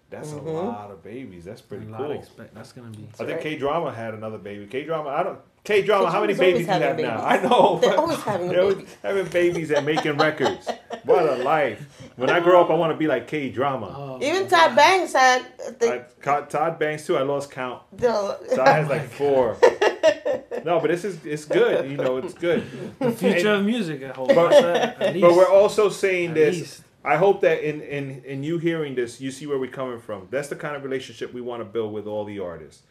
That's 0.09 0.29
Mm-hmm. 0.29 0.47
a 0.47 0.51
lot 0.51 0.89
of 0.89 1.03
babies. 1.03 1.45
That's 1.45 1.61
pretty 1.61 1.85
A 1.85 1.89
lot 1.89 2.01
cool. 2.01 2.11
expect. 2.13 2.55
That's 2.55 2.71
gonna 2.71 2.89
be. 2.89 3.07
I 3.19 3.25
think. 3.25 3.41
K 3.41 3.57
Drama 3.57 3.91
had 3.93 4.15
another 4.15 4.39
baby. 4.39 4.65
K 4.65 4.83
Drama, 4.83 5.09
I 5.09 5.21
don't. 5.23 5.39
K 5.63 5.83
Drama, 5.83 6.09
how 6.09 6.21
many 6.21 6.33
babies 6.33 6.61
do 6.65 6.65
you 6.65 6.67
have 6.71 6.81
having 6.81 7.05
now? 7.05 7.21
I 7.23 7.39
know. 7.43 7.77
They're 7.81 7.95
always 7.95 8.17
having 8.21 8.47
they're 8.49 8.61
always 8.61 8.75
babies. 8.77 8.97
having 9.03 9.27
babies 9.27 9.71
and 9.71 9.85
making 9.85 10.17
records. 10.17 10.67
What 11.03 11.29
a 11.29 11.35
life! 11.43 11.85
When 12.15 12.29
I 12.31 12.39
grow 12.39 12.59
up, 12.61 12.71
I 12.71 12.73
want 12.73 12.91
to 12.91 12.97
be 12.97 13.05
like 13.05 13.27
K 13.27 13.49
Drama. 13.51 13.93
Oh, 13.95 14.25
Even 14.25 14.47
Todd 14.47 14.75
Banks 14.75 15.13
had 15.13 15.45
the, 15.79 16.05
I, 16.25 16.41
Todd 16.41 16.79
Banks 16.79 17.05
too. 17.05 17.15
I 17.15 17.21
lost 17.21 17.51
count. 17.51 17.83
the 17.95 18.07
Todd 18.55 18.67
has 18.67 18.89
like 18.89 19.09
four. 19.11 19.57
No, 20.65 20.79
but 20.79 20.89
this 20.89 21.05
is 21.05 21.23
it's 21.23 21.45
good. 21.45 21.89
You 21.89 21.97
know, 21.97 22.17
it's 22.17 22.33
good. 22.33 22.63
the 22.99 23.11
future 23.11 23.49
And- 23.53 23.59
of 23.59 23.65
music. 23.65 24.03
I 24.03 24.07
hope. 24.09 24.29
But- 24.33 24.53
At 24.53 25.13
least. 25.13 25.21
But 25.21 25.35
we're 25.35 25.47
also 25.51 25.89
saying 25.89 26.29
At 26.29 26.35
this. 26.35 26.55
least. 26.55 26.83
I 27.03 27.15
hope 27.15 27.41
that 27.41 27.61
in, 27.67 27.81
in 27.81 28.23
in 28.25 28.43
you 28.43 28.57
hearing 28.57 28.93
this, 28.95 29.21
you 29.21 29.31
see 29.31 29.47
where 29.47 29.57
we're 29.57 29.71
coming 29.71 29.99
from. 29.99 30.27
That's 30.31 30.49
the 30.49 30.55
kind 30.55 30.75
of 30.75 30.83
relationship 30.83 31.33
we 31.33 31.41
want 31.41 31.61
to 31.61 31.65
build 31.65 31.93
with 31.93 32.07
all 32.07 32.25
the 32.25 32.39
artists. 32.39 32.83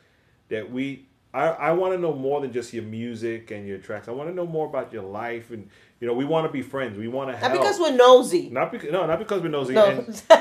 That 0.48 0.72
we, 0.72 1.06
I, 1.34 1.48
I 1.48 1.72
want 1.72 1.92
to 1.92 1.98
know 1.98 2.14
more 2.14 2.40
than 2.40 2.50
just 2.52 2.72
your 2.72 2.84
music 2.84 3.50
and 3.50 3.66
your 3.68 3.76
tracks. 3.78 4.08
I 4.08 4.12
want 4.12 4.30
to 4.30 4.34
know 4.34 4.46
more 4.46 4.66
about 4.66 4.92
your 4.94 5.02
life, 5.02 5.50
and 5.50 5.68
you 6.00 6.06
know, 6.06 6.14
we 6.14 6.24
want 6.24 6.46
to 6.46 6.52
be 6.52 6.62
friends. 6.62 6.96
We 6.96 7.08
want 7.08 7.28
to 7.28 7.32
not 7.32 7.40
help. 7.50 7.52
because 7.60 7.78
we're 7.78 7.96
nosy. 7.96 8.48
not 8.48 8.72
because 8.72 8.90
no, 8.90 9.04
not 9.06 9.18
because 9.18 9.42
we're 9.42 9.48
nosy. 9.48 9.74
No. 9.74 9.84
And, 9.84 10.06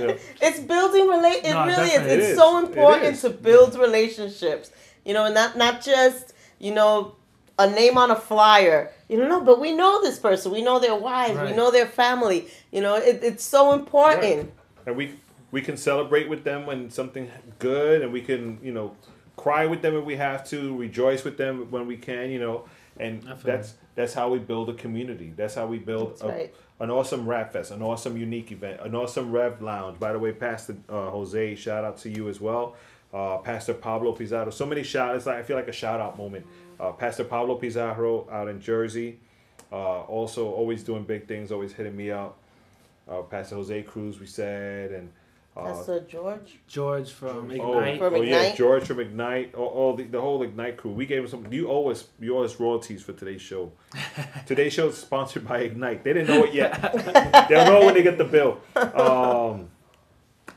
you 0.00 0.06
know, 0.06 0.16
It's 0.40 0.60
building 0.60 1.08
relate. 1.08 1.40
It 1.44 1.52
No, 1.52 1.66
really 1.66 1.88
is. 1.88 2.02
It's 2.02 2.06
It 2.12 2.20
is. 2.20 2.36
so 2.38 2.58
important 2.64 3.18
to 3.20 3.30
build 3.30 3.74
relationships. 3.74 4.70
You 5.04 5.14
know, 5.14 5.24
and 5.24 5.34
not 5.34 5.56
not 5.56 5.82
just 5.82 6.32
you 6.60 6.72
know 6.72 7.16
a 7.58 7.68
name 7.68 7.98
on 7.98 8.10
a 8.12 8.16
flyer. 8.16 8.92
You 9.12 9.18
know, 9.18 9.42
but 9.42 9.60
we 9.60 9.72
know 9.72 10.00
this 10.00 10.18
person. 10.18 10.52
We 10.52 10.62
know 10.62 10.78
their 10.78 10.94
wives. 10.94 11.38
We 11.38 11.54
know 11.54 11.70
their 11.70 11.86
family. 11.86 12.48
You 12.70 12.80
know, 12.80 12.96
it, 12.96 13.20
it's 13.22 13.44
so 13.44 13.74
important. 13.74 14.50
and 14.86 14.96
we 14.96 15.16
we 15.50 15.60
can 15.60 15.76
celebrate 15.76 16.30
with 16.30 16.44
them 16.44 16.64
when 16.64 16.90
something 16.90 17.30
good, 17.58 18.00
and 18.00 18.10
we 18.10 18.22
can 18.22 18.58
you 18.62 18.72
know 18.72 18.96
cry 19.36 19.66
with 19.66 19.82
them 19.82 19.94
if 19.96 20.04
we 20.04 20.16
have 20.16 20.48
to, 20.48 20.76
rejoice 20.76 21.24
with 21.24 21.36
them 21.36 21.70
when 21.70 21.86
we 21.86 21.96
can, 21.96 22.30
you 22.30 22.38
know, 22.38 22.64
and 22.98 23.20
Definitely. 23.20 23.50
that's 23.50 23.74
that's 23.94 24.14
how 24.14 24.30
we 24.30 24.38
build 24.38 24.70
a 24.70 24.74
community. 24.74 25.34
That's 25.36 25.54
how 25.54 25.66
we 25.66 25.78
build 25.78 26.18
a, 26.22 26.28
right. 26.28 26.54
an 26.80 26.90
awesome 26.90 27.28
rap 27.28 27.52
fest, 27.52 27.70
an 27.70 27.82
awesome 27.82 28.16
unique 28.16 28.50
event, 28.50 28.80
an 28.80 28.94
awesome 28.94 29.30
Rev 29.30 29.60
Lounge. 29.60 29.98
By 29.98 30.14
the 30.14 30.18
way, 30.18 30.32
Pastor 30.32 30.76
uh, 30.88 31.10
Jose, 31.10 31.54
shout 31.56 31.84
out 31.84 31.98
to 31.98 32.08
you 32.08 32.30
as 32.30 32.40
well. 32.40 32.76
Uh, 33.12 33.36
Pastor 33.38 33.74
Pablo 33.74 34.12
Pizarro. 34.12 34.50
So 34.50 34.64
many 34.64 34.82
shout. 34.82 35.16
It's 35.16 35.26
like 35.26 35.36
I 35.36 35.42
feel 35.42 35.56
like 35.56 35.68
a 35.68 35.72
shout 35.72 36.00
out 36.00 36.16
moment. 36.16 36.46
Uh, 36.82 36.90
Pastor 36.90 37.22
Pablo 37.22 37.54
Pizarro 37.54 38.28
out 38.30 38.48
in 38.48 38.60
Jersey. 38.60 39.20
Uh, 39.70 40.00
also, 40.02 40.50
always 40.50 40.82
doing 40.82 41.04
big 41.04 41.28
things. 41.28 41.52
Always 41.52 41.72
hitting 41.72 41.96
me 41.96 42.10
up. 42.10 42.38
Uh, 43.08 43.22
Pastor 43.22 43.54
Jose 43.54 43.82
Cruz, 43.82 44.18
we 44.18 44.26
said, 44.26 44.90
and 44.90 45.12
uh, 45.56 45.72
That's 45.72 45.88
uh, 45.88 46.00
George. 46.08 46.58
George 46.66 47.10
from 47.10 47.52
Oh, 47.60 47.96
From 47.98 48.14
oh 48.14 48.22
yeah, 48.22 48.40
Ignite? 48.40 48.56
George 48.56 48.84
from 48.84 49.00
Ignite, 49.00 49.54
all, 49.54 49.66
all 49.68 49.96
the, 49.96 50.04
the 50.04 50.20
whole 50.20 50.42
Ignite 50.42 50.76
crew. 50.76 50.92
We 50.92 51.06
gave 51.06 51.22
him 51.22 51.28
some. 51.28 51.52
You 51.52 51.70
owe 51.70 51.88
us, 51.90 52.08
you 52.18 52.36
owe 52.36 52.42
us 52.42 52.58
royalties 52.58 53.02
for 53.02 53.12
today's 53.12 53.42
show. 53.42 53.70
today's 54.46 54.72
show 54.72 54.88
is 54.88 54.96
sponsored 54.96 55.46
by 55.46 55.60
Ignite. 55.60 56.02
They 56.02 56.14
didn't 56.14 56.28
know 56.28 56.44
it 56.44 56.54
yet. 56.54 56.80
They'll 57.48 57.66
know 57.66 57.84
when 57.84 57.94
they 57.94 58.02
get 58.02 58.18
the 58.18 58.24
bill. 58.24 58.60
Um, 58.74 59.68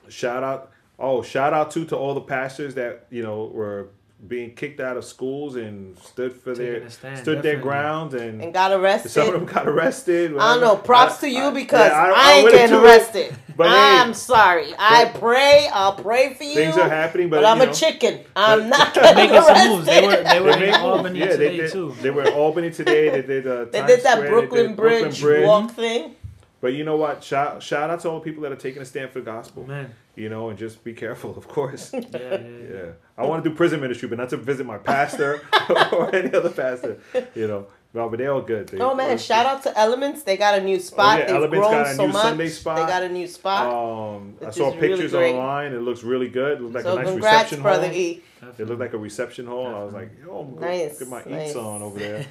shout 0.07 0.43
out, 0.43 0.71
oh, 0.97 1.21
shout 1.21 1.53
out 1.53 1.71
to 1.71 1.85
to 1.85 1.95
all 1.95 2.13
the 2.13 2.21
pastors 2.21 2.73
that 2.75 3.05
you 3.11 3.21
know 3.21 3.45
were 3.45 3.89
being 4.27 4.55
kicked 4.55 4.79
out 4.79 4.97
of 4.97 5.05
schools 5.05 5.55
and 5.55 5.97
stood 5.99 6.33
for 6.33 6.55
Taking 6.55 6.81
their 6.81 6.89
stand, 6.89 7.17
stood 7.19 7.37
their 7.43 7.55
definitely. 7.57 7.61
grounds 7.61 8.13
and. 8.13 8.41
And 8.41 8.53
got 8.53 8.71
arrested. 8.71 9.09
some 9.11 9.27
of 9.27 9.33
them 9.33 9.45
got 9.45 9.67
arrested. 9.67 10.35
I 10.37 10.53
don't 10.53 10.61
know. 10.61 10.75
Props 10.77 11.17
to 11.19 11.29
you 11.29 11.51
because 11.51 11.89
yeah, 11.91 12.13
I, 12.15 12.31
ain't 12.33 12.43
with 12.45 12.53
it 12.53 12.57
getting 12.57 12.75
arrested. 12.75 13.35
But 13.57 13.69
hey, 13.69 13.73
I'm 14.01 14.13
sorry. 14.13 14.73
I 14.77 15.05
pray. 15.13 15.69
I'll 15.71 15.93
pray 15.95 16.33
for 16.33 16.43
you. 16.43 16.55
things 16.55 16.75
are 16.77 16.89
happening, 16.89 17.29
but, 17.29 17.37
But, 17.37 17.45
I'm 17.45 17.61
you 17.61 17.69
a 17.69 17.73
chicken. 17.73 18.19
I'm 18.35 18.59
but- 18.59 18.67
not 18.77 18.93
getting 18.93 19.15
Making 19.15 19.35
arrested. 19.37 19.55
some 19.55 19.69
moves. 19.71 19.85
They 19.85 20.01
were 20.05 20.23
they 20.23 20.41
were 20.41 20.63
in 20.63 20.73
Albany 20.73 21.19
moves. 21.19 21.25
Yeah, 21.31 21.37
today 21.37 21.49
they 21.51 21.57
did. 21.63 21.71
too. 21.71 21.95
They 22.01 22.09
were 22.09 22.23
in 22.23 22.33
Albany 22.33 22.71
today. 22.71 23.09
They 23.11 23.21
did. 23.21 23.47
Uh, 23.47 23.63
They 23.65 23.85
did 23.85 24.03
that 24.03 24.17
Square, 24.17 24.21
they 24.23 24.29
Brooklyn, 24.29 24.67
did 24.67 24.75
Bridge, 24.75 25.21
Bridge. 25.21 25.45
walk 25.47 25.71
thing. 25.71 26.15
But 26.59 26.73
you 26.73 26.83
know 26.83 26.97
what? 26.97 27.23
Shout 27.23 27.63
shout 27.63 27.89
out 27.89 28.01
to 28.01 28.09
all 28.09 28.19
the 28.19 28.25
people 28.25 28.43
that 28.43 28.51
are 28.51 28.57
taking 28.57 28.81
a 28.81 28.85
stand 28.85 29.11
for 29.11 29.19
the 29.19 29.25
gospel. 29.25 29.65
Man, 29.65 29.93
You 30.15 30.29
know, 30.29 30.49
and 30.49 30.57
just 30.57 30.83
be 30.83 30.93
careful, 30.93 31.37
of 31.37 31.47
course. 31.47 31.91
yeah, 31.93 31.99
yeah, 32.11 32.19
yeah. 32.19 32.37
yeah, 32.73 32.91
I 33.17 33.25
want 33.25 33.43
to 33.43 33.49
do 33.49 33.55
prison 33.55 33.81
ministry, 33.81 34.07
but 34.07 34.17
not 34.17 34.29
to 34.29 34.37
visit 34.37 34.65
my 34.65 34.77
pastor 34.77 35.41
or 35.91 36.13
any 36.15 36.33
other 36.33 36.49
pastor. 36.49 36.99
You 37.35 37.47
know, 37.47 37.67
Well, 37.93 38.09
but 38.09 38.19
they're 38.19 38.31
all 38.31 38.41
good. 38.41 38.69
They, 38.69 38.79
Oh 38.79 38.95
man, 38.95 39.17
shout 39.17 39.45
out 39.45 39.63
to 39.63 39.77
Elements. 39.77 40.23
They 40.23 40.37
got 40.37 40.57
a 40.59 40.63
new 40.63 40.79
spot. 40.79 41.17
Oh, 41.17 41.19
yeah, 41.19 41.25
They've 41.25 41.35
Elements 41.35 41.59
grown 41.67 41.71
got 41.83 41.87
a 41.87 41.95
so 41.95 42.05
new 42.07 42.13
much. 42.13 42.21
Sunday 42.23 42.47
spot. 42.49 42.75
They 42.77 42.85
got 42.85 43.03
a 43.03 43.09
new 43.09 43.27
spot. 43.27 43.67
Um, 43.73 44.35
I 44.45 44.51
saw 44.51 44.69
is 44.69 44.75
really 44.75 44.87
pictures 44.89 45.13
online. 45.13 45.73
It 45.73 45.81
looks 45.81 46.03
really 46.03 46.29
good. 46.29 46.59
It 46.59 46.61
looked 46.61 46.75
like 46.75 46.83
so 46.85 46.93
a 46.93 46.95
nice 47.03 47.07
congrats, 47.11 47.35
reception 47.51 47.61
brother 47.61 47.87
hall. 47.87 47.95
E. 47.95 48.23
It 48.57 48.67
looked 48.67 48.79
like 48.79 48.93
a 48.93 48.97
reception 48.97 49.47
hall. 49.47 49.67
and 49.67 49.75
I 49.75 49.83
was 49.83 49.93
like, 49.93 50.11
yo, 50.23 50.39
I'm 50.39 50.53
gonna 50.55 50.65
Nice, 50.67 50.99
get 50.99 51.07
my 51.09 51.23
nice. 51.25 51.49
eats 51.49 51.55
on 51.57 51.81
over 51.81 51.99
there. 51.99 52.25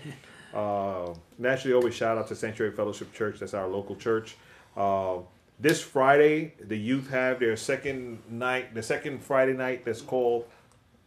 uh, 0.55 1.13
naturally, 1.39 1.75
always 1.75 1.95
shout 1.95 2.17
out 2.19 2.29
to 2.29 2.37
Sanctuary 2.37 2.73
Fellowship 2.73 3.13
Church. 3.13 3.41
That's 3.41 3.53
our 3.55 3.67
local 3.69 3.97
church. 3.97 4.37
Uh, 4.77 5.19
this 5.65 5.81
Friday, 5.81 6.53
the 6.61 6.77
youth 6.77 7.09
have 7.09 7.41
their 7.41 7.57
second 7.57 8.19
night, 8.29 8.75
the 8.75 8.83
second 8.83 9.25
Friday 9.25 9.55
night 9.55 9.83
that's 9.83 10.03
called 10.03 10.45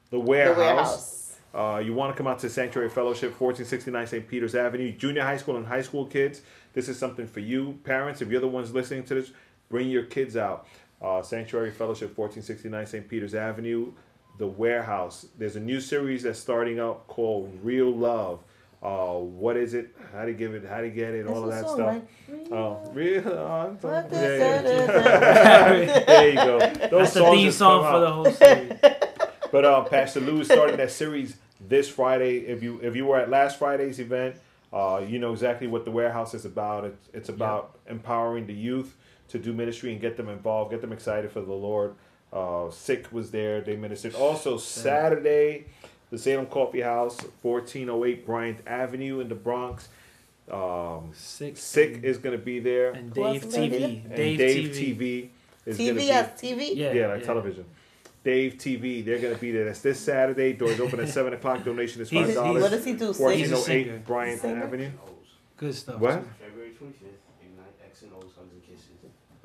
the 0.10 0.18
The 0.18 0.20
Warehouse. 0.20 0.58
warehouse. 0.58 1.38
Uh, 1.54 1.78
you 1.78 1.94
want 1.94 2.12
to 2.12 2.18
come 2.18 2.26
out 2.26 2.40
to 2.40 2.50
Sanctuary 2.50 2.90
Fellowship, 2.90 3.40
1469 3.40 4.08
St. 4.08 4.28
Peter's 4.28 4.56
Avenue, 4.56 4.92
junior 4.92 5.22
high 5.22 5.38
school 5.38 5.58
and 5.58 5.68
high 5.68 5.84
school 5.84 6.08
kids. 6.08 6.42
This 6.74 6.90
is 6.90 6.98
something 6.98 7.28
for 7.28 7.40
you, 7.40 7.78
parents. 7.84 8.20
If 8.20 8.30
you're 8.30 8.42
the 8.42 8.48
ones 8.48 8.74
listening 8.74 9.04
to 9.04 9.14
this, 9.14 9.32
bring 9.70 9.92
your 9.92 10.06
kids 10.06 10.36
out. 10.36 10.68
Uh, 11.00 11.22
Sanctuary 11.22 11.70
Fellowship, 11.70 12.18
1469 12.18 12.88
St. 12.88 13.08
Peter's 13.08 13.36
Avenue, 13.36 13.92
The 14.40 14.48
Warehouse. 14.48 15.28
There's 15.38 15.56
a 15.56 15.60
new 15.60 15.80
series 15.80 16.24
that's 16.24 16.40
starting 16.40 16.80
up 16.80 17.06
called 17.06 17.60
Real 17.62 17.92
Love. 17.92 18.44
Uh, 18.82 19.16
what 19.16 19.58
is 19.58 19.74
it? 19.74 19.96
How 20.14 20.26
to 20.26 20.34
give 20.34 20.54
it? 20.54 20.64
How 20.66 20.82
to 20.82 20.90
get 20.90 21.14
it? 21.14 21.26
all 21.28 21.44
of 21.44 21.50
that 21.50 21.66
a 21.66 21.68
stuff. 21.68 21.78
song, 21.78 22.08
right? 22.30 22.48
Oh, 22.52 22.92
real. 22.94 23.24
love. 23.24 23.84
What 23.84 24.08
Yeah, 24.12 24.62
yeah. 24.62 26.00
there 26.06 26.30
you 26.30 26.36
go. 26.36 26.60
Those 26.60 26.90
That's 26.90 27.14
the 27.14 27.24
theme 27.26 27.46
just 27.48 27.58
song 27.58 27.82
come 27.84 27.94
for 27.94 28.00
the 28.00 28.12
whole 28.12 28.32
series. 28.32 28.74
But 29.52 29.64
uh, 29.64 29.84
Pastor 29.86 30.20
Lou 30.20 30.42
is 30.42 30.48
starting 30.48 30.76
that 30.78 30.92
series 30.92 31.38
this 31.62 31.90
Friday. 31.90 32.40
If 32.40 32.62
you 32.62 32.80
if 32.84 32.96
you 32.98 33.06
were 33.06 33.18
at 33.18 33.30
last 33.30 33.58
Friday's 33.58 34.00
event, 34.00 34.36
uh, 34.74 35.02
you 35.08 35.20
know 35.20 35.32
exactly 35.32 35.68
what 35.68 35.86
the 35.86 35.92
warehouse 35.92 36.34
is 36.34 36.44
about. 36.46 36.84
It's 36.84 37.10
it's 37.14 37.30
about 37.30 37.80
empowering 37.88 38.46
the 38.46 38.54
youth 38.54 38.96
to 39.30 39.40
do 39.40 39.54
ministry 39.54 39.92
and 39.94 40.02
get 40.02 40.18
them 40.18 40.28
involved, 40.30 40.72
get 40.72 40.82
them 40.82 40.92
excited 40.92 41.32
for 41.32 41.42
the 41.42 41.54
Lord. 41.54 41.96
Uh, 42.34 42.70
Sick 42.72 43.12
was 43.14 43.32
there; 43.32 43.62
they 43.62 43.78
ministered. 43.78 44.16
Also 44.16 44.58
Saturday, 44.58 45.68
the 46.10 46.18
Salem 46.18 46.46
Coffee 46.48 46.82
House, 46.82 47.18
fourteen 47.42 47.90
oh 47.90 48.06
eight 48.06 48.26
Bryant 48.26 48.60
Avenue 48.68 49.20
in 49.20 49.30
the 49.30 49.36
Bronx. 49.36 49.90
Um, 50.52 51.12
Six. 51.14 51.60
Sick 51.62 51.96
and, 51.96 52.06
is 52.06 52.18
going 52.18 52.38
to 52.38 52.44
be 52.44 52.60
there, 52.60 52.92
and 52.94 53.14
Dave 53.14 53.44
is 53.44 53.54
gonna 53.54 53.68
be 53.70 53.78
TV. 53.80 54.06
and 54.06 54.16
Dave, 54.16 54.38
Dave 54.38 54.70
TV. 54.72 54.98
TV 54.98 55.30
is 55.66 55.78
going 55.78 55.90
to 55.90 55.94
TV 55.96 55.98
be 55.98 56.12
as 56.12 56.28
TV. 56.42 56.76
Yeah, 56.76 56.94
yeah, 56.94 57.08
like 57.08 57.24
television. 57.24 57.66
Dave 58.24 58.54
TV, 58.56 59.04
they're 59.06 59.20
gonna 59.20 59.36
be 59.36 59.52
there. 59.52 59.66
That's 59.66 59.80
this 59.82 60.00
Saturday. 60.00 60.52
Doors 60.54 60.80
open 60.82 61.00
at 61.00 61.08
seven 61.10 61.34
o'clock. 61.34 61.64
Donation 61.64 62.02
is 62.02 62.10
He's- 62.10 62.22
five 62.22 62.30
he's- 62.34 62.36
dollars. 62.36 62.62
What 62.64 62.72
does 62.72 62.84
he 62.86 62.94
do? 62.94 63.14
Fourteen 63.14 63.40
He's 63.40 63.48
Sing? 63.50 63.56
a 63.56 63.60
oh 63.60 63.64
singer. 63.64 63.96
eight 63.96 64.06
Bryant 64.06 64.44
Avenue. 64.46 64.90
Good 65.56 65.76
stuff. 65.76 66.00
What? 66.00 66.24
February 66.40 66.72
25th, 66.72 67.18
Ignite 67.42 67.66
X 67.86 68.02
and 68.04 68.12
O's 68.14 68.24
Hugs 68.38 68.52
and 68.52 68.64
Kisses. 68.66 68.84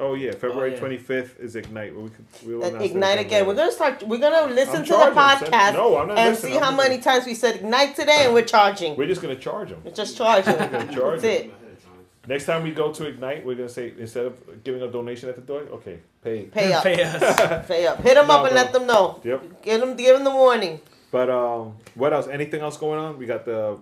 Oh 0.05 0.15
yeah, 0.15 0.33
February 0.33 0.73
yeah. 0.73 0.79
twenty 0.81 0.99
fifth 0.99 1.39
is 1.39 1.55
Ignite. 1.55 1.95
We 1.95 2.09
could 2.11 2.25
we'll 2.45 2.65
ignite 2.83 3.19
that 3.19 3.19
again. 3.21 3.47
We're 3.47 3.55
gonna 3.55 3.71
start. 3.71 4.03
We're 4.03 4.19
gonna 4.19 4.53
listen 4.53 4.77
I'm 4.79 4.85
to 4.85 4.91
the 4.91 4.97
charging, 4.97 5.15
son. 5.15 5.53
podcast 5.53 5.75
No, 5.75 5.97
I'm 5.99 6.09
not 6.09 6.19
and 6.19 6.31
listening. 6.31 6.53
see 6.53 6.59
I'm 6.59 6.65
how 6.65 6.71
just- 6.77 6.89
many 6.89 7.01
times 7.03 7.27
we 7.27 7.35
said 7.35 7.57
ignite 7.57 7.95
today, 7.95 8.25
and 8.25 8.35
we're 8.35 8.45
charging. 8.45 8.97
We're 8.97 9.07
just 9.07 9.23
gonna 9.23 9.37
charge 9.37 9.69
them. 9.71 9.81
We're 9.85 9.93
just 9.93 10.17
charging. 10.17 10.57
gonna 10.57 10.93
charge 10.93 11.21
That's 11.21 11.25
it. 11.25 11.41
Ahead 11.47 11.73
of 11.77 11.85
time. 11.85 11.93
Next 12.27 12.47
time 12.47 12.63
we 12.65 12.73
go 12.73 12.93
to 12.93 13.07
Ignite, 13.07 13.47
we're 13.47 13.55
gonna 13.55 13.69
say 13.69 13.93
instead 13.99 14.27
of 14.27 14.65
giving 14.65 14.83
a 14.83 14.89
donation 14.91 15.29
at 15.29 15.37
the 15.37 15.43
door, 15.43 15.61
okay, 15.79 16.01
pay. 16.25 16.43
Pay 16.47 16.73
up. 16.77 16.83
Pay 16.83 17.03
us. 17.03 17.67
Pay 17.69 17.87
up. 17.87 18.01
Hit 18.03 18.15
them 18.15 18.27
No, 18.27 18.35
up 18.35 18.45
and 18.47 18.55
bro. 18.55 18.63
let 18.63 18.73
them 18.73 18.87
know. 18.89 19.21
Yep. 19.23 19.63
Give 19.63 19.81
them. 19.81 19.95
Give 19.97 20.15
them 20.17 20.25
the 20.25 20.31
warning. 20.33 20.81
But 21.13 21.31
um, 21.31 21.77
what 21.95 22.13
else? 22.13 22.27
Anything 22.27 22.61
else 22.63 22.77
going 22.77 22.99
on? 22.99 23.19
We 23.19 23.27
got 23.27 23.45
the 23.45 23.79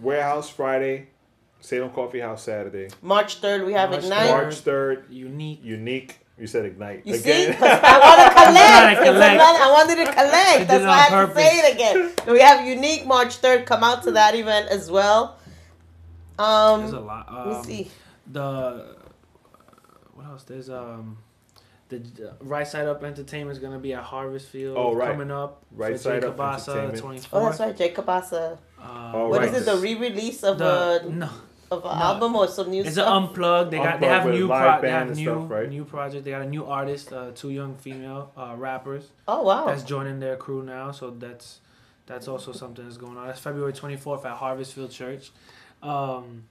warehouse 0.00 0.50
Friday, 0.50 1.06
Salem 1.64 1.90
Coffee 1.90 2.20
House 2.20 2.42
Saturday, 2.42 2.88
March 3.00 3.36
third, 3.36 3.64
we 3.64 3.72
have 3.72 3.90
March 3.90 4.04
ignite. 4.04 4.30
March 4.30 4.54
third, 4.56 5.06
Unique. 5.08 5.60
unique. 5.64 6.18
You 6.36 6.48
said 6.48 6.64
Ignite 6.66 7.06
You 7.06 7.14
see, 7.14 7.46
I 7.48 7.48
want 7.48 8.20
to 8.20 8.34
collect. 8.34 8.56
Trying 8.56 8.96
to 8.96 9.00
It's 9.02 9.10
collect. 9.12 9.34
another- 9.34 9.58
I 9.62 9.70
wanted 9.72 10.04
to 10.04 10.12
collect. 10.12 10.60
it 10.62 10.68
That's 10.68 10.84
why 10.84 10.90
I 10.90 11.02
had 11.02 11.26
to 11.26 11.34
say 11.34 11.58
it 11.60 11.74
again. 11.74 12.12
We 12.34 12.40
have 12.40 12.66
unique 12.66 13.06
March 13.06 13.36
third. 13.36 13.66
Come 13.66 13.84
out 13.84 14.02
to 14.02 14.10
that 14.12 14.34
event 14.34 14.68
as 14.68 14.90
well. 14.90 15.38
Um, 16.38 16.80
There's 16.80 16.92
a 16.92 17.00
lot. 17.00 17.32
let 17.32 17.46
me 17.46 17.54
Um, 17.54 17.64
see. 17.64 17.90
the 18.32 18.96
what 20.14 20.26
else? 20.26 20.42
There's 20.42 20.68
um 20.70 21.18
the 21.88 21.98
uh, 21.98 22.32
Right 22.40 22.66
Side 22.66 22.88
Up 22.88 23.04
Entertainment 23.04 23.56
is 23.56 23.62
gonna 23.62 23.78
be 23.78 23.92
at 23.94 24.02
Harvest 24.02 24.48
Field 24.48 24.76
Oh, 24.76 24.92
right. 24.92 25.12
coming 25.12 25.30
up. 25.30 25.62
Right 25.70 25.92
for 25.92 25.98
Side 25.98 26.22
Jay 26.22 26.26
Up 26.28 26.36
Cabasa, 26.36 26.76
Entertainment. 26.76 27.22
24th. 27.22 27.28
Oh, 27.32 27.44
that's 27.44 27.60
right, 27.60 27.76
Jacob 27.76 28.08
Asa. 28.08 28.58
Uh, 28.82 29.12
Oh, 29.14 29.28
What 29.28 29.44
is 29.44 29.52
right. 29.52 29.62
it? 29.62 29.64
The 29.66 29.76
re-release 29.76 30.42
of 30.42 30.58
the, 30.58 31.02
a 31.04 31.08
no, 31.08 31.28
of 31.74 31.84
an 31.84 31.98
no. 31.98 32.04
album 32.04 32.36
or 32.36 32.48
some 32.48 32.70
new 32.70 32.82
it's 32.82 32.96
an 32.96 33.04
unplugged. 33.04 33.70
They 33.70 33.78
got 33.78 34.00
they 34.00 34.06
have 34.06 34.26
new 34.26 34.46
pro- 34.46 34.80
they 34.80 34.90
have 34.90 35.16
new 35.16 35.24
stuff, 35.24 35.50
right? 35.50 35.68
new 35.68 35.84
project. 35.84 36.24
They 36.24 36.30
got 36.30 36.42
a 36.42 36.48
new 36.48 36.64
artist, 36.66 37.12
uh, 37.12 37.30
two 37.34 37.50
young 37.50 37.76
female 37.76 38.32
uh, 38.36 38.54
rappers 38.56 39.10
oh 39.28 39.42
wow. 39.42 39.66
that's 39.66 39.82
joining 39.82 40.20
their 40.20 40.36
crew 40.36 40.62
now. 40.62 40.90
So 40.92 41.10
that's 41.10 41.60
that's 42.06 42.28
also 42.28 42.52
something 42.52 42.84
that's 42.84 42.98
going 42.98 43.16
on. 43.16 43.26
That's 43.26 43.40
February 43.40 43.72
24th 43.72 44.24
at 44.24 44.36
Harvest 44.36 44.74
Field 44.74 44.90
Church. 44.90 45.30
Um, 45.82 46.44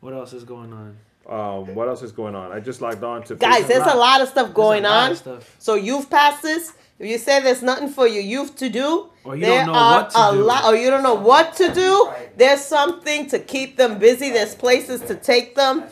what 0.00 0.12
else 0.12 0.32
is 0.32 0.44
going 0.44 0.72
on? 0.72 0.98
Um, 1.28 1.74
what 1.74 1.88
else 1.88 2.02
is 2.02 2.12
going 2.12 2.34
on? 2.34 2.52
I 2.52 2.60
just 2.60 2.80
logged 2.80 3.04
on 3.04 3.22
to 3.24 3.34
Guys, 3.36 3.64
Facebook. 3.64 3.68
there's 3.68 3.86
a 3.92 3.96
lot 3.96 4.20
of 4.22 4.28
stuff 4.28 4.54
going 4.54 4.84
a 4.86 4.88
lot 4.88 5.04
on. 5.06 5.10
of 5.12 5.18
stuff. 5.18 5.54
So 5.58 5.74
youth 5.74 6.08
passes. 6.08 6.72
If 6.98 7.06
you 7.08 7.18
say 7.18 7.40
there's 7.42 7.62
nothing 7.62 7.90
for 7.90 8.08
your 8.08 8.22
youth 8.22 8.56
to 8.56 8.68
do, 8.68 9.10
Or 9.24 9.36
you 9.36 9.42
there 9.42 9.64
don't 9.64 9.74
know 9.74 9.78
are 9.78 10.00
what 10.02 10.10
to 10.10 10.18
a 10.18 10.32
do. 10.32 10.42
lot, 10.42 10.64
or 10.64 10.74
you 10.74 10.90
don't 10.90 11.02
know 11.04 11.14
what 11.14 11.54
to 11.56 11.72
do. 11.72 12.10
There's 12.36 12.60
something 12.62 13.26
to 13.28 13.38
keep 13.38 13.76
them 13.76 13.98
busy. 13.98 14.30
There's 14.30 14.54
places 14.56 15.00
to 15.02 15.14
take 15.14 15.54
them. 15.54 15.84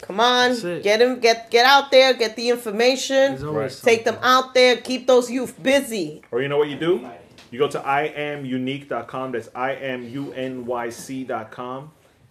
Come 0.00 0.20
on, 0.20 0.54
get 0.82 1.00
them, 1.00 1.18
get 1.18 1.50
get 1.50 1.66
out 1.66 1.90
there, 1.90 2.14
get 2.14 2.36
the 2.36 2.50
information, 2.50 3.44
always 3.44 3.80
take 3.80 4.04
them 4.04 4.16
out 4.22 4.54
there, 4.54 4.76
keep 4.76 5.06
those 5.08 5.28
youth 5.30 5.60
busy. 5.62 6.22
Or 6.30 6.40
you 6.40 6.46
know 6.48 6.56
what 6.56 6.68
you 6.68 6.78
do? 6.78 7.06
You 7.50 7.58
go 7.58 7.66
to 7.68 7.80
iamunique.com. 7.80 9.32
That's 9.32 9.48
imunyc.com 10.78 11.90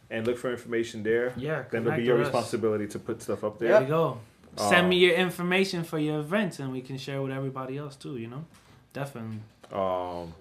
and 0.10 0.26
look 0.26 0.38
for 0.38 0.52
information 0.52 1.04
there. 1.04 1.34
Yeah, 1.38 1.64
Then 1.70 1.86
it'll 1.86 1.98
be 1.98 2.04
your 2.04 2.18
us. 2.20 2.26
responsibility 2.28 2.88
to 2.88 3.00
put 3.00 3.22
stuff 3.22 3.44
up 3.44 3.60
There 3.60 3.70
there. 3.70 3.82
we 3.82 3.88
go. 3.88 4.20
Uh, 4.58 4.70
Send 4.70 4.90
me 4.90 4.98
your 4.98 5.16
information 5.16 5.84
for 5.84 6.00
your 6.00 6.20
events, 6.20 6.60
and 6.60 6.72
we 6.72 6.82
can 6.82 6.98
share 6.98 7.22
with 7.22 7.32
everybody 7.32 7.78
else 7.78 7.96
too. 7.96 8.18
You 8.18 8.28
know, 8.28 8.46
definitely. 8.94 9.40
Um, 9.72 10.34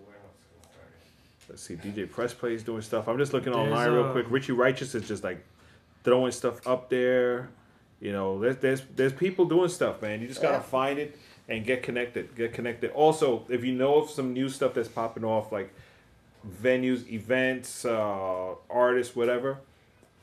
let's 1.48 1.62
see, 1.62 1.74
DJ 1.76 2.10
Press 2.10 2.32
Play 2.34 2.54
is 2.54 2.62
doing 2.62 2.82
stuff. 2.82 3.08
I'm 3.08 3.18
just 3.18 3.32
looking 3.32 3.52
There's, 3.52 3.66
online 3.66 3.92
real 3.92 4.10
quick. 4.12 4.26
Richie 4.30 4.52
Righteous 4.52 4.94
is 4.94 5.06
just 5.06 5.22
like 5.24 5.44
throwing 6.04 6.32
stuff 6.32 6.66
up 6.66 6.88
there. 6.90 7.48
You 8.00 8.12
know, 8.12 8.38
there's 8.40 8.56
there's 8.58 8.82
there's 8.94 9.12
people 9.12 9.44
doing 9.46 9.68
stuff, 9.68 10.02
man. 10.02 10.20
You 10.20 10.28
just 10.28 10.42
gotta 10.42 10.56
Yeah. 10.58 10.62
find 10.62 10.98
it 10.98 11.18
and 11.48 11.64
get 11.64 11.82
connected. 11.82 12.34
Get 12.36 12.52
connected. 12.52 12.90
Also, 12.92 13.44
if 13.48 13.64
you 13.64 13.72
know 13.74 13.96
of 14.02 14.10
some 14.10 14.32
new 14.32 14.48
stuff 14.48 14.74
that's 14.74 14.88
popping 14.88 15.24
off, 15.24 15.52
like 15.52 15.72
venues, 16.62 17.08
events, 17.10 17.84
uh, 17.84 18.54
artists, 18.70 19.14
whatever, 19.16 19.58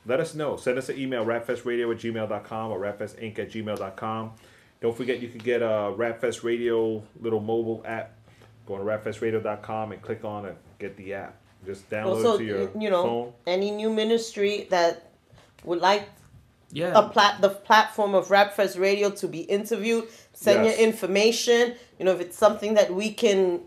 let 0.06 0.20
us 0.20 0.34
know. 0.34 0.56
Send 0.56 0.78
us 0.78 0.88
an 0.88 0.98
email, 0.98 1.24
rapfestradio 1.24 1.90
at 1.92 2.00
gmail.com 2.00 2.70
or 2.70 2.78
rapfestinc 2.80 3.38
at 3.38 3.50
gmail.com. 3.50 4.32
Don't 4.80 4.96
forget 4.96 5.20
you 5.20 5.28
can 5.28 5.38
get 5.38 5.62
a 5.62 5.94
Rapfest 5.96 6.42
Radio 6.44 7.02
little 7.20 7.40
mobile 7.40 7.82
app. 7.86 8.12
Go 8.66 8.74
on 8.74 8.80
rapfestradio.com 8.82 9.92
and 9.92 10.02
click 10.02 10.24
on 10.24 10.44
it. 10.44 10.56
Get 10.78 10.96
the 10.98 11.14
app. 11.14 11.36
Just 11.64 11.88
download 11.88 12.16
Also, 12.16 12.34
it 12.34 12.38
to 12.38 12.44
your 12.44 12.60
you 12.60 12.70
you 12.80 12.90
know, 12.90 13.02
phone. 13.02 13.32
any 13.46 13.70
new 13.70 13.88
ministry 13.90 14.66
that 14.68 15.10
would 15.64 15.80
like 15.80 16.06
Yeah. 16.70 16.92
a 16.94 17.08
plat 17.08 17.40
the 17.40 17.48
platform 17.48 18.14
of 18.14 18.28
Rapfest 18.28 18.78
Radio 18.78 19.08
to 19.10 19.26
be 19.28 19.40
interviewed. 19.40 20.06
Send 20.34 20.64
Yes. 20.66 20.76
your 20.78 20.86
information. 20.88 21.74
You 21.98 22.04
know, 22.04 22.12
if 22.12 22.20
it's 22.20 22.36
something 22.36 22.74
that 22.74 22.92
we 22.92 23.10
can 23.14 23.60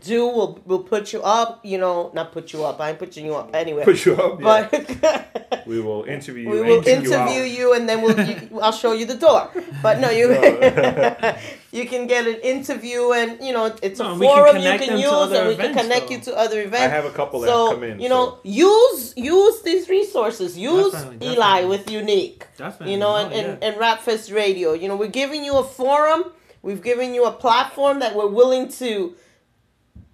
do, 0.00 0.26
we'll 0.26 0.60
we'll 0.64 0.82
put 0.82 1.12
you 1.12 1.22
up. 1.22 1.64
You 1.64 1.78
know, 1.78 2.10
not 2.14 2.32
put 2.32 2.52
you 2.52 2.64
up. 2.64 2.80
I 2.80 2.90
ain't 2.90 2.98
putting 2.98 3.24
you 3.26 3.34
up 3.34 3.54
anyway. 3.54 3.84
Put 3.84 4.04
you 4.06 4.14
up. 4.16 4.40
yeah. 4.40 5.24
We 5.66 5.80
will 5.80 6.04
interview 6.04 6.42
you. 6.42 6.50
we 6.50 6.58
and 6.60 6.68
will 6.68 6.82
kick 6.82 7.04
you 7.04 7.14
interview 7.14 7.42
you, 7.42 7.72
and 7.72 7.88
then 7.88 8.02
we'll 8.02 8.20
you, 8.20 8.60
I'll 8.60 8.70
show 8.72 8.92
you 8.92 9.06
the 9.06 9.14
door. 9.16 9.50
But 9.82 9.98
no, 9.98 10.10
you 10.10 10.28
you 11.72 11.86
can 11.88 12.06
get 12.06 12.26
an 12.26 12.36
interview, 12.42 13.12
and 13.12 13.42
you 13.44 13.52
know 13.54 13.74
it's 13.82 13.98
No, 13.98 14.08
a 14.08 14.10
and 14.12 14.20
we 14.20 14.26
can 14.26 14.36
forum 14.36 14.56
you 14.58 14.78
can 14.78 14.98
use, 14.98 15.32
and 15.32 15.48
we 15.48 15.56
can 15.56 15.72
connect 15.74 16.08
though. 16.08 16.14
you 16.14 16.20
to 16.20 16.36
other 16.36 16.60
events. 16.60 16.84
I 16.84 16.88
have 16.88 17.06
a 17.06 17.10
couple 17.10 17.40
that 17.40 17.46
so 17.48 17.68
have 17.70 17.74
come 17.76 17.84
in. 17.84 17.98
you 18.00 18.08
know, 18.10 18.24
so- 18.26 18.40
use 18.44 19.14
use 19.16 19.62
these 19.62 19.88
resources. 19.88 20.58
Use 20.58 20.92
Definitely, 20.92 21.28
Eli 21.28 21.36
definitely. 21.62 21.68
with 21.78 21.90
Unique. 21.90 22.46
Definitely. 22.58 22.92
You 22.92 22.98
know, 23.00 23.12
No, 23.16 23.24
and, 23.24 23.32
oh, 23.32 23.36
and, 23.38 23.62
yeah. 23.62 23.68
and 23.68 23.76
Rapfest 23.80 24.34
Radio. 24.34 24.74
You 24.74 24.88
know, 24.88 24.96
we're 24.96 25.08
giving 25.22 25.44
you 25.44 25.56
a 25.56 25.64
forum. 25.64 26.24
We've 26.62 26.82
given 26.82 27.14
you 27.14 27.24
a 27.24 27.32
platform 27.32 28.00
that 28.00 28.14
we're 28.14 28.28
willing 28.28 28.68
to, 28.80 29.14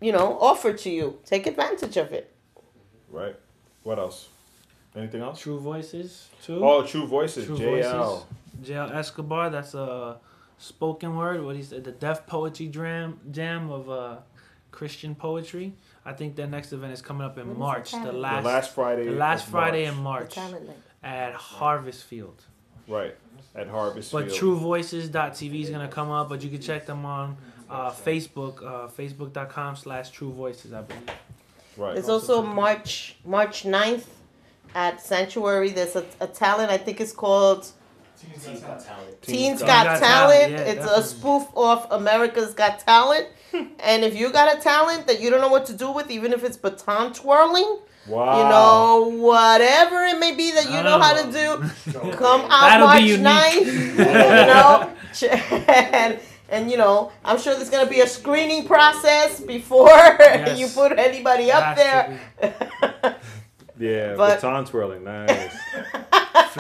you 0.01 0.13
know, 0.13 0.39
offer 0.41 0.73
to 0.73 0.91
you. 0.91 1.19
Take 1.25 1.47
advantage 1.47 1.97
of 1.97 2.13
it. 2.13 2.33
right. 3.11 3.37
What 3.83 3.99
else? 3.99 4.29
Anything 4.95 5.23
else? 5.23 5.41
True 5.41 5.59
Voices 5.59 6.29
too. 6.43 6.63
Oh, 6.65 6.85
True 6.85 7.07
Voices. 7.07 7.47
True 7.47 7.57
JL. 7.57 8.01
Voices. 8.01 8.25
JL 8.63 8.95
Escobar. 8.95 9.49
That's 9.51 9.73
a 9.75 10.19
spoken 10.59 11.17
word. 11.17 11.43
What 11.45 11.57
he 11.57 11.63
said, 11.63 11.85
the 11.85 11.93
Def 11.93 12.27
Poetry 12.27 12.67
Jam 12.67 13.19
Jam 13.31 13.71
of 13.71 13.89
uh, 13.89 14.17
Christian 14.71 15.15
poetry. 15.15 15.73
I 16.05 16.13
think 16.13 16.37
their 16.37 16.47
next 16.47 16.73
event 16.73 16.93
is 16.93 17.01
coming 17.03 17.23
up 17.27 17.39
in 17.39 17.45
When 17.47 17.53
is 17.57 17.59
March. 17.59 17.93
The? 17.93 17.99
The 18.01 18.13
last, 18.13 18.45
last 18.45 18.75
Friday. 18.75 19.05
the 19.07 19.13
last 19.13 19.45
of 19.47 19.51
Friday 19.51 19.85
March. 19.87 19.97
in 19.97 20.03
March 20.03 20.35
talent 20.35 20.67
night. 20.67 20.77
at 21.03 21.35
Harvest 21.35 22.05
Field. 22.05 22.43
Right. 22.89 23.15
At 23.55 23.69
Harvest 23.69 24.13
But 24.13 24.31
Field. 24.33 24.61
TrueVoices.tv 24.61 25.63
is 25.63 25.71
gonna 25.71 25.89
come 25.89 26.11
up, 26.11 26.29
but 26.29 26.43
you 26.43 26.51
can 26.51 26.61
check 26.61 26.85
them 26.87 27.05
on 27.07 27.37
uh, 27.71 27.91
Facebook, 27.93 28.63
uh, 28.63 28.89
Facebook.com 28.89 29.77
slash 29.77 30.11
True 30.11 30.33
Voices, 30.33 30.73
I 30.73 30.83
believe. 30.83 31.11
Right. 31.77 31.95
There's 31.95 32.09
also 32.09 32.43
March 32.43 33.17
March 33.25 33.63
9th 33.63 34.05
at 34.75 35.01
Sanctuary. 35.01 35.71
There's 35.71 35.97
a, 35.97 36.05
a 36.21 36.27
talent. 36.27 36.71
I 36.71 36.77
think 36.79 37.01
it's 37.01 37.13
called 37.13 37.71
Teens 38.21 38.61
got 38.61 38.85
talent. 38.85 39.23
Teens 39.23 39.61
Got 39.61 39.67
Got, 39.69 39.85
Got 39.85 40.01
Talent. 40.01 40.41
Talent, 40.41 40.53
yeah, 40.53 40.73
it's 40.73 40.87
a 40.87 41.03
spoof 41.03 41.47
off 41.55 41.91
America's 41.91 42.53
Got 42.55 42.81
Talent. 42.81 43.29
and 43.81 44.05
if 44.05 44.17
you 44.17 44.31
got 44.31 44.57
a 44.57 44.61
talent 44.61 45.07
that 45.07 45.21
you 45.21 45.31
don't 45.31 45.41
know 45.41 45.49
what 45.49 45.67
to 45.67 45.73
do 45.73 45.91
with, 45.91 46.11
even 46.11 46.33
if 46.33 46.45
it's 46.45 46.57
baton 46.57 47.13
twirling, 47.13 47.79
Wow. 48.07 48.39
you 48.39 48.49
know, 48.49 49.23
whatever 49.23 50.05
it 50.05 50.19
may 50.19 50.35
be 50.35 50.51
that 50.53 50.65
you 50.65 50.83
know 50.83 50.99
how 50.99 51.23
to 51.23 51.31
do, 51.31 52.11
come 52.17 52.43
out 52.51 52.81
That'll 52.81 52.89
be 52.89 53.23
March 53.23 53.55
unique. 53.55 53.97
9th. 53.97 54.93
you 55.23 55.29
know, 55.29 55.65
and, 55.69 56.21
and 56.51 56.71
you 56.71 56.77
know, 56.77 57.13
I'm 57.25 57.39
sure 57.39 57.55
there's 57.55 57.71
gonna 57.71 57.89
be 57.89 58.01
a 58.01 58.07
screening 58.07 58.67
process 58.67 59.41
before 59.41 59.89
you 60.57 60.67
put 60.69 60.99
anybody 60.99 61.51
up 61.51 61.77
Has 61.77 61.77
there. 61.77 63.17
Yeah. 63.79 64.15
But- 64.15 64.37
baton 64.43 64.67
twirling. 64.67 65.05
Nice. 65.05 65.57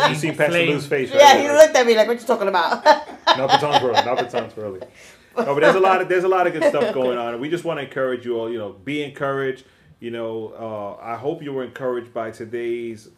You 0.08 0.14
seen 0.14 0.36
Pastor 0.36 0.62
Lou's 0.66 0.86
face, 0.86 1.10
right? 1.10 1.18
yeah, 1.18 1.36
he 1.42 1.48
looked 1.48 1.74
at 1.76 1.84
me 1.84 1.96
like, 1.96 2.06
"What 2.06 2.20
you 2.20 2.26
talking 2.26 2.46
about?" 2.46 2.84
not 2.84 3.48
baton 3.48 3.80
twirling. 3.80 4.04
Not 4.04 4.16
baton 4.18 4.48
twirling. 4.50 4.82
No, 5.36 5.44
but 5.54 5.60
there's 5.60 5.74
a 5.74 5.80
lot 5.80 6.00
of 6.00 6.08
there's 6.08 6.22
a 6.24 6.28
lot 6.28 6.46
of 6.46 6.52
good 6.52 6.62
stuff 6.64 6.94
going 6.94 7.18
on, 7.18 7.32
and 7.32 7.40
we 7.40 7.48
just 7.50 7.64
want 7.64 7.78
to 7.80 7.84
encourage 7.84 8.24
you 8.24 8.38
all. 8.38 8.50
You 8.50 8.58
know, 8.58 8.70
be 8.72 9.02
encouraged. 9.02 9.64
You 9.98 10.12
know, 10.12 10.54
uh, 11.00 11.02
I 11.04 11.16
hope 11.16 11.42
you 11.42 11.52
were 11.52 11.64
encouraged 11.64 12.14
by 12.14 12.30
today's 12.30 13.08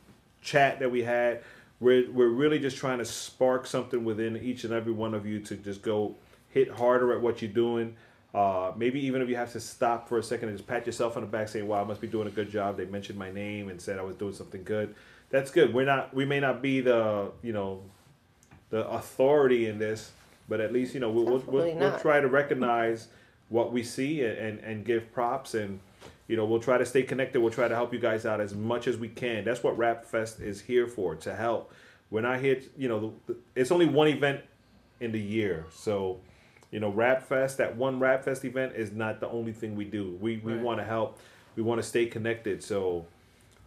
chat 0.40 0.80
that 0.80 0.90
we 0.90 1.02
had. 1.02 1.42
We're 1.78 2.10
we're 2.10 2.28
really 2.28 2.58
just 2.58 2.78
trying 2.78 2.98
to 2.98 3.04
spark 3.04 3.66
something 3.66 4.02
within 4.02 4.36
each 4.38 4.64
and 4.64 4.72
every 4.72 4.92
one 4.92 5.12
of 5.14 5.26
you 5.26 5.40
to 5.40 5.56
just 5.56 5.82
go 5.82 6.16
hit 6.52 6.70
harder 6.70 7.12
at 7.12 7.20
what 7.20 7.42
you're 7.42 7.50
doing. 7.50 7.96
Uh, 8.34 8.72
maybe 8.76 9.04
even 9.04 9.20
if 9.20 9.28
you 9.28 9.36
have 9.36 9.52
to 9.52 9.60
stop 9.60 10.08
for 10.08 10.18
a 10.18 10.22
second 10.22 10.48
and 10.48 10.56
just 10.56 10.66
pat 10.66 10.86
yourself 10.86 11.16
on 11.16 11.22
the 11.22 11.28
back, 11.28 11.48
saying, 11.48 11.66
"Wow, 11.68 11.82
I 11.82 11.84
must 11.84 12.00
be 12.00 12.06
doing 12.06 12.26
a 12.28 12.30
good 12.30 12.50
job." 12.50 12.76
They 12.76 12.86
mentioned 12.86 13.18
my 13.18 13.30
name 13.30 13.68
and 13.68 13.80
said 13.80 13.98
I 13.98 14.02
was 14.02 14.16
doing 14.16 14.32
something 14.32 14.62
good. 14.64 14.94
That's 15.28 15.50
good. 15.50 15.74
We're 15.74 15.84
not. 15.84 16.14
We 16.14 16.24
may 16.24 16.40
not 16.40 16.62
be 16.62 16.80
the 16.80 17.30
you 17.42 17.52
know 17.52 17.82
the 18.70 18.88
authority 18.88 19.66
in 19.66 19.78
this, 19.78 20.12
but 20.48 20.60
at 20.60 20.72
least 20.72 20.94
you 20.94 21.00
know 21.00 21.10
we'll, 21.10 21.24
we'll, 21.24 21.44
we'll, 21.46 21.74
we'll 21.76 21.98
try 21.98 22.20
to 22.20 22.28
recognize 22.28 23.08
what 23.50 23.70
we 23.70 23.82
see 23.82 24.24
and, 24.24 24.58
and, 24.60 24.82
give 24.82 25.12
props 25.12 25.52
and 25.52 25.78
you 26.26 26.38
know 26.38 26.46
we'll 26.46 26.58
try 26.58 26.78
to 26.78 26.86
stay 26.86 27.02
connected. 27.02 27.40
We'll 27.40 27.52
try 27.52 27.68
to 27.68 27.74
help 27.74 27.92
you 27.92 27.98
guys 27.98 28.24
out 28.24 28.40
as 28.40 28.54
much 28.54 28.88
as 28.88 28.96
we 28.96 29.08
can. 29.08 29.44
That's 29.44 29.62
what 29.62 29.76
Rap 29.76 30.06
Fest 30.06 30.40
is 30.40 30.62
here 30.62 30.86
for 30.86 31.14
to 31.16 31.34
help. 31.34 31.70
We're 32.10 32.22
not 32.22 32.40
here. 32.40 32.56
To, 32.56 32.68
you 32.78 32.88
know, 32.88 33.14
the, 33.26 33.36
it's 33.54 33.70
only 33.70 33.86
one 33.86 34.08
event 34.08 34.40
in 35.00 35.12
the 35.12 35.20
year, 35.20 35.66
so 35.70 36.20
you 36.72 36.80
know 36.80 36.88
Rap 36.90 37.22
Fest. 37.28 37.58
That 37.58 37.76
one 37.76 38.00
Rap 38.00 38.24
Fest 38.24 38.44
event 38.44 38.72
is 38.74 38.90
not 38.90 39.20
the 39.20 39.28
only 39.28 39.52
thing 39.52 39.76
we 39.76 39.84
do. 39.84 40.18
We 40.20 40.38
we 40.38 40.54
Right. 40.54 40.62
want 40.62 40.80
to 40.80 40.84
help. 40.84 41.18
We 41.54 41.62
want 41.62 41.80
to 41.80 41.86
stay 41.86 42.06
connected. 42.06 42.62
So 42.64 43.06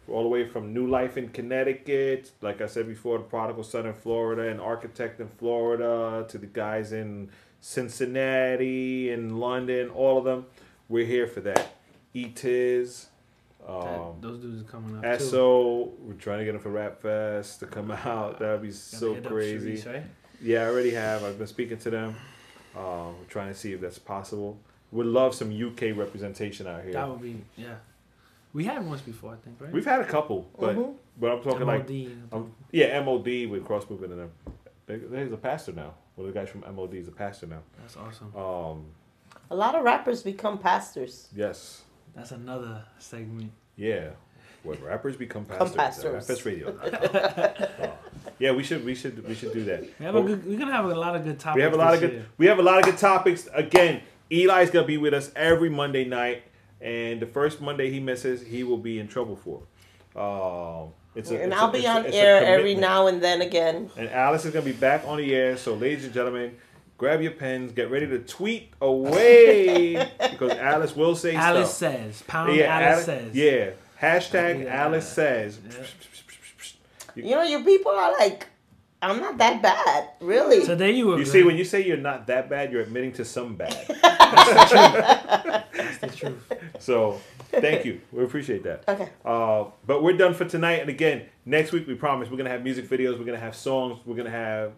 all 0.08 0.22
the 0.22 0.28
way 0.28 0.46
from 0.46 0.72
New 0.74 0.86
Life 0.86 1.16
in 1.16 1.28
Connecticut, 1.30 2.30
like 2.42 2.60
I 2.60 2.66
said 2.66 2.86
before, 2.86 3.18
the 3.18 3.24
Prodigal 3.24 3.64
Son 3.64 3.86
in 3.86 3.94
Florida, 3.94 4.42
and 4.50 4.60
Architect 4.60 5.20
in 5.20 5.28
Florida, 5.28 6.24
to 6.28 6.38
the 6.38 6.46
guys 6.46 6.92
in 6.92 7.28
Cincinnati 7.60 9.10
and 9.10 9.40
London, 9.40 9.88
all 9.90 10.18
of 10.18 10.24
them. 10.24 10.46
We're 10.88 11.06
here 11.06 11.26
for 11.26 11.40
that. 11.40 11.74
ETIZ, 12.14 13.06
That- 13.66 13.72
um, 13.72 14.16
those 14.20 14.38
dudes 14.38 14.62
are 14.62 14.70
coming 14.70 14.96
up. 15.04 15.04
SO, 15.20 15.92
we're 16.02 16.14
trying 16.14 16.38
to 16.38 16.44
get 16.44 16.52
them 16.52 16.60
for 16.60 16.70
Rap 16.70 17.00
Fest 17.02 17.60
to 17.60 17.66
come 17.66 17.90
out. 18.04 18.38
That 18.38 18.52
would 18.52 18.62
be 18.62 18.70
so 18.70 19.14
crazy. 19.16 19.74
Sharice, 19.76 19.92
right? 19.92 20.02
Yeah, 20.40 20.62
I 20.62 20.66
already 20.70 20.90
have. 20.92 21.24
I've 21.24 21.38
been 21.38 21.46
speaking 21.48 21.78
to 21.78 21.90
them. 21.90 22.14
Uh, 22.76 23.08
we're 23.18 23.24
trying 23.28 23.48
to 23.48 23.54
see 23.58 23.72
if 23.72 23.80
that's 23.80 23.98
possible. 23.98 24.58
Would 24.92 25.06
love 25.06 25.34
some 25.34 25.50
UK 25.50 25.96
representation 25.96 26.66
out 26.66 26.82
here. 26.84 26.92
That 26.92 27.08
would 27.08 27.22
be 27.22 27.36
yeah. 27.56 27.76
We 28.52 28.64
had 28.64 28.86
once 28.86 29.02
before, 29.02 29.32
I 29.32 29.36
think, 29.36 29.60
right? 29.60 29.72
We've 29.72 29.84
had 29.84 30.00
a 30.00 30.04
couple, 30.06 30.48
but 30.58 30.76
Mhm. 30.76 30.94
but 31.18 31.32
I'm 31.32 31.42
talking 31.42 31.66
like 31.66 31.88
MOD. 31.88 32.08
um, 32.32 32.52
yeah, 32.72 32.98
MOD 33.00 33.46
with 33.46 33.64
cross 33.64 33.88
movement 33.90 34.12
and 34.12 34.22
them. 34.22 34.32
There- 34.86 34.98
There's 34.98 35.32
a 35.32 35.36
pastor 35.36 35.72
now. 35.72 35.94
One 36.14 36.26
of 36.28 36.32
the 36.34 36.38
guys 36.40 36.48
from 36.48 36.62
MOD 36.64 36.94
is 36.98 37.08
a 37.08 37.12
pastor 37.12 37.46
now. 37.46 37.62
That's 37.80 37.96
awesome. 37.96 38.34
Um, 38.36 38.86
a 39.50 39.56
lot 39.56 39.74
of 39.74 39.84
rappers 39.84 40.22
become 40.22 40.58
pastors. 40.58 41.28
yes, 41.34 41.82
That's 42.14 42.30
another 42.32 42.84
segment. 42.98 43.52
yeah. 43.76 44.10
When 44.66 44.82
rappers 44.82 45.16
become 45.16 45.44
Become 45.44 45.72
pastors, 45.72 46.02
pastors. 46.02 46.26
Fest 46.26 46.44
Radio. 46.44 46.76
Uh, 46.76 47.88
yeah, 48.38 48.50
we 48.50 48.62
should 48.62 48.84
we 48.84 48.94
should 48.94 49.26
we 49.26 49.34
should 49.34 49.52
do 49.52 49.64
that. 49.64 49.82
We 49.98 50.04
have 50.04 50.16
a 50.16 50.22
good, 50.22 50.44
we're 50.46 50.58
gonna 50.58 50.72
have 50.72 50.86
a 50.86 50.94
lot 50.94 51.14
of 51.16 51.24
good 51.24 51.38
topics. 51.38 51.56
We 51.56 51.62
have 51.62 51.72
a 51.72 51.76
lot 51.76 51.94
of 51.94 52.00
good. 52.00 52.12
year. 52.12 52.26
We 52.36 52.46
have 52.46 52.58
a 52.58 52.62
lot 52.62 52.78
of 52.78 52.84
good 52.84 52.98
topics. 52.98 53.48
Again, 53.54 54.02
Eli's 54.30 54.70
gonna 54.70 54.86
be 54.86 54.98
with 54.98 55.14
us 55.14 55.30
every 55.36 55.68
Monday 55.70 56.04
night, 56.04 56.42
and 56.80 57.20
the 57.20 57.26
first 57.26 57.60
Monday 57.60 57.90
he 57.90 58.00
misses, 58.00 58.42
he 58.42 58.64
will 58.64 58.76
be 58.78 58.98
in 58.98 59.06
trouble 59.08 59.36
for. 59.36 59.62
Um, 60.20 60.92
it's 61.14 61.30
a, 61.30 61.40
and 61.42 61.52
it's 61.52 61.60
I'll 61.62 61.68
a- 61.68 61.72
be 61.72 61.78
it's 61.78 61.86
on 61.88 62.06
a 62.06 62.08
air 62.08 62.44
every 62.44 62.74
now 62.74 63.06
and 63.06 63.22
then 63.22 63.40
again. 63.42 63.90
And 63.96 64.08
Alice 64.10 64.44
is 64.44 64.52
gonna 64.52 64.64
be 64.64 64.72
back 64.72 65.04
on 65.06 65.18
the 65.18 65.34
air. 65.34 65.56
So, 65.56 65.74
ladies 65.74 66.04
and 66.04 66.12
gentlemen, 66.12 66.56
grab 66.98 67.22
your 67.22 67.32
pens, 67.32 67.72
get 67.72 67.90
ready 67.90 68.06
to 68.08 68.18
tweet 68.18 68.72
away 68.80 70.10
because 70.30 70.52
Alice 70.52 70.96
will 70.96 71.14
say 71.16 71.34
Alice 71.34 71.74
stuff. 71.74 71.92
says. 71.92 72.22
Pound 72.26 72.54
yeah, 72.56 72.64
Alice 72.64 72.92
Alice 72.92 73.04
says. 73.06 73.34
Yeah. 73.36 73.70
Hashtag 74.00 74.66
Alice 74.66 75.08
says. 75.08 75.58
You 77.14 77.30
know, 77.30 77.42
you 77.42 77.64
people 77.64 77.92
are 77.92 78.12
like, 78.18 78.46
I'm 79.00 79.20
not 79.20 79.38
that 79.38 79.62
bad, 79.62 80.08
really. 80.20 80.64
So 80.64 80.74
there 80.74 80.90
you 80.90 81.06
were. 81.06 81.18
You 81.18 81.24
see, 81.24 81.42
when 81.42 81.56
you 81.56 81.64
say 81.64 81.84
you're 81.84 81.96
not 81.96 82.26
that 82.26 82.50
bad, 82.50 82.72
you're 82.72 82.82
admitting 82.82 83.12
to 83.14 83.24
some 83.24 83.54
bad. 83.56 83.72
That's 84.02 84.70
the 84.70 84.76
truth. 84.76 85.64
That's 85.74 85.98
the 85.98 86.08
truth. 86.08 86.52
So, 86.78 87.20
thank 87.50 87.84
you. 87.84 88.00
We 88.12 88.24
appreciate 88.24 88.64
that. 88.64 88.84
okay. 88.88 89.08
Uh, 89.24 89.64
but 89.86 90.02
we're 90.02 90.16
done 90.16 90.34
for 90.34 90.44
tonight. 90.44 90.80
And 90.80 90.90
again, 90.90 91.26
next 91.44 91.72
week 91.72 91.86
we 91.86 91.94
promise 91.94 92.30
we're 92.30 92.36
gonna 92.36 92.50
have 92.50 92.64
music 92.64 92.88
videos. 92.88 93.18
We're 93.18 93.24
gonna 93.24 93.38
have 93.38 93.54
songs. 93.56 93.98
We're 94.04 94.16
gonna 94.16 94.30
have 94.30 94.72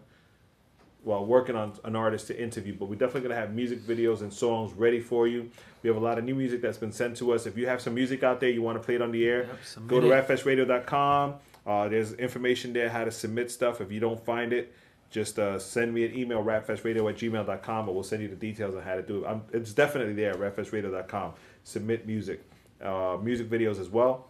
well 1.03 1.25
working 1.25 1.55
on 1.55 1.73
an 1.85 1.95
artist 1.95 2.27
to 2.27 2.41
interview. 2.41 2.73
But 2.77 2.85
we're 2.89 2.95
definitely 2.95 3.29
gonna 3.29 3.39
have 3.39 3.53
music 3.53 3.79
videos 3.81 4.21
and 4.21 4.31
songs 4.33 4.73
ready 4.73 4.99
for 4.99 5.27
you. 5.27 5.49
We 5.81 5.87
have 5.87 5.97
a 5.97 5.99
lot 6.01 6.17
of 6.17 6.25
new 6.25 6.35
music 6.35 6.61
that's 6.61 6.77
been 6.77 6.91
sent 6.91 7.15
to 7.17 7.31
us. 7.33 7.45
If 7.45 7.57
you 7.57 7.67
have 7.67 7.81
some 7.81 7.93
music 7.95 8.23
out 8.23 8.39
there 8.39 8.49
you 8.49 8.61
want 8.61 8.79
to 8.81 8.85
play 8.85 8.95
it 8.95 9.01
on 9.01 9.11
the 9.11 9.25
air, 9.25 9.43
Yep, 9.43 9.87
go 9.87 9.99
to 10.01 10.11
it. 10.11 10.27
rfsradio.com. 10.27 11.35
Uh, 11.65 11.87
there's 11.87 12.13
information 12.13 12.73
there 12.73 12.89
how 12.89 13.03
to 13.05 13.11
submit 13.11 13.49
stuff. 13.51 13.79
If 13.81 13.91
you 13.91 13.99
don't 13.99 14.23
find 14.25 14.51
it, 14.53 14.73
just 15.11 15.39
uh, 15.39 15.57
send 15.57 15.93
me 15.93 16.05
an 16.05 16.15
email, 16.17 16.43
rapfestradio 16.43 17.09
at 17.09 17.17
gmail.com, 17.17 17.85
and 17.87 17.95
we'll 17.95 18.03
send 18.03 18.21
you 18.21 18.27
the 18.27 18.35
details 18.35 18.75
on 18.75 18.81
how 18.83 18.95
to 18.95 19.01
do 19.01 19.23
it. 19.23 19.27
I'm, 19.27 19.41
it's 19.53 19.73
definitely 19.73 20.13
there 20.13 20.31
at 20.31 20.39
rapfestradio.com. 20.55 21.33
Submit 21.63 22.05
music, 22.07 22.41
uh, 22.83 23.17
music 23.21 23.49
videos 23.49 23.79
as 23.79 23.89
well. 23.89 24.29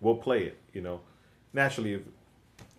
We'll 0.00 0.16
play 0.16 0.44
it, 0.44 0.58
you 0.72 0.80
know. 0.80 1.00
Naturally, 1.52 1.94
if, 1.94 2.02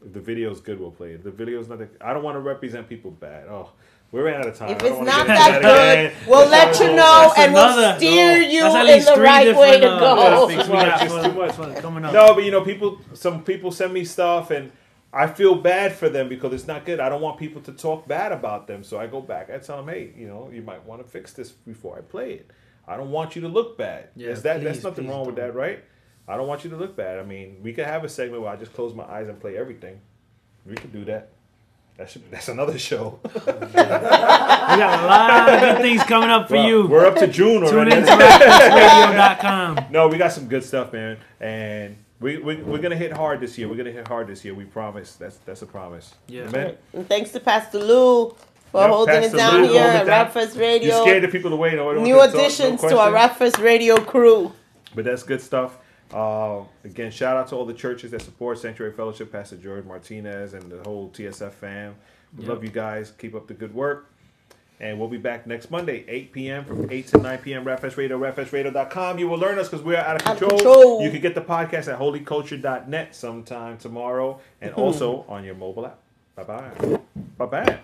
if 0.05 0.13
the 0.13 0.19
video's 0.19 0.59
good, 0.61 0.79
we'll 0.79 0.91
play 0.91 1.11
it. 1.11 1.23
The 1.23 1.31
video's 1.31 1.67
not. 1.69 1.79
that- 1.79 1.89
I 2.01 2.13
don't 2.13 2.23
want 2.23 2.35
to 2.35 2.39
represent 2.41 2.87
people 2.89 3.11
bad. 3.11 3.47
Oh, 3.49 3.71
we 4.11 4.21
ran 4.21 4.39
out 4.41 4.47
of 4.47 4.55
time. 4.57 4.69
If 4.71 4.83
it's 4.83 4.99
not 4.99 5.25
get 5.25 5.27
that 5.27 5.61
good, 5.61 6.05
again. 6.07 6.13
we'll 6.27 6.47
let 6.49 6.79
you 6.79 6.87
know 6.87 7.31
That's 7.35 7.39
and 7.39 7.53
we'll 7.53 7.95
steer 7.97 8.33
no, 8.41 8.47
you 8.47 8.65
in 8.65 9.05
the 9.05 9.15
right 9.21 9.55
way 9.55 9.71
to 9.73 9.79
different, 9.79 10.01
uh, 10.03 10.29
go. 10.29 10.47
things 10.47 10.67
much, 10.69 11.09
got 11.09 11.23
too 11.25 11.33
much. 11.33 11.81
coming 11.81 12.05
up. 12.05 12.13
No, 12.13 12.33
but 12.35 12.43
you 12.43 12.51
know, 12.51 12.61
people. 12.61 12.99
Some 13.13 13.43
people 13.43 13.71
send 13.71 13.91
me 13.93 14.05
stuff, 14.05 14.51
and 14.51 14.71
I 15.11 15.27
feel 15.27 15.55
bad 15.55 15.93
for 15.93 16.09
them 16.09 16.29
because 16.29 16.53
it's 16.53 16.67
not 16.67 16.85
good. 16.85 16.99
I 16.99 17.09
don't 17.09 17.21
want 17.21 17.39
people 17.39 17.61
to 17.63 17.71
talk 17.71 18.07
bad 18.07 18.31
about 18.31 18.67
them, 18.67 18.83
so 18.83 18.99
I 18.99 19.07
go 19.07 19.21
back. 19.21 19.49
I 19.49 19.57
tell 19.57 19.77
them, 19.77 19.87
hey, 19.93 20.11
you 20.17 20.27
know, 20.27 20.49
you 20.53 20.61
might 20.61 20.85
want 20.85 21.03
to 21.03 21.07
fix 21.09 21.33
this 21.33 21.51
before 21.51 21.97
I 21.97 22.01
play 22.01 22.33
it. 22.33 22.51
I 22.87 22.97
don't 22.97 23.11
want 23.11 23.35
you 23.35 23.41
to 23.43 23.47
look 23.47 23.77
bad. 23.77 24.09
Yeah, 24.15 24.29
Is 24.29 24.41
that 24.43 24.61
that's 24.63 24.83
nothing 24.83 25.07
wrong 25.07 25.25
with 25.25 25.35
don't. 25.37 25.47
that, 25.47 25.55
right? 25.55 25.83
I 26.27 26.37
don't 26.37 26.47
want 26.47 26.63
you 26.63 26.69
to 26.69 26.77
look 26.77 26.95
bad. 26.95 27.19
I 27.19 27.23
mean, 27.23 27.57
we 27.61 27.73
could 27.73 27.85
have 27.85 28.03
a 28.03 28.09
segment 28.09 28.41
where 28.43 28.51
I 28.51 28.55
just 28.55 28.73
close 28.73 28.93
my 28.93 29.03
eyes 29.03 29.27
and 29.27 29.39
play 29.39 29.57
everything. 29.57 29.99
We 30.65 30.75
could 30.75 30.93
do 30.93 31.03
that. 31.05 31.29
That 31.97 32.09
should, 32.09 32.29
that's 32.31 32.47
another 32.47 32.79
show. 32.79 33.19
We 33.33 33.39
got 34.79 35.03
a 35.03 35.05
lot 35.05 35.49
of 35.53 35.59
good 35.59 35.77
things 35.81 36.03
coming 36.03 36.29
up 36.29 36.47
for 36.47 36.55
Well, 36.55 36.67
you. 36.67 36.87
We're 36.87 37.05
up 37.05 37.15
to 37.17 37.27
June 37.27 37.61
Tune 37.61 37.65
already. 37.75 37.95
in 37.97 38.05
to 38.05 38.11
rapfestradio.com. 38.11 39.85
No, 39.91 40.07
we 40.07 40.17
got 40.17 40.31
some 40.31 40.47
good 40.47 40.63
stuff, 40.63 40.93
man, 40.93 41.17
and 41.39 41.97
we, 42.19 42.37
we 42.37 42.55
we're 42.57 42.79
gonna 42.79 42.95
hit 42.95 43.11
hard 43.11 43.39
this 43.41 43.57
year. 43.57 43.67
We're 43.67 43.75
gonna 43.75 43.91
hit 43.91 44.07
hard 44.07 44.27
this 44.27 44.43
year. 44.45 44.53
We 44.55 44.63
promise. 44.65 45.15
That's 45.15 45.37
that's 45.39 45.61
a 45.61 45.65
promise. 45.65 46.15
Yeah. 46.27 46.43
Amen. 46.47 46.77
And 46.93 47.07
thanks 47.07 47.31
to 47.31 47.39
Pastor 47.39 47.79
Lou 47.79 48.29
for 48.71 48.81
Yep, 48.81 48.89
holding 48.89 49.15
Pastor 49.21 49.35
it 49.35 49.37
down 49.37 49.53
Lou 49.53 49.59
here 49.67 49.67
holding 49.67 49.83
it 49.83 49.87
at 49.89 49.97
down. 49.99 50.07
Rap 50.07 50.31
Fest 50.33 50.55
You 50.55 50.61
Radio. 50.61 51.01
scared 51.01 51.23
the 51.23 51.27
people 51.27 51.53
away. 51.53 51.75
No, 51.75 51.91
New 52.01 52.21
additions 52.21 52.81
to 52.81 52.97
our 52.97 53.11
Rap 53.11 53.37
Fest 53.37 53.59
Radio 53.59 53.97
crew. 53.97 54.51
But 54.95 55.05
that's 55.05 55.23
good 55.23 55.41
stuff. 55.41 55.77
Uh, 56.13 56.63
again, 56.83 57.11
shout 57.11 57.35
out 57.37 57.47
to 57.49 57.55
all 57.55 57.65
the 57.65 57.73
churches 57.73 58.11
that 58.11 58.21
support 58.21 58.59
Sanctuary 58.59 58.93
Fellowship, 58.93 59.31
Pastor 59.31 59.57
George 59.57 59.83
Martinez, 59.85 60.53
and 60.53 60.71
the 60.71 60.81
whole 60.83 61.09
TSF 61.09 61.51
fam. 61.53 61.95
We 62.37 62.43
Yep. 62.43 62.49
love 62.53 62.63
you 62.63 62.69
guys. 62.69 63.11
Keep 63.17 63.35
up 63.35 63.47
the 63.47 63.53
good 63.53 63.73
work. 63.73 64.09
And 64.79 64.99
we'll 64.99 65.07
be 65.07 65.17
back 65.17 65.47
next 65.47 65.71
Monday, 65.71 66.03
8 66.07 66.31
p.m. 66.33 66.65
from 66.65 66.89
8 66.91 67.07
to 67.07 67.17
9 67.19 67.37
p.m. 67.39 67.63
RefS 67.63 67.95
Radio, 67.95 68.19
RefSRadio.com. 68.19 69.17
You 69.17 69.29
will 69.29 69.37
learn 69.37 69.57
us 69.57 69.69
because 69.69 69.83
we're 69.85 69.95
out 69.97 70.17
of 70.21 70.27
Out 70.27 70.33
of 70.33 70.39
control. 70.39 70.57
control. 70.59 71.03
You 71.03 71.09
can 71.11 71.21
get 71.21 71.35
the 71.35 71.41
podcast 71.41 71.91
at 71.91 71.99
holyculture.net 71.99 73.15
sometime 73.15 73.77
tomorrow 73.77 74.41
and 74.61 74.73
also 74.73 75.25
on 75.29 75.43
your 75.45 75.55
mobile 75.55 75.85
app. 75.85 75.99
Bye 76.35 76.43
bye. 76.43 76.99
Bye 77.37 77.45
bye. 77.45 77.79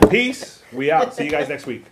Peace. 0.10 0.62
We 0.72 0.90
out. 0.90 1.14
See 1.14 1.24
you 1.24 1.30
guys 1.30 1.48
next 1.48 1.66
week. 1.66 1.84